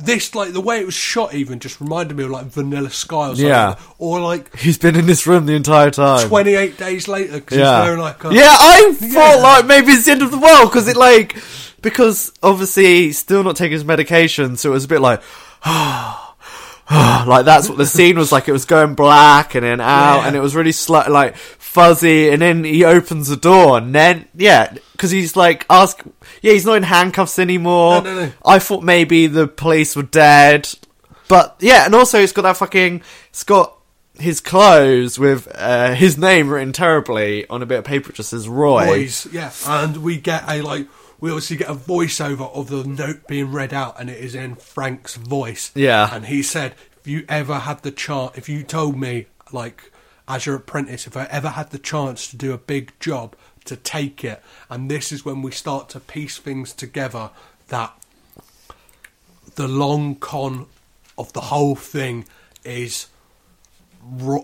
this 0.00 0.34
like 0.34 0.52
the 0.52 0.60
way 0.60 0.80
it 0.80 0.86
was 0.86 0.94
shot 0.94 1.34
even 1.34 1.58
just 1.58 1.80
reminded 1.80 2.16
me 2.16 2.24
of 2.24 2.30
like 2.30 2.46
Vanilla 2.46 2.90
Sky 2.90 3.16
or 3.16 3.26
something. 3.28 3.46
Yeah. 3.46 3.76
Or 3.98 4.20
like 4.20 4.56
He's 4.56 4.78
been 4.78 4.96
in 4.96 5.06
this 5.06 5.26
room 5.26 5.46
the 5.46 5.54
entire 5.54 5.90
time. 5.90 6.28
28 6.28 6.76
days 6.78 7.08
later 7.08 7.34
because 7.34 7.58
yeah. 7.58 7.80
he's 7.80 7.86
wearing 7.86 8.00
like 8.00 8.22
a 8.24 8.34
yeah, 8.34 8.42
I 8.50 8.96
Yeah. 9.00 9.08
thought 9.12 9.40
like 9.42 9.66
maybe 9.66 9.92
it's 9.92 10.04
the 10.06 10.12
end 10.12 10.22
of 10.22 10.30
the 10.30 10.38
world 10.38 10.70
because 10.70 10.88
it 10.88 10.96
like 10.96 11.36
because 11.82 12.32
obviously 12.42 12.84
he's 12.84 13.18
still 13.18 13.42
not 13.44 13.56
taking 13.56 13.72
his 13.72 13.84
medication, 13.84 14.56
so 14.56 14.70
it 14.70 14.74
was 14.74 14.84
a 14.84 14.88
bit 14.88 15.00
like. 15.00 15.22
Ah. 15.68 16.25
like 16.90 17.44
that's 17.44 17.68
what 17.68 17.78
the 17.78 17.86
scene 17.86 18.16
was 18.16 18.30
like. 18.32 18.48
It 18.48 18.52
was 18.52 18.64
going 18.64 18.94
black 18.94 19.54
and 19.54 19.64
then 19.64 19.80
out, 19.80 20.20
Yeah. 20.20 20.26
and 20.28 20.36
it 20.36 20.40
was 20.40 20.54
really 20.54 20.70
sli- 20.70 21.08
like 21.08 21.36
fuzzy. 21.36 22.30
And 22.30 22.40
then 22.40 22.62
he 22.64 22.84
opens 22.84 23.28
the 23.28 23.36
door, 23.36 23.78
and 23.78 23.94
then 23.94 24.28
yeah, 24.36 24.72
because 24.92 25.10
he's 25.10 25.34
like 25.36 25.66
ask, 25.68 26.00
yeah, 26.42 26.52
he's 26.52 26.64
not 26.66 26.76
in 26.76 26.82
handcuffs 26.84 27.38
anymore. 27.38 28.02
No, 28.02 28.14
no, 28.14 28.26
no. 28.26 28.32
I 28.44 28.58
thought 28.60 28.82
maybe 28.84 29.26
the 29.26 29.48
police 29.48 29.96
were 29.96 30.02
dead, 30.04 30.68
but 31.28 31.56
yeah, 31.60 31.86
and 31.86 31.94
also 31.94 32.20
it's 32.20 32.32
got 32.32 32.42
that 32.42 32.56
fucking, 32.56 33.02
it's 33.30 33.42
got 33.44 33.72
his 34.18 34.40
clothes 34.40 35.18
with 35.18 35.46
uh, 35.54 35.92
his 35.94 36.16
name 36.16 36.48
written 36.48 36.72
terribly 36.72 37.46
on 37.48 37.62
a 37.62 37.66
bit 37.66 37.78
of 37.80 37.84
paper. 37.84 38.12
Just 38.12 38.30
says 38.30 38.48
Roy. 38.48 38.86
voice. 38.86 39.26
Yeah. 39.32 39.50
And 39.66 39.98
we 39.98 40.18
get 40.18 40.44
a 40.48 40.62
like 40.62 40.86
we 41.20 41.30
obviously 41.30 41.56
get 41.56 41.70
a 41.70 41.74
voiceover 41.74 42.52
of 42.54 42.68
the 42.68 42.84
note 42.84 43.26
being 43.26 43.52
read 43.52 43.72
out 43.72 43.98
and 43.98 44.10
it 44.10 44.18
is 44.18 44.34
in 44.34 44.54
Frank's 44.56 45.16
voice. 45.16 45.70
Yeah. 45.74 46.08
And 46.14 46.26
he 46.26 46.42
said, 46.42 46.74
if 46.98 47.06
you 47.06 47.24
ever 47.28 47.60
had 47.60 47.82
the 47.82 47.90
chance, 47.90 48.36
if 48.36 48.48
you 48.48 48.62
told 48.62 48.98
me, 48.98 49.26
like, 49.52 49.92
as 50.28 50.46
your 50.46 50.56
apprentice, 50.56 51.06
if 51.06 51.16
I 51.16 51.24
ever 51.24 51.50
had 51.50 51.70
the 51.70 51.78
chance 51.78 52.28
to 52.30 52.36
do 52.36 52.52
a 52.52 52.58
big 52.58 52.92
job, 53.00 53.36
to 53.64 53.76
take 53.76 54.24
it. 54.24 54.42
And 54.70 54.90
this 54.90 55.12
is 55.12 55.24
when 55.24 55.42
we 55.42 55.50
start 55.50 55.88
to 55.90 56.00
piece 56.00 56.38
things 56.38 56.72
together 56.72 57.30
that 57.68 57.92
the 59.56 59.68
long 59.68 60.14
con 60.16 60.66
of 61.18 61.32
the 61.32 61.40
whole 61.42 61.74
thing 61.74 62.26
is 62.64 63.08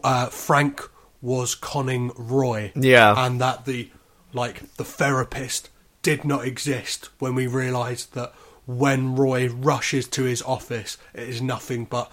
uh, 0.05 0.27
Frank 0.27 0.89
was 1.21 1.55
conning 1.55 2.11
Roy. 2.17 2.73
Yeah. 2.75 3.15
And 3.17 3.41
that 3.41 3.65
the 3.65 3.91
like 4.33 4.75
the 4.77 4.85
therapist 4.85 5.69
did 6.03 6.25
not 6.25 6.45
exist 6.45 7.09
when 7.19 7.35
we 7.35 7.47
realised 7.47 8.15
that 8.15 8.33
when 8.67 9.17
Roy 9.17 9.49
rushes 9.49 10.07
to 10.09 10.25
his 10.25 10.43
office, 10.43 10.99
it 11.15 11.29
is 11.29 11.43
nothing 11.43 11.85
but 11.85 12.11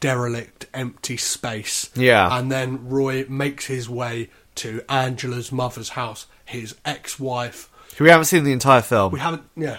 derelict, 0.00 0.66
empty 0.74 1.16
space. 1.16 1.90
Yeah. 1.94 2.36
And 2.36 2.50
then 2.50 2.88
Roy 2.88 3.26
makes 3.28 3.66
his 3.66 3.88
way 3.88 4.30
to 4.56 4.82
Angela's 4.88 5.52
mother's 5.52 5.90
house, 5.90 6.26
his 6.44 6.74
ex-wife. 6.84 7.70
We 7.98 8.10
haven't 8.10 8.26
seen 8.26 8.44
the 8.44 8.52
entire 8.52 8.82
film. 8.82 9.12
We 9.12 9.20
haven't, 9.20 9.44
yeah, 9.56 9.78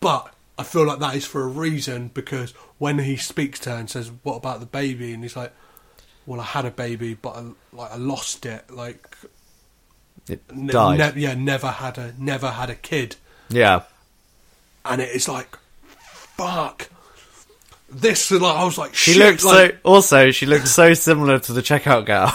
but 0.00 0.32
I 0.58 0.64
feel 0.64 0.84
like 0.84 0.98
that 0.98 1.14
is 1.14 1.24
for 1.24 1.42
a 1.42 1.46
reason 1.46 2.10
because 2.12 2.52
when 2.78 2.98
he 2.98 3.16
speaks 3.16 3.58
to 3.60 3.70
her 3.70 3.76
and 3.76 3.88
says, 3.88 4.10
"What 4.22 4.36
about 4.36 4.60
the 4.60 4.66
baby?" 4.66 5.12
and 5.12 5.22
he's 5.22 5.36
like, 5.36 5.52
"Well, 6.26 6.40
I 6.40 6.44
had 6.44 6.64
a 6.64 6.70
baby, 6.70 7.14
but 7.14 7.36
I, 7.36 7.44
like 7.72 7.92
I 7.92 7.96
lost 7.96 8.46
it. 8.46 8.68
Like, 8.70 9.11
It 10.28 10.42
ne- 10.54 10.72
died. 10.72 11.14
ne- 11.16 11.20
yeah, 11.22 11.34
never 11.34 11.68
had 11.68 11.98
a 11.98 12.14
never 12.18 12.50
had 12.50 12.70
a 12.70 12.74
kid." 12.74 13.16
yeah. 13.48 13.82
and 14.84 15.00
it 15.00 15.10
is 15.14 15.28
like, 15.28 15.56
fuck. 16.36 16.88
This 17.90 18.30
like 18.30 18.56
I 18.56 18.64
was 18.64 18.78
like, 18.78 18.94
She 18.94 19.14
looks 19.18 19.44
like, 19.44 19.72
so. 19.72 19.78
Also, 19.84 20.30
she 20.30 20.46
looks 20.46 20.70
so 20.70 20.94
similar 20.94 21.38
to 21.40 21.52
the 21.52 21.60
checkout 21.60 22.06
girl. 22.06 22.34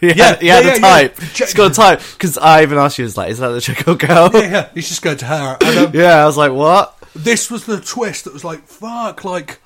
he 0.00 0.08
Yeah, 0.14 0.24
had, 0.28 0.40
he 0.40 0.46
had 0.48 0.64
yeah, 0.64 0.70
a 0.70 0.74
yeah, 0.74 0.80
type. 0.80 1.18
yeah. 1.20 1.26
She's 1.34 1.54
got 1.54 1.70
a 1.72 1.74
type 1.74 2.00
because 2.12 2.38
I 2.38 2.62
even 2.62 2.78
asked 2.78 2.98
you, 2.98 3.04
was 3.04 3.16
like, 3.18 3.30
"Is 3.30 3.38
that 3.38 3.48
the 3.48 3.58
checkout 3.58 3.98
girl?" 3.98 4.30
yeah, 4.32 4.50
yeah. 4.50 4.68
He's 4.74 4.88
just 4.88 5.02
going 5.02 5.18
to 5.18 5.26
her. 5.26 5.58
And, 5.64 5.78
um, 5.78 5.90
Yeah, 5.94 6.22
I 6.22 6.24
was 6.26 6.36
like, 6.38 6.52
"What?" 6.52 6.94
This 7.14 7.50
was 7.50 7.66
the 7.66 7.80
twist 7.80 8.24
that 8.24 8.32
was 8.32 8.44
like, 8.44 8.66
fuck. 8.66 9.24
Like, 9.24 9.60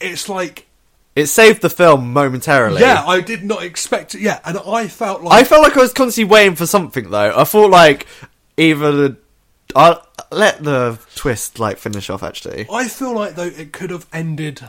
it's 0.00 0.28
like, 0.28 0.66
It 1.16 1.26
saved 1.26 1.60
the 1.62 1.70
film 1.70 2.12
momentarily. 2.12 2.80
yeah, 2.80 3.04
I 3.04 3.20
did 3.20 3.42
not 3.42 3.62
expect 3.64 4.14
it. 4.14 4.20
Yeah, 4.20 4.38
and 4.44 4.58
I 4.58 4.86
felt 4.88 5.22
like 5.22 5.34
I 5.40 5.44
felt 5.44 5.62
like 5.62 5.76
I 5.76 5.80
was 5.80 5.92
constantly 5.92 6.30
waiting 6.30 6.54
for 6.56 6.66
something 6.66 7.10
though. 7.10 7.34
I 7.36 7.44
thought 7.44 7.70
like 7.70 8.06
either 8.56 8.92
the 8.92 9.16
I'll 9.74 10.06
let 10.30 10.62
the 10.62 10.98
twist 11.16 11.58
like 11.58 11.78
finish 11.78 12.10
off 12.10 12.22
actually. 12.22 12.66
I 12.72 12.86
feel 12.88 13.12
like 13.14 13.34
though 13.34 13.44
it 13.44 13.72
could 13.72 13.90
have 13.90 14.06
ended 14.12 14.62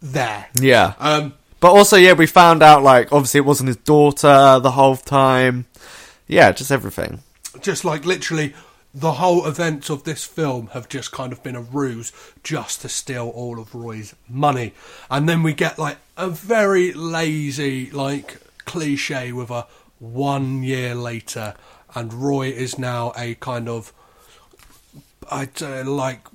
there. 0.00 0.46
Yeah. 0.60 0.94
Um, 0.98 1.34
But 1.60 1.72
also 1.72 1.96
yeah, 1.96 2.12
we 2.14 2.26
found 2.26 2.62
out 2.62 2.82
like 2.82 3.12
obviously 3.12 3.38
it 3.38 3.44
wasn't 3.44 3.68
his 3.68 3.76
daughter 3.76 4.58
the 4.60 4.70
whole 4.72 4.96
time. 4.96 5.66
Yeah, 6.26 6.52
just 6.52 6.70
everything. 6.70 7.22
just 7.60 7.84
like 7.84 8.04
literally 8.06 8.54
the 8.92 9.12
whole 9.12 9.46
events 9.46 9.88
of 9.88 10.04
this 10.04 10.24
film 10.24 10.68
have 10.68 10.88
just 10.88 11.12
kind 11.12 11.32
of 11.32 11.42
been 11.42 11.54
a 11.54 11.60
ruse 11.60 12.12
just 12.42 12.80
to 12.82 12.88
steal 12.88 13.28
all 13.28 13.60
of 13.60 13.74
Roy's 13.74 14.14
money. 14.28 14.74
And 15.10 15.28
then 15.28 15.42
we 15.42 15.54
get 15.54 15.78
like 15.78 15.98
a 16.16 16.28
very 16.28 16.92
lazy 16.92 17.90
like 17.90 18.40
cliche 18.64 19.32
with 19.32 19.50
a 19.50 19.66
one 19.98 20.62
year 20.62 20.94
later 20.94 21.54
and 21.94 22.12
Roy 22.12 22.48
is 22.48 22.78
now 22.78 23.12
a 23.16 23.34
kind 23.36 23.68
of 23.68 23.92
I'd 25.30 25.62
uh, 25.62 25.84
like 25.84 26.26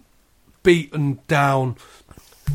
beaten 0.64 1.20
down 1.28 1.76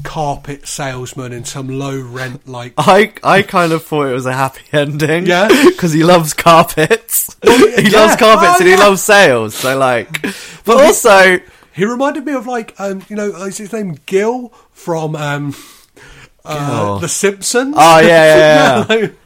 carpet 0.05 0.67
salesman 0.67 1.33
in 1.33 1.45
some 1.45 1.69
low 1.69 2.01
rent 2.01 2.49
like 2.49 2.73
I 2.79 3.13
I 3.23 3.43
kind 3.43 3.73
of 3.73 3.85
thought 3.85 4.07
it 4.07 4.13
was 4.13 4.27
a 4.27 4.33
happy 4.33 4.63
ending. 4.73 5.27
Yeah? 5.27 5.49
because 5.67 5.93
he 5.93 6.03
loves 6.03 6.33
carpets. 6.35 7.37
he 7.43 7.91
yeah. 7.91 7.99
loves 7.99 8.17
carpets 8.17 8.53
Oh, 8.53 8.57
and 8.61 8.69
he 8.69 8.77
loves 8.77 9.03
sales. 9.03 9.55
So 9.55 9.79
like, 9.79 10.23
but 10.65 10.77
he- 10.79 10.83
also 10.83 11.39
He 11.73 11.85
reminded 11.85 12.25
me 12.25 12.33
of 12.33 12.47
like 12.47 12.75
um, 12.79 13.03
you 13.09 13.17
know 13.17 13.29
is 13.45 13.59
his 13.59 13.73
name 13.73 13.99
Gil 14.07 14.53
from 14.73 15.15
um, 15.17 15.55
uh, 16.45 16.99
The 16.99 17.09
Simpsons. 17.09 17.75
Oh, 17.77 18.01
yeah, 18.01 18.07
yeah, 18.07 18.37
yeah. 18.37 18.85
like, 18.89 19.17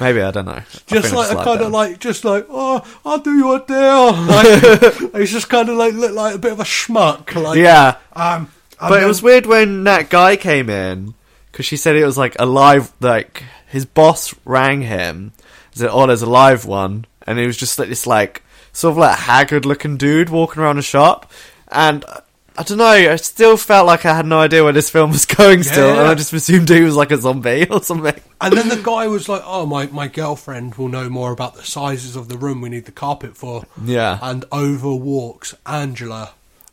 maybe 0.00 0.22
I 0.22 0.30
don't 0.30 0.46
know. 0.46 0.62
Just 0.86 1.12
like 1.12 1.30
a 1.30 1.36
kind 1.36 1.60
him. 1.60 1.66
of 1.66 1.72
like 1.72 1.98
just 1.98 2.24
like 2.24 2.46
oh 2.48 2.82
I'll 3.04 3.18
do 3.18 3.34
you 3.34 3.52
a 3.52 3.64
deal. 3.64 4.12
Like, 4.12 5.12
he's 5.20 5.32
just 5.32 5.48
kind 5.48 5.68
of 5.68 5.76
like 5.76 5.94
look 5.94 6.12
like 6.12 6.34
a 6.34 6.38
bit 6.38 6.52
of 6.52 6.60
a 6.60 6.64
schmuck. 6.64 7.34
Like 7.34 7.58
yeah. 7.58 7.96
um, 8.14 8.50
But 8.88 9.02
it 9.02 9.06
was 9.06 9.22
weird 9.22 9.46
when 9.46 9.84
that 9.84 10.10
guy 10.10 10.36
came 10.36 10.68
in 10.70 11.14
because 11.50 11.66
she 11.66 11.76
said 11.76 11.96
it 11.96 12.04
was 12.04 12.18
like 12.18 12.36
a 12.38 12.46
live, 12.46 12.92
like 13.00 13.42
his 13.68 13.84
boss 13.86 14.34
rang 14.44 14.82
him, 14.82 15.32
and 15.72 15.74
said, 15.74 15.90
"Oh, 15.90 16.06
there's 16.06 16.22
a 16.22 16.30
live 16.30 16.64
one," 16.66 17.06
and 17.26 17.38
it 17.38 17.46
was 17.46 17.56
just 17.56 17.78
like 17.78 17.88
this 17.88 18.06
like 18.06 18.42
sort 18.72 18.92
of 18.92 18.98
like 18.98 19.18
haggard 19.18 19.64
looking 19.66 19.96
dude 19.96 20.30
walking 20.30 20.62
around 20.62 20.76
the 20.76 20.82
shop, 20.82 21.30
and 21.68 22.04
uh, 22.06 22.20
I 22.56 22.62
don't 22.64 22.78
know, 22.78 22.84
I 22.84 23.16
still 23.16 23.56
felt 23.56 23.86
like 23.86 24.04
I 24.04 24.14
had 24.14 24.26
no 24.26 24.38
idea 24.40 24.62
where 24.62 24.74
this 24.74 24.90
film 24.90 25.10
was 25.12 25.24
going 25.38 25.62
still, 25.62 25.94
Yeah. 25.94 26.00
and 26.00 26.08
I 26.08 26.14
just 26.14 26.32
assumed 26.34 26.68
he 26.68 26.80
was 26.82 26.96
like 26.96 27.10
a 27.10 27.16
zombie 27.16 27.66
or 27.70 27.82
something. 27.82 28.18
And 28.42 28.54
then 28.56 28.68
the 28.68 28.82
guy 28.82 29.06
was 29.06 29.28
like, 29.28 29.42
"Oh, 29.44 29.64
my, 29.66 29.86
my 29.86 30.08
girlfriend 30.08 30.74
will 30.74 30.88
know 30.88 31.08
more 31.08 31.32
about 31.32 31.54
the 31.54 31.62
sizes 31.62 32.16
of 32.16 32.28
the 32.28 32.36
room 32.36 32.60
we 32.60 32.68
need 32.68 32.84
the 32.86 32.92
carpet 32.92 33.36
for." 33.36 33.64
Yeah. 33.84 34.18
And 34.20 34.44
over 34.52 34.94
walks 34.94 35.54
Angela, 35.66 36.32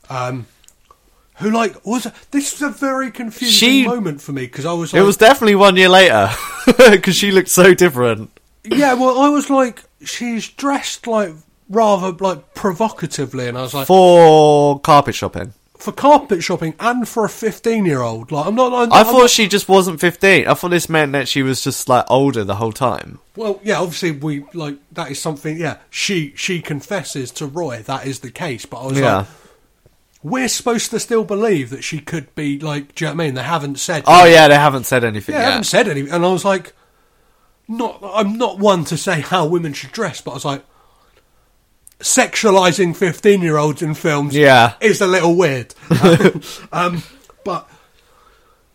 um, 0.09 0.47
who 1.39 1.49
like 1.51 1.85
was 1.85 2.07
this 2.31 2.59
was 2.59 2.61
a 2.61 2.69
very 2.69 3.11
confusing 3.11 3.53
She- 3.69 3.87
moment 3.87 4.21
for 4.21 4.31
me 4.31 4.43
because 4.45 4.65
I 4.65 4.73
was 4.73 4.93
like, 4.93 5.01
It 5.01 5.05
was 5.05 5.17
definitely 5.17 5.55
one 5.55 5.75
year 5.75 5.89
later 5.89 6.29
because 6.91 7.15
she 7.15 7.31
looked 7.31 7.49
so 7.49 7.73
different. 7.73 8.29
yeah, 8.63 8.93
well, 8.93 9.19
I 9.19 9.29
was 9.29 9.49
like, 9.49 9.83
she's 10.03 10.47
dressed 10.49 11.07
like 11.07 11.33
rather 11.69 12.11
like 12.11 12.53
provocatively, 12.55 13.47
and 13.47 13.57
I 13.57 13.61
was 13.61 13.73
like, 13.73 13.87
For 13.87 14.79
carpet 14.79 15.15
shopping. 15.15 15.53
for 15.77 15.91
carpet 15.93 16.43
shopping 16.43 16.73
and 16.79 17.07
for 17.07 17.23
a 17.25 17.29
fifteen-year-old, 17.29 18.31
like 18.31 18.45
I'm 18.47 18.55
not. 18.55 18.73
I'm, 18.73 18.91
I 18.91 18.99
I'm 18.99 19.05
thought 19.05 19.19
not- 19.19 19.29
she 19.29 19.47
just 19.47 19.69
wasn't 19.69 19.99
15. 20.01 20.47
I 20.47 20.53
thought 20.53 20.69
this 20.71 20.89
meant 20.89 21.13
that 21.13 21.27
she 21.27 21.41
was 21.43 21.63
just 21.63 21.87
like 21.87 22.05
older 22.09 22.43
the 22.43 22.55
whole 22.55 22.73
time. 22.73 23.19
Well, 23.35 23.61
yeah, 23.63 23.79
obviously 23.79 24.11
we 24.11 24.43
like 24.53 24.75
that 24.93 25.09
is 25.11 25.21
something. 25.21 25.57
Yeah, 25.57 25.77
she 25.89 26.33
she 26.35 26.61
confesses 26.61 27.31
to 27.31 27.45
Roy 27.45 27.81
that 27.83 28.05
is 28.05 28.19
the 28.19 28.31
case, 28.31 28.65
but 28.65 28.81
I 28.81 28.85
was 28.87 28.99
Yeah. 28.99 29.17
like, 29.19 29.27
we're 30.21 30.47
supposed 30.49 30.91
to 30.91 30.99
still 30.99 31.23
believe 31.23 31.69
that 31.69 31.83
she 31.83 31.99
could 31.99 32.33
be 32.35 32.59
like. 32.59 32.95
Do 32.95 33.05
you 33.05 33.09
know 33.11 33.15
what 33.15 33.23
I 33.23 33.25
mean? 33.27 33.35
They 33.35 33.43
haven't 33.43 33.79
said. 33.79 34.03
Oh 34.05 34.25
yeah, 34.25 34.47
they 34.47 34.55
haven't 34.55 34.85
said 34.85 35.03
anything 35.03 35.33
yeah, 35.33 35.39
they 35.39 35.45
yet. 35.45 35.51
haven't 35.51 35.63
said 35.65 35.87
anything, 35.87 36.11
and 36.13 36.25
I 36.25 36.31
was 36.31 36.43
like, 36.45 36.73
not. 37.67 37.99
I'm 38.03 38.37
not 38.37 38.59
one 38.59 38.83
to 38.85 38.97
say 38.97 39.21
how 39.21 39.45
women 39.45 39.73
should 39.73 39.91
dress, 39.91 40.21
but 40.21 40.31
I 40.31 40.33
was 40.35 40.45
like. 40.45 40.65
Sexualizing 41.99 42.95
fifteen-year-olds 42.95 43.81
in 43.81 43.93
films, 43.93 44.33
Yeah. 44.33 44.75
is 44.79 45.01
a 45.01 45.07
little 45.07 45.35
weird. 45.35 45.75
um, 46.71 47.03
but 47.43 47.69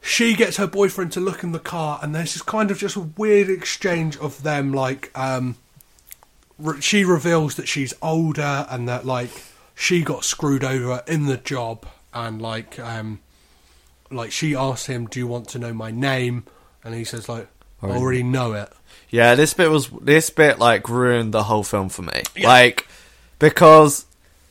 she 0.02 0.34
gets 0.34 0.58
her 0.58 0.66
boyfriend 0.66 1.10
to 1.12 1.20
look 1.20 1.42
in 1.42 1.52
the 1.52 1.58
car, 1.58 1.98
and 2.02 2.14
there's 2.14 2.34
this 2.34 2.42
kind 2.42 2.70
of 2.70 2.76
just 2.76 2.96
a 2.96 3.00
weird 3.00 3.48
exchange 3.48 4.18
of 4.18 4.42
them. 4.42 4.74
Like, 4.74 5.10
um, 5.18 5.56
re- 6.58 6.82
she 6.82 7.02
reveals 7.02 7.54
that 7.54 7.66
she's 7.66 7.94
older 8.02 8.66
and 8.68 8.86
that 8.90 9.06
like 9.06 9.30
she 9.74 10.02
got 10.02 10.24
screwed 10.24 10.64
over 10.64 11.02
in 11.06 11.26
the 11.26 11.36
job, 11.36 11.86
and 12.12 12.40
like, 12.40 12.78
um, 12.78 13.20
like 14.10 14.30
she 14.32 14.54
asks 14.54 14.86
him, 14.86 15.06
"Do 15.06 15.18
you 15.18 15.26
want 15.26 15.48
to 15.50 15.58
know 15.58 15.72
my 15.72 15.90
name?" 15.90 16.44
And 16.84 16.94
he 16.94 17.04
says, 17.04 17.28
"Like, 17.28 17.48
I 17.82 17.88
already 17.88 18.22
know 18.22 18.52
it." 18.52 18.72
Yeah, 19.10 19.34
this 19.34 19.54
bit 19.54 19.70
was 19.70 19.88
this 20.00 20.30
bit 20.30 20.58
like 20.58 20.88
ruined 20.88 21.32
the 21.34 21.44
whole 21.44 21.62
film 21.62 21.88
for 21.88 22.02
me. 22.02 22.22
Like 22.42 22.86
because 23.38 24.06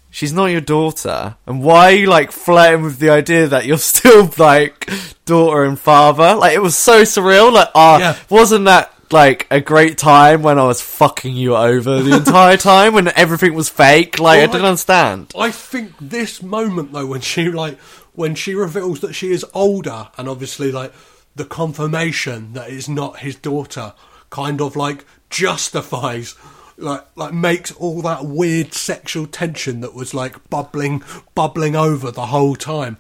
she's 0.10 0.34
not 0.34 0.46
your 0.48 0.62
daughter, 0.62 1.36
and 1.46 1.64
why 1.64 1.86
are 1.94 1.96
you 1.96 2.08
like 2.08 2.32
flirting 2.32 2.84
with 2.84 3.00
the 3.00 3.10
idea 3.10 3.48
that 3.48 3.66
you're 3.66 3.78
still 3.94 4.32
like 4.38 4.90
daughter 5.26 5.64
and 5.64 5.80
father? 5.80 6.36
Like 6.36 6.54
it 6.54 6.62
was 6.62 6.78
so 6.78 7.02
surreal. 7.04 7.52
Like, 7.52 7.70
ah, 7.76 8.00
Yeah. 8.00 8.18
wasn't 8.30 8.66
that 8.66 8.93
like 9.14 9.48
a 9.50 9.62
great 9.62 9.98
time 9.98 10.42
when 10.42 10.60
I 10.60 10.66
was 10.66 10.82
fucking 10.82 11.34
you 11.36 11.56
over 11.56 12.02
the 12.02 12.18
entire 12.18 12.58
time 12.58 12.94
when 12.94 13.08
everything 13.10 13.54
was 13.54 13.70
fake? 13.70 14.20
Like 14.20 14.40
I 14.40 14.42
didn't 14.42 14.54
like- 14.62 14.64
understand. 14.64 15.32
I 15.38 15.52
think 15.52 15.94
this 16.02 16.42
moment 16.42 16.92
though, 16.92 17.06
when 17.06 17.22
she 17.22 17.50
like 17.50 17.80
when 18.14 18.36
she 18.36 18.54
reveals 18.56 19.00
that 19.00 19.14
she 19.14 19.32
is 19.32 19.46
older, 19.54 20.10
and 20.18 20.28
obviously 20.28 20.72
like 20.72 20.92
the 21.36 21.46
confirmation 21.46 22.54
that 22.54 22.70
it's 22.70 22.90
not 22.90 23.20
his 23.20 23.36
daughter, 23.36 23.94
kind 24.30 24.60
of 24.60 24.76
like 24.76 25.06
justifies. 25.30 26.36
Like, 26.76 27.06
like 27.16 27.34
makes 27.34 27.72
all 27.74 28.02
that 28.02 28.26
weird 28.26 28.74
sexual 28.74 29.28
tension 29.28 29.82
that 29.82 29.94
was 29.94 30.16
like 30.16 30.50
bubbling, 30.50 31.04
bubbling 31.36 31.76
over 31.76 32.10
the 32.10 32.26
whole 32.26 32.56
time. 32.56 32.98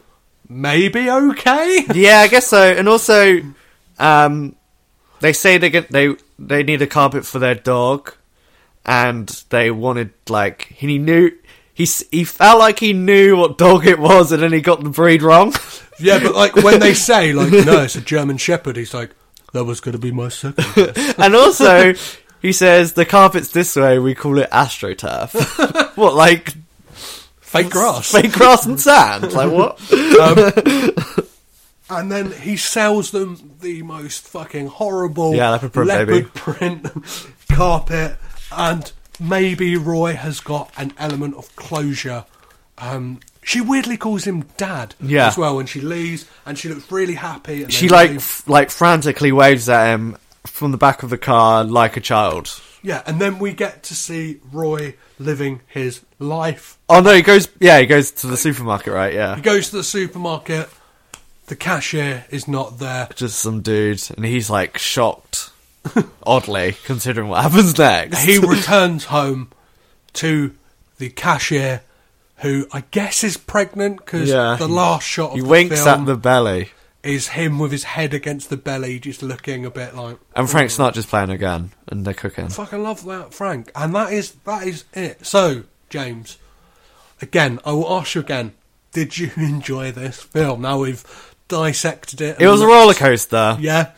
Maybe 0.47 1.09
okay. 1.09 1.83
yeah, 1.93 2.19
I 2.19 2.27
guess 2.27 2.47
so. 2.47 2.61
And 2.61 2.87
also, 2.87 3.41
um, 3.97 4.55
they 5.23 5.31
say 5.31 5.57
they 5.57 5.69
get 5.69 5.89
they 5.89 6.15
they 6.37 6.63
need 6.63 6.81
a 6.81 6.87
carpet 6.87 7.25
for 7.25 7.39
their 7.39 7.55
dog, 7.55 8.13
and 8.85 9.29
they 9.49 9.71
wanted 9.71 10.11
like 10.27 10.63
he 10.63 10.97
knew 10.97 11.31
he 11.73 11.85
he 12.11 12.25
felt 12.25 12.59
like 12.59 12.79
he 12.79 12.91
knew 12.91 13.37
what 13.37 13.57
dog 13.57 13.87
it 13.87 13.99
was, 13.99 14.33
and 14.33 14.43
then 14.43 14.51
he 14.51 14.59
got 14.59 14.83
the 14.83 14.89
breed 14.89 15.23
wrong. 15.23 15.53
yeah, 15.99 16.19
but 16.19 16.35
like 16.35 16.57
when 16.57 16.81
they 16.81 16.93
say 16.93 17.31
like 17.31 17.53
no, 17.65 17.83
it's 17.83 17.95
a 17.95 18.01
German 18.13 18.35
Shepherd, 18.35 18.75
he's 18.75 18.93
like 18.93 19.11
that 19.53 19.63
was 19.63 19.79
going 19.79 19.93
to 19.93 19.97
be 19.97 20.11
my 20.11 20.27
second. 20.27 20.91
and 21.17 21.33
also, 21.35 21.93
he 22.41 22.51
says 22.51 22.91
the 22.91 23.05
carpet's 23.05 23.51
this 23.51 23.77
way. 23.77 23.99
We 23.99 24.15
call 24.15 24.39
it 24.39 24.49
astroturf. 24.51 25.95
what 25.95 26.15
like 26.15 26.53
Fake 27.39 27.69
grass. 27.69 28.11
fake 28.11 28.33
grass 28.33 28.65
and 28.65 28.77
sand? 28.77 29.31
Like 29.31 29.49
what? 29.49 29.79
Um, 30.19 31.12
And 31.99 32.11
then 32.11 32.31
he 32.31 32.57
sells 32.57 33.11
them 33.11 33.55
the 33.61 33.81
most 33.83 34.27
fucking 34.27 34.67
horrible 34.67 35.35
Yeah, 35.35 35.49
leopard 35.51 35.73
print, 35.73 35.87
leopard 35.89 36.33
print 36.33 36.87
carpet, 37.51 38.17
and 38.51 38.91
maybe 39.19 39.75
Roy 39.77 40.13
has 40.13 40.39
got 40.39 40.71
an 40.77 40.93
element 40.97 41.35
of 41.35 41.55
closure 41.55 42.25
um, 42.79 43.19
she 43.43 43.61
weirdly 43.61 43.97
calls 43.97 44.23
him 44.25 44.45
dad 44.57 44.95
Yeah. 44.99 45.27
as 45.27 45.37
well 45.37 45.57
when 45.57 45.67
she 45.67 45.79
leaves, 45.79 46.25
and 46.45 46.57
she 46.57 46.69
looks 46.69 46.91
really 46.91 47.13
happy. 47.13 47.61
And 47.63 47.71
She 47.71 47.87
like 47.87 48.09
f- 48.11 48.47
like 48.47 48.71
frantically 48.71 49.31
waves 49.31 49.69
at 49.69 49.93
him 49.93 50.17
from 50.47 50.71
the 50.71 50.77
back 50.77 51.03
of 51.03 51.11
the 51.11 51.17
car 51.19 51.63
like 51.63 51.95
a 51.97 51.99
child. 52.01 52.59
yeah, 52.81 53.03
and 53.05 53.19
then 53.21 53.37
we 53.37 53.53
get 53.53 53.83
to 53.83 53.93
see 53.95 54.39
Roy 54.51 54.95
living 55.19 55.61
his 55.67 56.01
life. 56.17 56.79
Oh 56.89 56.99
no, 57.01 57.13
he 57.13 57.21
goes. 57.21 57.47
Yeah, 57.59 57.79
he 57.79 57.85
goes 57.85 58.09
to 58.11 58.27
the 58.27 58.37
supermarket, 58.37 58.91
right? 58.91 59.13
Yeah, 59.13 59.35
He 59.35 59.41
goes 59.41 59.69
to 59.69 59.75
the 59.77 59.83
supermarket. 59.83 60.67
The 61.47 61.55
cashier 61.55 62.25
is 62.29 62.47
not 62.47 62.79
there. 62.79 63.09
just 63.15 63.39
some 63.39 63.61
dude, 63.61 64.01
and 64.15 64.25
he's 64.25 64.49
like 64.49 64.77
shocked, 64.77 65.51
oddly 66.25 66.77
considering 66.85 67.27
what 67.27 67.43
happens 67.43 67.77
next. 67.77 68.23
He 68.23 68.37
returns 68.39 69.05
home 69.05 69.51
to 70.13 70.55
the 70.97 71.09
cashier, 71.09 71.81
who 72.37 72.67
I 72.71 72.83
guess 72.91 73.23
is 73.23 73.35
pregnant 73.37 73.97
because 73.97 74.29
Yeah. 74.29 74.55
the 74.57 74.67
last 74.67 75.03
shot 75.05 75.31
of 75.31 75.35
he 75.35 75.41
the 75.41 75.47
winks 75.47 75.83
film 75.83 76.01
at 76.01 76.05
the 76.05 76.15
belly, 76.15 76.71
is 77.03 77.29
him 77.29 77.59
with 77.59 77.71
his 77.73 77.83
head 77.83 78.13
against 78.13 78.49
the 78.49 78.55
belly, 78.57 78.97
just 78.99 79.21
looking 79.21 79.65
a 79.65 79.69
bit 79.69 79.93
like. 79.95 80.17
and 80.37 80.49
Frank's 80.49 80.79
not 80.79 80.93
just 80.93 81.09
playing 81.09 81.29
again, 81.29 81.71
and 81.87 82.05
they're 82.05 82.13
cooking. 82.13 82.47
Fucking 82.47 82.81
love 82.81 83.03
that, 83.05 83.33
Frank. 83.33 83.69
And 83.75 83.93
that 83.95 84.13
is 84.13 84.31
that 84.45 84.65
is 84.65 84.85
it. 84.93 85.25
So, 85.25 85.63
James, 85.89 86.37
again, 87.21 87.59
I 87.65 87.73
will 87.73 87.91
ask 87.93 88.15
you 88.15 88.21
again: 88.21 88.53
Did 88.93 89.17
you 89.17 89.31
enjoy 89.35 89.91
this 89.91 90.21
film? 90.21 90.61
Now 90.61 90.79
we've 90.79 91.03
dissected 91.47 92.21
it. 92.21 92.39
It 92.41 92.47
was 92.47 92.61
a 92.61 92.67
roller 92.67 92.93
coaster. 92.93 93.57
Yeah, 93.59 93.91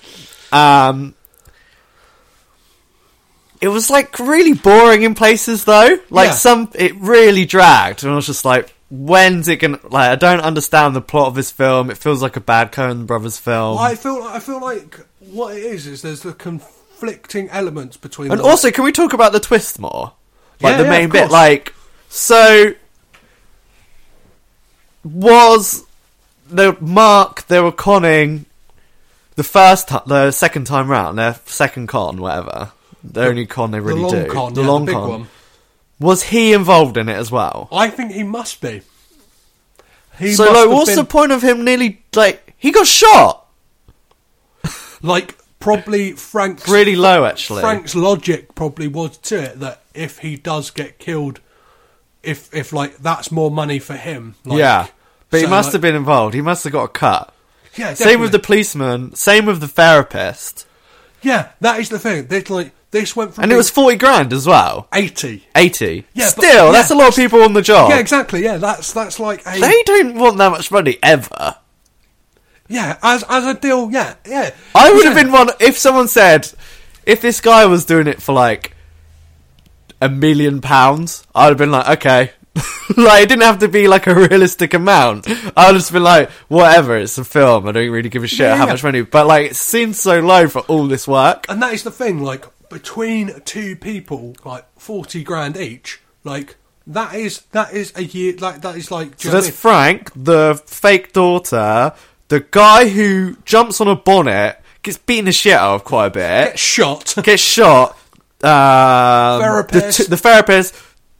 Um, 0.52 1.14
it 3.62 3.68
was 3.70 3.90
like 3.90 4.18
really 4.20 4.54
boring 4.54 5.04
in 5.04 5.16
places 5.16 5.64
though. 5.66 5.98
Like 6.10 6.28
Yeah. 6.30 6.34
some, 6.34 6.72
it 6.76 6.96
really 6.98 7.46
dragged, 7.46 8.04
and 8.04 8.12
I 8.12 8.16
was 8.16 8.26
just 8.26 8.46
like, 8.46 8.74
"When's 8.92 9.48
it 9.48 9.58
gonna?" 9.58 9.80
Like, 9.84 10.10
I 10.12 10.16
don't 10.16 10.42
understand 10.42 10.96
the 10.96 11.02
plot 11.02 11.28
of 11.28 11.36
this 11.36 11.52
film. 11.52 11.90
It 11.90 11.98
feels 11.98 12.22
like 12.22 12.36
a 12.36 12.42
bad 12.42 12.72
Coen 12.72 13.06
Brothers 13.08 13.38
film. 13.40 13.78
I 13.80 13.96
feel 13.96 14.22
I 14.24 14.40
feel 14.40 14.60
like 14.62 15.00
what 15.20 15.56
it 15.56 15.64
is 15.64 15.88
is 15.88 16.02
there's 16.02 16.22
the 16.22 16.34
conflicting 16.34 17.50
elements 17.50 17.98
between. 17.98 18.32
and 18.32 18.40
the- 18.40 18.46
also, 18.46 18.72
can 18.72 18.84
we 18.84 18.92
talk 18.92 19.14
about 19.14 19.32
the 19.32 19.40
twist 19.40 19.80
more? 19.80 20.14
Like 20.62 20.74
Yeah, 20.74 20.78
the 20.78 20.84
yeah, 20.84 20.90
main 20.90 21.10
bit. 21.10 21.32
Like, 21.32 21.74
so 22.10 22.74
was 25.04 25.84
the 26.48 26.78
mark 26.80 27.48
they 27.48 27.60
were 27.60 27.72
conning 27.72 28.46
the 29.36 29.44
first 29.44 29.88
time, 29.90 30.04
the 30.06 30.32
second 30.32 30.66
time 30.66 30.90
round, 30.90 31.18
their 31.18 31.36
second 31.46 31.88
con, 31.88 32.18
whatever. 32.22 32.72
The 33.04 33.26
only 33.26 33.46
con 33.46 33.72
they 33.72 33.80
the 33.80 33.84
really 33.84 34.02
long 34.02 34.12
do. 34.12 34.28
con, 34.28 34.54
the 34.54 34.62
yeah, 34.62 34.68
long 34.68 34.86
the 34.86 34.92
big 34.92 34.96
con. 34.96 35.10
one. 35.10 35.28
Was 36.00 36.24
he 36.24 36.54
involved 36.54 36.98
in 36.98 37.08
it 37.08 37.16
as 37.16 37.32
well? 37.32 37.70
I 37.72 37.90
think 37.90 38.12
he 38.12 38.24
must 38.24 38.62
be. 38.62 38.82
He 40.18 40.34
so, 40.34 40.46
must 40.46 40.56
like, 40.56 40.70
what's 40.70 40.90
been- 40.92 40.98
the 40.98 41.06
point 41.06 41.32
of 41.32 41.42
him 41.42 41.64
nearly 41.64 42.04
like 42.16 42.54
he 42.58 42.72
got 42.72 42.88
shot? 42.88 43.46
like 45.02 45.38
probably 45.60 46.14
Frank's 46.14 46.68
Really 46.68 46.96
low, 46.96 47.26
actually. 47.26 47.62
Frank's 47.62 47.96
logic 47.96 48.56
probably 48.56 48.88
was 48.88 49.18
to 49.18 49.44
it 49.44 49.60
that 49.60 49.82
if 49.94 50.20
he 50.20 50.36
does 50.38 50.72
get 50.72 51.00
killed, 51.00 51.40
if 52.24 52.54
if 52.54 52.74
like 52.74 52.98
that's 52.98 53.32
more 53.32 53.52
money 53.52 53.80
for 53.80 53.96
him. 53.96 54.36
Like, 54.46 54.60
yeah, 54.60 54.88
but 55.30 55.42
he 55.42 55.48
must 55.48 55.68
like- 55.68 55.74
have 55.74 55.82
been 55.82 55.96
involved. 55.96 56.34
He 56.34 56.42
must 56.42 56.64
have 56.64 56.74
got 56.74 56.84
a 56.84 56.88
cut. 56.90 57.34
Yeah, 57.76 57.94
Same 57.94 58.22
with 58.22 58.32
the 58.32 58.40
policeman. 58.40 59.16
Same 59.16 59.46
with 59.46 59.60
the 59.60 59.68
therapist. 59.68 60.66
yeah. 61.22 61.50
That 61.60 61.80
is 61.80 61.90
the 61.90 62.00
thing. 62.00 62.28
This 62.28 62.50
like 62.50 62.72
this 62.92 63.16
went 63.16 63.34
from 63.36 63.44
And 63.44 63.52
it 63.52 63.58
was 63.58 63.70
forty 63.70 63.98
grand 63.98 64.32
as 64.32 64.48
well. 64.48 64.88
eighty. 64.94 65.46
Eighty. 65.56 66.06
Yeah, 66.14 66.30
but- 66.36 66.46
Still, 66.46 66.72
that's 66.72 66.92
a 66.92 66.96
lot 66.96 67.10
of 67.10 67.16
people 67.16 67.42
on 67.44 67.52
the 67.54 67.62
job. 67.62 67.90
Yeah, 67.90 67.98
exactly. 68.00 68.44
Yeah, 68.44 68.58
that's 68.58 68.94
that's 68.94 69.20
like 69.20 69.42
a 69.46 69.60
They 69.60 69.84
don't 69.86 70.16
want 70.16 70.38
that 70.38 70.52
much 70.52 70.72
money 70.72 70.98
ever. 71.04 71.56
yeah 72.70 72.98
as 73.04 73.24
as 73.30 73.46
a 73.46 73.54
deal. 73.56 73.92
Yeah, 73.92 74.16
yeah. 74.26 74.52
I 74.74 74.92
would 74.94 75.04
Yeah. 75.04 75.12
have 75.12 75.18
been 75.22 75.32
one 75.34 75.50
if 75.60 75.78
someone 75.78 76.08
said 76.08 76.50
if 77.06 77.20
this 77.22 77.42
guy 77.42 77.66
was 77.66 77.84
doing 77.86 78.08
it 78.08 78.22
for 78.22 78.34
like 78.34 78.74
a 80.02 80.08
million 80.10 80.62
pounds, 80.62 81.24
I'd 81.36 81.48
have 81.50 81.58
been 81.58 81.72
like, 81.72 81.88
okay. 82.00 82.32
like 82.98 83.24
it 83.24 83.30
didn't 83.30 83.44
have 83.44 83.60
to 83.60 83.68
be 83.68 83.88
like 83.88 84.08
a 84.08 84.16
realistic 84.16 84.74
amount. 84.74 85.28
I 85.28 85.34
would 85.34 85.56
have 85.58 85.76
just 85.76 85.92
been 85.92 86.04
like, 86.04 86.30
whatever, 86.48 86.98
it's 86.98 87.18
a 87.18 87.26
film. 87.26 87.68
I 87.68 87.72
don't 87.72 87.90
really 87.90 88.10
give 88.10 88.24
a 88.24 88.28
shit 88.28 88.40
Yeah, 88.40 88.56
how 88.56 88.66
much 88.66 88.84
money. 88.84 89.02
But 89.02 89.28
like 89.28 89.52
it 89.52 89.56
seems 89.56 90.00
so 90.00 90.20
low 90.22 90.48
for 90.48 90.62
all 90.62 90.88
this 90.88 91.08
work. 91.08 91.46
And 91.50 91.62
that 91.62 91.74
is 91.74 91.84
the 91.84 91.92
thing. 91.92 92.22
Like 92.22 92.46
between 92.70 93.42
two 93.42 93.76
people, 93.76 94.36
like 94.46 94.66
forty 94.78 95.24
grand 95.24 95.58
each. 95.58 96.02
Like 96.24 96.56
that 96.88 97.16
is 97.16 97.42
that 97.52 97.74
is 97.74 97.92
a 97.96 98.04
year. 98.04 98.36
Like 98.38 98.62
that 98.62 98.76
is 98.76 98.92
like. 98.92 99.20
So 99.20 99.30
what 99.30 99.38
I 99.38 99.42
there's 99.42 99.46
mean? 99.46 99.54
Frank, 99.54 100.12
the 100.16 100.62
fake 100.66 101.14
daughter, 101.14 101.94
the 102.30 102.40
guy 102.40 102.88
who 102.88 103.36
jumps 103.44 103.82
on 103.82 103.88
a 103.88 103.96
bonnet, 103.96 104.62
gets 104.82 104.98
beaten 104.98 105.26
the 105.26 105.32
shit 105.32 105.54
out 105.54 105.76
of 105.76 105.84
quite 105.84 106.08
a 106.08 106.12
bit. 106.12 106.46
Get 106.46 106.60
shot. 106.60 107.16
gets 107.24 107.42
shot. 107.42 107.98
Um, 108.44 109.42
Therapist. 109.42 109.98
The, 109.98 110.04
two, 110.04 110.10
the 110.10 110.18
therapist, 110.18 110.76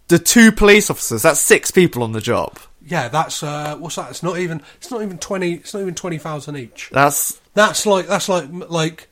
the 0.08 0.20
two 0.20 0.52
police 0.52 0.90
officers. 0.90 1.22
That's 1.24 1.40
six 1.40 1.72
people 1.72 2.04
on 2.04 2.12
the 2.12 2.22
job. 2.22 2.58
Yeah, 2.86 3.08
that's 3.08 3.42
uh, 3.42 3.76
what's 3.78 3.96
that? 3.96 4.12
It's 4.12 4.22
not 4.24 4.38
even. 4.38 4.62
It's 4.78 4.92
not 4.92 5.02
even 5.02 5.18
twenty. 5.18 5.54
It's 5.56 5.74
not 5.74 5.82
even 5.82 5.96
twenty 5.96 6.18
thousand 6.20 6.58
each. 6.58 6.90
That's 6.92 7.40
That's 7.56 7.86
like 7.86 8.08
that's 8.08 8.30
like 8.30 8.46
like 8.52 9.08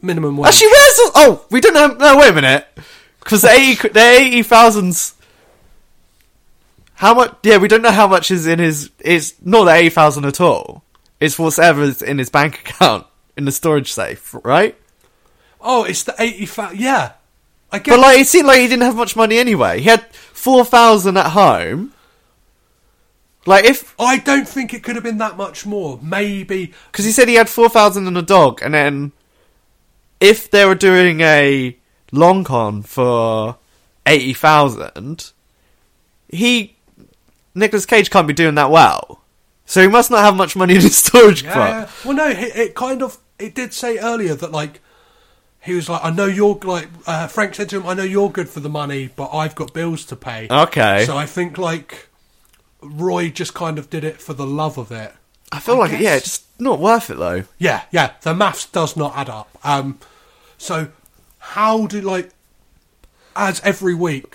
minimum 0.00 0.36
wage. 0.36 0.48
actually 0.48 0.66
where's 0.66 0.96
the, 0.96 1.10
oh 1.14 1.46
we 1.52 1.60
don't 1.60 1.76
have 1.76 1.96
no 1.98 2.16
wait 2.18 2.30
a 2.30 2.32
minute 2.32 2.66
because 3.20 3.42
the 3.42 3.50
eighty 3.50 3.88
the 3.88 4.00
eighty 4.00 4.42
thousands. 4.42 5.14
How 6.94 7.14
much? 7.14 7.36
Yeah, 7.42 7.58
we 7.58 7.68
don't 7.68 7.82
know 7.82 7.90
how 7.90 8.06
much 8.08 8.30
is 8.30 8.46
in 8.46 8.58
his. 8.58 8.90
It's 9.00 9.34
not 9.42 9.64
the 9.64 9.72
eighty 9.72 9.88
thousand 9.90 10.24
at 10.24 10.40
all. 10.40 10.82
It's 11.20 11.38
whatever's 11.38 12.02
in 12.02 12.18
his 12.18 12.30
bank 12.30 12.60
account 12.68 13.06
in 13.36 13.44
the 13.44 13.52
storage 13.52 13.92
safe, 13.92 14.34
right? 14.44 14.76
oh, 15.60 15.84
it's 15.84 16.02
the 16.02 16.14
eighty. 16.18 16.48
Yeah, 16.76 17.12
I 17.72 17.78
get. 17.78 17.92
But 17.92 18.00
like, 18.00 18.20
it 18.20 18.26
seemed 18.26 18.46
like 18.46 18.60
he 18.60 18.68
didn't 18.68 18.82
have 18.82 18.96
much 18.96 19.16
money 19.16 19.38
anyway. 19.38 19.80
He 19.80 19.88
had 19.88 20.04
four 20.14 20.64
thousand 20.64 21.16
at 21.16 21.30
home. 21.30 21.92
Like 23.46 23.64
if 23.64 23.94
I 23.98 24.18
don't 24.18 24.48
think 24.48 24.72
it 24.72 24.84
could 24.84 24.94
have 24.94 25.02
been 25.02 25.18
that 25.18 25.36
much 25.36 25.66
more. 25.66 25.98
Maybe 26.02 26.72
because 26.90 27.04
he 27.04 27.12
said 27.12 27.28
he 27.28 27.34
had 27.34 27.48
four 27.48 27.68
thousand 27.68 28.06
and 28.06 28.16
a 28.16 28.22
dog, 28.22 28.60
and 28.62 28.74
then 28.74 29.12
if 30.20 30.50
they 30.50 30.64
were 30.64 30.76
doing 30.76 31.20
a 31.22 31.76
long 32.12 32.44
con 32.44 32.82
for 32.82 33.56
eighty 34.06 34.34
thousand, 34.34 35.32
he 36.28 36.76
Nicolas 37.54 37.86
Cage 37.86 38.10
can't 38.10 38.28
be 38.28 38.34
doing 38.34 38.54
that 38.54 38.70
well. 38.70 39.22
So 39.64 39.80
he 39.80 39.88
must 39.88 40.10
not 40.10 40.20
have 40.20 40.36
much 40.36 40.54
money 40.54 40.74
in 40.74 40.82
his 40.82 40.96
storage 40.98 41.42
yeah. 41.42 41.88
Well, 42.04 42.14
no, 42.14 42.28
it, 42.28 42.56
it 42.56 42.74
kind 42.74 43.02
of 43.02 43.18
it 43.38 43.54
did 43.54 43.72
say 43.72 43.98
earlier 43.98 44.34
that 44.34 44.52
like 44.52 44.80
he 45.62 45.74
was 45.74 45.88
like, 45.88 46.04
I 46.04 46.10
know 46.10 46.26
you're 46.26 46.58
like 46.64 46.88
uh, 47.06 47.26
Frank 47.28 47.54
said 47.54 47.68
to 47.70 47.76
him, 47.80 47.86
I 47.86 47.94
know 47.94 48.02
you're 48.02 48.30
good 48.30 48.48
for 48.48 48.60
the 48.60 48.68
money, 48.68 49.10
but 49.14 49.30
I've 49.32 49.54
got 49.54 49.72
bills 49.72 50.04
to 50.06 50.16
pay. 50.16 50.48
Okay, 50.50 51.04
So 51.06 51.16
I 51.16 51.26
think 51.26 51.56
like 51.58 52.08
Roy 52.80 53.30
just 53.30 53.54
kind 53.54 53.78
of 53.78 53.88
did 53.90 54.02
it 54.04 54.20
for 54.20 54.34
the 54.34 54.46
love 54.46 54.76
of 54.78 54.90
it. 54.90 55.12
I 55.52 55.60
feel 55.60 55.76
I 55.76 55.78
like 55.78 55.90
guess- 55.92 56.00
yeah, 56.00 56.14
it's 56.16 56.44
not 56.58 56.78
worth 56.80 57.10
it 57.10 57.18
though. 57.18 57.44
Yeah, 57.58 57.82
yeah. 57.90 58.12
The 58.22 58.34
maths 58.34 58.66
does 58.66 58.96
not 58.96 59.16
add 59.16 59.28
up. 59.28 59.56
Um, 59.62 59.98
so 60.58 60.88
how 61.38 61.86
do 61.86 62.00
like 62.00 62.30
as 63.36 63.60
every 63.60 63.94
week? 63.94 64.34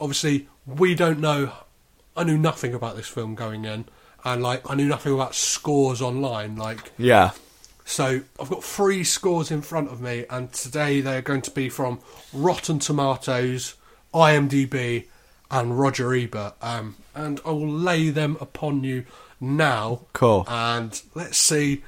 Obviously, 0.00 0.48
we 0.66 0.94
don't 0.94 1.18
know. 1.20 1.52
I 2.16 2.24
knew 2.24 2.38
nothing 2.38 2.74
about 2.74 2.96
this 2.96 3.08
film 3.08 3.34
going 3.34 3.64
in, 3.64 3.86
and 4.24 4.42
like 4.42 4.68
I 4.70 4.74
knew 4.74 4.86
nothing 4.86 5.12
about 5.14 5.34
scores 5.34 6.00
online. 6.02 6.56
Like 6.56 6.92
Yeah, 6.98 7.30
so, 7.90 8.20
I've 8.38 8.50
got 8.50 8.62
three 8.62 9.02
scores 9.02 9.50
in 9.50 9.62
front 9.62 9.90
of 9.90 10.00
me, 10.00 10.26
and 10.28 10.52
today 10.52 11.00
they're 11.00 11.22
going 11.22 11.42
to 11.42 11.50
be 11.50 11.68
from 11.70 12.00
Rotten 12.34 12.78
Tomatoes, 12.78 13.74
IMDb, 14.12 15.06
and 15.50 15.78
Roger 15.78 16.14
Ebert. 16.14 16.54
Um, 16.60 16.96
and 17.14 17.40
I 17.46 17.50
will 17.50 17.68
lay 17.68 18.10
them 18.10 18.36
upon 18.40 18.84
you 18.84 19.04
now. 19.40 20.02
Cool. 20.12 20.44
And 20.46 21.00
let's 21.14 21.38
see 21.38 21.82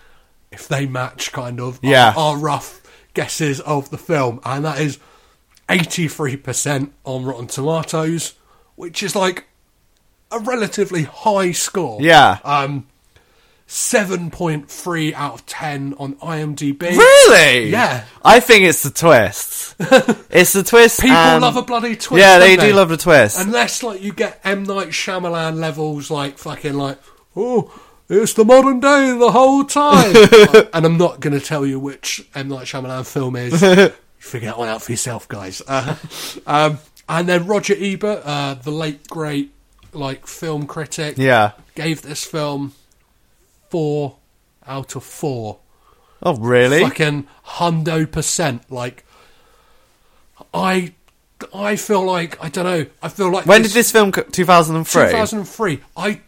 if 0.51 0.67
they 0.67 0.87
match 0.87 1.33
kind 1.33 1.61
of 1.61 1.79
Yeah. 1.83 2.15
our, 2.17 2.33
our 2.33 2.37
rough 2.39 2.81
guesses 3.13 3.61
of 3.61 3.91
the 3.91 3.99
film. 3.99 4.41
And 4.45 4.65
that 4.65 4.81
is 4.81 4.99
83% 5.69 6.91
on 7.05 7.25
Rotten 7.25 7.47
Tomatoes, 7.47 8.35
which 8.77 9.03
is 9.03 9.15
like 9.15 9.45
a 10.33 10.39
relatively 10.39 11.03
high 11.05 11.53
score. 11.53 12.01
Yeah. 12.01 12.39
Um, 12.45 12.87
7.3 13.71 15.13
out 15.15 15.35
of 15.35 15.47
10 15.47 15.95
on 15.99 16.15
IMDb. 16.17 16.81
really. 16.83 17.71
Yeah. 17.71 18.05
I 18.25 18.41
think 18.41 18.65
it's 18.65 18.83
the 18.83 18.91
twist. 18.91 19.77
it's 20.31 20.53
the 20.53 20.63
twist. 20.63 21.01
People 21.01 21.17
and- 21.17 21.43
love 21.43 21.57
a 21.57 21.63
bloody 21.63 21.95
twist. 21.97 22.21
Yeah, 22.21 22.39
they 22.39 22.57
don't 22.57 22.67
do 22.67 22.75
love 22.75 22.89
the 22.89 22.97
twist. 22.97 23.39
Unless, 23.41 23.83
like, 23.83 24.03
you 24.03 24.13
get 24.13 24.41
M. 24.45 24.65
Night 24.65 24.89
Shyamalan 24.89 25.57
levels, 25.61 26.11
like, 26.11 26.37
fucking, 26.39 26.75
like, 26.75 26.99
oh, 27.37 27.73
it's 28.09 28.33
the 28.35 28.45
modern 28.45 28.81
day 28.81 29.17
the 29.17 29.31
whole 29.31 29.65
time. 29.65 30.15
Like, 30.53 30.71
and 30.75 30.85
I'm 30.85 30.99
not 30.99 31.21
going 31.21 31.39
to 31.39 31.45
tell 31.45 31.65
you 31.65 31.79
which 31.79 32.27
M. 32.35 32.49
Night 32.49 32.67
Shyamalan 32.67 33.07
film 33.07 33.37
is. 33.37 33.61
Figure 34.19 34.49
that 34.49 34.59
one 34.59 34.69
out 34.69 34.83
for 34.83 34.91
yourself, 34.93 35.29
guys. 35.29 35.63
Uh, 35.67 35.97
um, 36.47 36.79
and 37.09 37.29
then 37.29 37.47
Roger 37.47 37.75
Ebert, 37.79 38.23
uh, 38.25 38.55
the 38.55 38.71
late, 38.73 39.07
great 39.09 39.53
like 39.93 40.27
film 40.27 40.67
critic, 40.67 41.15
Yeah. 41.19 41.53
gave 41.75 42.03
this 42.03 42.25
film 42.25 42.73
four 43.71 44.17
out 44.67 44.97
of 44.97 45.05
four. 45.05 45.59
Oh, 46.23 46.37
really? 46.37 46.81
Fucking 46.81 47.27
hundo 47.47 48.11
percent. 48.11 48.71
Like, 48.71 49.05
I, 50.53 50.95
I 51.55 51.77
feel 51.77 52.05
like 52.05 52.43
I 52.45 52.49
don't 52.49 52.65
know. 52.65 52.87
I 53.03 53.09
feel 53.09 53.31
like 53.31 53.47
when 53.47 53.63
did 53.63 53.71
this 53.71 53.91
film? 53.91 54.13
2003. 54.13 55.03
2003. 55.05 55.81
I 55.97 56.21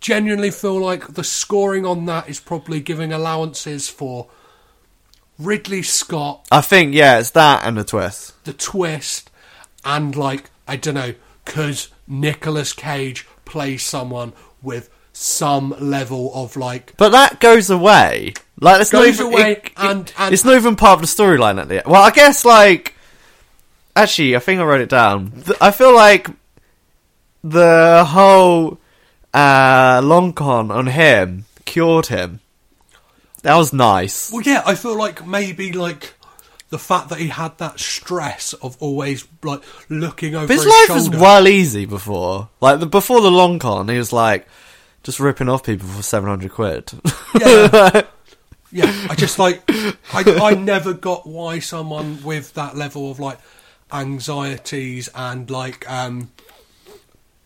genuinely 0.00 0.50
feel 0.50 0.80
like 0.80 1.14
the 1.14 1.24
scoring 1.24 1.84
on 1.84 2.06
that 2.06 2.28
is 2.28 2.40
probably 2.40 2.80
giving 2.80 3.12
allowances 3.12 3.88
for 3.88 4.28
Ridley 5.40 5.82
Scott, 5.82 6.46
I 6.52 6.60
think 6.60 6.94
yeah, 6.94 7.18
it's 7.18 7.30
that 7.30 7.64
and 7.64 7.78
the 7.78 7.84
twist. 7.84 8.44
the 8.44 8.52
twist, 8.52 9.30
and 9.84 10.14
like 10.14 10.50
I 10.68 10.76
don't 10.76 10.94
know, 10.94 11.14
because 11.44 11.88
Nicolas 12.06 12.74
Cage 12.74 13.26
plays 13.46 13.82
someone 13.82 14.34
with 14.60 14.90
some 15.22 15.74
level 15.78 16.32
of 16.34 16.56
like 16.56 16.94
But 16.96 17.10
that 17.10 17.40
goes 17.40 17.68
away. 17.68 18.32
Like 18.58 18.78
that's 18.78 18.90
Goes 18.90 19.18
not 19.18 19.26
even, 19.26 19.26
away 19.34 19.52
it- 19.52 19.58
it- 19.66 19.72
and- 19.76 20.12
and- 20.18 20.32
it's 20.32 20.44
not 20.44 20.54
even 20.56 20.76
part 20.76 21.00
of 21.02 21.02
the 21.02 21.06
storyline 21.22 21.60
at 21.60 21.68
the 21.68 21.76
end. 21.84 21.86
Well, 21.86 22.02
I 22.02 22.10
guess 22.10 22.44
like 22.44 22.94
actually, 23.94 24.34
I 24.34 24.38
think 24.38 24.60
I 24.60 24.64
wrote 24.64 24.80
it 24.80 24.88
down. 24.88 25.42
I 25.60 25.72
feel 25.72 25.94
like 25.94 26.28
the 27.44 28.04
whole 28.08 28.78
uh, 29.34 30.00
long 30.02 30.32
con 30.32 30.70
on 30.70 30.86
him 30.88 31.44
cured 31.64 32.06
him. 32.06 32.40
That 33.42 33.56
was 33.56 33.72
nice. 33.72 34.30
Well, 34.32 34.42
yeah, 34.42 34.62
I 34.66 34.74
feel 34.74 34.96
like 34.96 35.26
maybe 35.26 35.72
like 35.72 36.14
the 36.68 36.78
fact 36.78 37.08
that 37.10 37.18
he 37.18 37.28
had 37.28 37.56
that 37.58 37.80
stress 37.80 38.52
of 38.54 38.76
always 38.80 39.26
like 39.42 39.62
looking 39.88 40.34
over 40.34 40.46
But 40.46 40.54
his 40.54 40.64
his 40.64 40.70
life 40.72 40.86
shoulder. 40.88 41.10
was 41.10 41.20
well 41.20 41.48
easy 41.48 41.84
before. 41.86 42.48
Like 42.60 42.80
the, 42.80 42.86
before 42.86 43.20
the 43.22 43.30
long 43.30 43.58
con, 43.58 43.88
he 43.88 43.96
was 43.98 44.12
like 44.12 44.46
just 45.02 45.20
ripping 45.20 45.48
off 45.48 45.64
people 45.64 45.88
for 45.88 46.02
seven 46.02 46.28
hundred 46.28 46.52
quid. 46.52 46.90
Yeah. 47.38 48.02
yeah, 48.72 49.06
I 49.10 49.14
just 49.16 49.38
like 49.38 49.62
I 49.68 50.22
I 50.42 50.54
never 50.54 50.92
got 50.92 51.26
why 51.26 51.58
someone 51.58 52.22
with 52.22 52.54
that 52.54 52.76
level 52.76 53.10
of 53.10 53.18
like 53.20 53.38
anxieties 53.92 55.08
and 55.14 55.50
like 55.50 55.88
um 55.90 56.30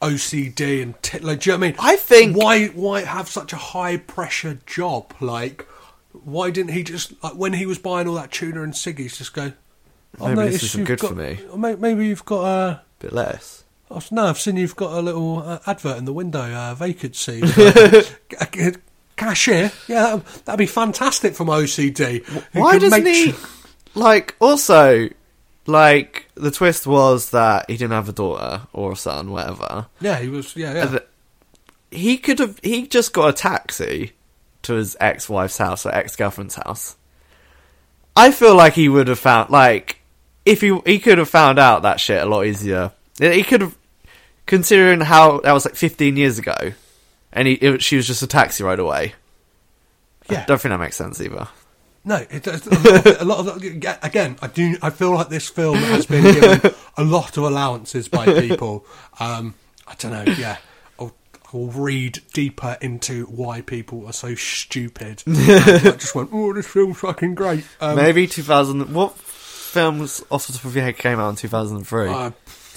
OCD 0.02 0.82
and 0.82 1.00
t- 1.02 1.18
like 1.20 1.40
do 1.40 1.50
you 1.50 1.56
know 1.56 1.60
what 1.60 1.64
I 1.66 1.68
mean? 1.70 1.76
I 1.78 1.96
think- 1.96 2.36
why 2.36 2.66
why 2.68 3.02
have 3.02 3.28
such 3.28 3.52
a 3.52 3.56
high 3.56 3.96
pressure 3.96 4.58
job? 4.66 5.12
Like 5.20 5.66
why 6.12 6.50
didn't 6.50 6.72
he 6.72 6.82
just 6.84 7.12
like 7.24 7.34
when 7.34 7.54
he 7.54 7.66
was 7.66 7.78
buying 7.78 8.06
all 8.08 8.14
that 8.16 8.30
tuna 8.32 8.62
and 8.62 8.72
ciggies 8.72 9.16
just 9.16 9.32
go? 9.34 9.52
"I've 10.20 10.36
Maybe 10.36 10.50
this 10.50 10.62
isn't 10.64 10.84
good 10.84 10.98
got- 11.00 11.10
for 11.10 11.16
me." 11.16 11.40
oh, 11.50 11.56
Maybe 11.56 12.06
you've 12.06 12.24
got 12.24 12.44
a. 12.44 12.80
Bit 13.00 13.12
less. 13.12 13.63
Oh, 13.90 14.00
no, 14.10 14.26
I've 14.26 14.38
seen 14.38 14.56
you've 14.56 14.76
got 14.76 14.92
a 14.92 15.02
little 15.02 15.40
uh, 15.40 15.58
advert 15.66 15.98
in 15.98 16.04
the 16.04 16.12
window, 16.12 16.40
uh, 16.40 16.74
vacancy. 16.74 17.42
Cashier, 19.16 19.70
yeah, 19.86 20.02
that'd, 20.02 20.26
that'd 20.44 20.58
be 20.58 20.66
fantastic 20.66 21.34
from 21.34 21.48
OCD. 21.48 22.26
Why 22.52 22.78
doesn't 22.78 23.06
he? 23.06 23.34
Like, 23.94 24.34
also, 24.40 25.08
like 25.66 26.28
the 26.34 26.50
twist 26.50 26.86
was 26.86 27.30
that 27.30 27.70
he 27.70 27.76
didn't 27.76 27.92
have 27.92 28.08
a 28.08 28.12
daughter 28.12 28.62
or 28.72 28.92
a 28.92 28.96
son, 28.96 29.30
whatever. 29.30 29.86
Yeah, 30.00 30.18
he 30.18 30.28
was. 30.28 30.54
Yeah, 30.56 30.72
yeah. 30.74 30.98
He 31.90 32.18
could 32.18 32.38
have. 32.40 32.58
He 32.62 32.86
just 32.86 33.12
got 33.12 33.30
a 33.30 33.32
taxi 33.32 34.12
to 34.62 34.74
his 34.74 34.96
ex-wife's 34.98 35.58
house 35.58 35.86
or 35.86 35.94
ex-girlfriend's 35.94 36.56
house. 36.56 36.96
I 38.16 38.30
feel 38.30 38.54
like 38.54 38.74
he 38.74 38.88
would 38.88 39.08
have 39.08 39.18
found 39.18 39.50
like 39.50 40.00
if 40.44 40.60
he 40.60 40.78
he 40.86 40.98
could 40.98 41.18
have 41.18 41.28
found 41.28 41.58
out 41.58 41.82
that 41.82 42.00
shit 42.00 42.22
a 42.22 42.26
lot 42.26 42.46
easier. 42.46 42.92
He 43.18 43.42
could 43.42 43.60
have, 43.60 43.76
considering 44.46 45.00
how 45.00 45.40
that 45.40 45.52
was 45.52 45.64
like 45.64 45.74
15 45.76 46.16
years 46.16 46.38
ago, 46.38 46.54
and 47.32 47.48
he 47.48 47.54
it, 47.54 47.82
she 47.82 47.96
was 47.96 48.06
just 48.06 48.22
a 48.22 48.26
taxi 48.26 48.64
ride 48.64 48.78
away. 48.78 49.14
I 50.28 50.32
Yeah. 50.34 50.44
don't 50.46 50.60
think 50.60 50.70
that 50.72 50.78
makes 50.80 50.96
sense 50.96 51.20
either. 51.20 51.48
No, 52.06 52.16
it 52.16 52.42
does. 52.42 52.66
A 52.66 52.70
lot, 52.70 53.06
of, 53.06 53.20
a 53.20 53.24
lot 53.24 53.46
of 53.56 53.62
again, 54.02 54.36
I 54.42 54.46
do. 54.48 54.76
I 54.82 54.90
feel 54.90 55.14
like 55.14 55.28
this 55.30 55.48
film 55.48 55.76
has 55.78 56.04
been 56.06 56.22
given 56.34 56.74
a 56.98 57.04
lot 57.04 57.36
of 57.38 57.44
allowances 57.44 58.08
by 58.08 58.26
people. 58.40 58.84
Um, 59.18 59.54
I 59.86 59.94
don't 59.94 60.12
know. 60.12 60.32
Yeah, 60.34 60.58
I'll, 60.98 61.14
I'll 61.54 61.68
read 61.68 62.20
deeper 62.34 62.76
into 62.82 63.24
why 63.26 63.62
people 63.62 64.06
are 64.06 64.12
so 64.12 64.34
stupid. 64.34 65.22
I 65.26 65.94
just 65.98 66.14
went, 66.14 66.28
oh, 66.32 66.52
this 66.52 66.66
film's 66.66 66.98
fucking 66.98 67.36
great. 67.36 67.64
Um, 67.80 67.96
Maybe 67.96 68.26
2000. 68.26 68.92
What 68.92 69.16
films 69.16 70.22
off 70.30 70.46
the 70.46 70.52
top 70.52 70.64
of 70.66 70.74
your 70.76 70.84
head 70.84 70.98
came 70.98 71.18
out 71.18 71.30
in 71.30 71.36
2003? 71.36 72.08
uh, 72.08 72.30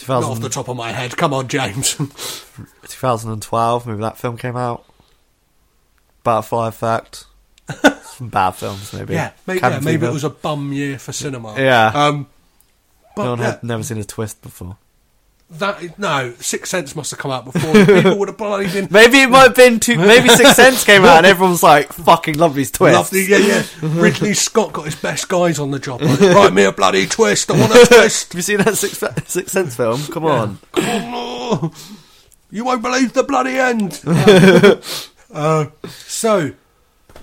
not 0.08 0.22
2000, 0.22 0.32
off 0.32 0.40
the 0.42 0.50
top 0.50 0.68
of 0.70 0.78
my 0.78 0.92
head. 0.92 1.16
Come 1.18 1.34
on, 1.34 1.48
James. 1.48 1.96
2012, 2.88 3.88
maybe 3.88 4.02
that 4.02 4.18
film 4.18 4.38
came 4.38 4.56
out. 4.56 4.86
Butterfly 6.24 6.68
Effect. 6.70 7.26
Some 8.04 8.30
bad 8.30 8.52
films, 8.52 8.94
maybe. 8.94 9.14
yeah, 9.14 9.32
maybe, 9.46 9.60
yeah, 9.60 9.80
maybe 9.84 10.06
it 10.06 10.14
was 10.14 10.24
a 10.24 10.30
bum 10.30 10.74
year 10.74 10.98
for 10.98 11.12
cinema. 11.12 11.56
Yeah. 11.58 11.92
Um, 11.94 12.28
but 13.16 13.24
No 13.24 13.30
one 13.32 13.40
yeah, 13.40 13.46
had 13.46 13.64
never 13.64 13.84
seen 13.84 13.98
a 13.98 14.04
twist 14.04 14.42
before. 14.42 14.78
That 15.50 15.98
no, 15.98 16.34
Six 16.40 16.70
Sense 16.70 16.96
must 16.96 17.12
have 17.12 17.20
come 17.20 17.32
out 17.32 17.46
before. 17.46 17.74
People 17.86 18.18
would 18.20 18.28
have 18.28 18.38
bloody 18.38 18.72
been 18.72 18.90
Maybe 18.92 19.20
it 19.20 19.30
might 19.30 19.44
have 19.44 19.56
been 19.56 19.80
two. 19.80 19.98
Maybe 19.98 20.28
Six 20.28 20.56
Sense 20.56 20.84
came 20.84 21.06
out 21.06 21.18
and 21.18 21.26
everyone's 21.26 21.64
like, 21.64 21.94
"Fucking 21.94 22.38
love 22.38 22.54
these 22.54 22.70
twists." 22.70 22.98
Lovely, 22.98 23.26
yeah, 23.28 23.38
yeah. 23.38 23.64
Ridley 23.82 24.34
Scott 24.34 24.74
got 24.74 24.86
his 24.86 24.96
best 24.96 25.30
guys 25.30 25.58
on 25.58 25.72
the 25.72 25.80
job. 25.80 26.02
Like, 26.02 26.20
Write 26.20 26.54
me 26.54 26.66
a 26.66 26.74
bloody 26.74 27.08
twist. 27.08 27.50
I 27.50 27.60
want 27.60 27.72
a 27.72 27.86
twist. 27.86 28.34
Have 28.34 28.40
you 28.40 28.42
seen 28.42 28.58
that 28.58 28.76
Six, 28.76 29.02
Sixth 29.32 29.54
Sense 29.54 29.76
film? 29.76 30.04
Come 30.08 30.26
on. 30.26 30.60
Oh, 30.76 31.72
you 32.52 32.66
won't 32.66 32.82
believe 32.82 33.14
the 33.14 33.24
bloody 33.24 33.58
end. 33.58 34.02
uh, 35.34 35.68
so 35.88 36.52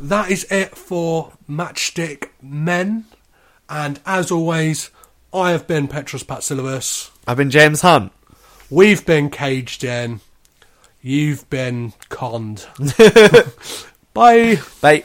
that 0.01 0.30
is 0.30 0.44
it 0.51 0.76
for 0.76 1.32
Matchstick 1.48 2.30
Men. 2.40 3.05
And 3.68 4.01
as 4.06 4.30
always, 4.30 4.90
I 5.32 5.51
have 5.51 5.66
been 5.66 5.88
Petros 5.88 6.24
Patsilivus. 6.24 7.10
I've 7.26 7.36
been 7.36 7.51
James 7.51 7.80
Hunt. 7.80 8.12
We've 8.70 9.05
been 9.05 9.30
caged 9.30 9.84
in. 9.84 10.20
You've 11.01 11.48
been 11.51 11.92
conned. 12.09 12.66
Bye. 14.14 14.60
Bye. 14.80 15.05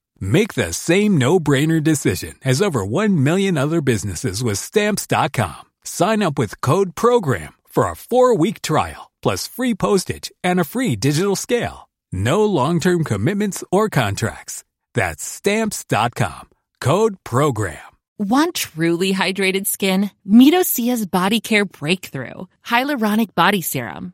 Make 0.21 0.53
the 0.53 0.71
same 0.71 1.17
no-brainer 1.17 1.83
decision 1.83 2.35
as 2.45 2.61
over 2.61 2.85
1 2.85 3.23
million 3.23 3.57
other 3.57 3.81
businesses 3.81 4.43
with 4.43 4.59
Stamps.com. 4.59 5.63
Sign 5.83 6.23
up 6.23 6.39
with 6.39 6.61
Code 6.61 6.95
PROGRAM 6.95 7.53
for 7.67 7.89
a 7.89 7.95
four-week 7.95 8.61
trial, 8.61 9.11
plus 9.21 9.47
free 9.47 9.73
postage 9.75 10.31
and 10.43 10.59
a 10.59 10.63
free 10.63 10.95
digital 10.95 11.35
scale. 11.35 11.89
No 12.11 12.45
long-term 12.45 13.03
commitments 13.03 13.63
or 13.71 13.89
contracts. 13.89 14.63
That's 14.93 15.23
Stamps.com. 15.23 16.49
Code 16.79 17.17
PROGRAM. 17.23 17.91
Want 18.19 18.53
truly 18.53 19.15
hydrated 19.15 19.65
skin? 19.65 20.11
Meet 20.23 20.53
Osea's 20.53 21.07
Body 21.07 21.39
Care 21.39 21.65
Breakthrough 21.65 22.45
Hyaluronic 22.63 23.33
Body 23.33 23.61
Serum. 23.63 24.13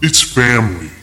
it's 0.00 0.22
family. 0.22 0.97